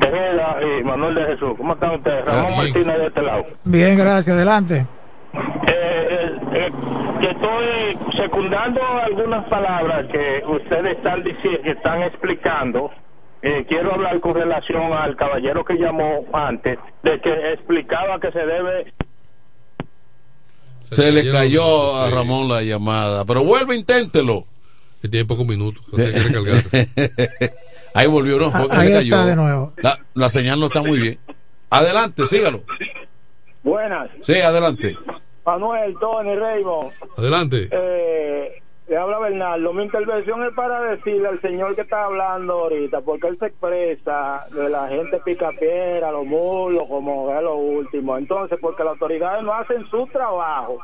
Tejeda 0.00 0.56
y 0.62 0.84
Manuel 0.84 1.14
de 1.14 1.24
Jesús. 1.26 1.52
¿Cómo 1.56 1.72
están 1.72 1.94
ustedes? 1.94 2.24
Ramón 2.26 2.44
bien. 2.48 2.56
Martínez 2.58 2.98
de 2.98 3.06
este 3.06 3.22
lado. 3.22 3.44
Bien, 3.64 3.96
gracias. 3.98 4.36
Adelante. 4.36 4.74
Eh, 4.74 6.06
eh, 6.10 6.38
eh, 6.52 6.70
que 7.22 7.30
estoy 7.30 7.98
secundando 8.22 8.80
algunas 9.04 9.48
palabras 9.48 10.06
que 10.12 10.42
ustedes 10.46 10.96
están 10.98 11.22
diciendo, 11.22 11.62
que 11.62 11.70
están 11.70 12.02
explicando. 12.02 12.90
Eh, 13.42 13.64
quiero 13.66 13.94
hablar 13.94 14.20
con 14.20 14.34
relación 14.34 14.92
al 14.92 15.16
caballero 15.16 15.64
que 15.64 15.74
llamó 15.78 16.26
antes, 16.34 16.78
de 17.02 17.20
que 17.22 17.52
explicaba 17.54 18.20
que 18.20 18.30
se 18.32 18.40
debe 18.44 18.92
Se 20.90 21.12
le 21.12 21.30
cayó 21.30 21.96
a 22.00 22.08
sí. 22.08 22.14
Ramón 22.14 22.48
la 22.48 22.62
llamada. 22.62 23.24
Pero 23.24 23.44
vuelve, 23.44 23.76
inténtelo. 23.76 24.46
Que 25.00 25.08
tiene 25.08 25.24
pocos 25.26 25.46
minutos. 25.46 25.82
Ahí 27.94 28.06
volvió, 28.06 28.38
no, 28.38 28.50
Ah, 28.54 28.66
Ahí 28.70 28.92
cayó. 28.92 29.14
está 29.14 29.26
de 29.26 29.36
nuevo. 29.36 29.72
La, 29.82 29.98
la 30.14 30.28
señal 30.28 30.60
no 30.60 30.66
está 30.66 30.82
muy 30.82 30.98
bien. 30.98 31.18
Adelante, 31.70 32.26
sígalo. 32.26 32.62
Buenas. 33.62 34.10
Sí, 34.26 34.34
adelante. 34.34 34.96
Manuel, 35.44 35.94
Tony, 36.00 36.34
Raymond. 36.36 36.92
Adelante. 37.16 37.68
Eh, 37.72 38.62
le 38.90 38.96
habla 38.96 39.18
Bernardo. 39.20 39.72
Mi 39.72 39.84
intervención 39.84 40.42
es 40.44 40.52
para 40.52 40.80
decirle 40.82 41.28
al 41.28 41.40
señor 41.40 41.74
que 41.76 41.82
está 41.82 42.04
hablando 42.04 42.54
ahorita, 42.54 43.00
porque 43.02 43.28
él 43.28 43.38
se 43.38 43.46
expresa 43.46 44.46
de 44.52 44.68
la 44.68 44.88
gente 44.88 45.18
picapiera, 45.24 46.10
los 46.10 46.26
mulos, 46.26 46.82
como 46.88 47.32
es 47.34 47.40
lo 47.42 47.54
último. 47.54 48.18
Entonces, 48.18 48.58
porque 48.60 48.82
las 48.84 48.94
autoridades 48.94 49.44
no 49.44 49.54
hacen 49.54 49.86
su 49.86 50.06
trabajo, 50.08 50.78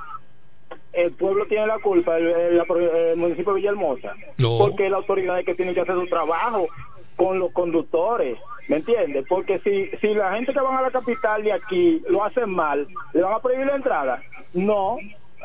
el 0.92 1.12
pueblo 1.14 1.46
tiene 1.46 1.66
la 1.66 1.78
culpa, 1.80 2.16
el, 2.16 2.28
el- 2.28 2.62
el 2.94 3.16
municipio 3.16 3.52
de 3.52 3.56
Villahermosa. 3.60 4.14
No. 4.38 4.56
Porque 4.58 4.88
la 4.88 4.98
autoridad 4.98 5.40
es 5.40 5.44
que 5.44 5.54
tiene 5.56 5.74
que 5.74 5.80
hacer 5.80 5.96
su 5.96 6.06
trabajo 6.06 6.68
con 7.16 7.38
los 7.40 7.50
conductores, 7.52 8.38
¿me 8.68 8.76
entiendes? 8.76 9.24
Porque 9.28 9.58
si, 9.60 9.86
si 10.00 10.14
la 10.14 10.32
gente 10.34 10.52
que 10.52 10.60
van 10.60 10.76
a 10.76 10.82
la 10.82 10.90
capital 10.90 11.42
de 11.42 11.52
aquí 11.52 12.02
lo 12.08 12.22
hacen 12.24 12.50
mal, 12.50 12.86
¿le 13.12 13.22
van 13.22 13.34
a 13.34 13.40
prohibir 13.40 13.66
la 13.66 13.74
entrada? 13.76 14.22
No. 14.54 14.96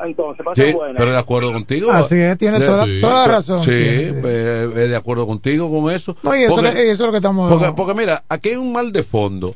Entonces, 0.04 0.44
Sí, 0.56 0.72
buena. 0.72 0.98
pero 0.98 1.12
de 1.12 1.18
acuerdo 1.18 1.52
contigo. 1.52 1.90
Así 1.92 2.16
es, 2.20 2.36
tiene 2.38 2.58
De- 2.58 2.66
toda- 2.66 2.86
toda 3.00 3.24
pero- 3.24 3.36
razón 3.36 3.64
Sí, 3.64 3.70
eh, 3.72 4.86
de 4.88 4.96
acuerdo 4.96 5.26
contigo 5.26 5.70
con 5.70 5.92
eso. 5.92 6.16
No, 6.22 6.34
y 6.36 6.42
eso, 6.44 6.54
Porque- 6.56 6.68
eso 6.70 6.90
es 6.90 6.98
lo 7.00 7.10
que 7.10 7.16
estamos 7.18 7.50
Porque, 7.52 7.72
porque 7.76 7.94
mira, 7.94 8.24
aquí 8.28 8.50
hay 8.50 8.56
un 8.56 8.72
mal 8.72 8.92
de 8.92 9.02
fondo. 9.02 9.54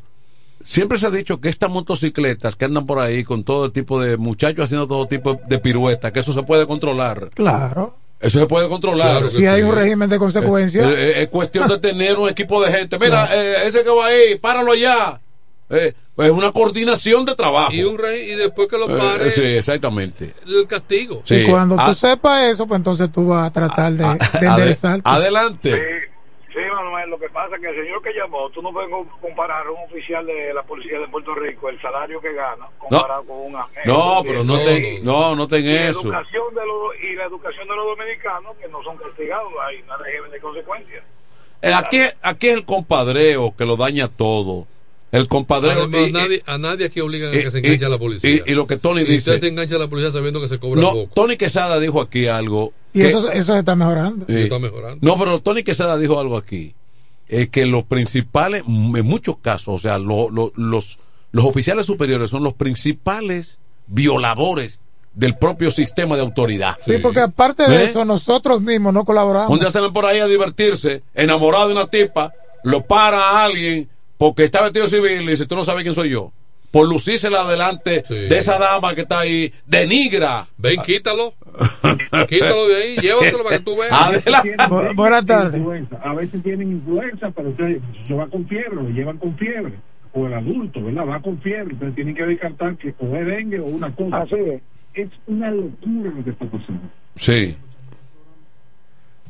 Siempre 0.64 0.98
se 0.98 1.06
ha 1.06 1.10
dicho 1.10 1.40
que 1.40 1.48
estas 1.48 1.70
motocicletas 1.70 2.56
que 2.56 2.64
andan 2.64 2.86
por 2.86 2.98
ahí 2.98 3.22
con 3.22 3.44
todo 3.44 3.70
tipo 3.70 4.00
de 4.00 4.16
muchachos 4.16 4.64
haciendo 4.64 4.86
todo 4.88 5.06
tipo 5.06 5.38
de 5.48 5.58
piruetas, 5.58 6.10
que 6.12 6.20
eso 6.20 6.32
se 6.32 6.42
puede 6.42 6.66
controlar. 6.66 7.30
Claro. 7.34 7.94
Eso 8.18 8.40
se 8.40 8.46
puede 8.46 8.68
controlar. 8.68 9.22
si 9.22 9.46
hay 9.46 9.62
un 9.62 9.74
régimen 9.74 10.08
de 10.08 10.18
consecuencias. 10.18 10.86
Eh, 10.90 10.94
eh, 10.96 11.22
es 11.22 11.28
cuestión 11.28 11.68
de 11.68 11.78
tener 11.78 12.16
un 12.18 12.28
equipo 12.28 12.62
de 12.64 12.72
gente. 12.72 12.98
Mira, 12.98 13.28
eh, 13.32 13.66
ese 13.66 13.84
que 13.84 13.90
va 13.90 14.06
ahí, 14.06 14.36
páralo 14.40 14.72
allá. 14.72 15.20
Eh, 15.68 15.92
es 16.18 16.30
una 16.30 16.52
coordinación 16.52 17.24
de 17.24 17.34
trabajo. 17.34 17.72
Y, 17.72 17.82
un 17.84 17.98
rey, 17.98 18.30
y 18.30 18.34
después 18.36 18.68
que 18.68 18.78
lo 18.78 18.88
Eh, 18.88 18.98
pare, 18.98 19.30
sí, 19.30 19.42
exactamente. 19.44 20.32
el 20.46 20.66
castigo. 20.66 21.22
Sí. 21.24 21.42
y 21.42 21.46
cuando 21.50 21.76
Ah, 21.78 21.86
tú 21.88 21.94
sepas 21.94 22.42
eso, 22.44 22.66
pues 22.66 22.78
entonces 22.78 23.10
tú 23.10 23.26
vas 23.26 23.46
a 23.48 23.52
tratar 23.52 23.92
de, 23.92 23.98
de 24.04 24.04
ade- 24.04 24.46
enderezarte. 24.48 25.02
adelante. 25.04 26.06
Sí, 26.52 26.62
Manuel, 26.72 27.10
lo 27.10 27.18
que 27.18 27.28
pasa 27.28 27.56
es 27.56 27.60
que 27.60 27.68
el 27.68 27.84
señor 27.84 28.00
que 28.00 28.14
llamó, 28.14 28.48
tú 28.48 28.62
no 28.62 28.72
puedes 28.72 28.88
com- 28.88 29.06
comparar 29.20 29.66
a 29.66 29.70
un 29.70 29.76
oficial 29.90 30.24
de 30.24 30.54
la 30.54 30.62
policía 30.62 30.98
de 30.98 31.06
Puerto 31.08 31.34
Rico, 31.34 31.68
el 31.68 31.78
salario 31.82 32.18
que 32.20 32.32
gana, 32.32 32.66
comparado 32.78 33.24
con 33.24 33.36
un 33.38 33.56
agente. 33.56 33.82
No, 33.84 34.22
pero 34.24 34.42
no 34.42 34.56
ten, 34.56 35.04
no, 35.04 35.36
no 35.36 35.46
ten 35.48 35.66
y 35.66 35.74
la 35.74 35.88
eso. 35.90 36.00
educación 36.00 36.54
de 36.54 36.60
los 36.64 36.96
y 37.02 37.14
la 37.14 37.24
educación 37.24 37.68
de 37.68 37.76
los 37.76 37.84
dominicanos 37.98 38.56
que 38.58 38.68
no 38.68 38.82
son 38.84 38.96
castigados, 38.96 39.52
hay 39.68 39.82
una 39.82 39.96
régimen 39.98 40.30
de 40.30 40.40
consecuencias. 40.40 41.04
Eh, 41.60 41.74
aquí, 41.74 42.00
aquí 42.22 42.48
es 42.48 42.54
el 42.54 42.64
compadreo 42.64 43.54
que 43.54 43.66
lo 43.66 43.76
daña 43.76 44.08
todo. 44.08 44.66
El 45.12 45.28
compadreo. 45.28 45.72
Además, 45.84 46.08
y- 46.08 46.12
nadie, 46.12 46.42
a 46.46 46.58
nadie 46.58 46.86
aquí 46.86 47.00
obligan 47.00 47.28
a 47.28 47.32
que 47.32 47.50
se 47.50 47.58
y- 47.58 47.60
enganche 47.60 47.84
a 47.86 47.88
la 47.88 47.98
policía. 47.98 48.30
y- 48.30 48.42
y 48.46 48.54
lo 48.54 48.66
que 48.66 48.76
Tony 48.76 49.02
Y 49.02 49.04
dice- 49.04 49.30
usted 49.30 49.40
se 49.40 49.48
engancha 49.48 49.76
a 49.76 49.78
la 49.78 49.88
policía 49.88 50.10
sabiendo 50.10 50.40
que 50.40 50.48
se 50.48 50.58
cobra 50.58 50.80
no, 50.82 50.92
poco. 50.92 51.10
Tony 51.14 51.36
Quesada 51.36 51.78
dijo 51.78 52.00
aquí 52.00 52.26
algo. 52.26 52.72
Y 52.92 53.00
que- 53.00 53.06
eso, 53.08 53.30
eso 53.30 53.52
se 53.52 53.58
está 53.60 53.76
mejorando. 53.76 54.26
Está 54.28 54.58
mejorando. 54.58 54.98
No, 55.06 55.16
pero 55.18 55.40
Tony 55.40 55.62
Quesada 55.62 55.96
dijo 55.98 56.18
algo 56.18 56.36
aquí. 56.36 56.74
Es 57.28 57.48
que 57.48 57.66
los 57.66 57.84
principales, 57.84 58.62
en 58.66 59.06
muchos 59.06 59.38
casos, 59.38 59.68
o 59.74 59.78
sea, 59.78 59.98
lo- 59.98 60.30
lo- 60.30 60.52
los, 60.56 60.98
los 61.32 61.44
oficiales 61.44 61.86
superiores 61.86 62.30
son 62.30 62.42
los 62.42 62.54
principales 62.54 63.58
violadores 63.86 64.80
del 65.14 65.36
propio 65.36 65.70
sistema 65.70 66.14
de 66.16 66.22
autoridad. 66.22 66.76
Sí, 66.80 66.98
porque 67.02 67.20
aparte 67.20 67.68
de 67.68 67.76
¿Eh? 67.76 67.84
eso, 67.84 68.04
nosotros 68.04 68.60
mismos 68.60 68.92
no 68.92 69.04
colaboramos. 69.04 69.50
Un 69.50 69.58
día 69.58 69.70
salen 69.70 69.92
por 69.92 70.04
ahí 70.04 70.18
a 70.20 70.26
divertirse, 70.26 71.02
enamorado 71.14 71.68
de 71.68 71.74
una 71.74 71.86
tipa, 71.88 72.32
lo 72.64 72.82
para 72.84 73.18
a 73.30 73.44
alguien 73.44 73.88
porque 74.18 74.44
está 74.44 74.62
vestido 74.62 74.86
civil 74.86 75.22
y 75.22 75.26
dice, 75.26 75.46
tú 75.46 75.54
no 75.56 75.64
sabes 75.64 75.82
quién 75.82 75.94
soy 75.94 76.10
yo. 76.10 76.32
Por 76.70 76.88
lucírsela 76.88 77.48
delante 77.48 78.02
de 78.08 78.36
esa 78.36 78.58
dama 78.58 78.94
que 78.94 79.02
está 79.02 79.20
ahí, 79.20 79.52
denigra. 79.66 80.46
Ven, 80.58 80.80
quítalo. 80.84 81.32
quítalo 82.28 82.68
de 82.68 82.74
ahí, 82.82 82.96
llévatelo 82.98 83.44
para 83.44 83.58
que 83.58 83.64
tú 83.64 83.76
veas. 83.76 83.92
Adelante. 83.92 84.56
Bu- 84.68 84.94
buenas 84.94 85.24
tardes. 85.24 85.56
Influenza. 85.56 85.96
A 86.02 86.14
veces 86.14 86.42
tienen 86.42 86.72
influenza, 86.72 87.30
pero 87.30 87.50
usted 87.50 87.78
se 88.06 88.14
va 88.14 88.26
con 88.28 88.46
fiebre, 88.46 88.74
lo 88.74 88.88
llevan 88.90 89.16
con 89.18 89.36
fiebre. 89.38 89.74
O 90.12 90.26
el 90.26 90.34
adulto, 90.34 90.82
¿verdad? 90.82 91.06
Va 91.06 91.20
con 91.20 91.40
fiebre. 91.40 91.72
Entonces 91.72 91.94
tienen 91.94 92.14
que 92.14 92.24
descartar 92.24 92.76
que 92.76 92.94
o 92.98 93.16
es 93.16 93.26
dengue 93.26 93.60
o 93.60 93.66
una 93.66 93.94
cosa. 93.94 94.18
Así 94.22 94.34
es. 94.34 94.62
Es 94.94 95.08
una 95.26 95.50
locura 95.50 96.10
lo 96.16 96.24
que 96.24 96.30
está 96.30 96.46
pasando. 96.46 96.82
Sí. 97.16 97.56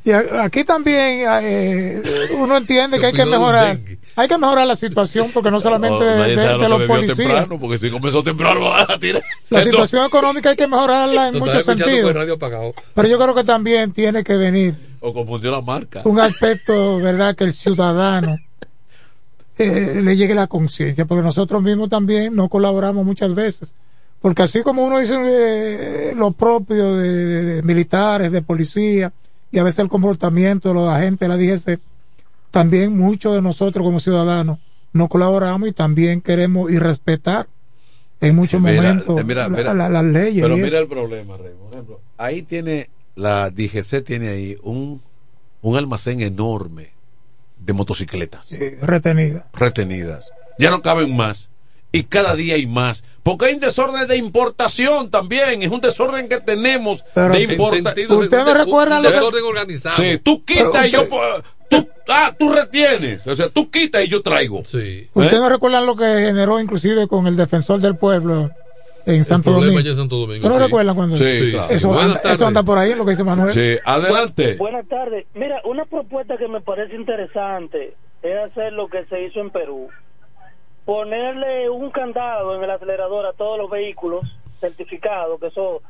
Y 0.07 0.13
aquí 0.13 0.63
también 0.63 1.25
eh, 1.43 2.01
uno 2.39 2.57
entiende 2.57 3.01
que 3.01 3.07
hay 3.07 3.13
que 3.13 3.25
mejorar. 3.27 3.81
Hay 4.15 4.29
que 4.29 4.39
mejorar 4.39 4.65
la 4.67 4.77
situación 4.77 5.31
porque 5.35 5.51
no 5.51 5.59
solamente 5.61 5.97
Oh, 5.97 6.01
de, 6.05 6.37
nadie 6.37 6.59
de- 6.59 6.69
los 6.69 6.83
policías. 6.83 7.17
temprano, 7.19 7.59
porque 7.59 7.77
si 7.77 7.91
comenzó 7.91 8.23
temprano 8.23 8.61
va 8.71 8.83
a 8.89 8.99
tirar. 9.01 9.21
La 9.51 9.63
situación 9.65 10.07
económica 10.07 10.51
hay 10.51 10.57
que 10.57 10.69
mejorarla 10.69 11.29
en 11.29 11.39
muchos 11.41 11.65
sentidos. 11.65 12.15
apagado. 12.33 12.73
Pero 12.95 13.09
yo 13.09 13.19
creo 13.19 13.35
que 13.35 13.43
también 13.43 13.93
tiene 13.93 14.23
que 14.23 14.37
venir 14.37 14.77
O 15.01 15.13
confundió 15.13 15.51
la 15.51 15.61
marca. 15.61 16.03
un 16.05 16.21
aspecto, 16.21 16.99
¿verdad? 16.99 17.35
Que 17.35 17.43
el 17.45 17.53
ciudadano 17.53 18.37
eh, 19.59 20.01
le 20.03 20.17
llegue 20.17 20.35
la 20.35 20.47
conciencia, 20.47 21.05
porque 21.07 21.25
nosotros 21.25 21.63
mismos 21.63 21.89
también 21.89 22.35
no 22.35 22.49
colaboramos 22.49 23.05
muchas 23.05 23.35
veces. 23.35 23.75
Porque 24.21 24.43
así 24.43 24.63
como 24.63 24.85
uno 24.85 24.99
dice 25.01 25.15
eh, 25.19 26.13
lo 26.17 26.31
propio 26.31 26.95
de, 26.97 27.13
de- 27.27 27.43
de 27.57 27.63
militares, 27.63 28.31
de 28.33 28.43
policía, 28.43 29.13
y 29.57 29.59
a 29.59 29.63
veces 29.63 29.79
el 29.79 29.89
comportamiento 29.89 30.69
de 30.69 30.75
los 30.75 30.89
agentes 30.89 31.21
de 31.21 31.29
la 31.29 31.37
DGC, 31.39 31.81
también 32.51 32.95
muchos 32.97 33.35
de 33.35 33.41
nosotros 33.41 33.83
como 33.85 34.01
ciudadanos 34.01 34.59
no 34.93 35.09
colaboramos 35.09 35.69
y 35.69 35.73
también 35.73 36.21
queremos 36.21 36.71
y 36.71 36.79
respetar 36.79 37.47
en 38.21 38.37
muchos 38.37 38.61
Mira, 38.61 38.83
momentos 38.83 39.21
eh, 39.21 39.25
mira, 39.25 39.49
la- 39.49 39.57
mira. 39.57 39.75
la- 39.75 39.89
las 39.89 40.05
leyes. 40.05 40.43
Pero 40.43 40.57
mira 40.57 40.69
eso. 40.69 40.79
el 40.81 40.89
problema, 40.89 41.37
Rey. 41.39 41.53
Por 41.59 41.73
ejemplo, 41.73 42.01
ahí 42.19 42.43
tiene, 42.43 42.91
la 43.15 43.49
DGC 43.51 44.03
tiene 44.05 44.29
ahí 44.29 44.57
un, 44.63 45.01
un 45.63 45.77
almacén 45.77 46.21
enorme 46.21 46.91
de 47.59 47.73
motocicletas 47.73 48.47
Sí, 48.47 48.57
retenida. 48.83 49.49
retenidas. 49.55 50.31
Ya 50.59 50.71
no 50.71 50.83
caben 50.83 51.15
más. 51.17 51.49
Y 51.97 52.05
cada 52.05 52.35
día 52.35 52.55
hay 52.55 52.67
más. 52.67 53.03
Porque 53.23 53.47
hay 53.47 53.55
un 53.55 53.61
desorden 53.61 54.07
de 54.07 54.17
importación 54.17 55.11
también. 55.11 55.63
Es 55.63 55.71
un 55.71 55.81
desorden 55.81 56.29
que 56.29 56.39
tenemos 56.41 57.05
Pero 57.15 57.35
de 57.35 57.43
importación. 57.43 58.13
¿Usted 58.13 58.45
me 58.45 58.55
recuerda 58.55 59.01
lo 59.01 59.11
que- 59.11 59.41
organizado. 59.43 59.97
Sí, 59.97 60.19
tú 60.23 60.45
quitas 60.45 60.87
y 60.87 60.91
yo. 60.91 61.03
usted- 61.03 61.17
Tú, 61.69 61.89
ah, 62.09 62.33
tú 62.39 62.53
retienes. 62.53 63.27
O 63.27 63.35
sea, 63.35 63.49
tú 63.49 63.69
quitas 63.73 64.05
y 64.05 64.09
yo 64.09 64.23
traigo. 64.23 64.63
Sí. 64.65 65.09
¿Ustedes 65.13 65.41
no 65.43 65.49
recuerdan 65.49 65.85
lo 65.85 65.97
que 65.97 66.05
generó 66.05 66.61
inclusive 66.61 67.09
con 67.09 67.27
el 67.27 67.35
defensor 67.37 67.81
del 67.81 67.97
pueblo 67.97 68.51
en 69.05 69.25
Santo 69.25 69.51
Domingo? 69.51 69.81
en 69.81 69.97
Santo 69.97 70.15
Domingo, 70.17 70.43
¿Tú 70.43 70.49
no 70.49 70.55
sí. 70.59 70.63
recuerdas 70.63 70.95
cuando 70.95 71.17
Sí, 71.17 71.51
claro. 71.51 71.67
eso, 71.75 71.89
Buenas 71.89 72.05
anda, 72.07 72.21
tardes. 72.23 72.37
eso 72.37 72.47
anda 72.47 72.63
por 72.63 72.79
ahí, 72.79 72.95
lo 72.95 73.05
que 73.05 73.11
dice 73.11 73.25
Manuel? 73.25 73.53
Sí, 73.53 73.77
adelante. 73.85 74.55
Buenas 74.55 74.87
tardes. 74.87 75.27
Mira, 75.35 75.61
una 75.65 75.85
propuesta 75.87 76.37
que 76.37 76.47
me 76.47 76.61
parece 76.61 76.95
interesante 76.95 77.95
es 78.23 78.37
hacer 78.53 78.73
lo 78.73 78.87
que 78.89 79.05
se 79.07 79.25
hizo 79.25 79.41
en 79.41 79.51
Perú. 79.51 79.89
Ponerle 80.87 81.69
un 81.69 81.91
candado 81.91 82.55
en 82.57 82.65
el 82.65 82.71
acelerador 82.71 83.27
a 83.27 83.33
todos 83.35 83.59
los 83.59 83.69
vehículos 83.69 84.23
certificados, 84.61 85.39
que 85.39 85.49
eso 85.49 85.83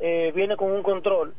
eh, 0.00 0.32
viene 0.34 0.56
con 0.56 0.70
un 0.72 0.82
control, 0.82 1.32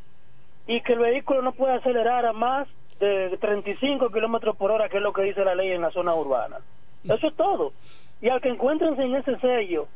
y 0.65 0.81
que 0.81 0.93
el 0.93 0.99
vehículo 0.99 1.41
no 1.43 1.51
pueda 1.51 1.75
acelerar 1.75 2.25
a 2.25 2.33
más 2.33 2.67
de 2.99 3.38
35 3.39 4.09
kilómetros 4.11 4.55
por 4.55 4.71
hora, 4.71 4.88
que 4.89 4.97
es 4.97 5.03
lo 5.03 5.11
que 5.13 5.23
dice 5.23 5.43
la 5.45 5.53
ley 5.55 5.71
en 5.71 5.81
la 5.81 5.91
zona 5.91 6.15
urbana. 6.15 6.57
Eso 7.03 7.27
es 7.27 7.35
todo. 7.35 7.73
Y 8.21 8.29
al 8.29 8.39
que 8.41 8.49
encuentren 8.49 8.95
sin 8.95 9.13
ese 9.15 9.38
sello, 9.39 9.88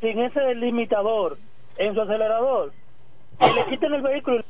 sin 0.00 0.18
ese 0.20 0.54
limitador 0.56 1.36
en 1.78 1.94
su 1.94 2.00
acelerador, 2.02 2.72
que 3.38 3.52
le 3.52 3.64
quiten 3.66 3.94
el 3.94 4.02
vehículo. 4.02 4.42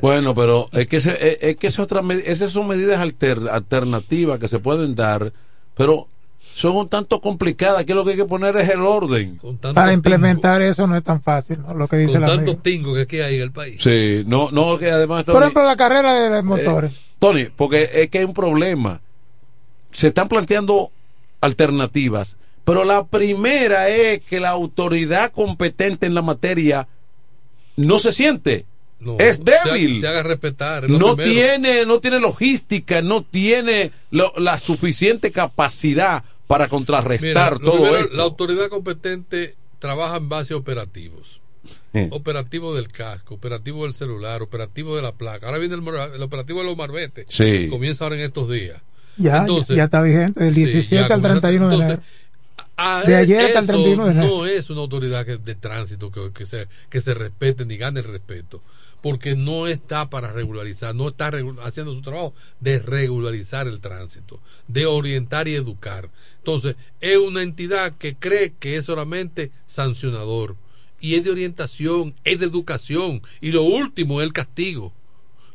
Bueno, 0.00 0.34
pero 0.34 0.68
es 0.72 0.86
que, 0.86 0.96
ese- 0.96 1.50
es, 1.50 1.56
que 1.56 1.66
esa 1.66 1.82
otra 1.82 2.00
esas 2.24 2.52
son 2.52 2.68
medidas 2.68 3.00
alter- 3.00 3.48
alternativas 3.50 4.38
que 4.38 4.46
se 4.46 4.60
pueden 4.60 4.94
dar, 4.94 5.32
pero 5.78 6.06
son 6.54 6.76
un 6.76 6.88
tanto 6.88 7.20
complicadas. 7.20 7.80
Aquí 7.80 7.94
lo 7.94 8.04
que 8.04 8.10
hay 8.10 8.16
que 8.16 8.24
poner 8.26 8.54
es 8.56 8.68
el 8.68 8.82
orden. 8.82 9.40
Para 9.74 9.92
implementar 9.94 10.60
eso 10.60 10.86
no 10.86 10.96
es 10.96 11.02
tan 11.04 11.22
fácil, 11.22 11.60
¿no? 11.62 11.72
Lo 11.72 11.88
que 11.88 11.96
dice 11.96 12.14
Con 12.14 12.20
la 12.22 12.26
tantos 12.28 12.54
ley. 12.56 12.62
tingos 12.62 12.96
que 12.96 13.02
aquí 13.02 13.20
hay 13.20 13.36
en 13.36 13.42
el 13.42 13.52
país. 13.52 13.76
Sí, 13.80 14.24
no, 14.26 14.50
no, 14.50 14.76
que 14.76 14.90
además. 14.90 15.24
Por 15.24 15.34
Tony, 15.34 15.44
ejemplo, 15.44 15.62
la 15.64 15.76
carrera 15.76 16.12
de, 16.14 16.28
de 16.30 16.42
motores. 16.42 16.92
eh, 16.92 16.96
Tony, 17.18 17.44
porque 17.56 17.88
es 17.94 18.10
que 18.10 18.18
hay 18.18 18.24
un 18.24 18.34
problema. 18.34 19.00
Se 19.92 20.08
están 20.08 20.28
planteando 20.28 20.90
alternativas, 21.40 22.36
pero 22.64 22.84
la 22.84 23.04
primera 23.06 23.88
es 23.88 24.20
que 24.24 24.40
la 24.40 24.50
autoridad 24.50 25.30
competente 25.32 26.06
en 26.06 26.14
la 26.14 26.22
materia 26.22 26.88
no 27.76 27.98
se 27.98 28.12
siente. 28.12 28.66
No, 29.00 29.16
es 29.18 29.36
se 29.36 29.44
débil. 29.44 29.90
haga- 29.92 30.00
Se 30.00 30.08
haga 30.08 30.22
respetar. 30.24 30.90
no 30.90 31.14
primero. 31.16 31.32
tiene 31.32 31.86
no 31.86 32.00
tiene 32.00 32.18
logística 32.18 33.00
no 33.00 33.22
tiene 33.22 33.92
lo- 34.10 34.32
la 34.38 34.58
suficiente 34.58 35.30
capacidad 35.30 36.24
para 36.48 36.68
contrarrestar 36.68 37.58
todo 37.60 37.72
primero, 37.72 37.96
esto 37.98 38.14
La 38.16 38.22
autoridad 38.24 38.68
competente 38.68 39.54
trabaja 39.78 40.16
en 40.16 40.28
base 40.28 40.54
a 40.54 40.56
operativos. 40.56 41.40
Operativo 42.10 42.74
del 42.74 42.88
casco, 42.88 43.34
operativo 43.34 43.84
del 43.84 43.94
celular, 43.94 44.40
operativo 44.42 44.94
de 44.94 45.02
la 45.02 45.12
placa. 45.12 45.46
Ahora 45.46 45.58
viene 45.58 45.74
el, 45.74 46.22
operativo 46.22 46.60
de 46.60 46.66
los 46.66 46.76
marbetes. 46.76 47.26
Sí. 47.28 47.66
Comienza 47.68 48.04
ahora 48.04 48.16
en 48.16 48.22
estos 48.22 48.48
días. 48.50 48.80
Ya, 49.16 49.38
Entonces, 49.38 49.76
ya 49.76 49.84
está 49.84 50.00
vigente, 50.02 50.44
del 50.44 50.54
sí, 50.54 50.60
17 50.64 50.94
ya 50.94 51.02
al 51.14 51.20
comienza- 51.20 51.40
31 51.40 51.68
de 51.68 51.74
enero. 51.74 52.02
De 53.06 53.16
ayer 53.16 53.44
hasta 53.46 53.58
el 53.58 53.64
eso 53.64 53.72
31 53.72 54.04
de 54.04 54.10
enero. 54.12 54.28
No 54.28 54.46
es 54.46 54.70
una 54.70 54.80
autoridad 54.82 55.26
que- 55.26 55.38
de 55.38 55.54
tránsito 55.56 56.12
que, 56.12 56.30
que 56.32 56.46
se, 56.46 56.68
que 56.88 57.00
se 57.00 57.14
respete 57.14 57.64
ni 57.66 57.76
gane 57.76 57.98
el 58.00 58.06
respeto. 58.06 58.62
Porque 59.02 59.36
no 59.36 59.66
está 59.66 60.10
para 60.10 60.32
regularizar, 60.32 60.94
no 60.94 61.08
está 61.08 61.30
haciendo 61.62 61.92
su 61.92 62.02
trabajo 62.02 62.34
de 62.60 62.80
regularizar 62.80 63.68
el 63.68 63.80
tránsito, 63.80 64.40
de 64.66 64.86
orientar 64.86 65.46
y 65.48 65.54
educar. 65.54 66.10
Entonces, 66.38 66.76
es 67.00 67.16
una 67.18 67.42
entidad 67.42 67.94
que 67.94 68.16
cree 68.16 68.54
que 68.58 68.76
es 68.76 68.86
solamente 68.86 69.52
sancionador. 69.66 70.56
Y 71.00 71.14
es 71.14 71.24
de 71.24 71.30
orientación, 71.30 72.14
es 72.24 72.40
de 72.40 72.46
educación. 72.46 73.22
Y 73.40 73.52
lo 73.52 73.62
último 73.62 74.20
es 74.20 74.26
el 74.26 74.32
castigo. 74.32 74.92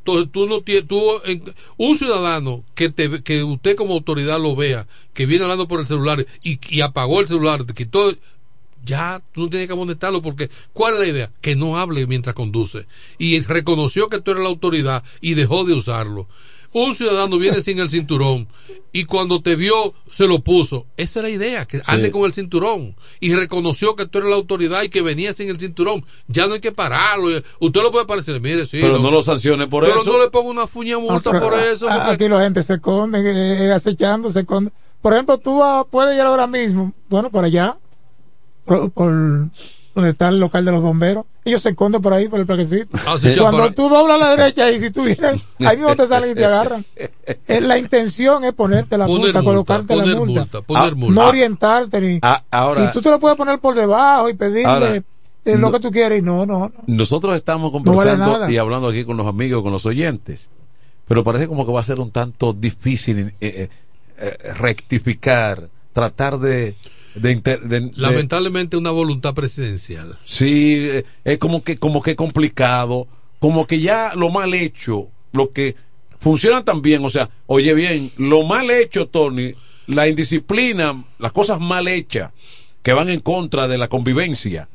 Entonces 0.05 0.31
tú 0.33 0.47
no 0.47 0.61
tienes, 0.61 0.85
tú, 0.85 1.01
un 1.77 1.95
ciudadano 1.95 2.65
que 2.75 2.89
te, 2.89 3.23
que 3.23 3.41
usted 3.41 3.77
como 3.77 3.93
autoridad 3.93 4.37
lo 4.37 4.53
vea, 4.53 4.85
que 5.13 5.25
viene 5.25 5.43
hablando 5.45 5.69
por 5.69 5.79
el 5.79 5.87
celular 5.87 6.25
y, 6.43 6.59
y 6.69 6.81
apagó 6.81 7.21
el 7.21 7.29
celular, 7.29 7.63
te 7.63 7.73
quitó, 7.73 8.13
ya 8.83 9.21
tú 9.33 9.41
no 9.43 9.49
tienes 9.49 9.67
que 9.67 9.73
amonestarlo 9.73 10.21
porque 10.21 10.49
¿cuál 10.73 10.95
es 10.95 10.99
la 10.99 11.07
idea? 11.07 11.31
Que 11.41 11.55
no 11.55 11.77
hable 11.77 12.05
mientras 12.07 12.35
conduce. 12.35 12.85
Y 13.17 13.39
reconoció 13.41 14.07
que 14.07 14.21
tú 14.21 14.31
eres 14.31 14.43
la 14.43 14.49
autoridad 14.49 15.03
y 15.21 15.33
dejó 15.35 15.63
de 15.63 15.73
usarlo. 15.73 16.27
Un 16.75 16.95
ciudadano 16.95 17.37
viene 17.37 17.61
sin 17.61 17.77
el 17.77 17.91
cinturón 17.91 18.47
y 18.91 19.05
cuando 19.05 19.43
te 19.43 19.55
vio 19.55 19.93
se 20.09 20.27
lo 20.27 20.39
puso. 20.39 20.87
Esa 20.97 21.19
es 21.19 21.23
la 21.23 21.29
idea, 21.29 21.65
que 21.65 21.79
ande 21.85 22.09
con 22.09 22.23
el 22.25 22.33
cinturón. 22.33 22.95
Y 23.19 23.35
reconoció 23.35 23.95
que 23.95 24.07
tú 24.07 24.17
eres 24.17 24.31
la 24.31 24.37
autoridad 24.37 24.81
y 24.81 24.89
que 24.89 25.03
venía 25.03 25.33
sin 25.33 25.49
el 25.49 25.59
cinturón. 25.59 26.03
Ya 26.27 26.47
no 26.47 26.55
hay 26.55 26.61
que 26.61 26.71
pararlo. 26.71 27.27
Usted 27.59 27.81
lo 27.83 27.91
puede 27.91 28.05
parecer, 28.07 28.41
mire, 28.41 28.65
sí. 28.65 28.79
Pero 28.81 28.97
no 28.97 29.11
lo 29.11 29.21
sancione 29.21 29.67
por 29.67 29.83
pero 29.85 30.01
eso. 30.01 30.11
no 30.13 30.17
le 30.23 30.31
ponga 30.31 30.49
una 30.49 30.65
fuña 30.65 30.97
multa 30.97 31.29
Ah, 31.29 31.33
pero 31.33 31.43
por 31.51 31.59
eso. 31.59 31.85
porque- 31.87 32.09
Aquí 32.11 32.27
la 32.27 32.41
gente 32.43 32.63
se 32.63 32.73
esconde, 32.73 33.19
eh, 33.19 33.65
eh, 33.67 33.71
acechando, 33.71 34.31
se 34.31 34.39
esconde. 34.39 34.71
Por 34.99 35.13
ejemplo, 35.13 35.37
tú 35.37 35.59
vas- 35.59 35.85
puedes 35.91 36.15
ir 36.15 36.21
ahora 36.21 36.47
mismo, 36.47 36.91
bueno, 37.07 37.29
por 37.29 37.43
allá, 37.45 37.77
por, 38.65 38.91
por 38.91 39.11
donde 39.11 40.09
está 40.09 40.29
el 40.29 40.39
local 40.39 40.65
de 40.65 40.71
los 40.71 40.81
bomberos. 40.81 41.25
Ellos 41.45 41.61
se 41.61 41.69
esconden 41.69 42.01
por 42.01 42.13
ahí, 42.13 42.27
por 42.29 42.39
el 42.39 42.45
plaquecito. 42.45 42.97
Ah, 43.05 43.17
sí, 43.21 43.35
Cuando 43.37 43.71
tú 43.73 43.89
doblas 43.89 44.15
a 44.15 44.17
la 44.17 44.35
derecha 44.35 44.71
y 44.71 44.79
si 44.79 44.89
tú 44.91 45.03
vienes, 45.03 45.41
ahí 45.59 45.77
mismo 45.77 45.93
te 45.95 46.07
salen 46.07 46.31
y 46.31 46.35
te 46.35 46.45
agarran. 46.45 46.85
Eh, 47.47 47.61
la 47.61 47.77
intención 47.77 48.43
es 48.43 48.51
ponerte 48.53 48.97
la 48.97 49.05
Poner 49.05 49.21
multa, 49.21 49.41
multa, 49.41 49.49
colocarte 49.51 49.95
la 49.95 50.03
poner 50.03 50.17
multa. 50.17 50.39
multa, 50.41 50.61
poner 50.61 50.91
Ah, 50.91 50.95
multa. 50.95 51.21
No 51.21 51.27
orientarte 51.29 52.01
ni. 52.01 52.19
Ah, 52.21 52.43
ahora- 52.51 52.83
y 52.85 52.91
tú 52.91 53.01
te 53.01 53.09
lo 53.09 53.17
puedes 53.19 53.37
poner 53.37 53.59
por 53.59 53.75
debajo 53.75 54.29
y 54.29 54.33
pedirle 54.33 54.65
Ahora, 54.65 54.95
eh, 54.95 55.03
lo 55.45 55.57
no- 55.57 55.71
que 55.71 55.79
tú 55.79 55.89
quieres 55.91 56.19
y 56.19 56.21
no, 56.21 56.45
no, 56.45 56.59
no. 56.59 56.71
Nosotros 56.87 57.33
estamos 57.35 57.71
conversando 57.71 58.49
y 58.49 58.57
hablando 58.57 58.89
aquí 58.89 59.05
con 59.05 59.15
los 59.17 59.25
amigos, 59.27 59.63
con 59.63 59.71
los 59.71 59.85
oyentes, 59.85 60.49
pero 61.07 61.23
parece 61.23 61.47
como 61.47 61.65
que 61.65 61.71
va 61.71 61.79
a 61.79 61.83
ser 61.83 61.99
un 61.99 62.11
tanto 62.11 62.51
difícil 62.53 63.33
eh, 63.39 63.69
eh, 64.17 64.37
rectificar, 64.59 65.69
tratar 65.93 66.39
de... 66.39 66.75
de, 67.15 67.31
inter- 67.31 67.61
de- 67.61 67.79
de- 67.81 67.91
Lamentablemente 67.95 68.77
una 68.77 68.91
voluntad 68.91 69.33
presidencial. 69.33 70.17
sí, 70.23 70.75
eh, 70.91 71.05
es 71.23 71.37
como 71.37 71.63
que, 71.63 71.77
como 71.77 72.01
que 72.01 72.15
complicado, 72.15 73.07
como 73.39 73.67
que 73.67 73.79
ya 73.79 74.13
lo 74.15 74.29
mal 74.29 74.53
hecho, 74.53 75.09
lo 75.31 75.51
que 75.51 75.75
funciona 76.19 76.63
tan 76.63 76.81
bien, 76.81 77.03
o 77.03 77.09
sea, 77.09 77.29
oye 77.47 77.73
bien, 77.73 78.11
lo 78.17 78.43
mal 78.43 78.69
hecho, 78.71 79.07
Tony, 79.07 79.53
la 79.87 80.07
indisciplina, 80.07 81.03
las 81.19 81.31
cosas 81.33 81.59
mal 81.59 81.87
hechas 81.87 82.31
que 82.81 82.93
van 82.93 83.09
en 83.09 83.19
contra 83.19 83.67
de 83.67 83.77
la 83.77 83.89
convivencia 83.89 84.69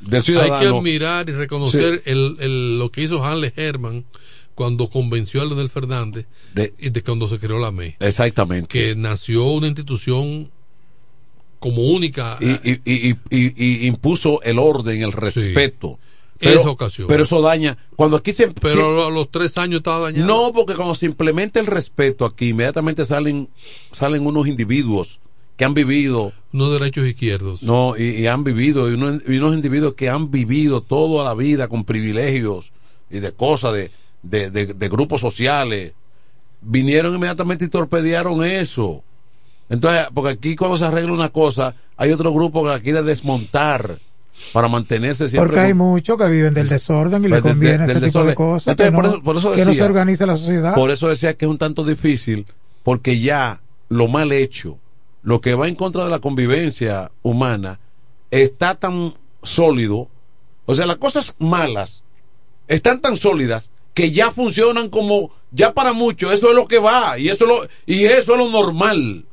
del 0.00 0.22
ciudadano. 0.22 0.54
Hay 0.56 0.60
que 0.62 0.66
admirar 0.76 1.28
y 1.28 1.32
reconocer 1.32 2.02
el, 2.04 2.36
el- 2.40 2.78
lo 2.78 2.90
que 2.90 3.02
hizo 3.02 3.24
Hanle 3.24 3.52
Herman 3.56 4.04
cuando 4.54 4.88
convenció 4.88 5.40
a 5.40 5.44
Leonel 5.46 5.70
Fernández 5.70 6.26
De- 6.54 6.74
y 6.78 6.90
de 6.90 7.02
cuando 7.02 7.26
se 7.28 7.38
creó 7.38 7.58
la 7.58 7.70
ME. 7.70 7.96
Exactamente. 8.00 8.68
Que 8.68 8.94
nació 8.94 9.44
una 9.46 9.66
institución 9.68 10.50
como 11.60 11.82
única. 11.82 12.36
y, 12.40 12.50
y, 12.68 12.80
y, 12.84 13.10
y- 13.30 13.52
y 13.84 13.86
impuso 13.86 14.42
el 14.42 14.58
orden, 14.58 15.02
el 15.02 15.12
respeto. 15.12 15.98
Esa 16.40 16.70
ocasión. 16.70 17.06
Pero 17.06 17.24
eso 17.24 17.42
daña. 17.42 17.76
Cuando 17.96 18.16
aquí 18.16 18.32
se. 18.32 18.48
pero 18.48 19.06
a 19.06 19.10
los 19.10 19.30
tres 19.30 19.58
años 19.58 19.78
estaba 19.80 20.10
dañado. 20.10 20.26
no, 20.26 20.52
porque 20.52 20.74
cuando 20.74 20.94
se 20.94 21.04
implementa 21.04 21.60
el 21.60 21.66
respeto 21.66 22.24
aquí, 22.24 22.48
inmediatamente 22.48 23.04
salen, 23.04 23.50
salen 23.92 24.26
unos 24.26 24.46
individuos 24.46 25.20
que 25.58 25.66
han 25.66 25.74
vivido. 25.74 26.32
No 26.52 26.70
derechos 26.70 27.06
izquierdos. 27.06 27.62
No, 27.62 27.94
y, 27.94 28.20
y 28.22 28.26
han 28.26 28.42
vivido, 28.42 28.90
y 28.90 28.94
unos, 28.94 29.20
y 29.28 29.36
unos 29.36 29.54
individuos 29.54 29.92
que 29.92 30.08
han 30.08 30.30
vivido 30.30 30.80
toda 30.80 31.24
la 31.24 31.34
vida 31.34 31.68
con 31.68 31.84
privilegios 31.84 32.72
y 33.10 33.18
de 33.18 33.32
cosas, 33.32 33.74
de, 33.74 33.90
de, 34.22 34.50
de- 34.50 34.72
de 34.72 34.88
grupos 34.88 35.20
sociales. 35.20 35.92
Vinieron 36.62 37.14
inmediatamente 37.14 37.66
y 37.66 37.68
torpedearon 37.68 38.42
eso. 38.44 39.04
Entonces, 39.70 40.06
porque 40.12 40.32
aquí 40.32 40.56
cuando 40.56 40.76
se 40.76 40.84
arregla 40.84 41.12
una 41.12 41.30
cosa, 41.30 41.74
hay 41.96 42.12
otro 42.12 42.32
grupo 42.34 42.62
que 42.62 42.68
la 42.68 42.80
quiere 42.80 43.02
desmontar 43.02 43.98
para 44.52 44.68
mantenerse 44.68 45.28
siempre. 45.28 45.46
Porque 45.48 45.60
hay 45.60 45.74
muchos 45.74 46.18
que 46.18 46.26
viven 46.28 46.52
del 46.52 46.68
desorden 46.68 47.24
y 47.24 47.28
Pues, 47.28 47.42
de- 47.42 47.48
conviene 47.50 47.78
de- 47.78 47.84
ese 47.84 47.94
del 47.94 48.04
tipo 48.10 48.24
de 48.24 48.34
cosas. 48.34 48.68
Entonces, 48.72 48.90
que, 48.90 48.94
por 48.96 49.04
no, 49.04 49.10
eso- 49.10 49.22
por 49.22 49.36
eso 49.36 49.50
que 49.52 49.58
no 49.58 49.64
se 49.64 49.70
decía- 49.70 49.84
organice 49.86 50.26
la 50.26 50.36
sociedad. 50.36 50.74
Por 50.74 50.90
eso 50.90 51.08
decía 51.08 51.34
que 51.34 51.44
es 51.46 51.50
un 51.50 51.58
tanto 51.58 51.84
difícil, 51.84 52.46
porque 52.82 53.20
ya 53.20 53.60
lo 53.88 54.08
mal 54.08 54.32
hecho, 54.32 54.78
lo 55.22 55.40
que 55.40 55.54
va 55.54 55.68
en 55.68 55.74
contra 55.76 56.04
de 56.04 56.10
la 56.10 56.18
convivencia 56.18 57.10
humana, 57.22 57.78
está 58.30 58.74
tan 58.74 59.14
sólido. 59.42 60.08
O 60.66 60.74
sea, 60.74 60.86
las 60.86 60.96
cosas 60.96 61.34
malas 61.38 62.02
están 62.68 63.00
tan 63.00 63.16
sólidas 63.16 63.70
que 63.94 64.10
ya 64.10 64.30
funcionan 64.30 64.88
como, 64.88 65.30
ya 65.50 65.74
para 65.74 65.92
muchos, 65.92 66.32
eso 66.32 66.48
es 66.50 66.54
lo 66.56 66.66
que 66.66 66.78
va, 66.78 67.18
y 67.18 67.28
eso 67.28 67.44
es 67.44 67.48
lo, 67.50 67.68
y 67.86 68.04
eso 68.04 68.32
es 68.32 68.38
lo 68.38 68.48
normal. 68.50 69.26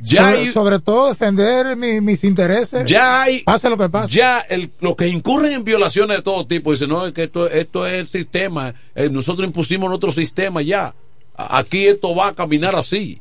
Ya 0.00 0.22
sobre, 0.30 0.38
hay- 0.38 0.52
sobre 0.52 0.78
todo 0.78 1.08
defender 1.08 1.76
mi- 1.76 2.00
mis 2.00 2.22
intereses. 2.24 2.84
ya 2.86 3.22
hay 3.22 3.42
pase 3.42 3.68
lo 3.68 3.76
que 3.76 3.88
pase. 3.88 4.14
ya 4.14 4.38
el, 4.40 4.70
los 4.80 4.94
que 4.96 5.08
incurren 5.08 5.52
en 5.52 5.64
violaciones 5.64 6.16
de 6.18 6.22
todo 6.22 6.46
tipo 6.46 6.70
dicen 6.70 6.88
no 6.90 7.04
es 7.06 7.12
que 7.12 7.24
esto, 7.24 7.48
esto 7.50 7.86
es 7.86 7.94
el 7.94 8.06
sistema 8.08 8.74
eh, 8.94 9.08
nosotros 9.10 9.44
impusimos 9.46 9.88
nuestro 9.88 10.12
sistema 10.12 10.62
ya 10.62 10.94
aquí 11.36 11.86
esto 11.88 12.14
va 12.14 12.28
a 12.28 12.34
caminar 12.34 12.76
así 12.76 13.20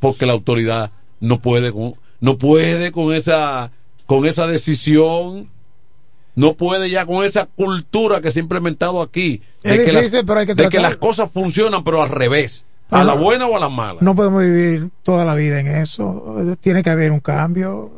porque 0.00 0.24
la 0.26 0.32
autoridad 0.32 0.90
no 1.20 1.40
puede 1.40 1.72
con 1.72 1.94
no 2.20 2.38
puede 2.38 2.90
con 2.90 3.14
esa 3.14 3.70
con 4.06 4.24
esa 4.26 4.46
decisión 4.46 5.50
no 6.34 6.54
puede 6.54 6.88
ya 6.88 7.04
con 7.04 7.24
esa 7.24 7.46
cultura 7.46 8.20
que 8.22 8.30
se 8.30 8.38
ha 8.40 8.42
implementado 8.42 9.02
aquí 9.02 9.42
de, 9.62 9.74
Es 9.74 9.84
que, 9.84 9.92
las, 9.92 10.04
difícil, 10.04 10.24
pero 10.26 10.40
hay 10.40 10.46
que 10.46 10.54
de 10.54 10.68
que 10.70 10.78
las 10.78 10.96
cosas 10.96 11.30
funcionan 11.32 11.84
pero 11.84 12.02
al 12.02 12.08
revés 12.08 12.64
a 12.90 13.04
la 13.04 13.14
buena 13.14 13.46
o 13.46 13.56
a 13.56 13.60
la 13.60 13.68
mala 13.68 13.98
No 14.00 14.14
podemos 14.14 14.42
vivir 14.42 14.90
toda 15.02 15.24
la 15.24 15.34
vida 15.34 15.60
en 15.60 15.66
eso. 15.68 16.56
Tiene 16.60 16.82
que 16.82 16.90
haber 16.90 17.12
un 17.12 17.20
cambio. 17.20 17.90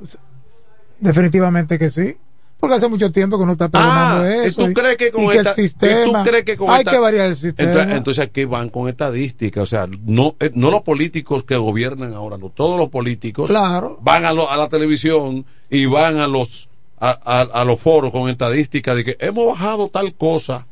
Definitivamente 0.99 1.79
que 1.79 1.89
sí. 1.89 2.17
Porque 2.59 2.77
hace 2.77 2.89
mucho 2.89 3.11
tiempo 3.11 3.39
que 3.39 3.45
uno 3.45 3.53
está 3.53 3.71
pregonando 3.71 4.23
Ah, 4.23 4.45
eso. 4.45 4.65
¿tú 4.65 4.71
y- 4.71 4.75
crees 4.75 4.97
que 4.99 5.07
y 5.07 5.11
con 5.13 5.31
que 5.31 5.37
esta, 5.39 5.51
el 5.51 5.57
sistema, 5.57 6.21
y 6.21 6.25
tú 6.25 6.29
crees 6.31 6.45
que 6.45 6.57
con 6.59 6.69
hay 6.71 6.81
esta- 6.81 6.91
que 6.91 6.99
variar 6.99 7.27
el 7.29 7.37
sistema. 7.37 7.71
Entonces, 7.71 7.97
entonces 7.97 8.25
aquí 8.27 8.45
van 8.45 8.69
con 8.69 8.87
estadísticas, 8.87 9.63
o 9.63 9.67
sea, 9.67 9.89
no, 10.05 10.37
eh, 10.41 10.51
no 10.53 10.71
los 10.71 10.83
políticos 10.83 11.45
que 11.45 11.57
gobiernan 11.57 12.13
ahora, 12.13 12.37
no, 12.37 12.51
todos 12.51 12.77
los 12.79 12.91
políticos 12.91 13.49
Claro. 13.49 13.99
van 14.03 14.27
a, 14.27 14.35
lo- 14.35 14.51
a 14.51 14.59
la 14.59 14.69
televisión 14.69 15.47
y 15.71 15.87
van 15.87 16.19
a 16.19 16.27
los 16.27 16.69
a, 17.03 17.19
a- 17.25 17.61
a 17.63 17.65
los 17.65 17.81
foros 17.81 18.11
con 18.11 18.29
estadísticas 18.29 18.95
de 18.95 19.05
que 19.05 19.17
hemos 19.21 19.47
bajado 19.47 19.89
tal 19.89 20.13
cosa, 20.15 20.67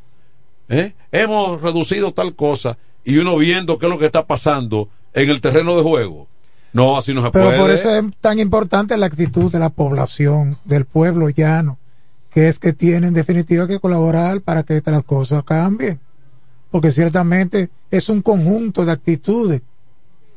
¿eh? 0.67 0.93
hemos 1.11 1.59
reducido 1.59 2.11
tal 2.13 2.35
cosa, 2.35 2.77
y 3.03 3.17
uno 3.17 3.37
viendo 3.37 3.77
qué 3.79 3.85
es 3.85 3.89
lo 3.91 3.99
que 3.99 4.05
está 4.05 4.25
pasando 4.25 4.89
en 5.13 5.29
el 5.29 5.41
terreno 5.41 5.75
de 5.75 5.83
juego. 5.83 6.27
No, 6.73 6.97
así 6.97 7.13
no 7.13 7.21
se 7.23 7.31
Pero 7.31 7.45
puede. 7.45 7.59
por 7.59 7.71
eso 7.71 7.89
es 7.95 8.03
tan 8.21 8.37
importante 8.39 8.95
la 8.97 9.07
actitud 9.07 9.51
de 9.51 9.57
la 9.59 9.69
población, 9.69 10.57
del 10.65 10.85
pueblo 10.85 11.29
llano, 11.29 11.79
que 12.29 12.47
es 12.47 12.59
que 12.59 12.73
tienen 12.73 13.05
en 13.05 13.13
definitiva 13.15 13.67
que 13.67 13.79
colaborar 13.79 14.41
para 14.41 14.61
que 14.63 14.81
las 14.85 15.03
cosas 15.03 15.43
cambien. 15.43 15.99
Porque 16.69 16.91
ciertamente 16.91 17.69
es 17.89 18.09
un 18.09 18.21
conjunto 18.21 18.85
de 18.85 18.91
actitudes. 18.91 19.61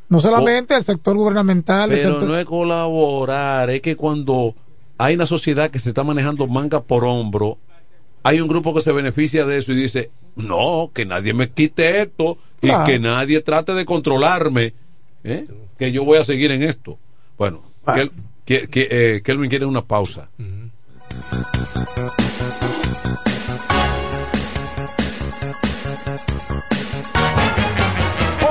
No 0.08 0.20
solamente 0.20 0.74
el 0.74 0.82
sector 0.84 1.16
gubernamental, 1.16 1.90
el 1.92 1.98
Pero 1.98 2.10
sector- 2.14 2.28
no 2.28 2.38
es 2.38 2.44
colaborar, 2.46 3.68
es 3.70 3.82
que 3.82 3.96
cuando 3.96 4.54
hay 4.96 5.14
una 5.14 5.26
sociedad 5.26 5.70
que 5.70 5.78
se 5.78 5.90
está 5.90 6.04
manejando 6.04 6.46
manga 6.46 6.80
por 6.82 7.04
hombro, 7.04 7.58
hay 8.22 8.40
un 8.40 8.48
grupo 8.48 8.72
que 8.74 8.80
se 8.80 8.92
beneficia 8.92 9.44
de 9.44 9.58
eso 9.58 9.72
y 9.72 9.76
dice, 9.76 10.10
no, 10.36 10.90
que 10.94 11.04
nadie 11.04 11.34
me 11.34 11.50
quite 11.50 12.00
esto 12.02 12.38
y 12.62 12.68
Claro. 12.68 12.86
que 12.86 12.98
nadie 12.98 13.40
trate 13.40 13.74
de 13.74 13.84
controlarme, 13.84 14.72
¿eh? 15.24 15.46
que 15.78 15.90
yo 15.92 16.04
voy 16.04 16.18
a 16.18 16.24
seguir 16.24 16.52
en 16.52 16.62
esto. 16.62 16.98
Bueno, 17.36 17.62
Kel- 17.84 18.12
que, 18.44 18.68
que, 18.68 18.88
eh, 18.90 19.22
Kelvin 19.22 19.50
quiere 19.50 19.66
una 19.66 19.82
pausa. 19.84 20.28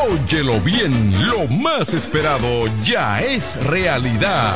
Óyelo 0.09 0.59
bien, 0.61 1.27
lo 1.29 1.47
más 1.47 1.93
esperado 1.93 2.65
ya 2.83 3.21
es 3.21 3.61
realidad. 3.65 4.55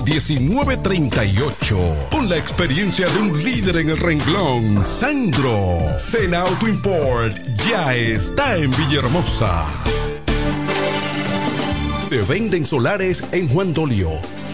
809-866-1938. 0.00 2.10
Con 2.10 2.28
la 2.28 2.36
experiencia 2.36 3.08
de 3.08 3.20
un 3.20 3.42
líder 3.42 3.78
en 3.78 3.88
el 3.90 3.98
renglón, 3.98 4.84
Sandro. 4.84 5.98
Sena 5.98 6.42
Auto 6.42 6.68
Import 6.68 7.36
ya 7.68 7.94
está 7.94 8.56
en 8.56 8.70
Villahermosa. 8.70 9.64
Se 12.02 12.22
venden 12.22 12.66
solares 12.66 13.24
en 13.32 13.48
Juan 13.48 13.74
Dolio 13.74 14.10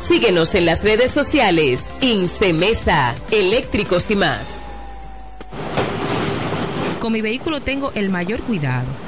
Síguenos 0.00 0.54
en 0.54 0.66
las 0.66 0.84
redes 0.84 1.10
sociales. 1.10 1.86
Incemesa, 2.00 3.14
eléctricos 3.30 4.10
y 4.10 4.16
más. 4.16 4.46
Con 7.00 7.12
mi 7.12 7.20
vehículo 7.20 7.60
tengo 7.60 7.92
el 7.94 8.10
mayor 8.10 8.40
cuidado. 8.40 9.05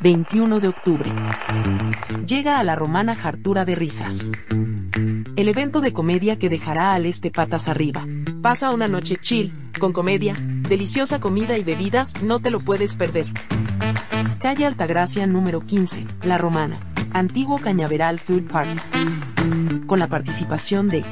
21 0.00 0.60
de 0.60 0.68
octubre. 0.68 1.12
Llega 2.24 2.60
a 2.60 2.64
la 2.64 2.76
romana 2.76 3.16
Jartura 3.16 3.64
de 3.64 3.74
Risas. 3.74 4.30
El 5.34 5.48
evento 5.48 5.80
de 5.80 5.92
comedia 5.92 6.38
que 6.38 6.48
dejará 6.48 6.94
al 6.94 7.04
este 7.04 7.32
patas 7.32 7.68
arriba. 7.68 8.06
Pasa 8.40 8.70
una 8.70 8.86
noche 8.86 9.16
chill, 9.16 9.52
con 9.80 9.92
comedia, 9.92 10.34
deliciosa 10.38 11.18
comida 11.18 11.58
y 11.58 11.64
bebidas, 11.64 12.22
no 12.22 12.38
te 12.38 12.50
lo 12.50 12.60
puedes 12.60 12.94
perder. 12.94 13.26
Calle 14.40 14.66
Altagracia 14.66 15.26
número 15.26 15.60
15, 15.60 16.06
La 16.22 16.38
Romana. 16.38 16.78
Antiguo 17.12 17.58
Cañaveral 17.58 18.20
Food 18.20 18.44
Park. 18.44 18.68
Con 19.86 19.98
la 19.98 20.06
participación 20.06 20.88
de 20.88 21.02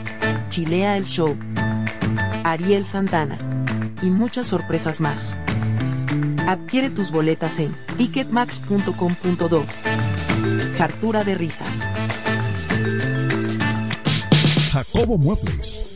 Chilea 0.49 0.97
el 0.97 1.05
Show, 1.05 1.37
Ariel 2.45 2.85
Santana 2.85 3.39
y 4.01 4.11
muchas 4.11 4.47
sorpresas 4.47 5.01
más. 5.01 5.41
Adquiere 6.47 6.91
tus 6.91 7.11
boletas 7.11 7.59
en 7.59 7.75
ticketmax.com.do. 7.97 9.65
Jartura 10.79 11.25
de 11.25 11.35
risas. 11.35 11.89
Jacobo 14.73 15.19
Muebles. 15.19 15.96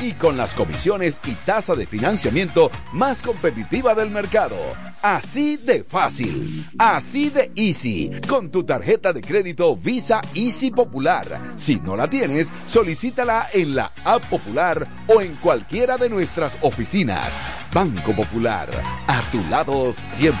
Y 0.00 0.12
con 0.12 0.36
las 0.36 0.54
comisiones 0.54 1.20
y 1.26 1.32
tasa 1.34 1.74
de 1.74 1.86
financiamiento 1.86 2.70
más 2.92 3.20
competitiva 3.20 3.94
del 3.96 4.10
mercado. 4.10 4.56
Así 5.02 5.56
de 5.56 5.82
fácil, 5.82 6.68
así 6.78 7.30
de 7.30 7.50
easy, 7.56 8.10
con 8.28 8.50
tu 8.50 8.64
tarjeta 8.64 9.12
de 9.12 9.20
crédito 9.20 9.76
Visa 9.76 10.20
Easy 10.34 10.70
Popular. 10.70 11.54
Si 11.56 11.76
no 11.76 11.96
la 11.96 12.08
tienes, 12.08 12.48
solicítala 12.68 13.48
en 13.52 13.74
la 13.74 13.92
App 14.04 14.24
Popular 14.26 14.86
o 15.08 15.20
en 15.20 15.34
cualquiera 15.36 15.96
de 15.96 16.08
nuestras 16.08 16.58
oficinas. 16.62 17.32
Banco 17.72 18.12
Popular, 18.12 18.68
a 19.06 19.20
tu 19.32 19.42
lado 19.50 19.92
siempre. 19.92 20.38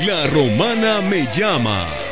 La 0.00 0.26
romana 0.26 1.00
me 1.02 1.26
llama. 1.32 2.11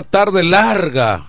Esta 0.00 0.10
tarde 0.24 0.42
larga. 0.42 1.24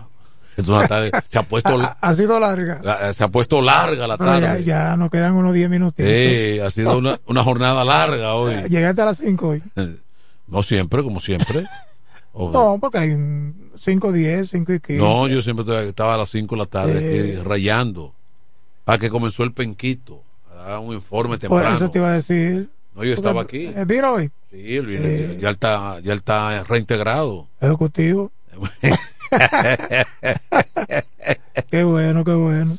Es 0.58 0.68
una 0.68 0.88
tarde, 0.88 1.12
se 1.30 1.40
ha 1.40 1.44
puesto 1.44 1.70
Ha, 1.80 1.98
ha 2.02 2.14
sido 2.14 2.38
larga. 2.40 2.82
la- 2.84 3.14
se 3.14 3.24
ha 3.24 3.30
puesto 3.30 3.62
larga 3.62 4.08
la 4.08 4.18
Pero 4.18 4.40
ya, 4.40 4.48
tarde. 4.48 4.64
ya 4.66 4.96
nos 4.98 5.10
quedan 5.10 5.34
unos 5.36 5.54
10 5.54 5.70
minutitos. 5.70 6.12
Sí, 6.12 6.60
ha 6.60 6.70
sido 6.70 6.98
una, 6.98 7.18
una 7.28 7.44
jornada 7.44 7.86
larga 7.86 8.34
hoy. 8.36 8.54
Llegaste 8.70 9.02
a 9.02 9.06
las 9.06 9.18
5 9.20 9.48
hoy. 9.48 9.64
No 10.48 10.62
siempre, 10.64 11.04
como 11.04 11.20
siempre. 11.20 11.66
No, 12.32 12.78
porque 12.80 13.00
hay 13.00 13.18
5, 13.76 14.12
10, 14.14 14.50
5 14.50 14.74
y 14.74 14.80
15. 14.80 14.98
No, 15.02 15.28
yo 15.28 15.42
siempre 15.42 15.88
estaba- 15.90 16.14
a 16.14 16.18
las 16.18 16.30
5 16.30 16.56
de 16.56 16.60
la 16.60 16.66
tarde 16.68 16.94
Eh. 17.02 17.34
aquí, 17.34 17.44
rayando. 17.44 18.14
Para 18.86 18.98
que 19.00 19.10
comenzó 19.10 19.44
el 19.44 19.52
penquito. 19.52 20.22
a 20.58 20.70
dar 20.72 20.80
un 20.80 20.94
informe 20.94 21.32
Por 21.38 21.40
temprano. 21.40 21.76
eso 21.76 21.90
te 21.90 22.00
iba 22.00 22.10
a 22.10 22.14
decir. 22.14 22.70
No, 22.96 23.04
yo 23.04 23.14
estaba 23.14 23.42
aquí. 23.42 23.66
Eh, 23.66 23.84
¿Vino 23.86 24.12
hoy? 24.14 24.30
Sí, 24.52 24.58
viene- 24.80 25.00
Eh. 25.06 25.38
ya, 25.42 25.50
está, 25.50 26.00
ya 26.02 26.14
está 26.14 26.64
reintegrado. 26.64 27.48
Ejecutivo. 27.60 28.32
qué 31.70 31.84
bueno, 31.84 32.24
qué 32.24 32.34
bueno. 32.34 32.78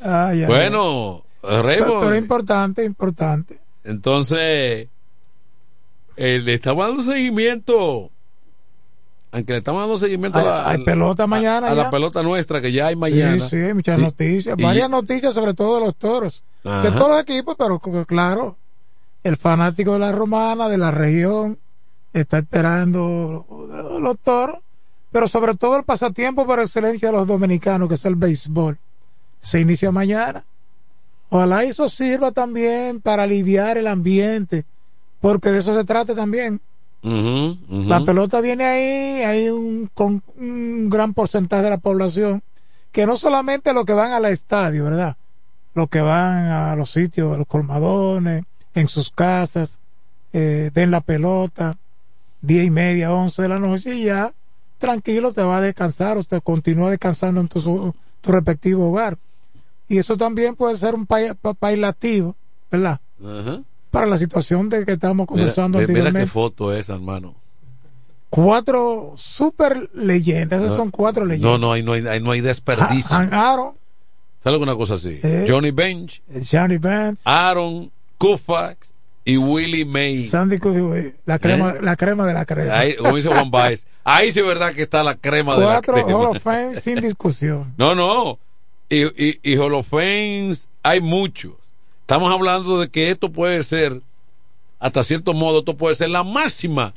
Ah, 0.00 0.32
bueno. 0.46 1.22
Raymond, 1.42 2.00
Pero, 2.02 2.16
importante, 2.16 2.84
importante. 2.84 3.58
entonces 3.84 4.88
eh, 6.16 6.40
le 6.42 6.54
estamos 6.54 6.86
dando 6.86 7.02
seguimiento. 7.02 8.10
Aunque 9.32 9.52
le 9.52 9.58
estamos 9.58 9.82
dando 9.82 9.98
seguimiento 9.98 10.38
Hay, 10.38 10.44
a, 10.44 10.48
la- 10.48 10.68
hay 10.70 10.84
pelota 10.84 11.26
mañana 11.26 11.70
a 11.70 11.74
la 11.74 11.90
pelota 11.90 12.22
nuestra 12.22 12.60
que 12.60 12.72
ya 12.72 12.86
hay 12.88 12.96
mañana. 12.96 13.48
Sí, 13.48 13.66
sí, 13.68 13.74
muchas 13.74 13.96
Sí. 13.96 14.02
noticias, 14.02 14.58
Y- 14.58 14.62
varias 14.62 14.90
noticias 14.90 15.34
sobre 15.34 15.54
todo 15.54 15.78
de 15.78 15.86
los 15.86 15.94
toros, 15.96 16.42
Ajá. 16.64 16.82
de 16.82 16.90
todos 16.92 17.10
los 17.10 17.20
equipos, 17.20 17.54
pero 17.58 17.78
claro, 18.06 18.56
el 19.22 19.36
fanático 19.36 19.92
de 19.92 19.98
la 20.00 20.12
romana, 20.12 20.68
de 20.68 20.78
la 20.78 20.90
región, 20.90 21.58
está 22.20 22.38
esperando 22.38 23.46
los 24.00 24.18
toros, 24.18 24.58
pero 25.12 25.28
sobre 25.28 25.54
todo 25.54 25.76
el 25.76 25.84
pasatiempo 25.84 26.46
por 26.46 26.60
excelencia 26.60 27.08
de 27.08 27.16
los 27.16 27.26
dominicanos, 27.26 27.88
que 27.88 27.94
es 27.94 28.04
el 28.04 28.16
béisbol. 28.16 28.78
Se 29.40 29.60
inicia 29.60 29.92
mañana. 29.92 30.44
Ojalá 31.28 31.64
eso 31.64 31.88
sirva 31.88 32.32
también 32.32 33.00
para 33.00 33.24
aliviar 33.24 33.76
el 33.76 33.86
ambiente, 33.86 34.64
porque 35.20 35.50
de 35.50 35.58
eso 35.58 35.74
se 35.74 35.84
trata 35.84 36.14
también. 36.14 36.60
La 37.02 38.04
pelota 38.04 38.40
viene 38.40 38.64
ahí, 38.64 39.22
hay 39.22 39.48
un, 39.48 39.88
con 39.94 40.22
un 40.36 40.88
gran 40.88 41.14
porcentaje 41.14 41.62
de 41.62 41.70
la 41.70 41.78
población 41.78 42.42
que 42.90 43.06
no 43.06 43.14
solamente 43.14 43.72
los 43.72 43.84
que 43.84 43.92
van 43.92 44.12
al 44.12 44.24
estadio, 44.24 44.84
¿verdad? 44.84 45.16
Los 45.74 45.88
que 45.88 46.00
van 46.00 46.46
a 46.46 46.74
los 46.74 46.90
sitios, 46.90 47.34
a 47.34 47.38
los 47.38 47.46
colmadones, 47.46 48.44
en 48.74 48.88
sus 48.88 49.10
casas, 49.10 49.80
eh, 50.32 50.70
ven 50.74 50.90
la 50.90 51.00
pelota, 51.00 51.76
diez 52.40 52.66
y 52.66 52.70
media, 52.70 53.12
once 53.12 53.42
de 53.42 53.48
la 53.48 53.58
noche 53.58 53.94
y 53.94 54.04
ya 54.04 54.32
tranquilo 54.78 55.32
te 55.32 55.42
va 55.42 55.58
a 55.58 55.60
descansar, 55.60 56.18
usted 56.18 56.42
continúa 56.42 56.90
descansando 56.90 57.40
en 57.40 57.48
tu, 57.48 57.94
tu 58.20 58.32
respectivo 58.32 58.88
hogar. 58.90 59.16
Y 59.88 59.98
eso 59.98 60.16
también 60.16 60.54
puede 60.56 60.76
ser 60.76 60.94
un 60.94 61.06
pa- 61.06 61.34
pa- 61.40 61.54
bailativo, 61.60 62.34
¿verdad? 62.70 63.00
Para 63.90 64.06
la 64.06 64.18
situación 64.18 64.68
de 64.68 64.84
que 64.84 64.92
estamos 64.92 65.26
conversando 65.26 65.78
mira, 65.78 65.92
mira 65.92 66.12
qué 66.12 66.26
foto 66.26 66.72
es, 66.74 66.88
hermano. 66.90 67.34
cuatro 68.30 69.12
super 69.16 69.88
leyendas. 69.94 70.62
Esas 70.62 70.76
son 70.76 70.90
cuatro 70.90 71.24
No, 71.24 71.30
leyendas. 71.32 71.60
no 71.60 71.72
hay, 71.72 71.82
no 71.82 71.92
hay, 71.92 72.20
no 72.20 72.30
hay 72.32 72.40
desperdicio. 72.40 73.16
Han 73.16 73.32
Aaron, 73.32 73.74
¿Sabes 74.42 74.54
alguna 74.54 74.76
cosa 74.76 74.94
así? 74.94 75.20
Eh. 75.22 75.46
Johnny 75.48 75.70
Bench, 75.70 76.22
Johnny 76.50 76.78
Bench, 76.78 77.20
Aaron 77.24 77.90
Koufax 78.18 78.92
y 79.26 79.36
Willie 79.36 79.84
Mays. 79.84 80.30
Sandy 80.30 80.58
Koufax, 80.58 81.14
la 81.26 81.38
crema, 81.40 81.72
¿Eh? 81.72 81.78
la 81.82 81.96
crema 81.96 82.26
de 82.26 82.32
la 82.32 82.46
crema. 82.46 82.78
Ahí, 82.78 82.94
como 82.94 83.16
dice 83.16 83.28
Juan 83.28 83.50
Baez, 83.50 83.84
ahí 84.04 84.30
sí 84.30 84.38
es 84.38 84.46
verdad 84.46 84.72
que 84.72 84.82
está 84.82 85.02
la 85.02 85.16
crema 85.16 85.56
Cuatro 85.56 85.68
de 85.68 85.74
la 85.74 86.06
crema. 86.06 86.18
Hall 86.18 86.36
of 86.36 86.42
Fame 86.42 86.80
sin 86.80 87.00
discusión. 87.00 87.74
No, 87.76 87.94
no. 87.94 88.38
Y, 88.88 89.02
y, 89.02 89.40
y 89.42 89.56
Hall 89.56 89.74
of 89.74 89.88
Fames 89.88 90.68
hay 90.82 91.00
muchos. 91.00 91.54
Estamos 92.02 92.32
hablando 92.32 92.78
de 92.78 92.88
que 92.88 93.10
esto 93.10 93.32
puede 93.32 93.64
ser, 93.64 94.00
hasta 94.78 95.02
cierto 95.02 95.34
modo, 95.34 95.58
esto 95.58 95.76
puede 95.76 95.96
ser 95.96 96.10
la 96.10 96.22
máxima. 96.22 96.94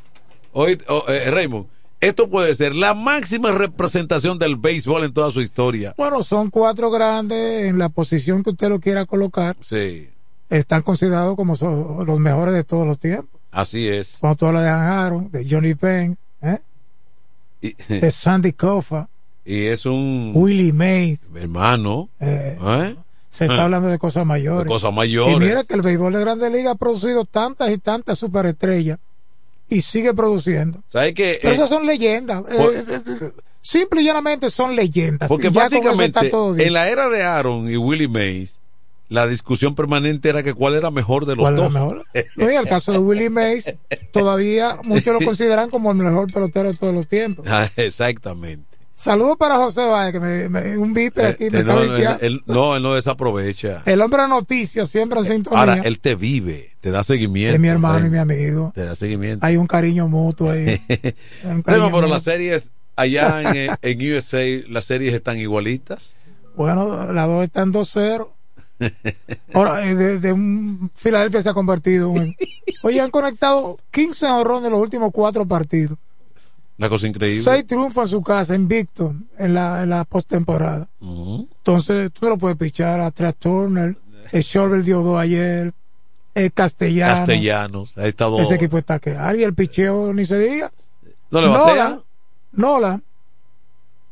Hoy, 0.54 0.78
oh, 0.88 1.04
eh, 1.08 1.32
Raymond, 1.32 1.66
esto 2.00 2.30
puede 2.30 2.54
ser 2.54 2.76
la 2.76 2.94
máxima 2.94 3.52
representación 3.52 4.38
del 4.38 4.56
béisbol 4.56 5.04
en 5.04 5.14
toda 5.14 5.32
su 5.32 5.42
historia. 5.42 5.96
Bueno, 5.98 6.22
son 6.22 6.52
cuatro 6.52 6.92
grandes 6.92 7.66
en 7.66 7.80
la 7.80 7.90
posición 7.90 8.44
que 8.44 8.52
usted 8.52 8.70
lo 8.70 8.80
quiera 8.80 9.06
colocar. 9.08 9.58
Sí, 9.62 10.10
Están 10.50 10.82
considerados 10.82 11.36
como 11.36 11.56
son 11.56 12.06
los 12.06 12.20
mejores 12.20 12.54
de 12.54 12.64
todos 12.64 12.88
los 12.88 13.00
tiempos. 13.00 13.40
así 13.52 13.88
es. 13.88 14.18
Cuando 14.20 14.36
tú 14.38 14.46
hablas 14.48 14.64
de 14.64 14.70
Aaron, 14.70 15.32
de 15.32 15.48
Johnny 15.50 15.76
Penn, 15.76 16.18
¿eh? 16.42 16.60
Y, 17.62 17.76
de 18.00 18.10
Sandy 18.12 18.54
Koufax, 18.54 19.10
y 19.46 19.66
es 19.66 19.86
un 19.86 20.32
Willie 20.36 20.74
Mays, 20.74 21.22
hermano. 21.36 22.10
eh, 22.20 22.58
¿eh? 22.62 22.96
se 23.30 23.46
está 23.46 23.58
Ah. 23.62 23.64
hablando 23.66 23.90
de 23.90 24.00
cosas 24.00 24.26
mayores. 24.26 24.64
De 24.64 24.70
cosas 24.70 24.92
mayores. 24.94 25.36
Y 25.36 25.40
mira 25.40 25.64
que 25.64 25.76
el 25.76 25.82
béisbol 25.84 26.14
de 26.14 26.20
Grandes 26.20 26.52
Ligas 26.52 26.74
ha 26.74 26.78
producido 26.78 27.26
tantas 27.26 27.70
y 27.70 27.78
tantas 27.78 28.18
superestrellas 28.18 28.98
y 29.70 29.82
sigue 29.82 30.14
produciendo. 30.16 30.82
¿Sabes 30.88 31.14
qué? 31.14 31.38
Pero 31.42 31.54
Eh, 31.54 31.56
esas 31.56 31.70
son 31.70 31.86
leyendas. 31.86 32.42
por- 32.42 32.52
Eh, 32.74 32.86
eh, 32.88 33.02
eh, 33.06 33.32
simple 33.62 34.02
y 34.02 34.06
llanamente 34.06 34.50
son 34.50 34.76
leyendas. 34.76 35.28
Porque 35.30 35.50
básicamente 35.50 36.32
en 36.58 36.74
la 36.74 36.90
era 36.90 37.08
de 37.10 37.22
Aaron 37.24 37.70
y 37.70 37.78
Willie 37.78 38.08
Mays, 38.08 38.59
la 39.10 39.28
discusión 39.28 39.76
permanente 39.76 40.30
era 40.30 40.44
que 40.44 40.54
cuál 40.54 40.76
era 40.76 40.92
mejor 40.92 41.26
de 41.26 41.36
los 41.36 41.44
¿Cuál 41.44 41.60
era 41.60 41.70
mejor? 41.70 42.06
No, 42.38 42.50
y 42.52 42.56
el 42.56 42.68
caso 42.68 42.92
de 42.94 43.00
Willie 43.00 43.30
Mays, 43.30 43.74
todavía 44.12 44.78
muchos 44.84 45.14
lo 45.14 45.26
consideran 45.26 45.70
como 45.70 45.92
el 45.92 45.98
mejor 45.98 46.32
pelotero 46.32 46.72
de 46.72 46.78
todos 46.78 46.94
los 46.94 47.08
tiempos. 47.08 47.46
Ah, 47.50 47.70
Exactamente. 47.76 48.68
Saludos 48.96 49.38
para 49.38 49.56
José 49.56 49.86
Valle, 49.86 50.12
que 50.12 50.20
me, 50.20 50.50
me- 50.50 50.78
un 50.78 50.94
viper 50.94 51.26
aquí 51.28 51.50
me 51.50 51.60
Eh, 51.60 51.62
está 51.62 51.74
no, 51.74 51.86
no, 51.86 51.92
vipiando. 51.94 52.20
él, 52.26 52.42
no, 52.48 52.76
él 52.76 52.84
no 52.84 52.94
desaprovecha. 52.96 53.82
El 53.86 54.02
hombre 54.02 54.24
de 54.24 54.28
noticias, 54.28 54.90
siempre 54.90 55.20
en 55.20 55.26
sintonía. 55.26 55.60
Ahora, 55.60 55.82
él 55.86 56.02
te 56.02 56.16
vive, 56.16 56.76
te 56.82 56.92
da 56.92 57.02
seguimiento. 57.02 57.54
es 57.56 57.62
mi 57.62 57.70
hermano 57.70 58.04
y 58.06 58.08
¿eh? 58.08 58.12
mi 58.12 58.18
amigo. 58.18 58.74
Te 58.76 58.84
da 58.84 58.96
seguimiento. 58.96 59.46
Hay 59.46 59.56
un 59.56 59.68
cariño 59.68 60.10
mutuo 60.10 60.52
ahí. 60.52 60.82
Cariño 61.42 61.64
pero 61.66 61.90
mutuo. 61.90 62.08
las 62.08 62.24
series 62.24 62.72
allá 62.98 63.42
en, 63.42 63.56
eh, 63.56 63.70
en 63.84 64.14
USA, 64.14 64.44
las 64.68 64.84
series 64.84 65.14
están 65.14 65.38
igualitas. 65.38 66.18
Bueno, 66.58 67.14
las 67.14 67.26
dos 67.28 67.46
están 67.46 67.72
2-0. 67.72 68.28
Ahora, 69.54 69.88
eh, 69.88 69.96
de, 69.96 70.20
de 70.20 70.34
un 70.34 70.92
Filadelfia 70.96 71.42
se 71.42 71.50
ha 71.50 71.54
convertido 71.54 72.16
en. 72.16 72.36
Oye, 72.84 73.02
han 73.02 73.12
conectado 73.12 73.78
15 73.92 74.28
ahorrones 74.28 74.68
en 74.68 74.72
los 74.72 74.82
últimos 74.82 75.12
cuatro 75.12 75.46
partidos. 75.46 75.98
Una 76.78 76.88
cosa 76.88 77.08
increíble. 77.08 77.42
Seis 77.42 77.68
triunfos 77.68 78.10
en 78.10 78.12
su 78.12 78.22
casa, 78.22 78.56
invicto, 78.56 79.14
en 79.38 79.54
la, 79.54 79.84
en 79.84 79.90
la 79.90 80.06
postemporada. 80.06 80.88
Entonces, 81.02 82.10
tú 82.14 82.26
no 82.26 82.30
lo 82.30 82.38
puedes 82.38 82.58
pichar 82.58 83.02
a 83.02 83.12
Trey 83.12 83.34
Turner. 83.38 83.98
El 84.32 84.44
Schwarber 84.44 84.84
dio 84.84 85.02
dos 85.02 85.20
ayer. 85.20 85.74
El 86.34 86.54
Castellano. 86.54 87.18
Castellanos. 87.18 87.98
Ha 87.98 88.08
estado. 88.08 88.40
Ese 88.40 88.56
equipo 88.56 88.78
está 88.78 89.00
que. 89.00 89.18
Y 89.38 89.44
el 89.44 89.54
picheo 89.54 90.14
ni 90.14 90.24
se 90.24 90.40
diga. 90.40 90.72
No 91.32 91.42
le. 91.42 91.48
Nola. 91.48 92.02
Nola. 92.54 93.02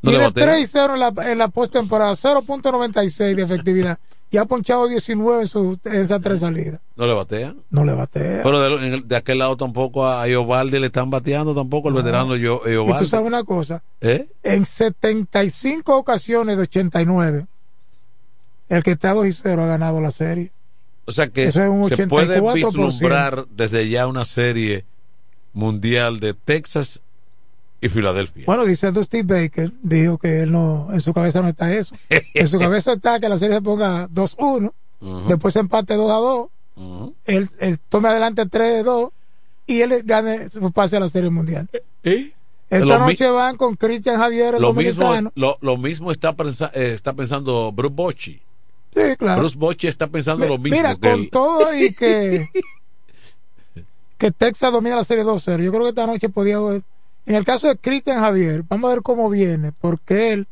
No 0.02 0.10
Tiene 0.12 0.26
batea. 0.26 0.46
3 0.48 0.64
y 0.64 0.68
0 0.68 0.94
en 0.96 1.00
la, 1.00 1.32
en 1.32 1.38
la 1.38 1.48
postemporada, 1.48 2.12
0.96 2.14 3.36
de 3.36 3.44
efectividad. 3.44 3.98
Y 4.38 4.40
ha 4.40 4.46
ponchado 4.46 4.88
19 4.88 5.46
en, 5.86 5.94
esas 5.96 6.22
tres 6.22 6.42
salidas. 6.42 6.80
No 6.96 7.08
le 7.08 7.16
batea. 7.16 7.56
No 7.72 7.84
le 7.84 7.96
batea. 7.96 8.44
Pero 8.44 8.78
de, 8.78 9.16
aquel 9.16 9.40
lado 9.40 9.58
tampoco 9.58 10.08
a 10.08 10.28
Iovaldi 10.28 10.78
le 10.78 10.86
están 10.86 11.10
bateando 11.10 11.56
tampoco 11.56 11.90
el 11.90 11.96
veterano 11.96 12.36
yo, 12.36 12.62
y 12.64 12.66
tú 12.66 12.70
Iovaldi. 12.70 13.08
sabes 13.08 13.26
una 13.26 13.44
cosa. 13.44 13.82
¿Eh? 14.00 14.28
En 14.44 14.64
75 14.64 15.98
ocasiones 15.98 16.58
de 16.58 16.64
89, 16.64 17.48
el 18.70 18.84
que 18.84 18.92
está 18.92 19.16
2 19.16 19.26
y 19.26 19.32
0 19.32 19.64
ha 19.64 19.66
ganado 19.66 20.02
la 20.02 20.12
serie. 20.12 20.52
O 21.06 21.12
sea 21.12 21.30
que 21.30 21.46
Eso 21.46 21.64
es 21.64 21.72
un 21.72 21.90
se 21.90 22.06
puede 22.06 22.40
84%. 22.40 22.54
vislumbrar 22.54 23.48
desde 23.48 23.90
ya 23.90 24.06
una 24.06 24.24
serie 24.24 24.86
mundial 25.54 26.20
de 26.20 26.36
Texas 26.36 27.02
y 27.82 27.90
Filadelfia. 27.90 28.44
Bueno, 28.46 28.66
dice 28.66 28.92
Dusty 28.92 29.22
Baker, 29.22 29.72
dijo 29.84 30.18
que 30.18 30.42
él 30.42 30.52
no, 30.52 30.88
en 30.92 31.00
su 31.02 31.14
cabeza 31.14 31.42
no 31.42 31.48
está 31.48 31.74
eso. 31.74 31.96
En 32.34 32.48
su 32.48 32.58
cabeza 32.60 32.94
está 32.94 33.20
que 33.20 33.30
la 33.30 33.38
serie 33.38 33.56
se 33.58 33.62
ponga 33.62 34.08
2-1, 34.10 34.72
Ujú. 35.02 35.28
después 35.28 35.54
se 35.54 35.60
empate 35.60 35.96
2-2, 35.96 36.50
Ujú. 36.76 37.16
él, 37.26 37.50
él 37.60 37.80
tome 37.90 38.10
adelante 38.10 38.44
3-2 38.46 39.12
y 39.68 39.82
él 39.82 40.02
gane 40.06 40.50
su 40.50 40.72
pase 40.72 40.98
a 40.98 41.00
la 41.02 41.10
serie 41.10 41.30
mundial. 41.30 41.70
¿Eh? 42.04 42.32
Esta 42.70 42.86
Lo 42.86 43.00
mi- 43.02 43.12
noche 43.14 43.30
van 43.30 43.56
con 43.58 43.76
Cristian 43.76 44.18
Javier, 44.18 44.56
el 44.56 44.62
Lo 44.62 44.74
mismo, 44.74 45.04
dominicano. 45.04 45.32
lo, 45.36 45.58
lo 45.62 45.78
mismo 45.78 46.12
está, 46.12 46.34
pensa- 46.36 46.72
eh, 46.74 46.92
está 46.94 47.14
pensando 47.14 47.72
Bruce 47.72 47.94
Bochy. 47.96 48.42
Sí, 48.94 49.02
claro. 49.18 49.40
Bruce 49.42 49.58
Bochy 49.58 49.88
está 49.88 50.08
pensando 50.08 50.48
lo 50.48 50.58
mismo. 50.58 50.76
Mira, 50.78 50.96
que 50.96 51.02
con 51.12 51.20
él. 51.22 51.30
todo 51.32 51.74
y 51.76 51.94
que, 51.94 52.50
que 54.18 54.32
Texas 54.32 54.72
domina 54.72 54.96
la 54.96 55.04
serie 55.04 55.24
2-0, 55.24 55.62
yo 55.64 55.72
creo 55.72 55.84
que 55.84 55.90
esta 55.90 56.08
noche 56.08 56.30
podía 56.30 56.58
haber- 56.58 56.84
En 57.28 57.36
el 57.36 57.44
caso 57.44 57.68
de 57.68 57.78
Cristian 57.78 58.20
Javier, 58.20 58.64
vamos 58.68 58.90
a 58.90 58.94
ver 58.96 59.04
cómo 59.04 59.30
viene, 59.30 59.72
porque 59.74 60.32
él 60.34 60.48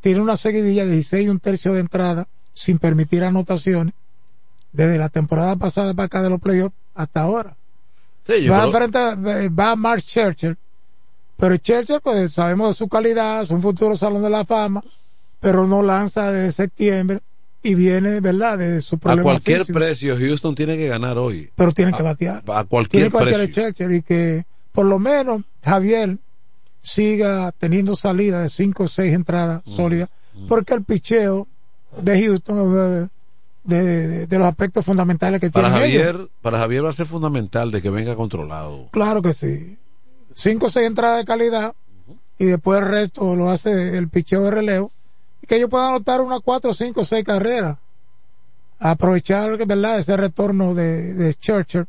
tiene 0.00 0.20
una 0.20 0.36
seguidilla 0.36 0.84
de 0.84 0.92
16 0.92 1.26
y 1.26 1.28
un 1.30 1.40
tercio 1.40 1.72
de 1.72 1.80
entrada 1.80 2.28
sin 2.52 2.78
permitir 2.78 3.24
anotaciones 3.24 3.94
desde 4.72 4.98
la 4.98 5.08
temporada 5.08 5.56
pasada 5.56 5.94
para 5.94 6.04
acá 6.06 6.22
de 6.22 6.28
los 6.30 6.38
playoffs 6.40 6.76
hasta 6.94 7.22
ahora. 7.22 7.56
Sí, 8.26 8.42
yo 8.44 8.52
va, 8.52 8.58
a 8.58 8.60
creo- 8.70 8.84
enfrentar- 8.84 9.18
eh, 9.42 9.48
va 9.48 9.70
a 9.72 9.76
Mark 9.76 10.02
Churchill, 10.02 10.56
pero 11.38 11.56
Churchill, 11.56 12.00
pues 12.02 12.32
sabemos 12.32 12.68
de 12.68 12.74
su 12.74 12.88
calidad, 12.88 13.42
es 13.42 13.50
un 13.50 13.62
futuro 13.62 13.96
salón 13.96 14.22
de 14.22 14.30
la 14.30 14.44
fama, 14.44 14.84
pero 15.40 15.66
no 15.66 15.82
lanza 15.82 16.30
de 16.30 16.52
septiembre 16.52 17.20
y 17.62 17.74
viene, 17.74 18.20
¿verdad?, 18.20 18.58
de 18.58 18.80
su 18.82 18.96
a 18.96 18.98
problema 18.98 19.22
cualquier 19.22 19.60
físico. 19.60 19.78
precio, 19.78 20.16
Houston 20.18 20.54
tiene 20.54 20.76
que 20.76 20.88
ganar 20.88 21.16
hoy. 21.16 21.50
pero 21.56 21.72
tiene 21.72 21.92
que 21.94 22.02
batear. 22.02 22.36
A 22.38 22.42
Tiene 22.42 22.66
cualquier 22.66 23.10
que 23.10 23.16
batear 23.16 23.34
precio. 23.46 23.62
Churchill 23.70 23.92
y 23.96 24.02
que 24.02 24.44
por 24.78 24.86
lo 24.86 25.00
menos 25.00 25.42
Javier 25.64 26.18
siga 26.80 27.50
teniendo 27.58 27.96
salida 27.96 28.42
de 28.42 28.48
5 28.48 28.84
o 28.84 28.86
6 28.86 29.12
entradas 29.12 29.60
sólidas, 29.66 30.08
porque 30.46 30.72
el 30.72 30.84
picheo 30.84 31.48
de 32.00 32.24
Houston 32.24 33.08
de, 33.64 33.74
de- 33.84 34.26
de- 34.28 34.38
los 34.38 34.46
aspectos 34.46 34.84
fundamentales 34.84 35.40
que 35.40 35.50
Para 35.50 35.68
tienen 35.72 35.90
ellos. 35.90 36.02
Javier, 36.06 36.28
para 36.42 36.58
Javier 36.60 36.84
va 36.84 36.90
a 36.90 36.92
ser 36.92 37.06
fundamental 37.06 37.72
de 37.72 37.82
que 37.82 37.90
venga 37.90 38.14
controlado. 38.14 38.86
Claro 38.92 39.20
que 39.20 39.32
sí. 39.32 39.76
5 40.36 40.66
o 40.66 40.70
6 40.70 40.86
entradas 40.86 41.18
de 41.18 41.24
calidad 41.24 41.74
y 42.38 42.44
después 42.44 42.80
el 42.80 42.86
resto 42.86 43.34
lo 43.34 43.50
hace 43.50 43.98
el 43.98 44.08
picheo 44.08 44.44
de 44.44 44.52
relevo 44.52 44.92
y 45.42 45.48
que 45.48 45.56
ellos 45.56 45.70
puedan 45.70 45.88
anotar 45.88 46.20
unas 46.20 46.38
4, 46.38 46.72
5 46.72 47.00
o 47.00 47.04
6 47.04 47.24
carreras. 47.24 47.78
Aprovechar, 48.78 49.56
¿verdad?, 49.66 49.98
ese 49.98 50.16
retorno 50.16 50.72
de, 50.72 51.14
de 51.14 51.34
Churchill 51.34 51.86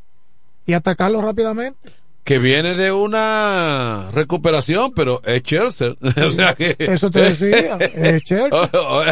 y 0.66 0.74
atacarlo 0.74 1.22
rápidamente. 1.22 2.00
Que 2.30 2.38
viene 2.38 2.76
de 2.76 2.92
una 2.92 4.12
recuperación, 4.14 4.92
pero 4.96 5.20
es 5.26 5.42
Chelsea. 5.42 5.96
o 6.28 6.30
sea 6.30 6.54
que, 6.54 6.76
Eso 6.78 7.10
te 7.10 7.22
decía, 7.22 7.76
es 7.78 8.22
Churchill. 8.24 8.52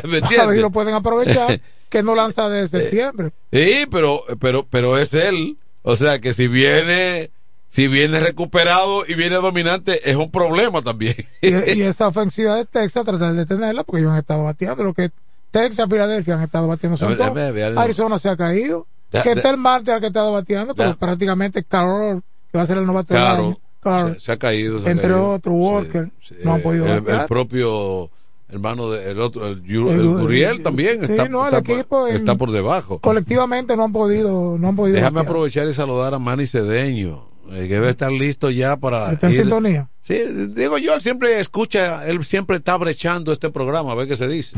¿Me 0.03 0.17
A 0.37 0.45
ver 0.45 0.55
si 0.55 0.61
lo 0.61 0.69
pueden 0.69 0.93
aprovechar, 0.93 1.59
que 1.89 2.03
no 2.03 2.13
lanza 2.13 2.47
de 2.47 2.67
septiembre. 2.67 3.31
Sí, 3.51 3.87
pero, 3.89 4.23
pero, 4.39 4.67
pero 4.69 4.99
es 4.99 5.15
él. 5.15 5.57
O 5.81 5.95
sea 5.95 6.19
que 6.19 6.35
si 6.35 6.47
viene, 6.47 7.31
si 7.69 7.87
viene 7.87 8.19
recuperado 8.19 9.03
y 9.07 9.15
viene 9.15 9.37
dominante, 9.37 10.07
es 10.07 10.15
un 10.15 10.29
problema 10.29 10.83
también. 10.83 11.15
Y, 11.41 11.47
y 11.49 11.81
esa 11.81 12.09
ofensiva 12.09 12.53
de 12.53 12.65
Texas, 12.65 13.03
tratar 13.03 13.31
de 13.33 13.39
detenerla, 13.39 13.83
porque 13.83 14.01
ellos 14.01 14.11
han 14.11 14.19
estado 14.19 14.43
bateando. 14.43 14.83
Lo 14.83 14.93
que 14.93 15.09
Texas, 15.49 15.89
Filadelfia 15.89 16.35
han 16.35 16.43
estado 16.43 16.67
bateando 16.67 16.97
son 16.97 17.17
todos. 17.17 17.33
déjame 17.33 17.51
ver. 17.51 17.79
Arizona 17.79 18.19
se 18.19 18.29
ha 18.29 18.37
caído. 18.37 18.85
Que 19.11 19.31
está 19.31 19.49
el 19.49 19.57
Marte 19.57 19.91
al 19.91 20.01
que 20.01 20.05
ha 20.05 20.09
estado 20.09 20.33
bateando, 20.33 20.75
pero 20.75 20.89
Ya. 20.91 20.95
prácticamente 20.97 21.63
Carroll, 21.63 22.21
que 22.51 22.57
va 22.57 22.63
a 22.63 22.67
ser 22.67 22.77
el 22.77 22.85
novato 22.85 23.13
del 23.13 23.21
Claro, 23.23 23.43
año. 23.47 23.59
Carroll, 23.79 24.13
se, 24.15 24.19
se 24.21 24.31
ha 24.31 24.37
caído. 24.37 24.83
se 24.83 24.89
entre 24.91 25.13
otros, 25.13 25.55
Walker, 25.57 26.09
no 26.43 26.53
han 26.53 26.61
podido 26.61 26.85
el, 26.87 27.07
el 27.07 27.25
propio 27.27 28.09
hermano 28.49 28.89
del 28.89 29.19
otro, 29.19 29.45
el, 29.47 29.61
El- 29.65 29.87
el 29.89 30.07
Guriel 30.07 30.57
el- 30.57 30.63
también 30.63 31.05
sí, 31.05 31.11
está, 31.13 31.27
no, 31.29 31.47
el 31.47 31.53
está 31.53 31.83
por- 31.83 32.09
en- 32.09 32.15
está 32.15 32.35
por 32.35 32.51
debajo. 32.51 32.99
Colectivamente 32.99 33.75
no 33.77 33.83
han 33.83 33.91
podido, 33.93 34.57
no 34.57 34.67
han 34.69 34.75
podido 34.75 34.95
Déjame 34.95 35.15
batear. 35.17 35.29
aprovechar 35.31 35.67
y 35.67 35.73
saludar 35.73 36.13
a 36.13 36.19
Manny 36.19 36.47
Cedeño, 36.47 37.25
eh, 37.51 37.67
que 37.67 37.75
debe 37.75 37.89
estar 37.89 38.11
listo 38.11 38.49
ya 38.49 38.77
para. 38.77 39.11
¿Está 39.11 39.27
en 39.27 39.33
ir- 39.33 39.37
sintonía? 39.41 39.89
Sí, 40.01 40.17
digo 40.55 40.77
yo, 40.77 40.93
él 40.95 41.01
siempre 41.01 41.39
escucha, 41.39 42.07
él 42.07 42.23
siempre 42.23 42.57
está 42.57 42.77
brechando 42.77 43.31
este 43.33 43.49
programa, 43.49 43.91
a 43.91 43.95
ver 43.95 44.07
qué 44.07 44.15
se 44.15 44.27
dice. 44.27 44.57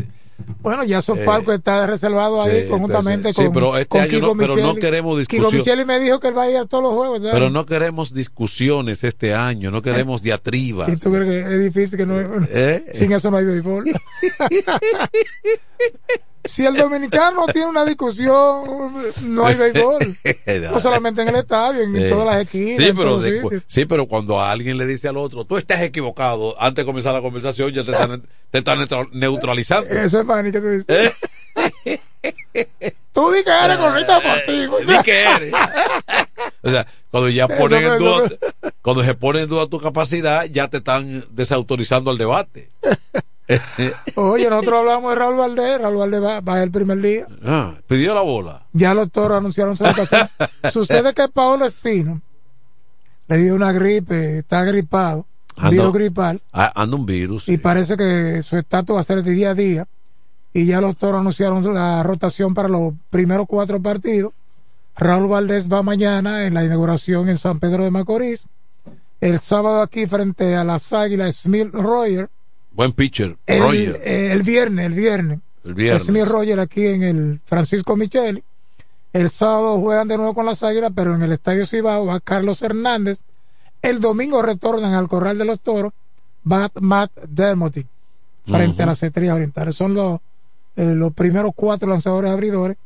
Bueno, 0.61 0.83
ya 0.83 0.99
esos 0.99 1.17
Eh, 1.17 1.23
palcos 1.25 1.55
está 1.55 1.87
reservado 1.87 2.41
ahí 2.41 2.63
sí, 2.63 2.67
conjuntamente 2.67 3.29
entonces, 3.29 3.43
sí, 3.45 3.45
con, 3.45 3.53
pero 3.53 3.77
este 3.77 3.87
con 3.87 4.01
año 4.01 4.09
Kiko 4.09 4.27
no- 4.27 4.35
pero 4.37 4.55
no 4.57 4.61
Micheli. 4.73 4.81
queremos 4.81 5.27
Kiko 5.27 5.43
discusión. 5.43 5.59
Micheli 5.61 5.85
me 5.85 5.99
dijo 5.99 6.19
que 6.19 6.27
él 6.27 6.37
va 6.37 6.43
a 6.43 6.49
ir 6.51 6.57
a 6.57 6.65
todos 6.65 6.83
los 6.83 6.93
juegos. 6.93 7.19
¿verdad? 7.21 7.33
Pero 7.33 7.49
no 7.49 7.65
queremos 7.65 8.13
discusiones 8.13 9.03
este 9.03 9.33
año, 9.33 9.71
no 9.71 9.81
queremos 9.81 10.21
diatribas. 10.21 10.89
¿Y 10.89 10.97
tú 10.97 11.11
crees 11.13 11.29
que 11.47 11.55
es 11.55 11.63
difícil 11.73 11.97
que 11.97 12.05
no 12.05 12.19
¿Eh? 12.49 12.85
sin 12.93 13.11
eso 13.13 13.31
no 13.31 13.37
hay 13.37 13.45
béisbol? 13.45 13.85
si 16.43 16.65
el 16.65 16.75
dominicano 16.75 17.45
tiene 17.53 17.67
una 17.67 17.85
discusión, 17.85 18.93
no 19.27 19.45
hay 19.45 19.55
béisbol. 19.55 20.17
No 20.71 20.79
solamente 20.79 21.21
en 21.21 21.29
el 21.29 21.35
estadio, 21.37 21.81
en 21.83 21.95
Sí. 21.95 22.09
todas 22.09 22.25
las 22.27 22.41
esquinas, 22.43 22.85
Sí 22.85 22.93
pero, 22.93 23.21
sí, 23.67 24.07
cuando 24.07 24.39
a 24.39 24.51
alguien 24.51 24.77
le 24.77 24.85
dice 24.85 25.07
al 25.07 25.17
otro, 25.17 25.45
tú 25.45 25.57
estás 25.57 25.81
equivocado, 25.81 26.55
antes 26.61 26.83
de 26.83 26.85
comenzar 26.85 27.13
la 27.13 27.21
conversación 27.21 27.71
ya 27.73 27.83
te 27.83 27.91
están, 27.91 28.23
te 28.51 28.57
están 28.59 28.79
neutral- 28.79 29.09
neutralizando. 29.11 29.89
Eso 29.89 30.19
es 30.19 30.25
Manny 30.25 30.51
que 30.51 30.59
tú 30.59 30.67
dices. 30.69 30.85
¿Eh? 31.85 31.99
Tú 33.13 33.31
di 33.31 33.43
que 33.43 33.49
eres 33.49 33.77
correcta 33.77 34.19
deportivo. 34.19 34.79
Di 34.79 35.03
que 35.03 35.23
eres. 35.23 35.53
O 36.61 36.69
sea, 36.71 36.85
cuando 37.09 37.29
ya 37.29 37.47
ponen 37.47 37.83
en 37.83 37.97
duda, 37.97 38.29
cuando 38.81 39.03
se 39.03 39.13
pone 39.13 39.41
en 39.41 39.49
duda 39.49 39.67
tu 39.67 39.79
capacidad, 39.79 40.45
ya 40.45 40.67
te 40.67 40.77
están 40.77 41.25
desautorizando 41.31 42.11
al 42.11 42.17
debate. 42.17 42.69
Oye, 44.15 44.49
nosotros 44.49 44.79
hablamos 44.79 45.11
de 45.11 45.15
Raúl 45.19 45.35
Valdés. 45.35 45.81
Raúl 45.81 45.97
Valdés 45.97 46.23
va, 46.23 46.41
va 46.41 46.61
el 46.63 46.71
primer 46.71 46.99
día. 46.99 47.27
Ah, 47.43 47.73
pidió 47.87 48.13
la 48.13 48.21
bola. 48.21 48.65
Ya 48.73 48.93
los 48.93 49.11
toros 49.11 49.37
anunciaron 49.37 49.75
su 49.77 49.83
votación. 49.83 50.29
Sucede 50.71 51.13
que 51.13 51.27
Paolo 51.29 51.65
Espino 51.65 52.21
le 53.27 53.37
dio 53.37 53.55
una 53.55 53.71
gripe, 53.71 54.39
está 54.39 54.63
gripado, 54.63 55.25
Anda- 55.55 55.69
virus 55.71 55.93
gripal, 55.93 56.41
Ah, 56.51 56.71
Anda 56.75 56.95
un 56.95 57.05
virus. 57.05 57.47
y 57.47 57.57
parece 57.57 57.95
que 57.97 58.41
su 58.43 58.57
estatus 58.57 58.95
va 58.95 59.01
a 59.01 59.03
ser 59.03 59.23
de 59.23 59.31
día 59.31 59.51
a 59.51 59.55
día. 59.55 59.87
Y 60.51 60.65
ya 60.65 60.81
los 60.81 60.97
toros 60.97 61.21
anunciaron 61.21 61.73
la 61.73 62.01
rotación 62.01 62.53
para 62.55 62.67
los 62.69 62.93
primeros 63.11 63.45
cuatro 63.47 63.79
partidos. 63.81 64.33
Raúl 64.97 65.27
Valdés 65.27 65.71
va 65.71 65.83
mañana 65.83 66.45
en 66.45 66.55
la 66.55 66.63
inauguración 66.65 67.29
en 67.29 67.37
San 67.37 67.59
Pedro 67.59 67.83
de 67.83 67.91
Macorís. 67.91 68.45
El 69.21 69.39
sábado 69.39 69.81
aquí 69.81 70.07
frente 70.07 70.55
a 70.55 70.63
las 70.63 70.91
Águilas 70.91 71.35
Smith 71.35 71.69
Royer. 71.73 72.29
Buen 72.79 72.93
pitcher. 72.93 73.35
El, 73.45 73.59
Roger. 73.59 74.01
eh, 74.05 74.31
el 74.31 74.41
viernes, 74.41 74.85
el 74.85 74.93
viernes, 74.93 75.39
El 75.65 75.73
viernes. 75.73 76.05
Smith 76.05 76.23
Roger 76.23 76.61
aquí 76.61 76.85
en 76.85 77.03
el 77.03 77.41
Francisco 77.43 77.97
Micheli. 77.97 78.41
El 79.11 79.29
sábado 79.29 79.81
juegan 79.81 80.07
de 80.07 80.15
nuevo 80.15 80.33
con 80.33 80.45
las 80.45 80.63
Águilas, 80.63 80.93
pero 80.95 81.13
en 81.13 81.21
el 81.21 81.33
Estadio 81.33 81.65
Cibao 81.65 82.05
va 82.05 82.21
Carlos 82.21 82.61
Hernández. 82.61 83.25
El 83.81 83.99
domingo 83.99 84.41
retornan 84.41 84.93
al 84.93 85.09
Corral 85.09 85.37
de 85.37 85.43
los 85.43 85.59
Toros, 85.59 85.91
va 86.49 86.71
Matt 86.79 87.11
Dermody 87.27 87.85
frente 88.45 88.83
a 88.83 88.85
las 88.85 89.03
Estrellas 89.03 89.35
Orientales. 89.35 89.75
Son 89.75 89.93
los, 89.93 90.21
eh, 90.77 90.93
los 90.95 91.11
primeros 91.11 91.51
cuatro 91.53 91.89
lanzadores 91.89 92.31
abridores 92.31 92.77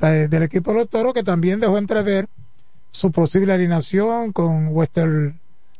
eh, 0.00 0.26
del 0.28 0.42
equipo 0.42 0.72
de 0.72 0.78
los 0.78 0.88
Toros 0.88 1.14
que 1.14 1.22
también 1.22 1.60
dejó 1.60 1.78
entrever 1.78 2.26
su 2.90 3.12
posible 3.12 3.52
alineación 3.52 4.32
con 4.32 4.66
Wester 4.72 5.36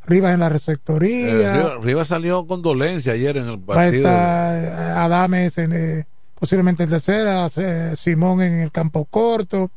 Rivas 0.06 0.34
en 0.34 0.40
la 0.40 0.48
receptoría. 0.48 1.54
Eh, 1.56 1.78
Rivas, 1.80 2.08
salió 2.08 2.46
con 2.46 2.60
dolencia 2.62 3.12
ayer 3.12 3.36
en 3.36 3.48
el 3.48 3.58
partido. 3.60 4.08
eh, 4.08 4.92
Adames 4.96 5.58
en, 5.58 5.72
eh, 5.72 6.04
posiblemente 6.38 6.82
en 6.82 6.90
tercera, 6.90 7.46
eh, 7.56 7.92
Simón 7.96 8.42
en 8.42 8.54
el 8.54 8.72
campo 8.72 9.04
corto, 9.04 9.70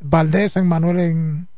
Valdés 0.00 0.56
en 0.56 0.66
Manuel 0.66 0.98
en, 1.00 1.48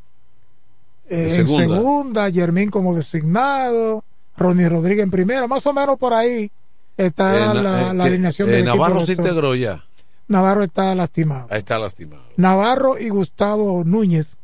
En 1.09 1.47
segunda. 1.47 1.77
segunda, 1.77 2.29
Yermín 2.29 2.71
como 2.71 2.95
designado, 2.95 4.05
Ronnie 4.37 4.69
Rodríguez 4.69 5.05
en 5.05 5.11
primera, 5.11 5.47
más 5.47 5.67
o 5.67 5.73
menos 5.73 5.99
por 5.99 6.13
ahí 6.15 6.51
está 6.97 7.55
la, 7.55 7.93
la 7.95 8.05
alineación 8.05 8.49
del 8.51 8.65
Navarro 8.67 9.05
se 9.07 9.13
integró 9.13 9.55
ya. 9.55 9.85
Navarro 10.29 10.63
está 10.63 10.95
lastimado. 10.95 11.49
Está 11.51 11.79
lastimado. 11.79 12.23
Navarro 12.37 12.99
y 12.99 13.09
Gustavo 13.09 13.85
Núñez 13.85 14.37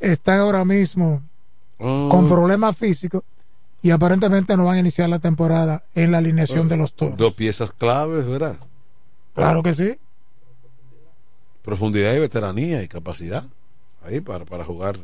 están 0.00 0.38
ahora 0.40 0.64
mismo 0.64 1.22
Mm. 1.80 2.08
con 2.10 2.28
problemas 2.28 2.76
físicos 2.76 3.22
y 3.82 3.90
aparentemente 3.90 4.54
no 4.56 4.66
van 4.66 4.76
a 4.76 4.80
iniciar 4.80 5.08
la 5.08 5.18
temporada 5.18 5.82
en 5.94 6.12
la 6.12 6.18
alineación 6.18 6.68
de 6.68 6.76
los 6.76 6.92
Toros. 6.92 7.16
Dos 7.16 7.32
piezas 7.32 7.72
claves, 7.72 8.26
¿verdad? 8.26 8.58
Claro 9.34 9.62
que 9.62 9.72
sí. 9.72 9.96
Profundidad 11.62 12.14
y 12.14 12.18
veteranía 12.18 12.82
y 12.82 12.88
capacidad 12.88 13.44
ahí 14.02 14.20
para, 14.20 14.44
para 14.44 14.64
jugar 14.64 14.98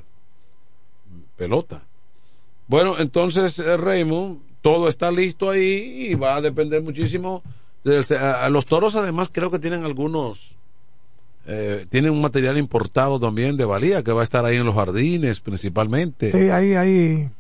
pelota. 1.37 1.83
Bueno, 2.67 2.97
entonces, 2.99 3.59
eh, 3.59 3.77
Raymond, 3.77 4.41
todo 4.63 4.89
está 4.89 5.11
listo 5.11 5.49
ahí 5.51 6.09
y 6.11 6.15
va 6.15 6.37
a 6.37 6.41
depender 6.41 6.83
muchísimo. 6.83 7.43
del- 7.85 8.05
a, 8.19 8.45
a 8.45 8.51
los 8.51 8.65
toros, 8.67 8.97
además, 8.97 9.31
creo 9.33 9.51
que 9.51 9.59
tienen 9.61 9.85
algunos. 9.85 10.57
Eh, 11.47 11.87
tienen 11.89 12.11
un 12.11 12.21
material 12.21 12.59
importado 12.59 13.21
también 13.21 13.57
de 13.57 13.65
valía 13.65 14.03
que 14.03 14.13
va 14.13 14.23
a 14.23 14.25
estar 14.25 14.45
ahí 14.45 14.57
en 14.57 14.67
los 14.67 14.75
jardines 14.75 15.41
principalmente. 15.41 16.33
Sí, 16.33 16.51
ahí 16.51 16.75
hay 16.75 17.31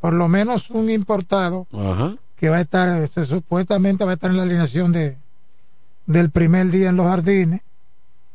por 0.00 0.14
lo 0.14 0.28
menos 0.28 0.70
un 0.70 0.88
importado 0.88 1.66
Ajá. 1.72 2.16
que 2.36 2.48
va 2.48 2.56
a 2.56 2.60
estar, 2.62 3.02
este, 3.02 3.26
supuestamente 3.26 4.04
va 4.04 4.12
a 4.12 4.14
estar 4.14 4.30
en 4.30 4.38
la 4.38 4.44
alineación 4.44 4.92
de 4.92 5.18
del 6.06 6.30
primer 6.30 6.70
día 6.70 6.88
en 6.88 6.96
los 6.96 7.06
jardines, 7.06 7.60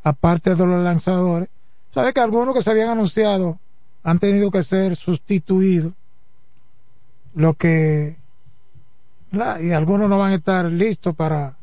aparte 0.03 0.55
de 0.55 0.65
los 0.65 0.83
lanzadores. 0.83 1.49
Sabe 1.91 2.13
que 2.13 2.21
algunos 2.21 2.53
que 2.53 2.61
se 2.61 2.71
habían 2.71 2.89
anunciado 2.89 3.59
han 4.03 4.19
tenido 4.19 4.51
que 4.51 4.63
ser 4.63 4.95
sustituidos, 4.95 5.93
lo 7.33 7.53
que 7.55 8.17
y 9.61 9.71
algunos 9.71 10.07
no 10.09 10.17
van 10.17 10.31
a 10.31 10.35
estar 10.35 10.65
listos 10.65 11.15
para 11.15 11.57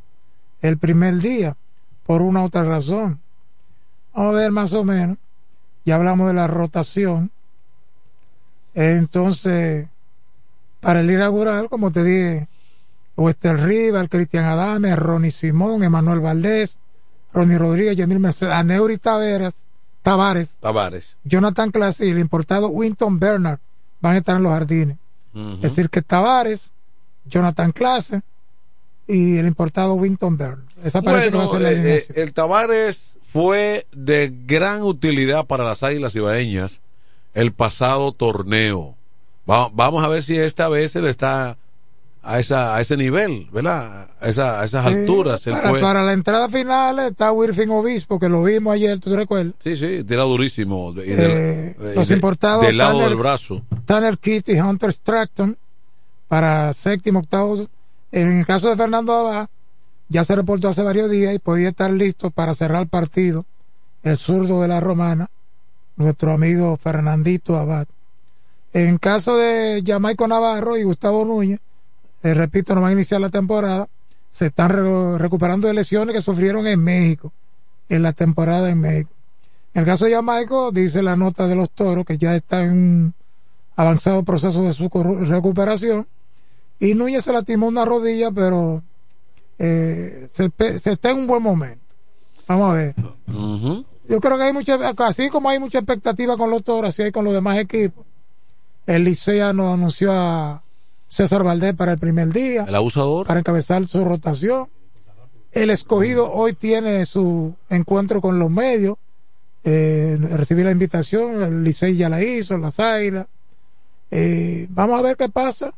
el 0.61 0.77
primer 0.77 1.17
día 1.19 1.57
por 2.05 2.21
una 2.21 2.43
u 2.43 2.45
otra 2.47 2.65
razón. 2.65 3.21
Vamos 4.15 4.35
a 4.35 4.39
ver 4.39 4.51
más 4.53 4.73
o 4.73 4.85
menos. 4.85 5.19
Ya 5.85 5.97
hablamos 5.97 6.29
de 6.29 6.35
la 6.35 6.47
rotación. 6.47 7.31
Entonces, 8.75 9.89
para 10.81 11.01
el 11.01 11.11
inaugural, 11.11 11.69
como 11.69 11.91
te 11.91 12.05
dije, 12.05 12.49
Wester 13.17 13.59
Rivas, 13.61 14.09
Cristian 14.09 14.45
Adame, 14.45 14.97
Ronnie 14.97 15.31
Simón, 15.31 15.83
Emanuel 15.85 16.21
Valdés, 16.21 16.79
Ronnie 17.33 17.59
Rodríguez, 17.59 17.97
Yamil 17.97 18.21
Mercedes, 18.21 18.53
Aneuri 18.53 18.99
Taveras, 18.99 19.55
Tavares, 20.03 20.57
Tavares. 20.61 21.17
Jonathan 21.25 21.71
Clase 21.71 22.07
y 22.07 22.11
el 22.11 22.19
importado 22.19 22.69
Winton 22.69 23.19
Bernard 23.19 23.59
van 24.01 24.15
a 24.15 24.19
estar 24.19 24.37
en 24.37 24.43
los 24.43 24.53
jardines. 24.53 24.99
Es 25.35 25.63
decir, 25.63 25.89
que 25.89 26.03
Tavares, 26.03 26.73
Jonathan 27.25 27.73
Clase 27.73 28.23
y 29.07 29.39
el 29.39 29.47
importado 29.47 29.95
Winton 29.95 30.37
Bernard. 30.37 30.67
Esa 30.85 31.01
parece 31.01 31.31
que 31.31 31.37
va 31.39 31.45
a 31.45 31.49
ser 31.49 31.61
la 31.61 31.73
eh, 31.73 31.97
eh, 31.97 32.07
el 32.17 32.33
Tavares 32.33 33.17
fue 33.33 33.87
de 33.93 34.33
gran 34.47 34.83
utilidad 34.83 35.47
para 35.47 35.65
las 35.65 35.83
Águilas 35.83 36.15
Ibaeñas 36.15 36.81
el 37.35 37.53
pasado 37.53 38.13
torneo. 38.13 38.95
Va- 39.51 39.71
vamos 39.73 40.05
a 40.05 40.09
ver 40.09 40.23
si 40.23 40.37
esta 40.37 40.69
vez 40.69 40.95
él 40.97 41.07
está 41.07 41.57
a 42.25 42.39
esa 42.39 42.77
a 42.77 42.81
ese 42.81 42.97
nivel, 42.97 43.49
¿verdad? 43.51 44.09
A, 44.21 44.29
esa- 44.29 44.61
a 44.61 44.65
esas 44.65 44.87
Sí, 44.87 44.93
alturas. 44.95 45.43
Para, 45.45 45.71
fue- 45.71 45.81
para 45.81 46.03
la 46.05 46.13
entrada 46.13 46.49
final 46.49 46.99
está 47.01 47.33
Wilfin 47.33 47.71
Obispo, 47.71 48.21
que 48.21 48.29
lo 48.29 48.45
vimos 48.45 48.75
ayer, 48.75 49.01
¿tú 49.01 49.11
te 49.11 49.17
recuerdas? 49.17 49.55
sí, 49.59 49.77
sí, 49.77 50.05
tira 50.05 50.23
durísimo. 50.23 50.95
y 50.99 51.01
Eh, 51.11 51.17
del- 51.77 51.95
los 51.97 52.07
de- 52.09 52.15
importados 52.15 52.65
Del 52.65 52.77
lado 52.77 52.99
Tanner- 52.99 53.09
del 53.09 53.19
brazo. 53.19 53.63
Tanner 53.87 54.19
Kitt 54.19 54.49
y 54.51 54.61
Hunter 54.61 54.93
Stratton 54.93 55.57
para 56.29 56.73
séptimo, 56.75 57.21
octavo. 57.21 57.67
En 58.13 58.39
el 58.41 58.47
caso 58.47 58.69
de 58.71 58.77
Fernando 58.77 59.13
Abad, 59.15 59.49
ya 60.13 60.25
se 60.25 60.37
reportó 60.37 60.69
hace 60.69 60.83
varios 60.83 61.11
días 61.11 61.35
y 61.35 61.39
podía 61.39 61.71
estar 61.71 61.91
listo 61.91 62.31
para 62.31 62.55
cerrar 62.55 62.83
el 62.83 62.89
partido. 62.89 63.45
El 64.03 64.17
zurdo 64.17 64.63
de 64.63 64.69
la 64.69 64.81
romana, 64.81 65.31
nuestro 65.97 66.33
amigo 66.33 66.77
Fernandito 66.77 67.57
Abad. 67.57 67.87
En 68.73 68.99
caso 68.99 69.37
de 69.37 69.83
Jamaico 69.85 70.29
Navarro 70.29 70.77
y 70.77 70.83
Gustavo 70.83 71.25
Núñez, 71.25 71.61
eh, 72.23 72.35
repito, 72.35 72.75
no 72.75 72.83
van 72.83 72.91
a 72.91 72.95
iniciar 72.95 73.21
la 73.21 73.31
temporada. 73.31 73.89
Se 74.31 74.47
están 74.47 74.71
re- 74.71 75.19
recuperando 75.19 75.69
de 75.69 75.75
lesiones 75.75 76.15
que 76.15 76.23
sufrieron 76.23 76.67
en 76.67 76.83
México, 76.83 77.33
en 77.89 78.03
la 78.03 78.13
temporada 78.13 78.71
en 78.71 78.81
México. 78.81 79.11
En 79.75 79.81
el 79.81 79.87
caso 79.87 80.05
de 80.05 80.13
Jamaico, 80.13 80.73
dice 80.73 81.03
la 81.03 81.17
nota 81.17 81.47
de 81.47 81.55
los 81.55 81.71
toros 81.71 82.05
que 82.05 82.19
ya 82.19 82.35
está 82.35 82.63
en 82.63 82.71
un 82.73 83.15
avanzado 83.77 84.23
proceso 84.23 84.63
de 84.63 84.73
su 84.73 84.89
recuperación. 85.27 86.07
Y 86.81 86.95
Núñez 86.95 87.25
se 87.25 87.33
lastimó 87.33 87.69
una 87.69 87.85
rodilla, 87.85 88.31
pero 88.31 88.83
eh, 89.65 90.29
se, 90.33 90.51
se 90.79 90.93
está 90.93 91.11
en 91.13 91.19
un 91.19 91.27
buen 91.29 91.41
momento. 91.43 91.85
Vamos 92.49 92.71
a 92.71 92.75
ver. 92.75 92.95
Yo 94.09 94.21
creo 94.21 94.37
que 94.37 94.43
hay 94.43 94.53
mucha, 94.53 94.75
así 94.99 95.29
como 95.29 95.49
hay 95.49 95.61
mucha 95.61 95.79
expectativa 95.79 96.37
con 96.37 96.51
los 96.51 96.65
toros, 96.65 96.89
así 96.89 97.03
hay 97.03 97.13
con 97.13 97.25
los 97.25 97.33
demás 97.33 97.59
equipos. 97.59 98.05
El 98.87 99.05
Licea 99.05 99.53
nos 99.53 99.73
anunció 99.73 100.13
a 100.13 100.65
César 101.07 101.45
Valdés 101.45 101.75
para 101.75 101.93
el 101.93 101.99
primer 101.99 102.33
día, 102.33 102.65
El 102.67 102.75
abusador. 102.75 103.27
para 103.29 103.39
encabezar 103.39 103.87
su 103.87 104.05
rotación. 104.05 104.69
El 105.53 105.71
escogido 105.71 106.33
hoy 106.33 106.55
tiene 106.55 107.07
su 107.07 107.55
encuentro 107.71 108.21
con 108.21 108.39
los 108.41 108.51
medios. 108.51 108.97
Eh, 109.65 110.19
recibí 110.21 110.65
la 110.65 110.73
invitación, 110.73 111.41
el 111.43 111.63
Licey 111.63 111.97
ya 111.97 112.09
la 112.09 112.21
hizo, 112.23 112.59
las 112.59 112.81
águilas. 112.81 113.29
Eh, 114.11 114.67
vamos 114.71 114.99
a 114.99 115.03
ver 115.03 115.17
qué 115.17 115.29
pasa. 115.29 115.73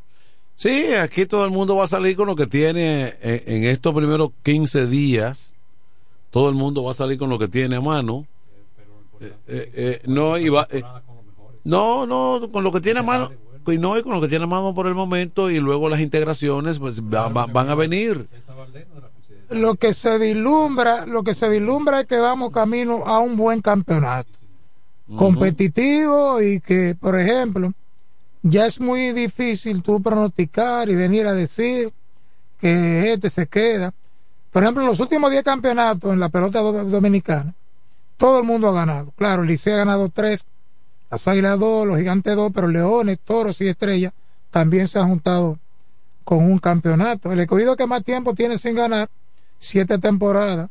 Sí, 0.55 0.93
aquí 0.93 1.25
todo 1.25 1.45
el 1.45 1.51
mundo 1.51 1.75
va 1.75 1.83
a 1.83 1.87
salir 1.87 2.15
con 2.15 2.27
lo 2.27 2.35
que 2.35 2.47
tiene 2.47 3.13
en, 3.21 3.41
en 3.45 3.63
estos 3.65 3.93
primeros 3.93 4.29
15 4.43 4.87
días. 4.87 5.53
Todo 6.31 6.49
el 6.49 6.55
mundo 6.55 6.83
va 6.83 6.91
a 6.91 6.95
salir 6.95 7.17
con 7.17 7.29
lo 7.29 7.37
que 7.39 7.47
tiene 7.47 7.75
a 7.75 7.81
mano. 7.81 8.25
Eh, 9.19 9.33
eh, 9.47 9.71
eh, 9.73 10.01
no, 10.05 10.37
y 10.37 10.49
va, 10.49 10.67
eh, 10.71 10.81
no, 11.63 12.05
no, 12.05 12.49
con 12.51 12.63
lo 12.63 12.71
que 12.71 12.81
tiene 12.81 12.99
a 12.99 13.03
mano. 13.03 13.29
Y 13.67 13.77
no, 13.79 13.97
y 13.97 14.03
con 14.03 14.13
lo 14.13 14.21
que 14.21 14.27
tiene 14.27 14.43
a 14.43 14.47
mano 14.47 14.73
por 14.73 14.87
el 14.87 14.95
momento. 14.95 15.49
Y 15.49 15.59
luego 15.59 15.89
las 15.89 15.99
integraciones 15.99 16.77
pues, 16.79 17.01
va- 17.01 17.29
va- 17.29 17.47
van 17.47 17.69
a 17.69 17.75
venir. 17.75 18.25
Lo 19.49 19.75
que 19.75 19.93
se 19.93 20.17
vislumbra, 20.17 21.05
lo 21.05 21.23
que 21.23 21.33
se 21.33 21.47
vislumbra 21.49 22.01
es 22.01 22.07
que 22.07 22.17
vamos 22.17 22.51
camino 22.51 23.03
a 23.05 23.19
un 23.19 23.35
buen 23.37 23.61
campeonato. 23.61 24.29
Competitivo 25.17 26.41
y 26.41 26.59
que, 26.61 26.95
por 26.99 27.19
ejemplo, 27.19 27.71
ya 28.47 28.67
es 28.67 28.79
muy 28.79 29.11
difícil 29.11 29.81
tú 29.81 30.01
pronosticar 30.03 30.87
y 30.89 30.95
venir 30.95 31.25
a 31.25 31.33
decir 31.33 31.91
que 32.59 33.11
este 33.11 33.29
se 33.31 33.47
queda. 33.47 33.91
Por 34.51 34.61
ejemplo, 34.61 34.83
en 34.83 34.89
los 34.89 34.99
últimos 34.99 35.31
10 35.31 35.43
campeonatos 35.43 36.13
en 36.13 36.19
la 36.19 36.29
pelota 36.29 36.59
do- 36.59 36.85
dominicana, 36.85 37.55
todo 38.17 38.39
el 38.39 38.45
mundo 38.45 38.69
ha 38.69 38.73
ganado. 38.73 39.11
Claro, 39.17 39.43
el 39.43 39.49
ha 39.65 39.69
ganado 39.75 40.09
3, 40.09 40.45
las 41.09 41.27
Águilas 41.27 41.59
2, 41.59 41.87
los 41.87 41.97
Gigantes 41.97 42.35
2, 42.35 42.51
pero 42.53 42.67
Leones, 42.67 43.17
Toros 43.25 43.59
y 43.61 43.67
Estrellas 43.67 44.13
también 44.51 44.87
se 44.87 44.99
han 44.99 45.09
juntado 45.09 45.57
con 46.23 46.43
un 46.45 46.59
campeonato. 46.59 47.31
El 47.31 47.39
escogido 47.39 47.75
que 47.75 47.87
más 47.87 48.03
tiempo 48.03 48.35
tiene 48.35 48.59
sin 48.59 48.75
ganar, 48.75 49.09
siete 49.57 49.97
temporadas, 49.97 50.69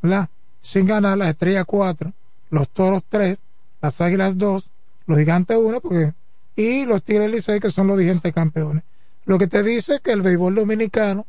¿verdad? 0.00 0.30
Sin 0.62 0.86
ganar, 0.86 1.18
las 1.18 1.28
Estrellas 1.28 1.64
4, 1.66 2.12
los 2.48 2.68
Toros 2.70 3.02
3, 3.10 3.38
las 3.82 4.00
Águilas 4.00 4.38
2, 4.38 4.70
los 5.06 5.18
Gigantes 5.18 5.58
1, 5.58 5.80
porque, 5.82 6.14
y 6.60 6.84
los 6.84 7.02
Tigres 7.02 7.30
Licey, 7.30 7.58
que 7.58 7.70
son 7.70 7.86
los 7.86 7.96
vigentes 7.96 8.34
campeones. 8.34 8.84
Lo 9.24 9.38
que 9.38 9.46
te 9.46 9.62
dice 9.62 10.00
que 10.00 10.12
el 10.12 10.20
béisbol 10.20 10.54
dominicano 10.54 11.26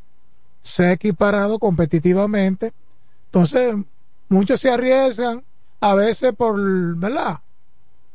se 0.62 0.88
ha 0.88 0.92
equiparado 0.92 1.58
competitivamente. 1.58 2.74
Entonces, 3.28 3.76
muchos 4.28 4.60
se 4.60 4.70
arriesgan, 4.70 5.42
a 5.80 5.96
veces 5.96 6.34
por, 6.36 6.60
¿verdad? 6.98 7.40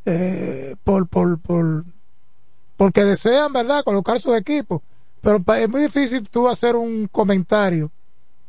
Eh, 0.04 0.76
por, 0.84 1.08
por, 1.08 1.38
por, 1.38 1.84
porque 2.76 3.04
desean, 3.04 3.50
¿verdad?, 3.50 3.82
colocar 3.82 4.20
sus 4.20 4.36
equipos. 4.36 4.82
Pero 5.22 5.42
es 5.54 5.68
muy 5.70 5.80
difícil 5.80 6.28
tú 6.28 6.48
hacer 6.48 6.76
un 6.76 7.08
comentario 7.08 7.90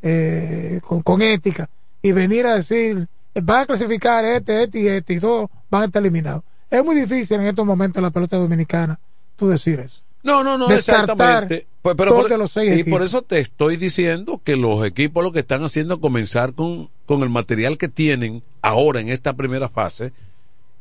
eh, 0.02 0.82
con, 0.84 1.22
ética 1.22 1.70
y 2.02 2.12
venir 2.12 2.46
a 2.46 2.56
decir, 2.56 3.08
van 3.34 3.62
a 3.62 3.66
clasificar 3.66 4.26
este, 4.26 4.64
este 4.64 4.80
y 4.80 4.88
este 4.90 5.14
y 5.14 5.20
todos 5.22 5.50
van 5.70 5.84
a 5.84 5.86
estar 5.86 6.02
eliminados. 6.02 6.44
Es 6.70 6.84
muy 6.84 6.96
difícil 6.96 7.40
en 7.40 7.48
estos 7.48 7.66
momentos 7.66 7.98
en 7.98 8.04
la 8.04 8.12
pelota 8.12 8.38
dominicana 8.38 9.00
tú 9.36 9.48
decir 9.48 9.80
eso. 9.80 10.02
No, 10.24 10.44
no, 10.44 10.58
no, 10.58 10.68
Descartar 10.68 11.12
exactamente. 11.44 11.68
Pues, 11.82 11.96
pero 11.96 12.14
dos 12.14 12.28
por- 12.28 12.38
los 12.40 12.52
seis 12.52 12.70
y 12.72 12.74
equipos. 12.82 12.92
por 12.92 13.04
eso 13.04 13.22
te 13.22 13.40
estoy 13.40 13.78
diciendo 13.78 14.42
que 14.44 14.56
los 14.58 14.86
equipos 14.86 15.24
lo 15.24 15.32
que 15.32 15.40
están 15.40 15.64
haciendo 15.64 15.94
es 15.96 16.00
comenzar 16.02 16.54
con, 16.54 16.90
con 17.06 17.24
el 17.24 17.30
material 17.30 17.78
que 17.78 17.88
tienen 17.88 18.44
ahora 18.62 19.00
en 19.00 19.08
esta 19.10 19.34
primera 19.34 19.70
fase 19.70 20.12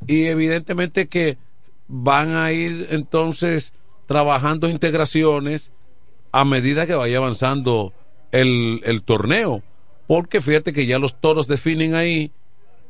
y 0.07 0.25
evidentemente 0.25 1.07
que 1.07 1.39
van 1.87 2.35
a 2.35 2.51
ir 2.51 2.89
entonces 2.91 3.73
trabajando 4.07 4.69
integraciones 4.69 5.71
a 6.33 6.45
medida 6.45 6.87
que 6.87 6.95
vaya 6.95 7.19
avanzando 7.19 7.93
el, 8.33 8.81
el 8.85 9.03
torneo. 9.03 9.63
Porque 10.09 10.41
fíjate 10.41 10.73
que 10.73 10.87
ya 10.87 10.99
los 10.99 11.21
toros 11.21 11.47
definen 11.47 11.95
ahí 11.95 12.33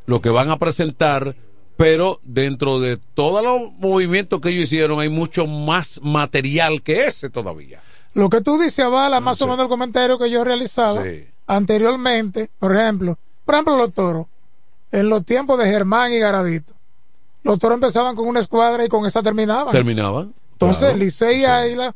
lo 0.07 0.21
que 0.21 0.31
van 0.31 0.51
a 0.51 0.59
presentar, 0.59 1.35
pero 1.77 2.21
dentro 2.23 2.81
de 2.81 2.97
todos 3.15 3.43
los 3.45 3.73
movimientos 3.79 4.41
que 4.41 4.49
ellos 4.51 4.65
hicieron 4.65 5.01
hay 5.01 5.09
mucho 5.09 5.47
más 5.47 6.01
material 6.03 6.83
que 6.83 7.07
ese 7.07 7.31
todavía. 7.31 7.81
Lo 8.15 8.31
que 8.31 8.41
tú 8.41 8.59
dices 8.59 8.79
avala 8.85 9.21
más 9.21 9.41
o 9.43 9.47
menos 9.47 9.63
el 9.63 9.69
comentario 9.69 10.19
que 10.19 10.31
yo 10.31 10.43
realizaba 10.43 11.03
Sí. 11.05 11.27
anteriormente, 11.47 12.51
por 12.59 12.75
ejemplo, 12.75 13.19
por 13.45 13.55
ejemplo 13.55 13.77
los 13.77 13.93
toros, 13.93 14.27
en 14.93 15.09
los 15.11 15.25
tiempos 15.25 15.59
de 15.59 15.67
Germán 15.67 16.13
y 16.13 16.19
Garavito, 16.19 16.73
los 17.43 17.59
toros 17.59 17.77
empezaban 17.77 18.15
con 18.17 18.27
una 18.27 18.41
escuadra 18.41 18.85
y 18.85 18.89
con 18.89 19.05
esa 19.07 19.23
terminaban. 19.23 19.73
Terminaban. 19.73 20.35
Entonces, 20.53 20.81
claro. 20.81 20.97
Licey 20.97 21.41
y 21.41 21.45
Águila, 21.45 21.95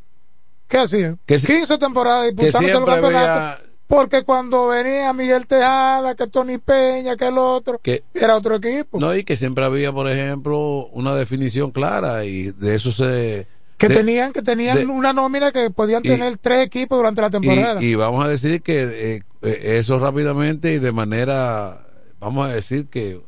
¿qué 0.68 0.78
hacían? 0.78 1.18
Que 1.24 1.38
si- 1.38 1.46
15 1.46 1.78
temporadas 1.78 2.26
disputándose 2.34 2.74
los 2.74 2.84
campeonatos. 2.84 3.64
Porque 3.90 4.22
cuando 4.22 4.68
venía 4.68 5.12
Miguel 5.12 5.48
Tejada, 5.48 6.14
que 6.14 6.28
Tony 6.28 6.58
Peña, 6.58 7.16
que 7.16 7.26
el 7.26 7.36
otro, 7.38 7.80
Que, 7.82 8.04
era 8.14 8.36
otro 8.36 8.54
equipo. 8.54 9.00
no, 9.00 9.12
y 9.16 9.24
que 9.24 9.36
siempre 9.36 9.64
había, 9.64 9.92
por 9.92 10.08
ejemplo, 10.08 10.86
una 10.92 11.12
definición 11.16 11.72
clara 11.72 12.24
y 12.24 12.52
de 12.52 12.76
eso 12.76 12.92
se... 12.92 13.48
que 13.78 13.88
de- 13.88 13.96
tenían 13.96 14.32
que 14.32 14.42
tenían 14.42 14.76
de- 14.78 14.86
una 14.86 15.12
nómina 15.12 15.50
que 15.50 15.70
podían 15.70 16.02
y- 16.04 16.08
tener 16.08 16.38
tres 16.38 16.64
equipos 16.66 16.98
durante 16.98 17.20
la 17.20 17.30
temporada. 17.30 17.82
Y, 17.82 17.86
y 17.86 17.94
vamos 17.96 18.24
a 18.24 18.28
decir 18.28 18.62
que 18.62 18.82
eh, 19.16 19.22
eh, 19.42 19.78
eso 19.80 19.98
rápidamente 19.98 20.72
y 20.72 20.78
de 20.78 20.92
manera, 20.92 21.80
vamos 22.20 22.46
a 22.48 22.52
decir 22.52 22.86
que 22.86 23.20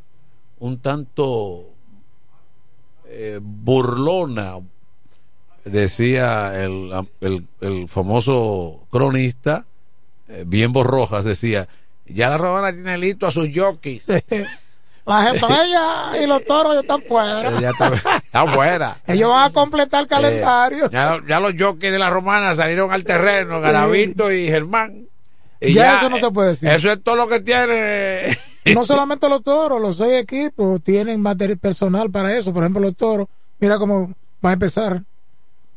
un 0.61 0.79
tanto 0.79 1.65
eh, 3.09 3.41
burlona, 3.43 4.59
decía 5.65 6.63
el, 6.65 6.91
el, 7.21 7.47
el 7.61 7.89
famoso 7.89 8.87
cronista, 8.91 9.67
bien 10.47 10.73
Rojas, 10.75 11.25
decía, 11.25 11.69
ya 12.07 12.31
la 12.31 12.39
romana 12.39 12.73
tiene 12.73 12.99
listo 12.99 13.27
a 13.27 13.31
sus 13.31 13.49
jockeys. 13.55 14.07
Las 15.05 15.35
estrellas 15.35 16.23
y 16.23 16.27
los 16.27 16.45
toros 16.45 16.75
ya 16.75 16.81
están 16.81 17.03
fuera. 17.03 17.61
Ya 17.61 17.71
está, 17.71 17.93
está 18.17 18.47
fuera. 18.47 18.97
Ellos 19.07 19.29
van 19.31 19.51
a 19.51 19.53
completar 19.53 20.03
el 20.03 20.07
calendario. 20.07 20.87
Eh, 20.87 20.91
ya, 20.93 21.21
ya 21.29 21.41
los 21.41 21.55
jockeys 21.59 21.93
de 21.93 21.99
la 21.99 22.09
romana 22.09 22.55
salieron 22.55 22.93
al 22.93 23.03
terreno, 23.03 23.61
Garavito 23.61 24.31
y 24.31 24.47
Germán. 24.47 25.09
Y 25.61 25.75
Ya 25.75 25.99
eso 25.99 26.09
no 26.09 26.19
se 26.19 26.31
puede 26.31 26.51
decir. 26.51 26.69
Eso 26.69 26.91
es 26.91 27.03
todo 27.03 27.17
lo 27.17 27.29
que 27.29 27.41
tiene. 27.41 28.39
no 28.75 28.85
solamente 28.85 29.29
los 29.29 29.43
toros, 29.43 29.81
los 29.81 29.97
seis 29.97 30.23
equipos 30.23 30.83
tienen 30.83 31.21
material 31.21 31.59
personal 31.59 32.11
para 32.11 32.37
eso. 32.37 32.53
Por 32.53 32.63
ejemplo, 32.63 32.83
los 32.83 32.97
toros, 32.97 33.29
mira 33.59 33.79
cómo 33.79 34.13
va 34.45 34.51
a 34.51 34.55
empezar. 34.55 35.03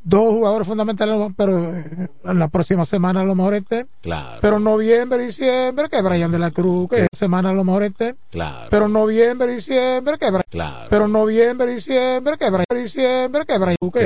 Dos 0.08 0.34
jugadores 0.36 0.68
fundamentales, 0.68 1.34
pero 1.36 1.74
eh, 1.76 2.10
en 2.26 2.38
la 2.38 2.48
próxima 2.48 2.86
semana 2.86 3.22
a 3.22 3.24
lo 3.24 3.34
mejor 3.34 3.56
estén. 3.56 3.88
Claro, 4.02 4.38
Pero 4.40 4.60
noviembre, 4.60 5.18
diciembre, 5.18 5.90
que 5.90 6.00
Brian 6.04 6.32
de 6.32 6.38
la 6.38 6.52
Cruz, 6.52 6.88
que 6.92 6.98
esta 7.06 7.18
semana 7.18 7.50
a 7.50 7.54
lo 7.54 7.64
mejor 7.64 7.82
estén. 7.84 8.16
claro, 8.30 8.68
Pero 8.70 8.88
noviembre, 8.88 9.48
diciembre, 9.48 10.20
que 10.20 10.28
Brian. 10.28 10.44
claro. 10.52 10.88
Pero 10.92 11.08
noviembre, 11.08 11.74
diciembre, 11.74 12.38
que 12.38 12.50
Brian, 12.52 12.66
diciembre, 12.84 13.46
que 13.48 13.58
Brian, 13.58 13.78
que 13.92 14.00